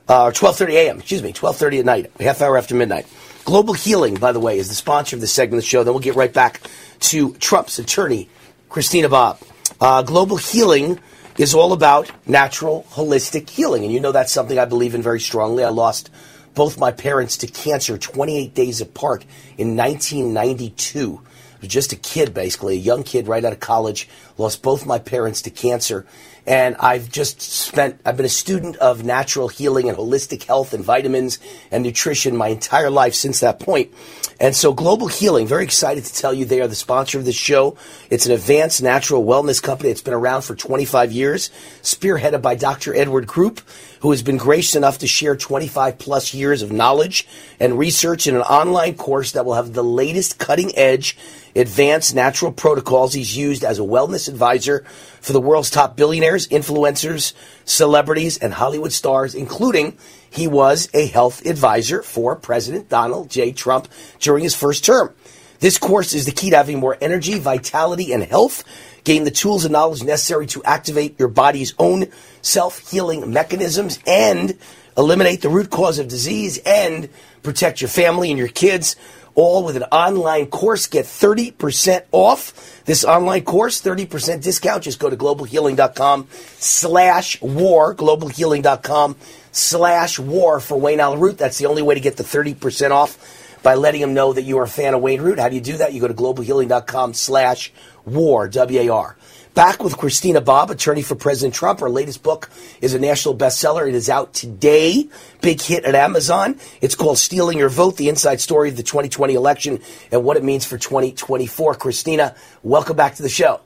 Uh, 0.08 0.26
or 0.26 0.32
12.30 0.32 0.68
a.m., 0.70 0.98
excuse 0.98 1.22
me, 1.22 1.32
12.30 1.32 1.80
at 1.80 1.84
night, 1.84 2.12
half 2.20 2.40
hour 2.40 2.56
after 2.56 2.74
midnight. 2.74 3.06
Global 3.44 3.74
Healing, 3.74 4.14
by 4.14 4.32
the 4.32 4.40
way, 4.40 4.58
is 4.58 4.68
the 4.68 4.74
sponsor 4.74 5.16
of 5.16 5.20
this 5.20 5.32
segment 5.32 5.58
of 5.58 5.64
the 5.64 5.68
show. 5.68 5.82
Then 5.82 5.92
we'll 5.92 6.02
get 6.02 6.14
right 6.14 6.32
back 6.32 6.60
to 7.00 7.32
Trump's 7.34 7.78
attorney, 7.78 8.28
Christina 8.68 9.08
Bobb. 9.08 9.40
Uh, 9.80 10.02
Global 10.02 10.36
Healing 10.36 11.00
is 11.38 11.54
all 11.54 11.72
about 11.72 12.10
natural, 12.28 12.86
holistic 12.90 13.48
healing. 13.48 13.82
And 13.84 13.92
you 13.92 13.98
know 13.98 14.12
that's 14.12 14.32
something 14.32 14.58
I 14.58 14.66
believe 14.66 14.94
in 14.94 15.02
very 15.02 15.20
strongly. 15.20 15.64
I 15.64 15.70
lost 15.70 16.10
both 16.54 16.78
my 16.78 16.92
parents 16.92 17.38
to 17.38 17.46
cancer 17.46 17.96
28 17.96 18.54
days 18.54 18.80
apart 18.80 19.24
in 19.56 19.76
1992 19.76 21.22
was 21.60 21.70
just 21.70 21.92
a 21.92 21.96
kid, 21.96 22.34
basically, 22.34 22.74
a 22.74 22.80
young 22.80 23.02
kid 23.02 23.28
right 23.28 23.44
out 23.44 23.52
of 23.52 23.60
college. 23.60 24.08
Lost 24.38 24.62
both 24.62 24.86
my 24.86 24.98
parents 24.98 25.42
to 25.42 25.50
cancer. 25.50 26.06
And 26.46 26.76
I've 26.76 27.10
just 27.10 27.40
spent, 27.40 28.00
I've 28.04 28.16
been 28.16 28.26
a 28.26 28.30
student 28.30 28.76
of 28.76 29.04
natural 29.04 29.48
healing 29.48 29.88
and 29.88 29.96
holistic 29.96 30.44
health 30.44 30.72
and 30.72 30.82
vitamins 30.82 31.38
and 31.70 31.84
nutrition 31.84 32.36
my 32.36 32.48
entire 32.48 32.90
life 32.90 33.14
since 33.14 33.40
that 33.40 33.60
point. 33.60 33.92
And 34.40 34.56
so 34.56 34.72
Global 34.72 35.06
Healing, 35.06 35.46
very 35.46 35.64
excited 35.64 36.04
to 36.04 36.14
tell 36.14 36.32
you 36.32 36.46
they 36.46 36.62
are 36.62 36.66
the 36.66 36.74
sponsor 36.74 37.18
of 37.18 37.26
this 37.26 37.36
show. 37.36 37.76
It's 38.08 38.24
an 38.24 38.32
advanced 38.32 38.82
natural 38.82 39.22
wellness 39.22 39.62
company. 39.62 39.90
It's 39.90 40.00
been 40.00 40.14
around 40.14 40.42
for 40.42 40.54
25 40.54 41.12
years, 41.12 41.50
spearheaded 41.82 42.40
by 42.40 42.54
Dr. 42.54 42.94
Edward 42.94 43.26
Group, 43.26 43.60
who 44.00 44.10
has 44.10 44.22
been 44.22 44.36
gracious 44.36 44.74
enough 44.74 44.98
to 44.98 45.06
share 45.06 45.36
25 45.36 45.98
plus 45.98 46.34
years 46.34 46.62
of 46.62 46.72
knowledge 46.72 47.26
and 47.58 47.78
research 47.78 48.26
in 48.26 48.34
an 48.34 48.42
online 48.42 48.94
course 48.94 49.32
that 49.32 49.44
will 49.44 49.54
have 49.54 49.72
the 49.72 49.84
latest 49.84 50.38
cutting 50.38 50.76
edge 50.76 51.16
advanced 51.54 52.14
natural 52.14 52.52
protocols. 52.52 53.12
He's 53.12 53.36
used 53.36 53.64
as 53.64 53.78
a 53.78 53.82
wellness 53.82 54.28
advisor 54.28 54.84
for 55.20 55.32
the 55.32 55.40
world's 55.40 55.70
top 55.70 55.96
billionaires, 55.96 56.48
influencers, 56.48 57.34
celebrities, 57.64 58.38
and 58.38 58.54
Hollywood 58.54 58.92
stars, 58.92 59.34
including 59.34 59.96
he 60.30 60.46
was 60.46 60.88
a 60.94 61.06
health 61.06 61.44
advisor 61.44 62.02
for 62.02 62.36
President 62.36 62.88
Donald 62.88 63.30
J. 63.30 63.52
Trump 63.52 63.88
during 64.18 64.44
his 64.44 64.54
first 64.54 64.84
term. 64.84 65.14
This 65.58 65.76
course 65.76 66.14
is 66.14 66.24
the 66.24 66.32
key 66.32 66.50
to 66.50 66.56
having 66.56 66.78
more 66.78 66.96
energy, 67.02 67.38
vitality, 67.38 68.14
and 68.14 68.22
health. 68.22 68.64
Gain 69.04 69.24
the 69.24 69.30
tools 69.30 69.64
and 69.64 69.72
knowledge 69.72 70.02
necessary 70.02 70.46
to 70.48 70.62
activate 70.64 71.18
your 71.18 71.28
body's 71.28 71.74
own 71.78 72.06
self 72.42 72.90
healing 72.90 73.32
mechanisms 73.32 73.98
and 74.06 74.58
eliminate 74.96 75.42
the 75.42 75.48
root 75.48 75.70
cause 75.70 75.98
of 75.98 76.08
disease 76.08 76.58
and 76.64 77.08
protect 77.42 77.80
your 77.80 77.88
family 77.88 78.30
and 78.30 78.38
your 78.38 78.48
kids 78.48 78.96
all 79.34 79.64
with 79.64 79.76
an 79.76 79.84
online 79.84 80.46
course. 80.46 80.86
Get 80.86 81.06
30% 81.06 82.04
off 82.12 82.84
this 82.84 83.04
online 83.04 83.44
course, 83.44 83.80
30% 83.80 84.42
discount. 84.42 84.84
Just 84.84 84.98
go 84.98 85.08
to 85.08 85.16
globalhealing.com 85.16 86.28
slash 86.58 87.40
war, 87.40 87.94
globalhealing.com 87.94 89.16
slash 89.52 90.18
war 90.18 90.60
for 90.60 90.78
Wayne 90.78 91.00
Allyn 91.00 91.20
Root. 91.20 91.38
That's 91.38 91.58
the 91.58 91.66
only 91.66 91.82
way 91.82 91.94
to 91.94 92.00
get 92.00 92.16
the 92.16 92.22
30% 92.22 92.90
off 92.90 93.39
by 93.62 93.74
letting 93.74 94.00
them 94.00 94.14
know 94.14 94.32
that 94.32 94.42
you 94.42 94.58
are 94.58 94.64
a 94.64 94.68
fan 94.68 94.94
of 94.94 95.00
Wayne 95.00 95.20
Root. 95.20 95.38
How 95.38 95.48
do 95.48 95.54
you 95.54 95.60
do 95.60 95.76
that? 95.78 95.92
You 95.92 96.00
go 96.00 96.08
to 96.08 96.14
globalhealing.com 96.14 97.14
slash 97.14 97.72
war, 98.04 98.48
W-A-R. 98.48 99.16
Back 99.54 99.82
with 99.82 99.96
Christina 99.98 100.40
Bobb, 100.40 100.70
attorney 100.70 101.02
for 101.02 101.16
President 101.16 101.54
Trump. 101.54 101.80
Her 101.80 101.90
latest 101.90 102.22
book 102.22 102.50
is 102.80 102.94
a 102.94 103.00
national 103.00 103.36
bestseller. 103.36 103.88
It 103.88 103.96
is 103.96 104.08
out 104.08 104.32
today. 104.32 105.08
Big 105.40 105.60
hit 105.60 105.84
at 105.84 105.96
Amazon. 105.96 106.58
It's 106.80 106.94
called 106.94 107.18
Stealing 107.18 107.58
Your 107.58 107.68
Vote, 107.68 107.96
the 107.96 108.08
inside 108.08 108.40
story 108.40 108.68
of 108.68 108.76
the 108.76 108.84
2020 108.84 109.34
election 109.34 109.80
and 110.12 110.24
what 110.24 110.36
it 110.36 110.44
means 110.44 110.64
for 110.64 110.78
2024. 110.78 111.74
Christina, 111.74 112.36
welcome 112.62 112.96
back 112.96 113.16
to 113.16 113.22
the 113.22 113.28
show. 113.28 113.60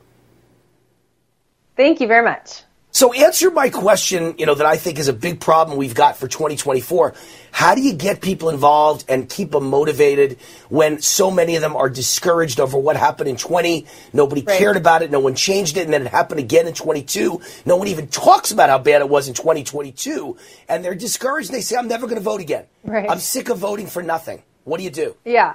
Thank 1.77 2.01
you 2.01 2.07
very 2.07 2.25
much. 2.25 2.63
So 2.95 3.13
answer 3.13 3.51
my 3.51 3.71
question, 3.71 4.37
you 4.39 4.47
know, 4.47 4.55
that 4.55 4.67
I 4.67 4.77
think 4.77 5.01
is 5.01 5.09
a 5.09 5.13
big 5.13 5.41
problem 5.41 5.77
we've 5.77 5.97
got 5.97 6.17
for 6.17 6.29
2024. 6.29 7.13
How 7.51 7.75
do 7.75 7.81
you 7.81 7.93
get 7.93 8.21
people 8.21 8.51
involved 8.51 9.05
and 9.09 9.29
keep 9.29 9.51
them 9.51 9.65
motivated 9.69 10.39
when 10.69 11.03
so 11.03 11.29
many 11.29 11.57
of 11.57 11.63
them 11.63 11.75
are 11.75 11.91
discouraged 11.91 12.61
over 12.61 12.79
what 12.79 12.97
happened 12.97 13.29
in 13.29 13.37
20? 13.37 13.85
Nobody 14.13 14.43
Right. 14.43 14.57
cared 14.57 14.77
about 14.77 15.03
it. 15.03 15.11
No 15.11 15.19
one 15.19 15.35
changed 15.35 15.77
it. 15.77 15.83
And 15.83 15.93
then 15.93 16.03
it 16.07 16.09
happened 16.13 16.39
again 16.39 16.69
in 16.69 16.73
22. 16.73 17.41
No 17.67 17.75
one 17.75 17.89
even 17.89 18.07
talks 18.07 18.53
about 18.53 18.69
how 18.71 18.79
bad 18.79 19.01
it 19.03 19.09
was 19.09 19.27
in 19.27 19.35
2022. 19.35 20.37
And 20.69 20.85
they're 20.85 20.95
discouraged. 20.95 21.49
And 21.49 21.57
they 21.57 21.63
say, 21.63 21.75
I'm 21.77 21.89
never 21.89 22.07
going 22.07 22.19
to 22.19 22.23
vote 22.25 22.41
again. 22.41 22.67
Right. 22.85 23.11
I'm 23.11 23.19
sick 23.19 23.49
of 23.49 23.59
voting 23.59 23.89
for 23.89 24.05
nothing. 24.05 24.45
What 24.63 24.79
do 24.79 24.85
you 24.85 24.91
do? 24.91 25.17
Yeah. 25.25 25.55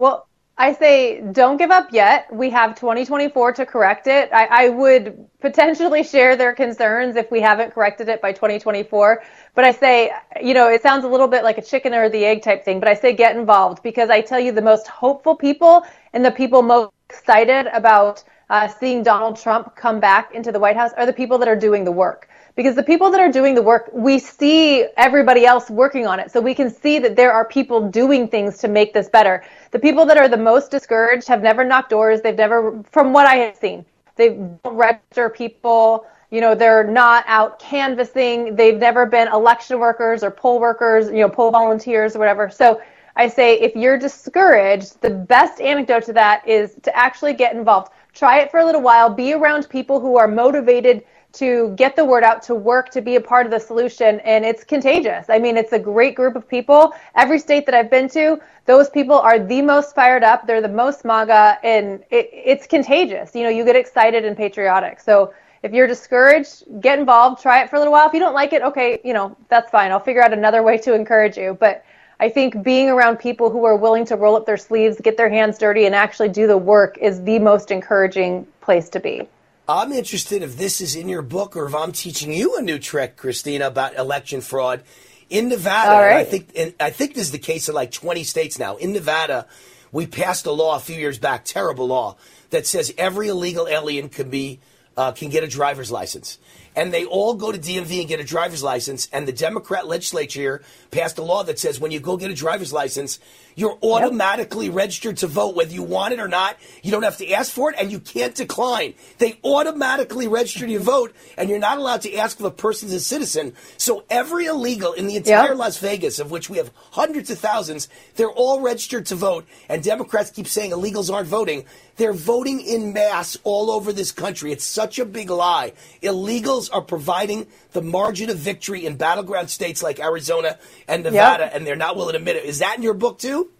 Well, 0.00 0.26
I 0.58 0.72
say 0.72 1.20
don't 1.32 1.58
give 1.58 1.70
up 1.70 1.88
yet. 1.92 2.32
We 2.32 2.48
have 2.50 2.74
2024 2.76 3.52
to 3.54 3.66
correct 3.66 4.06
it. 4.06 4.30
I, 4.32 4.66
I 4.66 4.68
would 4.70 5.26
potentially 5.40 6.02
share 6.02 6.34
their 6.34 6.54
concerns 6.54 7.16
if 7.16 7.30
we 7.30 7.42
haven't 7.42 7.74
corrected 7.74 8.08
it 8.08 8.22
by 8.22 8.32
2024. 8.32 9.22
But 9.54 9.64
I 9.66 9.72
say, 9.72 10.12
you 10.42 10.54
know, 10.54 10.68
it 10.68 10.82
sounds 10.82 11.04
a 11.04 11.08
little 11.08 11.28
bit 11.28 11.44
like 11.44 11.58
a 11.58 11.62
chicken 11.62 11.92
or 11.92 12.08
the 12.08 12.24
egg 12.24 12.42
type 12.42 12.64
thing, 12.64 12.80
but 12.80 12.88
I 12.88 12.94
say 12.94 13.12
get 13.12 13.36
involved 13.36 13.82
because 13.82 14.08
I 14.08 14.22
tell 14.22 14.40
you 14.40 14.50
the 14.50 14.62
most 14.62 14.86
hopeful 14.86 15.36
people 15.36 15.84
and 16.14 16.24
the 16.24 16.30
people 16.30 16.62
most 16.62 16.92
excited 17.10 17.66
about 17.74 18.24
uh, 18.48 18.66
seeing 18.66 19.02
Donald 19.02 19.36
Trump 19.36 19.76
come 19.76 20.00
back 20.00 20.34
into 20.34 20.52
the 20.52 20.58
White 20.58 20.76
House 20.76 20.92
are 20.96 21.04
the 21.04 21.12
people 21.12 21.36
that 21.38 21.48
are 21.48 21.56
doing 21.56 21.84
the 21.84 21.92
work 21.92 22.28
because 22.56 22.74
the 22.74 22.82
people 22.82 23.10
that 23.10 23.20
are 23.20 23.30
doing 23.30 23.54
the 23.54 23.62
work, 23.62 23.90
we 23.92 24.18
see 24.18 24.86
everybody 24.96 25.44
else 25.44 25.68
working 25.68 26.06
on 26.06 26.18
it. 26.18 26.32
So 26.32 26.40
we 26.40 26.54
can 26.54 26.70
see 26.70 26.98
that 26.98 27.14
there 27.14 27.30
are 27.30 27.44
people 27.44 27.88
doing 27.88 28.26
things 28.26 28.56
to 28.58 28.68
make 28.68 28.94
this 28.94 29.10
better. 29.10 29.44
The 29.72 29.78
people 29.78 30.06
that 30.06 30.16
are 30.16 30.26
the 30.26 30.38
most 30.38 30.70
discouraged 30.70 31.28
have 31.28 31.42
never 31.42 31.64
knocked 31.64 31.90
doors. 31.90 32.22
They've 32.22 32.34
never, 32.34 32.82
from 32.90 33.12
what 33.12 33.26
I 33.26 33.36
have 33.36 33.56
seen, 33.56 33.84
they 34.16 34.30
don't 34.30 34.74
register 34.74 35.28
people. 35.28 36.06
You 36.30 36.40
know, 36.40 36.54
they're 36.54 36.82
not 36.82 37.24
out 37.28 37.58
canvassing. 37.58 38.56
They've 38.56 38.78
never 38.78 39.04
been 39.04 39.28
election 39.28 39.78
workers 39.78 40.24
or 40.24 40.30
poll 40.30 40.58
workers, 40.58 41.08
you 41.08 41.20
know, 41.20 41.28
poll 41.28 41.50
volunteers 41.50 42.16
or 42.16 42.18
whatever. 42.18 42.48
So 42.48 42.80
I 43.16 43.28
say 43.28 43.60
if 43.60 43.76
you're 43.76 43.98
discouraged, 43.98 45.00
the 45.02 45.10
best 45.10 45.60
antidote 45.60 46.04
to 46.04 46.14
that 46.14 46.46
is 46.48 46.74
to 46.82 46.96
actually 46.96 47.34
get 47.34 47.54
involved. 47.54 47.92
Try 48.14 48.40
it 48.40 48.50
for 48.50 48.60
a 48.60 48.64
little 48.64 48.80
while. 48.80 49.10
Be 49.10 49.34
around 49.34 49.68
people 49.68 50.00
who 50.00 50.16
are 50.16 50.26
motivated 50.26 51.04
to 51.32 51.74
get 51.76 51.96
the 51.96 52.04
word 52.04 52.24
out, 52.24 52.42
to 52.44 52.54
work, 52.54 52.90
to 52.90 53.00
be 53.00 53.16
a 53.16 53.20
part 53.20 53.46
of 53.46 53.52
the 53.52 53.58
solution. 53.58 54.20
And 54.20 54.44
it's 54.44 54.64
contagious. 54.64 55.26
I 55.28 55.38
mean, 55.38 55.56
it's 55.56 55.72
a 55.72 55.78
great 55.78 56.14
group 56.14 56.36
of 56.36 56.48
people. 56.48 56.92
Every 57.14 57.38
state 57.38 57.66
that 57.66 57.74
I've 57.74 57.90
been 57.90 58.08
to, 58.10 58.40
those 58.64 58.88
people 58.88 59.18
are 59.18 59.38
the 59.38 59.62
most 59.62 59.94
fired 59.94 60.24
up. 60.24 60.46
They're 60.46 60.62
the 60.62 60.68
most 60.68 61.04
MAGA, 61.04 61.58
and 61.62 62.02
it, 62.10 62.30
it's 62.32 62.66
contagious. 62.66 63.34
You 63.34 63.42
know, 63.42 63.50
you 63.50 63.64
get 63.64 63.76
excited 63.76 64.24
and 64.24 64.36
patriotic. 64.36 65.00
So 65.00 65.34
if 65.62 65.72
you're 65.72 65.86
discouraged, 65.86 66.64
get 66.80 66.98
involved, 66.98 67.42
try 67.42 67.62
it 67.62 67.70
for 67.70 67.76
a 67.76 67.78
little 67.78 67.92
while. 67.92 68.06
If 68.06 68.14
you 68.14 68.20
don't 68.20 68.34
like 68.34 68.52
it, 68.52 68.62
okay, 68.62 69.00
you 69.04 69.12
know, 69.12 69.36
that's 69.48 69.70
fine. 69.70 69.90
I'll 69.90 70.00
figure 70.00 70.22
out 70.22 70.32
another 70.32 70.62
way 70.62 70.78
to 70.78 70.94
encourage 70.94 71.36
you. 71.36 71.56
But 71.58 71.84
I 72.18 72.28
think 72.28 72.62
being 72.62 72.88
around 72.88 73.18
people 73.18 73.50
who 73.50 73.64
are 73.64 73.76
willing 73.76 74.04
to 74.06 74.16
roll 74.16 74.36
up 74.36 74.46
their 74.46 74.56
sleeves, 74.56 74.98
get 75.00 75.16
their 75.16 75.28
hands 75.28 75.58
dirty, 75.58 75.84
and 75.86 75.94
actually 75.94 76.30
do 76.30 76.46
the 76.46 76.56
work 76.56 76.96
is 76.98 77.22
the 77.24 77.38
most 77.38 77.70
encouraging 77.70 78.46
place 78.60 78.88
to 78.90 79.00
be. 79.00 79.28
I'm 79.68 79.92
interested 79.92 80.42
if 80.42 80.56
this 80.56 80.80
is 80.80 80.94
in 80.94 81.08
your 81.08 81.22
book 81.22 81.56
or 81.56 81.66
if 81.66 81.74
I'm 81.74 81.92
teaching 81.92 82.32
you 82.32 82.56
a 82.56 82.62
new 82.62 82.78
trick, 82.78 83.16
Christina, 83.16 83.66
about 83.66 83.96
election 83.96 84.40
fraud. 84.40 84.82
In 85.28 85.48
Nevada, 85.48 85.90
right. 85.90 86.18
I 86.18 86.24
think 86.24 86.56
I 86.78 86.90
think 86.90 87.14
this 87.14 87.24
is 87.24 87.32
the 87.32 87.38
case 87.38 87.68
in 87.68 87.74
like 87.74 87.90
20 87.90 88.22
states 88.22 88.60
now. 88.60 88.76
In 88.76 88.92
Nevada, 88.92 89.46
we 89.90 90.06
passed 90.06 90.46
a 90.46 90.52
law 90.52 90.76
a 90.76 90.80
few 90.80 90.94
years 90.94 91.18
back, 91.18 91.44
terrible 91.44 91.88
law, 91.88 92.16
that 92.50 92.64
says 92.64 92.94
every 92.96 93.26
illegal 93.28 93.66
alien 93.66 94.08
can 94.08 94.30
be 94.30 94.60
uh, 94.96 95.10
can 95.10 95.28
get 95.28 95.42
a 95.42 95.48
driver's 95.48 95.90
license. 95.90 96.38
And 96.76 96.92
they 96.92 97.06
all 97.06 97.34
go 97.34 97.50
to 97.50 97.58
DMV 97.58 98.00
and 98.00 98.08
get 98.08 98.20
a 98.20 98.24
driver's 98.24 98.62
license. 98.62 99.08
And 99.12 99.26
the 99.26 99.32
Democrat 99.32 99.88
legislature 99.88 100.40
here 100.40 100.62
passed 100.90 101.18
a 101.18 101.22
law 101.22 101.42
that 101.42 101.58
says 101.58 101.80
when 101.80 101.90
you 101.90 102.00
go 102.00 102.16
get 102.16 102.30
a 102.30 102.34
driver's 102.34 102.72
license, 102.72 103.18
you're 103.56 103.78
automatically 103.82 104.68
registered 104.68 105.16
to 105.18 105.26
vote, 105.26 105.56
whether 105.56 105.72
you 105.72 105.82
want 105.82 106.12
it 106.12 106.20
or 106.20 106.28
not. 106.28 106.58
You 106.82 106.90
don't 106.90 107.04
have 107.04 107.16
to 107.16 107.32
ask 107.32 107.50
for 107.50 107.70
it, 107.70 107.76
and 107.78 107.90
you 107.90 107.98
can't 107.98 108.34
decline. 108.34 108.92
They 109.16 109.38
automatically 109.42 110.28
register 110.28 110.66
you 110.66 110.78
to 110.78 110.84
vote, 110.84 111.16
and 111.38 111.48
you're 111.48 111.58
not 111.58 111.78
allowed 111.78 112.02
to 112.02 112.14
ask 112.16 112.38
if 112.38 112.44
a 112.44 112.50
person's 112.50 112.92
a 112.92 113.00
citizen. 113.00 113.54
So 113.78 114.04
every 114.10 114.44
illegal 114.44 114.92
in 114.92 115.06
the 115.06 115.16
entire 115.16 115.48
Yep. 115.48 115.56
Las 115.56 115.78
Vegas, 115.78 116.18
of 116.18 116.30
which 116.30 116.50
we 116.50 116.58
have 116.58 116.70
hundreds 116.90 117.30
of 117.30 117.38
thousands, 117.38 117.88
they're 118.16 118.28
all 118.28 118.60
registered 118.60 119.06
to 119.06 119.14
vote. 119.14 119.46
And 119.70 119.82
Democrats 119.82 120.30
keep 120.30 120.46
saying 120.46 120.72
illegals 120.72 121.12
aren't 121.12 121.28
voting. 121.28 121.64
They're 121.96 122.12
voting 122.12 122.60
in 122.60 122.92
mass 122.92 123.38
all 123.42 123.70
over 123.70 123.90
this 123.90 124.12
country. 124.12 124.52
It's 124.52 124.64
such 124.64 124.98
a 124.98 125.06
big 125.06 125.30
lie. 125.30 125.72
Illegals 126.02 126.65
are 126.68 126.82
providing 126.82 127.46
the 127.72 127.82
margin 127.82 128.30
of 128.30 128.38
victory 128.38 128.86
in 128.86 128.96
battleground 128.96 129.50
states 129.50 129.82
like 129.82 130.00
Arizona 130.00 130.58
and 130.88 131.04
Nevada, 131.04 131.54
and 131.54 131.66
they're 131.66 131.76
not 131.76 131.96
willing 131.96 132.12
to 132.12 132.18
admit 132.18 132.36
it. 132.36 132.44
Is 132.44 132.58
that 132.58 132.76
in 132.76 132.82
your 132.82 132.94
book 132.94 133.18
too? 133.18 133.50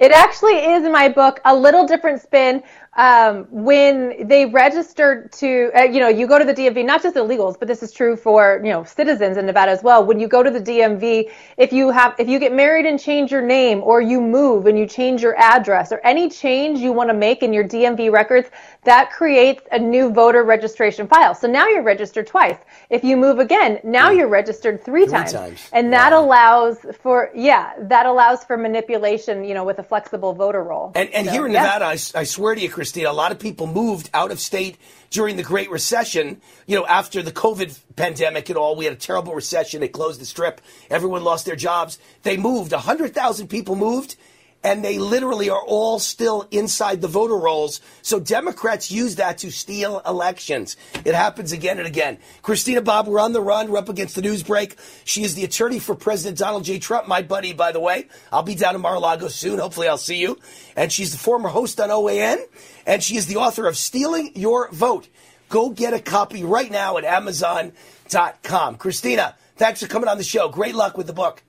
It 0.00 0.10
actually 0.10 0.56
is 0.56 0.84
in 0.84 0.90
my 0.90 1.08
book 1.08 1.40
a 1.44 1.54
little 1.54 1.86
different 1.86 2.20
spin. 2.20 2.64
Um, 2.96 3.46
when 3.50 4.26
they 4.26 4.46
registered 4.46 5.32
to, 5.32 5.70
uh, 5.74 5.82
you 5.82 6.00
know, 6.00 6.08
you 6.08 6.26
go 6.26 6.38
to 6.38 6.44
the 6.44 6.54
DMV, 6.54 6.84
not 6.84 7.02
just 7.02 7.16
illegals, 7.16 7.58
but 7.58 7.68
this 7.68 7.82
is 7.82 7.92
true 7.92 8.16
for 8.16 8.60
you 8.62 8.70
know 8.70 8.84
citizens 8.84 9.36
in 9.36 9.46
Nevada 9.46 9.70
as 9.70 9.82
well. 9.82 10.04
When 10.04 10.18
you 10.18 10.28
go 10.28 10.42
to 10.42 10.50
the 10.50 10.60
DMV, 10.60 11.30
if 11.56 11.72
you 11.72 11.90
have, 11.90 12.14
if 12.18 12.28
you 12.28 12.38
get 12.38 12.52
married 12.52 12.86
and 12.86 12.98
change 12.98 13.32
your 13.32 13.42
name, 13.42 13.82
or 13.82 14.00
you 14.00 14.20
move 14.20 14.66
and 14.66 14.76
you 14.78 14.86
change 14.86 15.22
your 15.22 15.36
address, 15.36 15.90
or 15.92 16.00
any 16.04 16.28
change 16.28 16.80
you 16.80 16.92
want 16.92 17.08
to 17.10 17.14
make 17.14 17.42
in 17.42 17.52
your 17.52 17.64
DMV 17.64 18.12
records, 18.12 18.48
that 18.84 19.10
creates 19.12 19.62
a 19.72 19.78
new 19.78 20.10
voter 20.12 20.42
registration 20.44 21.06
file. 21.08 21.34
So 21.34 21.46
now 21.48 21.66
you're 21.68 21.82
registered 21.82 22.26
twice. 22.26 22.56
If 22.90 23.02
you 23.04 23.16
move 23.16 23.38
again, 23.38 23.80
now 23.84 24.10
you're 24.10 24.28
registered 24.28 24.84
three, 24.84 25.04
Three 25.04 25.12
times. 25.12 25.32
times. 25.32 25.68
and 25.72 25.92
that 25.92 26.12
allows 26.12 26.78
for 27.00 27.30
yeah, 27.34 27.72
that 27.78 28.06
allows 28.06 28.44
for 28.44 28.56
manipulation. 28.56 29.44
You 29.44 29.54
know, 29.54 29.64
with 29.64 29.78
a 29.78 29.82
flexible 29.82 30.32
voter 30.34 30.62
roll. 30.62 30.92
And, 30.94 31.08
and 31.10 31.26
So, 31.26 31.32
here 31.32 31.46
in 31.46 31.52
yeah. 31.52 31.62
Nevada, 31.62 31.84
I 31.86 32.24
swear 32.24 32.54
to 32.54 32.60
you, 32.60 32.70
Christina, 32.70 33.10
a 33.10 33.12
lot 33.12 33.32
of 33.32 33.38
people 33.38 33.66
moved 33.66 34.10
out 34.14 34.30
of 34.30 34.38
state 34.40 34.76
during 35.10 35.36
the 35.36 35.42
Great 35.42 35.70
Recession. 35.70 36.40
You 36.66 36.76
know, 36.76 36.86
after 36.86 37.22
the 37.22 37.32
COVID 37.32 37.78
pandemic 37.96 38.48
and 38.48 38.58
all, 38.58 38.76
we 38.76 38.84
had 38.84 38.94
a 38.94 38.96
terrible 38.96 39.34
recession. 39.34 39.82
It 39.82 39.88
closed 39.92 40.20
the 40.20 40.24
strip. 40.26 40.60
Everyone 40.90 41.24
lost 41.24 41.46
their 41.46 41.56
jobs. 41.56 41.98
They 42.22 42.36
moved. 42.36 42.72
100,000 42.72 43.48
people 43.48 43.76
moved, 43.76 44.16
and 44.64 44.82
they 44.82 44.98
literally 44.98 45.50
are 45.50 45.62
all 45.62 45.98
still 45.98 46.48
inside 46.50 47.02
the 47.02 47.08
voter 47.08 47.36
rolls. 47.36 47.82
So 48.00 48.18
Democrats 48.18 48.90
use 48.90 49.16
that 49.16 49.38
to 49.38 49.52
steal 49.52 50.00
elections. 50.06 50.76
It 51.04 51.14
happens 51.14 51.52
again 51.52 51.78
and 51.78 51.86
again. 51.86 52.18
Christina 52.42 52.80
Bobb, 52.80 53.06
we're 53.06 53.20
on 53.20 53.34
the 53.34 53.42
run. 53.42 53.70
We're 53.70 53.78
up 53.78 53.90
against 53.90 54.14
the 54.14 54.22
news 54.22 54.42
break. 54.42 54.76
She 55.04 55.22
is 55.22 55.34
the 55.34 55.44
attorney 55.44 55.78
for 55.78 55.94
President 55.94 56.38
Donald 56.38 56.64
J. 56.64 56.78
Trump, 56.78 57.06
my 57.06 57.20
buddy, 57.20 57.52
by 57.52 57.72
the 57.72 57.80
way. 57.80 58.08
I'll 58.32 58.42
be 58.42 58.54
down 58.54 58.74
in 58.74 58.80
Mar-a-Lago 58.80 59.28
soon. 59.28 59.58
Hopefully 59.58 59.86
I'll 59.86 59.98
see 59.98 60.16
you. 60.16 60.38
And 60.74 60.90
she's 60.90 61.12
the 61.12 61.18
former 61.18 61.50
host 61.50 61.78
on 61.78 61.90
OAN, 61.90 62.38
and 62.86 63.02
she 63.02 63.16
is 63.16 63.26
the 63.26 63.36
author 63.36 63.66
of 63.66 63.76
Stealing 63.76 64.32
Your 64.34 64.70
Vote. 64.72 65.08
Go 65.50 65.70
get 65.70 65.92
a 65.92 66.00
copy 66.00 66.42
right 66.42 66.70
now 66.70 66.96
at 66.96 67.04
Amazon.com. 67.04 68.76
Christina, 68.76 69.36
thanks 69.56 69.82
for 69.82 69.88
coming 69.88 70.08
on 70.08 70.16
the 70.16 70.24
show. 70.24 70.48
Great 70.48 70.74
luck 70.74 70.96
with 70.96 71.06
the 71.06 71.12
book. 71.12 71.42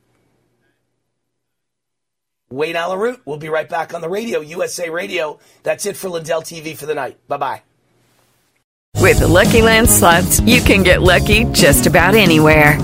Wayne 2.50 2.76
Allyn 2.76 3.00
Root. 3.00 3.22
We'll 3.26 3.38
be 3.38 3.50
right 3.50 3.68
back 3.70 3.94
on 3.94 4.02
the 4.02 4.10
radio, 4.10 4.40
USA 4.40 4.90
Radio. 4.90 5.40
That's 5.64 5.86
it 5.86 5.98
for 5.98 6.10
Lindell 6.10 6.42
TV 6.42 6.78
for 6.78 6.86
the 6.86 6.96
night. 6.96 7.18
Bye 7.28 7.38
bye. 7.38 7.62
With 9.02 9.20
the 9.20 9.28
Lucky 9.28 9.62
Land 9.62 9.90
slots, 9.90 10.40
you 10.40 10.62
can 10.62 10.82
get 10.82 11.04
lucky 11.04 11.46
just 11.52 11.86
about 11.86 12.16
anywhere. 12.16 12.82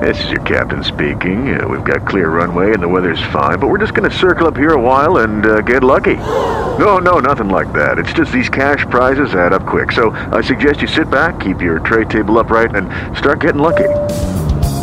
This 0.00 0.22
is 0.24 0.30
your 0.30 0.42
captain 0.42 0.84
speaking. 0.84 1.58
Uh, 1.58 1.66
we've 1.66 1.84
got 1.84 2.06
clear 2.06 2.28
runway 2.28 2.74
and 2.74 2.82
the 2.82 2.88
weather's 2.88 3.22
fine, 3.32 3.58
but 3.58 3.68
we're 3.68 3.78
just 3.78 3.94
going 3.94 4.08
to 4.08 4.14
circle 4.16 4.46
up 4.46 4.56
here 4.56 4.74
a 4.74 4.80
while 4.80 5.18
and 5.18 5.46
uh, 5.46 5.60
get 5.62 5.82
lucky. 5.82 6.16
No, 6.16 6.98
no, 6.98 7.18
nothing 7.18 7.48
like 7.48 7.72
that. 7.72 7.98
It's 7.98 8.12
just 8.12 8.30
these 8.30 8.50
cash 8.50 8.80
prizes 8.90 9.34
add 9.34 9.52
up 9.52 9.64
quick. 9.66 9.92
So 9.92 10.10
I 10.10 10.42
suggest 10.42 10.82
you 10.82 10.86
sit 10.88 11.10
back, 11.10 11.40
keep 11.40 11.62
your 11.62 11.78
tray 11.80 12.04
table 12.04 12.38
upright, 12.38 12.74
and 12.74 13.16
start 13.16 13.40
getting 13.40 13.62
lucky. 13.62 13.88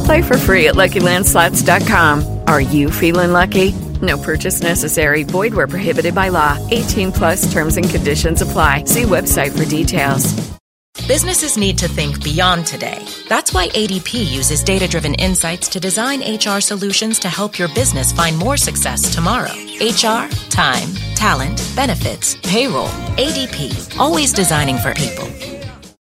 Play 0.06 0.24
for 0.24 0.38
free 0.38 0.68
at 0.68 0.76
LuckyLandSlots.com. 0.76 2.35
Are 2.48 2.62
you 2.62 2.92
feeling 2.92 3.32
lucky? 3.32 3.72
No 4.02 4.18
purchase 4.18 4.62
necessary. 4.62 5.24
Void 5.24 5.54
where 5.54 5.68
prohibited 5.68 6.14
by 6.14 6.30
law. 6.30 6.58
18 6.72 7.12
plus 7.12 7.52
terms 7.52 7.78
and 7.78 7.90
conditions 7.90 8.42
apply. 8.42 8.84
See 8.86 9.04
website 9.04 9.58
for 9.58 9.66
details. 9.66 10.34
Businesses 11.08 11.58
need 11.58 11.78
to 11.80 11.88
think 11.88 12.24
beyond 12.24 12.66
today. 12.66 13.06
That's 13.28 13.54
why 13.54 13.68
ADP 13.70 14.14
uses 14.32 14.64
data 14.64 14.88
driven 14.88 15.14
insights 15.16 15.68
to 15.70 15.80
design 15.80 16.22
HR 16.22 16.62
solutions 16.62 17.20
to 17.20 17.30
help 17.30 17.60
your 17.60 17.68
business 17.76 18.12
find 18.12 18.38
more 18.38 18.58
success 18.58 19.14
tomorrow. 19.14 19.52
HR, 19.80 20.30
time, 20.50 20.90
talent, 21.16 21.62
benefits, 21.76 22.38
payroll. 22.44 22.88
ADP, 23.18 24.00
always 24.00 24.32
designing 24.34 24.78
for 24.78 24.94
people. 24.94 25.28